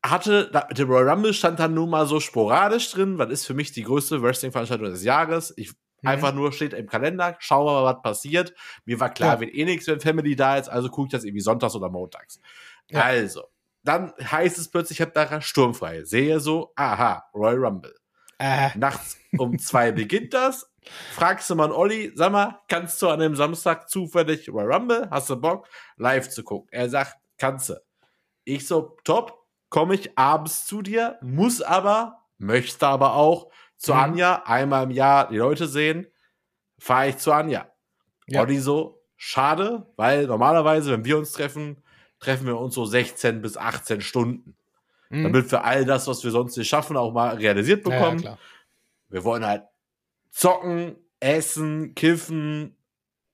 hatte, 0.06 0.52
mit 0.70 0.78
dem 0.78 0.90
Royal 0.92 1.10
Rumble 1.10 1.34
stand 1.34 1.60
dann 1.60 1.74
nun 1.74 1.90
mal 1.90 2.06
so 2.06 2.20
sporadisch 2.20 2.92
drin, 2.92 3.18
was 3.18 3.32
ist 3.32 3.46
für 3.48 3.54
mich 3.54 3.72
die 3.72 3.84
größte 3.84 4.22
Wrestling-Veranstaltung 4.22 4.90
des 4.90 5.04
Jahres. 5.04 5.54
Ich 5.58 5.72
Mhm. 6.02 6.10
einfach 6.10 6.34
nur 6.34 6.52
steht 6.52 6.74
im 6.74 6.88
Kalender, 6.88 7.38
schauen 7.40 7.66
wir 7.66 7.82
mal, 7.82 7.94
was 7.96 8.02
passiert. 8.02 8.54
Mir 8.84 9.00
war 9.00 9.10
klar, 9.10 9.36
Ja. 9.36 9.40
wird 9.40 9.56
eh 9.56 9.64
nichts, 9.64 9.88
wenn 9.88 10.02
Family 10.02 10.36
da 10.36 10.58
ist, 10.58 10.68
also 10.68 10.90
gucke 10.90 11.08
ich 11.08 11.12
das 11.14 11.24
irgendwie 11.24 11.40
sonntags 11.42 11.76
oder 11.76 11.90
montags. 11.90 12.42
Ja. 12.92 13.04
Also, 13.04 13.44
dann 13.84 14.12
heißt 14.22 14.58
es 14.58 14.70
plötzlich, 14.70 14.98
ich 15.00 15.02
habe 15.02 15.12
da 15.14 15.40
sturmfrei. 15.40 16.04
Sehe 16.04 16.42
so, 16.42 16.74
aha, 16.76 17.24
Royal 17.34 17.56
Rumble. 17.66 17.96
Äh, 18.38 18.78
Nachts 18.78 19.18
um 19.38 19.58
zwei 19.58 19.92
beginnt 19.94 20.34
das. 20.34 20.70
Fragst 21.14 21.50
du 21.50 21.56
mal 21.56 21.66
einen 21.66 21.74
Olli, 21.74 22.12
sag 22.16 22.32
mal, 22.32 22.60
kannst 22.68 23.02
du 23.02 23.10
an 23.10 23.20
dem 23.20 23.36
Samstag 23.36 23.90
zufällig 23.90 24.50
Royal 24.50 24.74
Rumble? 24.74 25.08
Hast 25.12 25.30
du 25.30 25.36
Bock, 25.36 25.68
live 25.98 26.30
zu 26.30 26.44
gucken? 26.44 26.68
Er 26.72 26.90
sagt, 26.90 27.16
kannst 27.38 27.70
du. 27.70 27.76
Ich 28.44 28.68
so, 28.68 28.98
top, 29.04 29.46
komme 29.70 29.96
ich 29.96 30.18
abends 30.18 30.66
zu 30.66 30.82
dir, 30.82 31.18
muss 31.22 31.62
aber, 31.62 32.20
möchte 32.38 32.86
aber 32.88 33.14
auch 33.16 33.50
zu 33.78 33.94
Mhm. 33.94 34.00
Anja 34.00 34.44
einmal 34.46 34.84
im 34.84 34.92
Jahr 34.92 35.30
die 35.30 35.38
Leute 35.38 35.68
sehen, 35.68 36.08
fahre 36.80 37.10
ich 37.10 37.18
zu 37.18 37.32
Anja. 37.32 37.68
Ja. 38.28 38.42
Olli 38.42 38.58
so, 38.60 39.02
schade, 39.18 39.86
weil 39.96 40.28
normalerweise, 40.28 40.92
wenn 40.92 41.06
wir 41.06 41.18
uns 41.18 41.32
treffen, 41.34 41.84
treffen 42.20 42.48
wir 42.48 42.58
uns 42.58 42.76
so 42.76 42.86
16 42.86 43.42
bis 43.42 43.58
18 43.58 44.02
Stunden. 44.02 44.56
mh. 45.10 45.24
Damit 45.24 45.52
wir 45.52 45.64
all 45.66 45.86
das, 45.86 46.08
was 46.08 46.24
wir 46.24 46.32
sonst 46.32 46.56
nicht 46.58 46.70
schaffen, 46.70 46.96
auch 46.98 47.12
mal 47.12 47.36
realisiert 47.36 47.86
Ja, 47.86 47.94
ja, 47.94 48.00
bekommen. 48.00 48.20
klar. 48.22 48.38
Wir 49.10 49.24
wollen 49.24 49.46
halt 49.46 49.64
zocken, 50.34 50.96
essen, 51.20 51.94
kiffen, 51.96 52.76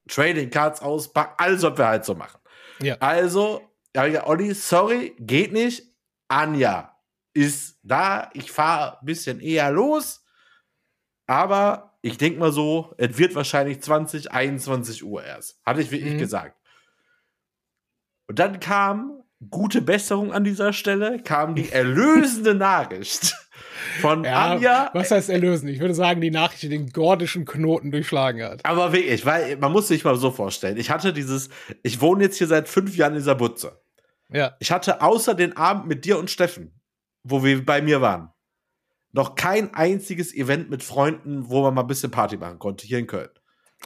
Trading 0.08 0.50
Cards 0.50 0.82
auspacken, 0.82 1.36
alles, 1.38 1.64
was 1.64 1.78
wir 1.78 1.88
halt 1.88 2.06
so 2.06 2.16
machen. 2.16 2.40
Ja. 2.82 2.98
Also, 3.00 3.62
ja, 3.96 4.06
ja, 4.06 4.28
Olli, 4.28 4.54
sorry, 4.54 5.16
geht 5.20 5.52
nicht. 5.54 5.84
Anja 6.28 6.96
ist 7.34 7.80
da. 7.84 8.30
Ich 8.34 8.52
fahre 8.52 9.00
ein 9.00 9.06
bisschen 9.06 9.40
eher 9.40 9.72
los. 9.72 10.24
Aber 11.28 11.98
ich 12.02 12.18
denke 12.18 12.40
mal 12.40 12.52
so, 12.52 12.94
es 12.98 13.18
wird 13.18 13.36
wahrscheinlich 13.36 13.82
20, 13.82 14.32
21 14.32 15.04
Uhr 15.04 15.24
erst. 15.24 15.60
Hatte 15.66 15.82
ich 15.82 15.92
wirklich 15.92 16.14
Mhm. 16.14 16.20
gesagt. 16.20 16.56
Und 18.28 18.40
dann 18.40 18.60
kam 18.60 19.24
gute 19.50 19.82
Besserung 19.82 20.34
an 20.34 20.44
dieser 20.44 20.74
Stelle, 20.74 21.22
kam 21.22 21.56
die 21.56 21.70
erlösende 21.72 22.56
Nachricht 22.56 23.36
von 24.02 24.24
Ja, 24.24 24.52
Anja. 24.52 24.90
was 24.94 25.12
heißt 25.12 25.30
erlösen? 25.30 25.68
Ich 25.70 25.80
würde 25.80 25.94
sagen, 25.94 26.22
die 26.22 26.32
Nachricht, 26.32 26.64
die 26.64 26.70
den 26.70 26.90
gordischen 26.92 27.46
Knoten 27.46 27.92
durchschlagen 27.92 28.44
hat. 28.44 28.66
Aber 28.66 28.94
wirklich, 28.94 29.26
weil 29.26 29.58
man 29.58 29.72
muss 29.72 29.88
sich 29.88 30.04
mal 30.04 30.16
so 30.16 30.32
vorstellen. 30.32 30.78
Ich 30.78 30.90
hatte 30.90 31.14
dieses, 31.14 31.50
ich 31.84 32.02
wohne 32.02 32.24
jetzt 32.24 32.38
hier 32.38 32.48
seit 32.48 32.68
fünf 32.70 32.96
Jahren 32.96 33.14
in 33.14 33.20
dieser 33.20 33.36
Butze. 33.36 33.82
Ja. 34.32 34.56
Ich 34.60 34.72
hatte 34.72 35.02
außer 35.02 35.34
den 35.36 35.58
Abend 35.58 35.88
mit 35.88 36.06
dir 36.06 36.20
und 36.20 36.30
Steffen, 36.30 36.80
wo 37.24 37.44
wir 37.44 37.66
bei 37.66 37.82
mir 37.82 38.02
waren, 38.02 38.30
noch 39.12 39.36
kein 39.36 39.74
einziges 39.74 40.34
Event 40.36 40.70
mit 40.70 40.84
Freunden, 40.84 41.50
wo 41.50 41.64
man 41.64 41.74
mal 41.74 41.82
ein 41.82 41.88
bisschen 41.88 42.12
Party 42.12 42.38
machen 42.38 42.60
konnte, 42.60 42.86
hier 42.86 43.00
in 43.00 43.08
Köln. 43.08 43.30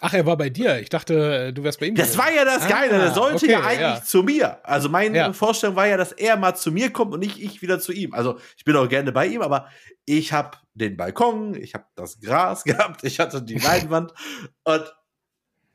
Ach, 0.02 0.14
er 0.14 0.26
war 0.26 0.36
bei 0.38 0.50
dir. 0.50 0.80
Ich 0.80 0.90
dachte, 0.90 1.54
du 1.54 1.64
wärst 1.64 1.80
bei 1.80 1.86
ihm. 1.86 1.96
Das 1.96 2.08
gewesen. 2.14 2.20
war 2.20 2.32
ja 2.34 2.44
das 2.46 2.64
Ah, 2.64 2.68
Geile. 2.70 2.98
Der 3.00 3.12
sollte 3.14 3.46
okay, 3.46 3.52
ja 3.52 3.60
eigentlich 3.62 3.80
ja. 4.00 4.04
zu 4.04 4.24
mir. 4.24 4.60
Also 4.68 4.90
meine 4.90 5.18
Ja. 5.18 5.34
Vorstellung 5.34 5.76
war 5.76 5.88
ja, 5.88 5.98
dass 5.98 6.12
er 6.12 6.36
mal 6.36 6.56
zu 6.56 6.72
mir 6.72 6.92
kommt 6.92 7.14
und 7.14 7.20
nicht 7.20 7.40
ich 7.42 7.62
wieder 7.62 7.80
zu 7.80 7.92
ihm. 7.94 8.14
Also 8.14 8.38
ich 8.58 8.66
bin 8.66 8.76
auch 8.76 8.90
gerne 8.90 9.12
bei 9.12 9.28
ihm, 9.28 9.42
aber 9.42 9.68
ich 10.06 10.34
habe 10.34 10.58
den 10.74 10.98
Balkon, 10.98 11.56
ich 11.56 11.74
habe 11.74 11.86
das 11.96 12.20
Gras 12.20 12.64
gehabt, 12.66 13.04
ich 13.04 13.20
hatte 13.20 13.42
die 13.42 13.58
Leinwand 13.60 14.12
und 14.64 14.94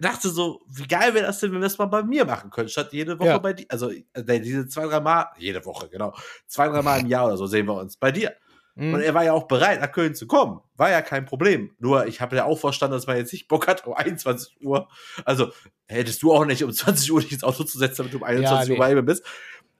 dachte 0.00 0.28
so, 0.28 0.60
wie 0.68 0.86
geil 0.86 1.14
wäre 1.14 1.26
das 1.26 1.40
denn, 1.40 1.50
wenn 1.52 1.60
wir 1.60 1.66
das 1.66 1.78
mal 1.78 1.86
bei 1.86 2.02
mir 2.02 2.24
machen 2.24 2.50
können, 2.50 2.68
statt 2.68 2.92
jede 2.92 3.18
Woche 3.18 3.28
Ja. 3.28 3.38
bei 3.38 3.52
dir. 3.52 3.66
Also 3.68 3.90
äh, 3.90 4.40
diese 4.40 4.68
zwei, 4.68 4.86
drei 4.86 5.00
Mal, 5.00 5.26
jede 5.38 5.64
Woche, 5.64 5.88
genau. 5.88 6.14
Zwei, 6.46 6.68
drei 6.68 6.82
Mal 6.82 7.00
im 7.00 7.06
Jahr 7.06 7.26
oder 7.26 7.36
so 7.36 7.46
sehen 7.46 7.66
wir 7.66 7.74
uns 7.74 7.96
bei 7.96 8.12
dir. 8.12 8.32
Mhm. 8.78 8.94
Und 8.94 9.00
er 9.00 9.12
war 9.12 9.24
ja 9.24 9.32
auch 9.32 9.48
bereit, 9.48 9.80
nach 9.80 9.90
Köln 9.92 10.14
zu 10.14 10.26
kommen. 10.26 10.60
War 10.76 10.88
ja 10.90 11.02
kein 11.02 11.24
Problem. 11.24 11.72
Nur 11.78 12.06
ich 12.06 12.20
habe 12.20 12.36
ja 12.36 12.44
auch 12.44 12.58
verstanden, 12.58 12.94
dass 12.94 13.06
man 13.06 13.16
jetzt 13.16 13.32
nicht 13.32 13.48
Bock 13.48 13.66
hat 13.66 13.86
um 13.86 13.92
21 13.96 14.56
Uhr. 14.62 14.88
Also 15.24 15.48
hättest 15.86 16.22
du 16.22 16.32
auch 16.32 16.44
nicht 16.44 16.62
um 16.64 16.72
20 16.72 17.12
Uhr 17.12 17.20
dich 17.20 17.32
ins 17.32 17.44
Auto 17.44 17.64
zu 17.64 17.76
setzen, 17.78 17.96
damit 17.98 18.14
du 18.14 18.18
um 18.18 18.24
21 18.24 18.68
nee. 18.68 18.74
Uhr 18.74 18.78
bei 18.78 18.92
ihm 18.92 19.04
bist. 19.04 19.24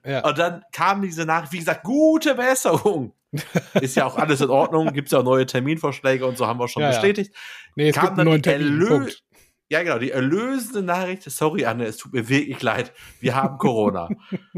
Ja. 0.05 0.25
Und 0.27 0.37
dann 0.37 0.63
kam 0.71 1.01
diese 1.01 1.25
Nachricht, 1.25 1.53
wie 1.53 1.59
gesagt, 1.59 1.83
gute 1.83 2.35
Besserung. 2.35 3.13
Ist 3.81 3.95
ja 3.95 4.05
auch 4.05 4.17
alles 4.17 4.41
in 4.41 4.49
Ordnung. 4.49 4.91
Gibt 4.91 5.07
es 5.07 5.11
ja 5.11 5.19
auch 5.19 5.23
neue 5.23 5.45
Terminvorschläge 5.45 6.25
und 6.25 6.37
so 6.37 6.47
haben 6.47 6.59
wir 6.59 6.67
schon 6.67 6.81
Ja, 6.81 6.89
ja. 6.89 6.95
bestätigt. 6.95 7.33
Nee, 7.75 7.89
es 7.89 7.95
kam 7.95 8.05
gibt 8.05 8.11
einen 8.11 8.17
dann 8.17 8.27
neuen 8.27 8.41
Termin. 8.43 8.67
Erlö- 8.81 8.87
Punkt. 8.87 9.23
Ja, 9.71 9.83
genau, 9.83 9.99
die 9.99 10.11
erlösende 10.11 10.81
Nachricht. 10.81 11.23
Sorry, 11.29 11.65
Anne, 11.65 11.85
es 11.85 11.97
tut 11.97 12.13
mir 12.13 12.27
wirklich 12.27 12.61
leid. 12.63 12.91
Wir 13.19 13.35
haben 13.35 13.57
Corona. 13.59 14.09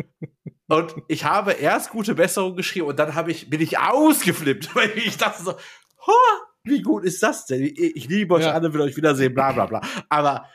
und 0.67 0.95
ich 1.09 1.25
habe 1.25 1.51
erst 1.53 1.89
gute 1.89 2.15
Besserung 2.15 2.55
geschrieben 2.55 2.87
und 2.87 2.97
dann 2.97 3.13
habe 3.15 3.31
ich, 3.31 3.49
bin 3.49 3.59
ich 3.61 3.77
ausgeflippt, 3.77 4.73
weil 4.75 4.91
ich 4.97 5.17
dachte 5.17 5.43
so, 5.43 5.51
"Ho, 6.07 6.13
wie 6.63 6.81
gut 6.81 7.03
ist 7.03 7.21
das 7.23 7.45
denn? 7.45 7.61
Ich, 7.61 8.07
liebe 8.07 8.35
euch 8.35 8.43
Ja. 8.43 8.51
alle, 8.53 8.73
will 8.73 8.81
euch 8.81 8.95
wiedersehen, 8.95 9.33
bla 9.33 9.51
bla 9.51 9.65
bla. 9.65 9.81
Aber 10.09 10.45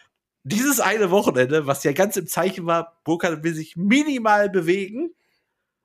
dieses 0.44 0.80
eine 0.80 1.10
Wochenende, 1.10 1.66
was 1.66 1.84
ja 1.84 1.92
ganz 1.92 2.16
im 2.16 2.26
Zeichen 2.26 2.64
war, 2.66 3.00
Burkhard 3.04 3.42
will 3.42 3.52
sich 3.54 3.76
minimal 3.76 4.48
bewegen 4.48 5.10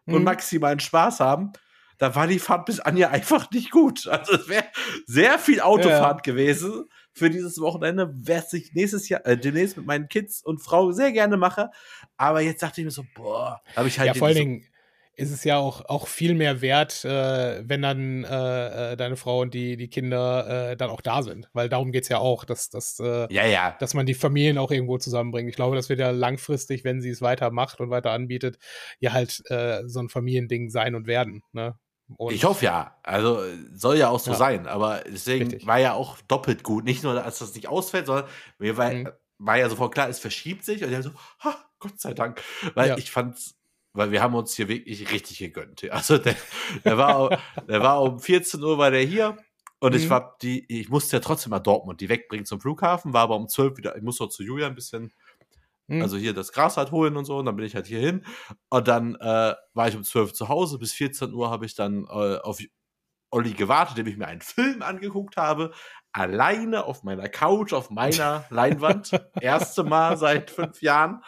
und 0.06 0.20
Mhm. 0.20 0.24
maximalen 0.24 0.80
Spaß 0.80 1.20
haben, 1.20 1.52
da 1.98 2.16
war 2.16 2.26
die 2.28 2.40
Fahrt 2.40 2.66
bis 2.68 2.80
Anja 2.80 3.10
einfach 3.10 3.50
nicht 3.52 3.70
gut. 3.72 4.08
Also 4.08 4.34
es 4.34 4.48
wäre 4.48 4.66
sehr 5.08 5.38
viel 5.40 5.60
Autofahrt 5.62 6.24
gewesen 6.24 6.86
für 7.14 7.30
dieses 7.30 7.60
Wochenende, 7.60 8.14
was 8.14 8.54
ich 8.54 8.74
nächstes 8.74 9.10
Jahr, 9.10 9.26
äh, 9.26 9.38
demnächst 9.38 9.78
mit 9.78 9.86
meinen 9.86 10.08
Kids 10.08 10.44
und 10.44 10.60
Frau 10.60 10.92
sehr 10.92 11.12
gerne 11.12 11.38
mache. 11.38 11.70
Aber 12.18 12.42
jetzt 12.42 12.64
dachte 12.64 12.82
ich 12.82 12.86
mir 12.86 12.92
so, 12.92 13.06
boah, 13.16 13.62
habe 13.76 13.88
ich 13.88 14.00
halt 14.00 14.08
Ja, 14.08 14.14
vor 14.14 14.28
allen 14.28 14.38
Dingen, 14.38 14.66
ist 15.16 15.32
es 15.32 15.44
ja 15.44 15.58
auch, 15.58 15.86
auch 15.86 16.08
viel 16.08 16.34
mehr 16.34 16.62
wert, 16.62 17.04
äh, 17.04 17.68
wenn 17.68 17.82
dann 17.82 18.24
äh, 18.24 18.94
äh, 18.94 18.98
deine 18.98 19.18
Frau 19.18 19.42
und 19.42 19.54
die, 19.54 19.76
die 19.76 19.90
Kinder 19.90 20.72
äh, 20.72 20.78
dann 20.78 20.90
auch 20.90 21.02
da 21.02 21.22
sind. 21.22 21.50
Weil 21.54 21.70
darum 21.70 21.92
geht 21.92 22.04
es 22.04 22.10
ja 22.10 22.18
auch, 22.20 22.46
dass, 22.46 22.70
dass, 22.70 23.00
äh, 23.00 23.28
ja, 23.32 23.46
ja. 23.46 23.76
dass 23.80 23.94
man 23.94 24.06
die 24.06 24.14
Familien 24.14 24.58
auch 24.58 24.72
irgendwo 24.72 24.98
zusammenbringt. 24.98 25.50
Ich 25.50 25.56
glaube, 25.56 25.76
das 25.76 25.90
wird 25.90 26.00
ja 26.00 26.12
langfristig, 26.12 26.84
wenn 26.84 27.02
sie 27.02 27.10
es 27.10 27.22
weiter 27.22 27.52
macht 27.52 27.82
und 27.82 27.90
weiter 27.90 28.12
anbietet, 28.12 28.58
ja 29.00 29.12
halt 29.12 29.44
äh, 29.50 29.84
so 29.86 30.00
ein 30.00 30.10
Familiending 30.10 30.70
sein 30.70 30.96
und 30.96 31.08
werden. 31.08 31.44
Ne? 31.52 31.76
Und 32.18 32.34
ich 32.34 32.44
hoffe 32.44 32.66
ja. 32.66 32.98
Also 33.04 33.44
soll 33.74 33.98
ja 33.98 34.10
auch 34.10 34.20
so 34.20 34.32
ja. 34.32 34.38
sein. 34.38 34.68
Aber 34.68 35.04
deswegen 35.06 35.50
Richtig. 35.50 35.68
war 35.68 35.80
ja 35.80 35.94
auch 35.94 36.18
doppelt 36.28 36.64
gut. 36.64 36.84
Nicht 36.84 37.04
nur, 37.04 37.14
dass 37.14 37.40
das 37.40 37.56
nicht 37.56 37.68
ausfällt, 37.68 38.08
sondern 38.08 38.26
mir 38.60 38.78
war, 38.78 38.92
mhm. 38.92 39.10
war 39.38 39.58
ja 39.58 39.70
sofort 39.70 39.94
klar, 39.94 40.10
es 40.10 40.20
verschiebt 40.20 40.66
sich. 40.66 40.84
Und 40.84 40.92
ich 40.92 41.04
so, 41.04 41.12
ha, 41.40 41.56
Gott 41.80 42.00
sei 42.00 42.14
Dank. 42.14 42.42
Weil 42.76 42.90
ja. 42.90 42.98
ich 42.98 43.12
fand's 43.12 43.56
weil 43.94 44.12
wir 44.12 44.22
haben 44.22 44.36
uns 44.36 44.56
hier 44.56 44.68
wirklich 44.68 45.12
richtig 45.12 45.40
gegönnt. 45.40 45.90
Also 45.92 46.18
der, 46.18 46.36
der, 46.86 46.98
war, 46.98 47.42
der 47.68 47.82
war 47.82 48.02
um 48.02 48.20
14 48.20 48.64
Uhr 48.64 48.78
war 48.78 48.92
der 48.92 49.02
hier 49.02 49.38
und 49.80 49.94
mhm. 49.94 49.98
ich 50.00 50.10
war 50.10 50.38
die, 50.42 50.66
ich 50.68 50.90
musste 50.90 51.18
ja 51.18 51.20
trotzdem 51.20 51.50
mal 51.50 51.60
Dortmund 51.60 52.02
die 52.02 52.10
wegbringen 52.10 52.46
zum 52.46 52.62
Flughafen, 52.62 53.14
war 53.14 53.24
aber 53.24 53.36
um 53.36 53.48
12 53.48 53.78
wieder, 53.78 53.96
ich 53.98 54.04
musste 54.04 54.30
zu 54.30 54.44
Julia 54.44 54.68
ein 54.68 54.76
bisschen, 54.76 55.12
mhm. 55.96 56.02
also 56.02 56.18
hier 56.18 56.34
das 56.34 56.52
Gras 56.52 56.78
halt 56.78 56.92
holen 56.92 57.18
und 57.18 57.26
so, 57.26 57.38
und 57.38 57.46
dann 57.46 57.56
bin 57.56 57.66
ich 57.66 57.76
halt 57.76 57.88
hier 57.88 58.00
hin. 58.00 58.26
Und 58.70 58.88
dann 58.88 59.16
äh, 59.16 59.54
war 59.74 59.88
ich 59.88 59.96
um 59.96 60.04
12 60.04 60.34
zu 60.34 60.50
Hause, 60.50 60.78
bis 60.78 60.94
14 60.94 61.34
Uhr 61.34 61.50
habe 61.50 61.66
ich 61.66 61.76
dann 61.76 62.06
äh, 62.06 62.38
auf 62.38 62.60
Olli 63.32 63.54
gewartet, 63.54 63.98
indem 63.98 64.12
ich 64.12 64.18
mir 64.18 64.28
einen 64.28 64.42
Film 64.42 64.82
angeguckt 64.82 65.38
habe, 65.38 65.72
alleine 66.12 66.84
auf 66.84 67.04
meiner 67.04 67.30
Couch, 67.30 67.74
auf 67.74 67.90
meiner 67.90 68.46
Leinwand. 68.50 69.12
Erste 69.40 69.84
Mal 69.84 70.18
seit 70.18 70.52
fünf 70.52 70.82
Jahren 70.82 71.24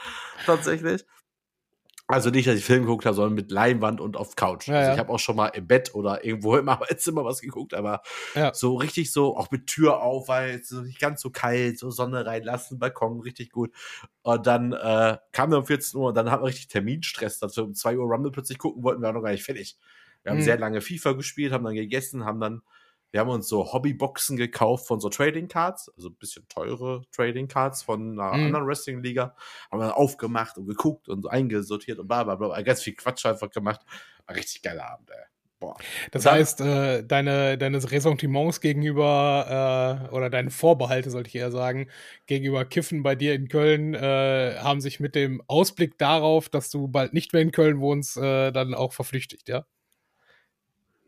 tatsächlich. 0.46 1.06
Also 2.14 2.30
nicht, 2.30 2.48
dass 2.48 2.56
ich 2.56 2.66
Film 2.66 2.84
geguckt 2.84 3.06
habe, 3.06 3.16
sondern 3.16 3.34
mit 3.34 3.52
Leinwand 3.52 4.00
und 4.00 4.18
auf 4.18 4.36
Couch. 4.36 4.68
Ja, 4.68 4.76
also 4.76 4.92
ich 4.94 5.00
habe 5.00 5.12
auch 5.12 5.20
schon 5.20 5.36
mal 5.36 5.48
im 5.48 5.68
Bett 5.68 5.96
oder 5.96 6.24
irgendwo 6.24 6.56
im 6.58 6.70
Arbeitszimmer 6.70 7.26
was 7.26 7.42
geguckt, 7.42 7.74
aber 7.74 8.02
ja. 8.36 8.54
so 8.54 8.76
richtig 8.76 9.12
so, 9.12 9.36
auch 9.36 9.50
mit 9.52 9.68
Tür 9.68 10.02
auf, 10.02 10.28
weil 10.28 10.60
es 10.60 10.72
nicht 10.72 11.00
ganz 11.00 11.22
so 11.22 11.32
kalt, 11.32 11.80
so 11.80 11.90
Sonne 11.90 12.26
reinlassen, 12.26 12.80
Balkon, 12.80 13.20
richtig 13.22 13.52
gut. 13.52 13.72
Und 14.22 14.46
dann 14.46 14.74
äh, 14.74 15.18
kam 15.32 15.52
wir 15.52 15.58
um 15.58 15.66
14 15.66 16.00
Uhr 16.00 16.10
und 16.10 16.16
dann 16.16 16.30
hatten 16.30 16.44
wir 16.44 16.48
richtig 16.48 16.68
Terminstress, 16.68 17.40
dass 17.40 17.58
wir 17.58 17.64
um 17.64 17.74
2 17.74 17.98
Uhr 17.98 18.06
Rumble 18.06 18.32
plötzlich 18.32 18.60
gucken 18.60 18.84
wollten, 18.84 19.02
wir 19.02 19.08
waren 19.08 19.16
noch 19.16 19.24
gar 19.24 19.32
nicht 19.32 19.44
fertig. 19.44 19.78
Wir 20.24 20.32
haben 20.32 20.40
mhm. 20.40 20.44
sehr 20.44 20.58
lange 20.58 20.82
FIFA 20.82 21.14
gespielt, 21.14 21.52
haben 21.52 21.66
dann 21.66 21.76
gegessen, 21.76 22.26
haben 22.26 22.40
dann 22.40 22.62
wir 23.14 23.20
haben 23.20 23.30
uns 23.30 23.48
so 23.48 23.72
Hobbyboxen 23.72 24.38
gekauft 24.38 24.88
von 24.88 25.00
so 25.00 25.08
Trading 25.08 25.48
Cards, 25.48 25.88
also 25.96 26.10
ein 26.10 26.16
bisschen 26.16 26.48
teure 26.50 27.04
Trading 27.12 27.48
Cards 27.48 27.84
von 27.84 28.20
einer 28.20 28.36
mhm. 28.36 28.46
anderen 28.46 28.68
Wrestling-Liga. 28.68 29.36
Haben 29.72 29.82
wir 29.82 29.96
aufgemacht 29.96 30.58
und 30.58 30.66
geguckt 30.66 31.08
und 31.10 31.22
so 31.22 31.30
eingesortiert 31.30 32.00
und 32.00 32.08
bla 32.08 32.24
bla 32.24 32.36
bla. 32.36 32.60
Ganz 32.64 32.82
viel 32.82 32.96
Quatsch 32.96 33.24
einfach 33.28 33.52
gemacht. 33.52 33.82
War 34.26 34.36
richtig 34.36 34.64
geiler 34.64 34.90
Abend, 34.90 35.12
ey. 35.12 35.26
Boah. 35.60 35.78
Das 36.10 36.24
dann, 36.24 36.34
heißt, 36.34 36.62
äh, 36.62 37.04
deine, 37.06 37.60
deine 37.60 37.78
Ressentiments 37.92 38.62
gegenüber, 38.62 40.10
äh, 40.10 40.14
oder 40.14 40.32
deine 40.32 40.50
Vorbehalte, 40.50 41.12
sollte 41.12 41.28
ich 41.28 41.36
eher 41.36 41.52
sagen, 41.52 41.90
gegenüber 42.26 42.66
Kiffen 42.66 43.04
bei 43.04 43.14
dir 43.14 43.36
in 43.36 43.48
Köln, 43.48 43.94
äh, 43.94 44.56
haben 44.58 44.82
sich 44.82 45.00
mit 45.00 45.14
dem 45.14 45.44
Ausblick 45.46 46.00
darauf, 46.00 46.50
dass 46.50 46.72
du 46.72 46.88
bald 46.88 47.14
nicht 47.14 47.32
mehr 47.32 47.44
in 47.44 47.52
Köln 47.52 47.80
wohnst, 47.80 48.18
äh, 48.18 48.52
dann 48.52 48.74
auch 48.74 48.92
verflüchtigt, 48.92 49.50
ja? 49.50 49.66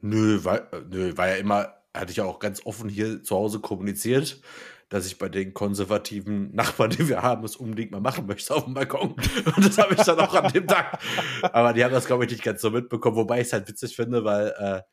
Nö, 0.01 0.43
war, 0.43 0.67
nö, 0.87 1.17
war 1.17 1.29
ja 1.29 1.35
immer 1.35 1.73
hatte 1.95 2.11
ich 2.11 2.21
auch 2.21 2.39
ganz 2.39 2.65
offen 2.65 2.89
hier 2.89 3.23
zu 3.23 3.35
Hause 3.35 3.59
kommuniziert, 3.59 4.41
dass 4.89 5.07
ich 5.07 5.17
bei 5.17 5.29
den 5.29 5.53
konservativen 5.53 6.53
Nachbarn, 6.53 6.89
die 6.91 7.07
wir 7.07 7.21
haben, 7.21 7.43
es 7.43 7.55
unbedingt 7.55 7.91
mal 7.91 8.01
machen 8.01 8.25
möchte 8.25 8.53
auf 8.53 8.65
dem 8.65 8.73
Balkon. 8.73 9.15
Und 9.55 9.65
das 9.65 9.77
habe 9.77 9.95
ich 9.95 10.01
dann 10.01 10.19
auch 10.19 10.33
an 10.33 10.51
dem 10.51 10.67
Tag. 10.67 10.99
Aber 11.41 11.73
die 11.73 11.83
haben 11.83 11.93
das, 11.93 12.05
glaube 12.05 12.25
ich, 12.25 12.31
nicht 12.31 12.43
ganz 12.43 12.61
so 12.61 12.71
mitbekommen, 12.71 13.15
wobei 13.15 13.41
ich 13.41 13.47
es 13.47 13.53
halt 13.53 13.67
witzig 13.67 13.95
finde, 13.95 14.23
weil 14.23 14.83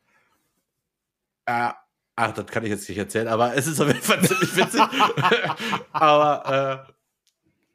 äh, 1.45 1.49
äh, 1.51 1.73
Ach, 2.15 2.31
das 2.31 2.45
kann 2.45 2.63
ich 2.63 2.69
jetzt 2.69 2.87
nicht 2.87 2.97
erzählen, 2.97 3.27
aber 3.27 3.55
es 3.55 3.65
ist 3.65 3.81
auf 3.81 3.87
jeden 3.87 4.01
Fall 4.01 4.21
ziemlich 4.21 4.55
witzig. 4.55 4.81
aber 5.91 6.85
äh, 6.87 6.93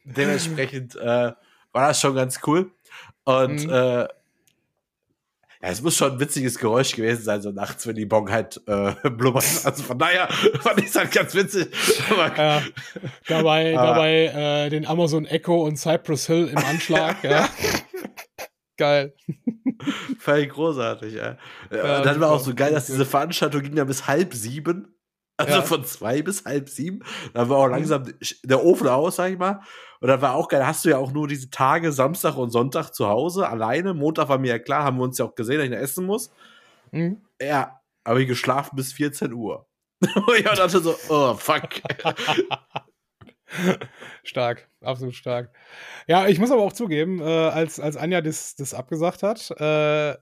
dementsprechend 0.05 0.95
äh, 0.95 1.33
war 1.73 1.89
das 1.89 2.01
schon 2.01 2.15
ganz 2.15 2.39
cool. 2.47 2.71
Und 3.25 3.67
mhm. 3.67 4.07
Äh, 5.61 5.67
ja, 5.67 5.73
es 5.73 5.83
muss 5.83 5.97
schon 5.97 6.13
ein 6.13 6.21
witziges 6.21 6.59
Geräusch 6.59 6.95
gewesen 6.95 7.23
sein, 7.23 7.43
so 7.43 7.51
nachts, 7.51 7.87
wenn 7.87 7.97
die 7.97 8.07
Bong 8.07 8.31
halt 8.31 8.61
äh, 8.67 8.93
blubbert. 9.11 9.45
Also 9.65 9.83
von 9.83 9.99
daher 9.99 10.29
fand 10.61 10.81
ich 10.81 10.87
es 10.87 10.97
halt 10.97 11.13
ganz 11.13 11.35
witzig. 11.35 11.69
ja, 12.37 12.63
dabei 13.27 13.73
dabei 13.73 14.67
äh, 14.67 14.71
den 14.71 14.87
Amazon 14.87 15.27
Echo 15.27 15.65
und 15.65 15.77
Cypress 15.77 16.27
Hill 16.27 16.49
im 16.49 16.59
Anschlag. 16.59 17.23
ja. 17.25 17.49
Geil. 18.77 19.15
Fand 20.19 20.49
großartig, 20.51 21.15
ja. 21.15 21.37
ja 21.71 22.03
dann 22.03 22.21
war 22.21 22.31
auch 22.31 22.41
so 22.41 22.55
geil, 22.55 22.73
dass 22.73 22.87
diese 22.87 23.05
Veranstaltung 23.05 23.63
ging 23.63 23.77
ja 23.77 23.85
bis 23.85 24.07
halb 24.07 24.35
sieben. 24.35 24.95
Also 25.37 25.55
ja. 25.55 25.63
von 25.63 25.85
zwei 25.85 26.23
bis 26.23 26.45
halb 26.45 26.69
sieben. 26.69 27.01
Da 27.33 27.49
war 27.49 27.59
auch 27.59 27.67
mhm. 27.67 27.73
langsam 27.73 28.05
der 28.43 28.65
Ofen 28.65 28.89
aus, 28.89 29.17
sag 29.17 29.33
ich 29.33 29.39
mal. 29.39 29.61
Und 30.01 30.09
dann 30.09 30.23
war 30.23 30.35
auch 30.35 30.49
geil, 30.49 30.67
hast 30.67 30.85
du 30.85 30.91
ja 30.91 30.99
auch 30.99 31.13
nur 31.13 31.27
diese 31.29 31.51
Tage, 31.51 31.93
Samstag 31.93 32.37
und 32.37 32.51
Sonntag 32.51 32.91
zu 32.91 33.09
Hause, 33.09 33.49
alleine. 33.49 33.95
Montag 33.95 34.29
war 34.29 34.39
mir 34.39 34.49
ja 34.49 34.59
klar, 34.59 34.85
haben 34.85 34.99
wir 34.99 35.05
uns 35.05 35.19
ja 35.19 35.25
auch 35.25 35.35
gesehen, 35.35 35.57
dass 35.57 35.65
ich 35.65 35.71
noch 35.71 35.79
essen 35.79 36.07
muss. 36.07 36.31
Mhm. 36.93 37.23
Ja, 37.41 37.81
aber 38.05 38.21
ich 38.21 38.29
geschlafen 38.29 38.77
bis 38.77 38.93
14 38.93 39.33
Uhr. 39.33 39.67
und 40.01 40.37
ich 40.37 40.45
dachte 40.45 40.81
so, 40.81 40.97
oh, 41.09 41.35
fuck. 41.35 41.69
stark, 44.23 44.69
absolut 44.81 45.15
stark. 45.15 45.51
Ja, 46.07 46.29
ich 46.29 46.39
muss 46.39 46.51
aber 46.51 46.63
auch 46.63 46.73
zugeben, 46.73 47.21
äh, 47.21 47.25
als, 47.25 47.81
als 47.81 47.97
Anja 47.97 48.21
das, 48.21 48.55
das 48.55 48.75
abgesagt 48.75 49.23
hat, 49.23 49.51
äh, 49.61 50.17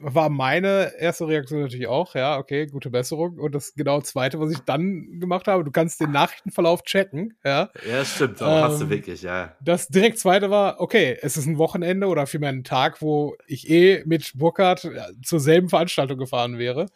war 0.00 0.28
meine 0.28 0.92
erste 0.98 1.26
Reaktion 1.26 1.62
natürlich 1.62 1.88
auch, 1.88 2.14
ja, 2.14 2.38
okay, 2.38 2.66
gute 2.66 2.90
Besserung. 2.90 3.38
Und 3.38 3.54
das 3.54 3.74
genau 3.74 4.00
zweite, 4.00 4.38
was 4.38 4.52
ich 4.52 4.60
dann 4.60 5.18
gemacht 5.20 5.48
habe, 5.48 5.64
du 5.64 5.70
kannst 5.70 6.00
den 6.00 6.12
Nachrichtenverlauf 6.12 6.82
checken, 6.82 7.36
ja. 7.44 7.70
Ja, 7.88 8.04
stimmt, 8.04 8.40
aber 8.40 8.58
ähm, 8.58 8.64
hast 8.64 8.80
du 8.80 8.90
wirklich, 8.90 9.22
ja. 9.22 9.56
Das 9.60 9.88
direkt 9.88 10.18
zweite 10.18 10.50
war, 10.50 10.80
okay, 10.80 11.18
es 11.20 11.36
ist 11.36 11.46
ein 11.46 11.58
Wochenende 11.58 12.06
oder 12.06 12.26
vielmehr 12.26 12.50
ein 12.50 12.64
Tag, 12.64 13.02
wo 13.02 13.36
ich 13.46 13.68
eh 13.68 14.02
mit 14.06 14.32
Burkhardt 14.36 14.84
äh, 14.84 15.00
zur 15.22 15.40
selben 15.40 15.68
Veranstaltung 15.68 16.18
gefahren 16.18 16.58
wäre. 16.58 16.86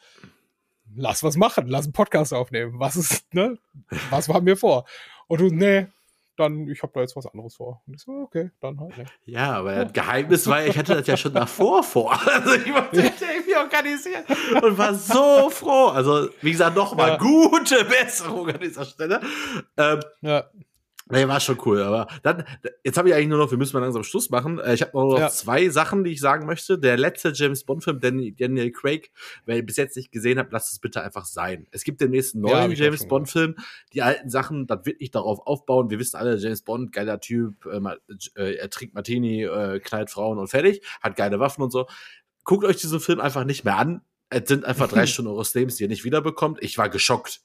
Lass 0.95 1.23
was 1.23 1.37
machen, 1.37 1.67
lass 1.67 1.87
einen 1.87 1.93
Podcast 1.93 2.33
aufnehmen. 2.33 2.79
Was 2.79 2.97
ist, 2.97 3.35
ne? 3.35 3.59
Was 4.11 4.29
haben 4.29 4.47
wir 4.47 4.57
vor? 4.57 4.85
Und 5.27 5.41
du, 5.41 5.49
nee, 5.49 5.87
dann, 6.43 6.69
ich 6.69 6.83
habe 6.83 6.93
da 6.95 7.01
jetzt 7.01 7.17
was 7.17 7.27
anderes 7.27 7.57
vor. 7.57 7.83
Und 7.87 7.95
ich 7.95 8.03
so, 8.03 8.13
okay, 8.13 8.51
dann 8.61 8.81
halt 8.81 8.97
nicht. 8.97 9.13
Ja, 9.25 9.53
aber 9.55 9.75
ja. 9.75 9.85
das 9.85 9.93
Geheimnis 9.93 10.47
war, 10.47 10.65
ich 10.65 10.77
hatte 10.77 10.95
das 10.95 11.07
ja 11.07 11.17
schon 11.17 11.35
davor 11.35 11.83
vor. 11.83 12.13
Also 12.33 12.55
ich 12.55 12.73
wollte 12.73 12.97
mich 12.97 13.13
irgendwie 13.21 13.57
organisieren 13.57 14.25
und 14.63 14.79
war 14.79 14.95
so 14.95 15.51
froh. 15.51 15.89
Also, 15.89 16.29
wie 16.41 16.53
gesagt, 16.53 16.77
nochmal 16.77 17.11
ja. 17.11 17.17
gute 17.19 17.85
Besserung 17.85 18.49
an 18.49 18.61
dieser 18.61 18.85
Stelle. 18.85 19.21
Ähm, 19.77 20.01
ja. 20.23 20.45
Nee, 21.11 21.27
war 21.29 21.41
schon 21.41 21.59
cool, 21.65 21.83
aber 21.83 22.07
dann, 22.23 22.45
jetzt 22.85 22.97
habe 22.97 23.09
ich 23.09 23.15
eigentlich 23.15 23.29
nur 23.29 23.39
noch, 23.39 23.51
wir 23.51 23.59
müssen 23.59 23.77
mal 23.77 23.83
langsam 23.83 24.05
Schluss 24.05 24.31
machen. 24.31 24.59
Äh, 24.59 24.75
ich 24.75 24.83
habe 24.83 24.93
noch 24.97 25.19
ja. 25.19 25.29
zwei 25.29 25.69
Sachen, 25.69 26.05
die 26.05 26.13
ich 26.13 26.21
sagen 26.21 26.47
möchte. 26.47 26.79
Der 26.79 26.97
letzte 26.97 27.33
James 27.35 27.65
Bond-Film, 27.65 28.01
Daniel 28.01 28.71
Craig, 28.71 29.11
wer 29.45 29.59
ihn 29.59 29.67
bis 29.67 29.77
jetzt 29.77 29.97
nicht 29.97 30.13
gesehen 30.13 30.39
hat, 30.39 30.53
lasst 30.53 30.73
es 30.73 30.79
bitte 30.79 31.03
einfach 31.03 31.25
sein. 31.25 31.67
Es 31.71 31.85
gibt 31.85 32.01
den 32.01 32.11
nächsten 32.11 32.41
neuen 32.41 32.71
ja, 32.73 32.85
James 32.85 33.07
Bond-Film. 33.07 33.57
Die 33.93 34.03
alten 34.03 34.31
Sachen, 34.31 34.67
das 34.67 34.87
wird 34.87 35.01
nicht 35.01 35.15
darauf 35.15 35.47
aufbauen. 35.47 35.91
Wir 35.91 35.99
wissen 35.99 36.17
alle, 36.17 36.37
James 36.37 36.63
Bond, 36.63 36.93
geiler 36.93 37.21
Typ, 37.21 37.67
äh, 37.67 37.81
äh, 38.37 38.55
er 38.57 38.71
trinkt 38.71 38.95
Martini, 38.95 39.45
äh, 39.45 39.81
knallt 39.81 40.11
Frauen 40.11 40.39
und 40.39 40.49
fertig, 40.49 40.83
hat 41.01 41.17
geile 41.17 41.41
Waffen 41.41 41.63
und 41.63 41.71
so. 41.71 41.87
Guckt 42.45 42.65
euch 42.65 42.77
diesen 42.77 43.01
Film 43.01 43.21
einfach 43.21 43.45
nicht 43.45 43.65
mehr 43.65 43.77
an. 43.77 44.03
Es 44.31 44.49
sind 44.49 44.65
einfach 44.65 44.89
drei 44.89 45.07
Stunden 45.07 45.31
eures 45.31 45.55
Lebens, 45.55 45.77
die 45.77 45.85
ihr 45.85 45.89
nicht 45.89 46.05
wiederbekommt. 46.05 46.59
Ich 46.63 46.79
war 46.79 46.89
geschockt. 46.89 47.41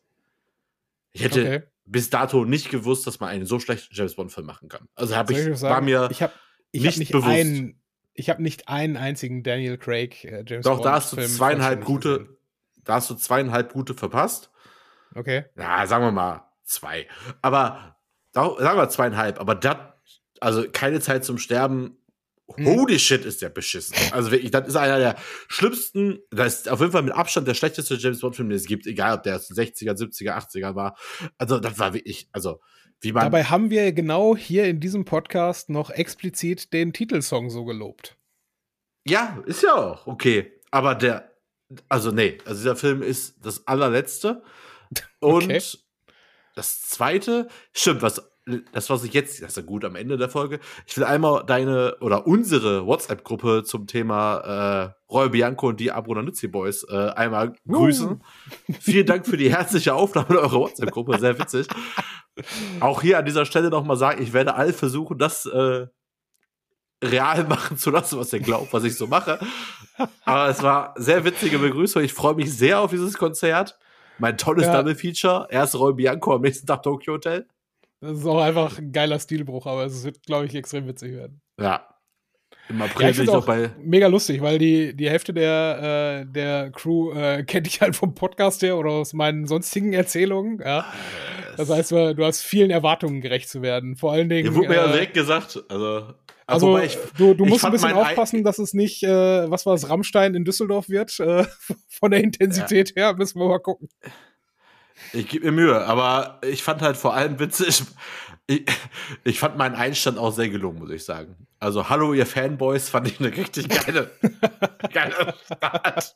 Ich 1.11 1.23
hätte, 1.23 1.41
okay 1.41 1.63
bis 1.87 2.09
dato 2.09 2.45
nicht 2.45 2.69
gewusst, 2.69 3.07
dass 3.07 3.19
man 3.19 3.29
einen 3.29 3.45
so 3.45 3.59
schlechten 3.59 3.93
James 3.95 4.15
Bond 4.15 4.31
Film 4.31 4.45
machen 4.45 4.69
kann. 4.69 4.87
Also 4.95 5.15
habe 5.15 5.33
ich, 5.33 5.39
ich 5.39 5.61
war 5.61 5.81
mir 5.81 6.09
ich 6.11 6.21
hab, 6.21 6.33
ich 6.71 6.83
nicht, 6.83 6.99
nicht 6.99 7.11
bewusst. 7.11 7.29
Ein, 7.29 7.79
ich 8.13 8.29
habe 8.29 8.43
nicht 8.43 8.67
einen 8.67 8.97
einzigen 8.97 9.43
Daniel 9.43 9.77
Craig 9.77 10.23
äh, 10.25 10.43
James 10.45 10.65
Doch, 10.65 10.75
Bond 10.75 10.85
da 10.85 10.91
hast 10.93 11.13
du 11.13 11.15
Film 11.15 11.29
zweieinhalb 11.29 11.85
gute, 11.85 12.19
gesehen. 12.19 12.37
da 12.83 12.95
hast 12.95 13.09
du 13.09 13.15
zweieinhalb 13.15 13.73
gute 13.73 13.93
verpasst. 13.93 14.51
Okay. 15.15 15.45
Ja, 15.55 15.87
sagen 15.87 16.03
wir 16.03 16.11
mal 16.11 16.47
zwei. 16.63 17.07
Aber 17.41 17.97
sagen 18.33 18.77
wir 18.77 18.89
zweieinhalb. 18.89 19.39
Aber 19.39 19.55
das, 19.55 19.77
also 20.41 20.65
keine 20.71 20.99
Zeit 20.99 21.23
zum 21.23 21.37
Sterben 21.37 21.97
hm. 22.55 22.65
Holy 22.65 22.97
shit, 22.97 23.25
ist 23.25 23.41
der 23.41 23.49
beschissen. 23.49 23.95
Also 24.11 24.31
wirklich, 24.31 24.51
das 24.51 24.67
ist 24.67 24.75
einer 24.75 24.99
der 24.99 25.15
schlimmsten, 25.47 26.19
das 26.31 26.59
ist 26.59 26.69
auf 26.69 26.79
jeden 26.79 26.91
Fall 26.91 27.03
mit 27.03 27.13
Abstand 27.13 27.47
der 27.47 27.53
schlechteste 27.53 27.95
James 27.95 28.21
Bond-Film, 28.21 28.49
den 28.49 28.55
es 28.55 28.65
gibt, 28.65 28.87
egal 28.87 29.17
ob 29.17 29.23
der 29.23 29.35
aus 29.35 29.47
den 29.47 29.57
60er, 29.57 29.97
70er, 29.97 30.37
80er 30.37 30.75
war. 30.75 30.97
Also, 31.37 31.59
das 31.59 31.77
war 31.77 31.93
wirklich, 31.93 32.29
also, 32.31 32.61
wie 33.01 33.11
man. 33.11 33.23
Dabei 33.23 33.43
haben 33.43 33.69
wir 33.69 33.91
genau 33.91 34.35
hier 34.35 34.65
in 34.65 34.79
diesem 34.79 35.05
Podcast 35.05 35.69
noch 35.69 35.89
explizit 35.89 36.73
den 36.73 36.93
Titelsong 36.93 37.49
so 37.49 37.65
gelobt. 37.65 38.17
Ja, 39.05 39.41
ist 39.45 39.63
ja 39.63 39.75
auch 39.75 40.07
okay. 40.07 40.53
Aber 40.71 40.95
der, 40.95 41.31
also 41.89 42.11
nee, 42.11 42.37
also 42.45 42.61
dieser 42.61 42.75
Film 42.75 43.01
ist 43.01 43.35
das 43.45 43.67
allerletzte. 43.67 44.43
Und 45.19 45.43
okay. 45.45 45.61
das 46.55 46.81
zweite, 46.81 47.47
stimmt, 47.73 48.01
was 48.01 48.21
das 48.71 48.89
was 48.89 49.03
ich 49.03 49.13
jetzt, 49.13 49.41
das 49.41 49.49
ist 49.49 49.57
ja 49.57 49.63
gut 49.63 49.83
am 49.83 49.95
Ende 49.95 50.17
der 50.17 50.29
Folge. 50.29 50.59
Ich 50.85 50.95
will 50.97 51.03
einmal 51.03 51.45
deine 51.45 51.97
oder 51.99 52.27
unsere 52.27 52.85
WhatsApp-Gruppe 52.85 53.63
zum 53.63 53.87
Thema 53.87 54.93
äh, 55.09 55.11
Roy 55.11 55.29
Bianco 55.29 55.67
und 55.67 55.79
die 55.79 55.91
Abronanizzi 55.91 56.47
Boys 56.47 56.85
äh, 56.89 57.09
einmal 57.09 57.53
grüßen. 57.67 58.11
Uh. 58.11 58.73
Vielen 58.79 59.05
Dank 59.05 59.25
für 59.25 59.37
die 59.37 59.51
herzliche 59.51 59.93
Aufnahme 59.93 60.39
eurer 60.39 60.59
WhatsApp-Gruppe, 60.59 61.19
sehr 61.19 61.37
witzig. 61.39 61.67
Auch 62.79 63.01
hier 63.01 63.17
an 63.17 63.25
dieser 63.25 63.45
Stelle 63.45 63.69
nochmal 63.69 63.97
sagen, 63.97 64.21
ich 64.21 64.31
werde 64.31 64.55
alle 64.55 64.73
versuchen, 64.73 65.17
das 65.17 65.45
äh, 65.45 65.87
real 67.03 67.43
machen 67.45 67.77
zu 67.77 67.91
lassen, 67.91 68.19
was 68.19 68.33
ihr 68.33 68.39
glaubt, 68.39 68.73
was 68.73 68.83
ich 68.83 68.95
so 68.95 69.07
mache. 69.07 69.39
Aber 70.25 70.49
es 70.49 70.63
war 70.63 70.93
sehr 70.97 71.23
witzige 71.25 71.59
Begrüßung. 71.59 72.01
Ich 72.01 72.13
freue 72.13 72.35
mich 72.35 72.55
sehr 72.55 72.79
auf 72.79 72.91
dieses 72.91 73.17
Konzert. 73.17 73.77
Mein 74.19 74.37
tolles 74.37 74.65
ja. 74.65 74.73
Double-Feature. 74.73 75.47
Erst 75.49 75.75
Roy 75.75 75.93
Bianco 75.93 76.33
am 76.33 76.41
nächsten 76.41 76.65
Tag 76.65 76.83
Tokyo 76.83 77.13
Hotel. 77.13 77.47
Das 77.99 78.19
ist 78.19 78.25
auch 78.25 78.41
einfach 78.41 78.77
ein 78.77 78.91
geiler 78.91 79.19
Stilbruch, 79.19 79.65
aber 79.65 79.85
es 79.85 80.03
wird, 80.03 80.23
glaube 80.23 80.45
ich, 80.45 80.55
extrem 80.55 80.87
witzig 80.87 81.13
werden. 81.13 81.41
Ja. 81.59 81.87
Im 82.69 82.81
April 82.81 83.07
ja, 83.07 83.11
bin 83.13 83.23
ich 83.23 83.29
auch 83.29 83.45
bei. 83.45 83.71
Mega 83.79 84.07
lustig, 84.07 84.41
weil 84.41 84.57
die, 84.59 84.95
die 84.95 85.09
Hälfte 85.09 85.33
der, 85.33 86.25
äh, 86.27 86.31
der 86.31 86.71
Crew 86.71 87.11
äh, 87.13 87.43
kennt 87.47 87.65
dich 87.65 87.81
halt 87.81 87.95
vom 87.95 88.13
Podcast 88.13 88.61
her 88.61 88.77
oder 88.77 88.91
aus 88.91 89.13
meinen 89.13 89.47
sonstigen 89.47 89.93
Erzählungen. 89.93 90.59
Ja. 90.63 90.85
Das 91.55 91.69
heißt, 91.69 91.91
du 91.91 92.23
hast 92.23 92.41
vielen 92.41 92.69
Erwartungen 92.69 93.21
gerecht 93.21 93.49
zu 93.49 93.61
werden. 93.61 93.95
Vor 93.95 94.11
allen 94.11 94.29
Dingen. 94.29 94.43
Hier 94.43 94.55
wurde 94.55 94.69
mir 94.69 94.75
ja 94.75 94.85
äh, 94.85 94.91
direkt 94.91 95.13
gesagt, 95.13 95.63
also 95.69 96.13
also, 96.49 96.77
ich, 96.79 96.97
du, 97.17 97.33
du 97.33 97.45
musst 97.45 97.65
ein 97.65 97.73
bisschen 97.73 97.91
aufpassen, 97.91 98.45
dass 98.45 98.57
es 98.57 98.73
nicht, 98.73 99.03
äh, 99.03 99.51
was 99.51 99.65
war 99.65 99.73
es, 99.73 99.89
Rammstein 99.89 100.33
in 100.33 100.45
Düsseldorf 100.45 100.87
wird. 100.87 101.19
Äh, 101.19 101.43
von 101.89 102.11
der 102.11 102.23
Intensität 102.23 102.93
ja. 102.95 103.07
her 103.07 103.15
müssen 103.15 103.39
wir 103.39 103.49
mal 103.49 103.59
gucken. 103.59 103.89
Ich 105.13 105.27
gebe 105.27 105.45
mir 105.45 105.51
Mühe, 105.51 105.85
aber 105.85 106.39
ich 106.43 106.63
fand 106.63 106.81
halt 106.81 106.97
vor 106.97 107.13
allem 107.13 107.39
witzig, 107.39 107.83
ich, 108.47 108.65
ich 109.23 109.39
fand 109.39 109.57
meinen 109.57 109.75
Einstand 109.75 110.17
auch 110.17 110.31
sehr 110.31 110.49
gelungen, 110.49 110.79
muss 110.79 110.89
ich 110.91 111.03
sagen. 111.03 111.35
Also, 111.59 111.89
hallo, 111.89 112.13
ihr 112.13 112.25
Fanboys, 112.25 112.89
fand 112.89 113.07
ich 113.07 113.19
eine 113.19 113.35
richtig 113.35 113.67
geile, 113.67 114.11
geile 114.93 115.33
Start. 115.45 116.15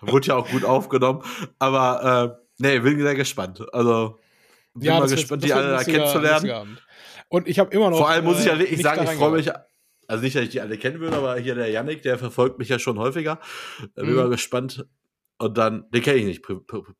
Wurde 0.00 0.28
ja 0.28 0.36
auch 0.36 0.48
gut 0.48 0.64
aufgenommen, 0.64 1.22
aber 1.58 2.38
äh, 2.58 2.62
nee, 2.62 2.78
bin 2.78 3.00
sehr 3.00 3.14
gespannt. 3.14 3.62
Also, 3.72 4.18
bin 4.74 4.84
ja, 4.84 4.98
mal 4.98 5.08
gespannt, 5.08 5.42
wird, 5.42 5.50
die 5.50 5.54
alle 5.54 5.84
kennenzulernen. 5.84 6.78
Und 7.28 7.48
ich 7.48 7.58
habe 7.58 7.74
immer 7.74 7.90
noch. 7.90 7.98
Vor 7.98 8.08
allem 8.08 8.24
muss 8.24 8.40
ich 8.40 8.46
ja 8.46 8.54
äh, 8.54 8.64
ich 8.64 8.82
sagen, 8.82 9.04
ich 9.04 9.10
freue 9.10 9.32
mich. 9.32 9.50
Also 10.08 10.22
nicht, 10.22 10.36
dass 10.36 10.44
ich 10.44 10.50
die 10.50 10.60
alle 10.60 10.78
kennen 10.78 11.00
würde, 11.00 11.16
aber 11.16 11.36
hier 11.36 11.56
der 11.56 11.68
Yannick, 11.68 12.02
der 12.02 12.16
verfolgt 12.16 12.58
mich 12.58 12.68
ja 12.68 12.78
schon 12.78 12.98
häufiger. 12.98 13.40
Da 13.96 14.02
bin 14.02 14.12
mhm. 14.12 14.16
mal 14.16 14.30
gespannt. 14.30 14.86
Und 15.38 15.58
dann, 15.58 15.90
den 15.90 16.02
kenne 16.02 16.18
ich 16.18 16.24
nicht 16.24 16.42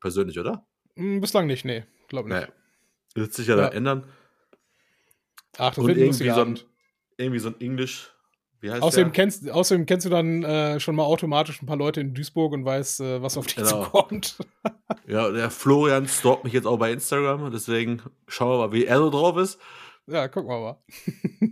persönlich, 0.00 0.38
oder? 0.38 0.66
Mhm, 0.94 1.20
bislang 1.20 1.46
nicht, 1.46 1.64
nee, 1.64 1.84
glaube 2.08 2.28
nicht. 2.28 2.48
Nee. 2.48 3.20
Wird 3.20 3.32
sich 3.32 3.46
ja, 3.46 3.56
ja. 3.56 3.62
da 3.62 3.68
ändern. 3.68 4.04
Ach, 5.58 5.70
das 5.70 5.78
Und 5.78 5.88
wird 5.88 5.98
irgendwie 5.98 6.30
so, 6.30 6.40
ein, 6.42 6.58
irgendwie 7.16 7.38
so 7.38 7.48
ein 7.48 7.60
Englisch. 7.60 8.12
Wie 8.60 8.70
heißt 8.70 8.82
außerdem, 8.82 9.08
der? 9.08 9.12
Kennst, 9.12 9.50
außerdem 9.50 9.86
kennst 9.86 10.06
du 10.06 10.10
dann 10.10 10.42
äh, 10.42 10.80
schon 10.80 10.96
mal 10.96 11.04
automatisch 11.04 11.62
ein 11.62 11.66
paar 11.66 11.76
Leute 11.76 12.00
in 12.00 12.14
Duisburg 12.14 12.52
und 12.52 12.64
weißt, 12.64 13.00
äh, 13.00 13.22
was 13.22 13.36
auf 13.36 13.46
dich 13.46 13.56
genau. 13.56 13.84
zukommt. 13.84 14.38
ja, 15.06 15.30
der 15.30 15.50
Florian 15.50 16.06
stalkt 16.08 16.44
mich 16.44 16.52
jetzt 16.52 16.66
auch 16.66 16.78
bei 16.78 16.92
Instagram, 16.92 17.50
deswegen 17.50 18.02
schauen 18.28 18.50
wir 18.50 18.66
mal, 18.66 18.72
wie 18.72 18.84
er 18.84 18.98
so 18.98 19.10
drauf 19.10 19.36
ist. 19.36 19.58
Ja, 20.06 20.28
gucken 20.28 20.50
wir 20.50 20.60
mal. 20.60 20.82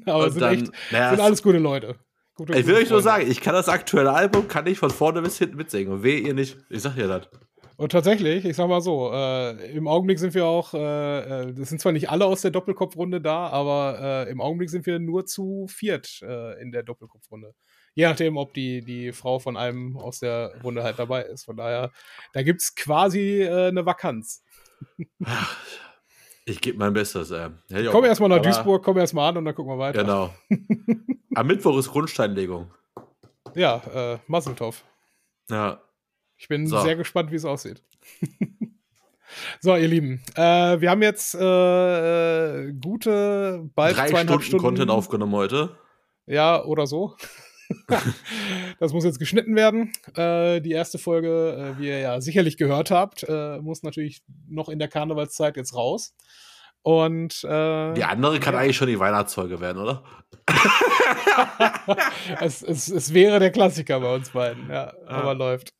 Aber 0.12 0.30
sind, 0.30 0.40
dann, 0.40 0.54
echt, 0.54 0.72
naja, 0.92 1.10
sind 1.10 1.20
alles 1.20 1.42
gute 1.42 1.58
Leute. 1.58 1.96
Gute, 2.36 2.58
ich 2.58 2.66
will 2.66 2.74
euch 2.74 2.90
nur 2.90 3.00
sagen, 3.00 3.30
ich 3.30 3.40
kann 3.40 3.54
das 3.54 3.68
aktuelle 3.68 4.12
Album, 4.12 4.48
kann 4.48 4.66
ich 4.66 4.78
von 4.78 4.90
vorne 4.90 5.22
bis 5.22 5.38
hinten 5.38 5.56
mitsingen. 5.56 5.92
Und 5.92 6.02
weh 6.02 6.18
ihr 6.18 6.34
nicht, 6.34 6.56
ich 6.68 6.82
sag 6.82 6.96
dir 6.96 7.06
das. 7.06 7.28
Und 7.76 7.90
tatsächlich, 7.90 8.44
ich 8.44 8.56
sag 8.56 8.68
mal 8.68 8.80
so, 8.80 9.12
äh, 9.12 9.72
im 9.72 9.88
Augenblick 9.88 10.18
sind 10.18 10.34
wir 10.34 10.46
auch, 10.46 10.74
äh, 10.74 11.48
äh, 11.48 11.52
das 11.52 11.68
sind 11.68 11.80
zwar 11.80 11.92
nicht 11.92 12.08
alle 12.08 12.24
aus 12.24 12.40
der 12.40 12.52
Doppelkopfrunde 12.52 13.20
da, 13.20 13.48
aber 13.48 14.26
äh, 14.26 14.30
im 14.30 14.40
Augenblick 14.40 14.70
sind 14.70 14.86
wir 14.86 15.00
nur 15.00 15.26
zu 15.26 15.66
viert 15.68 16.22
äh, 16.22 16.60
in 16.60 16.70
der 16.70 16.84
Doppelkopfrunde. 16.84 17.54
Je 17.94 18.04
nachdem, 18.04 18.36
ob 18.36 18.54
die, 18.54 18.84
die 18.84 19.12
Frau 19.12 19.38
von 19.40 19.56
einem 19.56 19.96
aus 19.96 20.20
der 20.20 20.54
Runde 20.62 20.84
halt 20.84 20.98
dabei 20.98 21.22
ist. 21.22 21.44
Von 21.44 21.56
daher, 21.56 21.90
da 22.32 22.42
gibt 22.42 22.62
es 22.62 22.74
quasi 22.74 23.42
äh, 23.42 23.68
eine 23.68 23.86
Vakanz. 23.86 24.44
Ich 26.46 26.60
gebe 26.60 26.78
mein 26.78 26.92
Bestes. 26.92 27.30
Äh. 27.30 27.50
Komm 27.90 28.04
erstmal 28.04 28.28
nach 28.28 28.42
Duisburg, 28.42 28.84
komm 28.84 28.98
erstmal 28.98 29.30
an 29.30 29.38
und 29.38 29.44
dann 29.46 29.54
gucken 29.54 29.72
wir 29.72 29.78
weiter. 29.78 30.02
Genau. 30.02 30.34
Am 31.34 31.46
Mittwoch 31.46 31.78
ist 31.78 31.90
Grundsteinlegung. 31.90 32.70
Ja, 33.54 33.82
äh, 33.94 34.18
Masseltoff. 34.26 34.84
Ja. 35.48 35.80
Ich 36.36 36.48
bin 36.48 36.66
so. 36.66 36.80
sehr 36.80 36.96
gespannt, 36.96 37.30
wie 37.30 37.36
es 37.36 37.44
aussieht. 37.44 37.82
so, 39.60 39.74
ihr 39.74 39.88
Lieben, 39.88 40.22
äh, 40.34 40.80
wir 40.80 40.90
haben 40.90 41.02
jetzt 41.02 41.34
äh, 41.34 42.72
gute, 42.72 43.70
bald 43.74 43.96
Drei 43.96 44.08
zweieinhalb 44.08 44.42
Stunden, 44.42 44.44
Stunden 44.44 44.64
Content 44.64 44.90
aufgenommen 44.90 45.34
heute. 45.34 45.76
Ja, 46.26 46.62
oder 46.64 46.86
so. 46.86 47.16
Das 48.78 48.92
muss 48.92 49.04
jetzt 49.04 49.18
geschnitten 49.18 49.56
werden. 49.56 49.92
Äh, 50.14 50.60
die 50.60 50.72
erste 50.72 50.98
Folge, 50.98 51.74
äh, 51.76 51.80
wie 51.80 51.88
ihr 51.88 51.98
ja 51.98 52.20
sicherlich 52.20 52.56
gehört 52.56 52.90
habt, 52.90 53.24
äh, 53.28 53.58
muss 53.58 53.82
natürlich 53.82 54.22
noch 54.48 54.68
in 54.68 54.78
der 54.78 54.88
Karnevalszeit 54.88 55.56
jetzt 55.56 55.74
raus. 55.74 56.14
Und 56.82 57.44
äh, 57.44 57.94
die 57.94 58.04
andere 58.04 58.40
kann 58.40 58.54
ja. 58.54 58.60
eigentlich 58.60 58.76
schon 58.76 58.88
die 58.88 58.98
Weihnachtsfolge 58.98 59.60
werden, 59.60 59.80
oder? 59.80 60.04
es, 62.40 62.62
es, 62.62 62.88
es, 62.88 63.14
wäre 63.14 63.38
der 63.38 63.50
Klassiker 63.50 64.00
bei 64.00 64.14
uns 64.14 64.30
beiden, 64.30 64.68
ja, 64.68 64.92
ah. 65.06 65.22
aber 65.22 65.34
läuft. 65.34 65.72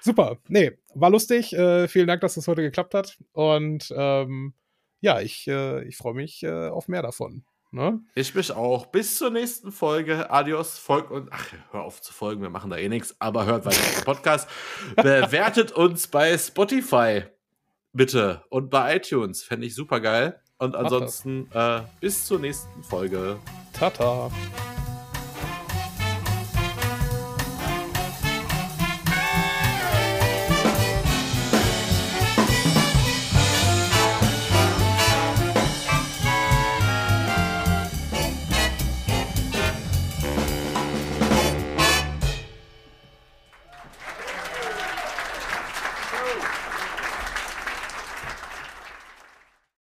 Super, 0.00 0.38
nee, 0.46 0.78
war 0.94 1.10
lustig. 1.10 1.52
Äh, 1.52 1.88
vielen 1.88 2.06
Dank, 2.06 2.20
dass 2.20 2.34
das 2.34 2.46
heute 2.46 2.62
geklappt 2.62 2.94
hat. 2.94 3.18
Und 3.32 3.92
ähm, 3.96 4.54
ja, 5.00 5.20
ich, 5.20 5.48
äh, 5.48 5.82
ich 5.82 5.96
freue 5.96 6.14
mich 6.14 6.46
auf 6.46 6.86
mehr 6.86 7.02
davon. 7.02 7.44
Ne? 7.72 8.00
Ich 8.14 8.34
mich 8.34 8.52
auch. 8.52 8.86
Bis 8.86 9.16
zur 9.16 9.30
nächsten 9.30 9.72
Folge. 9.72 10.30
Adios, 10.30 10.78
folgt 10.78 11.10
und 11.10 11.30
ach, 11.32 11.46
hör 11.70 11.84
auf 11.84 12.02
zu 12.02 12.12
folgen, 12.12 12.42
wir 12.42 12.50
machen 12.50 12.70
da 12.70 12.76
eh 12.76 12.90
nichts, 12.90 13.16
aber 13.18 13.46
hört 13.46 13.64
weiter 13.64 13.80
den 13.80 14.04
Podcast. 14.04 14.48
Bewertet 14.96 15.72
uns 15.72 16.06
bei 16.06 16.36
Spotify 16.36 17.22
bitte 17.94 18.44
und 18.50 18.68
bei 18.68 18.96
iTunes. 18.96 19.42
Fände 19.42 19.66
ich 19.66 19.74
super 19.74 20.00
geil. 20.00 20.38
Und 20.58 20.76
ansonsten 20.76 21.50
äh, 21.52 21.80
bis 22.00 22.26
zur 22.26 22.38
nächsten 22.38 22.82
Folge. 22.84 23.38
Tata. 23.72 24.30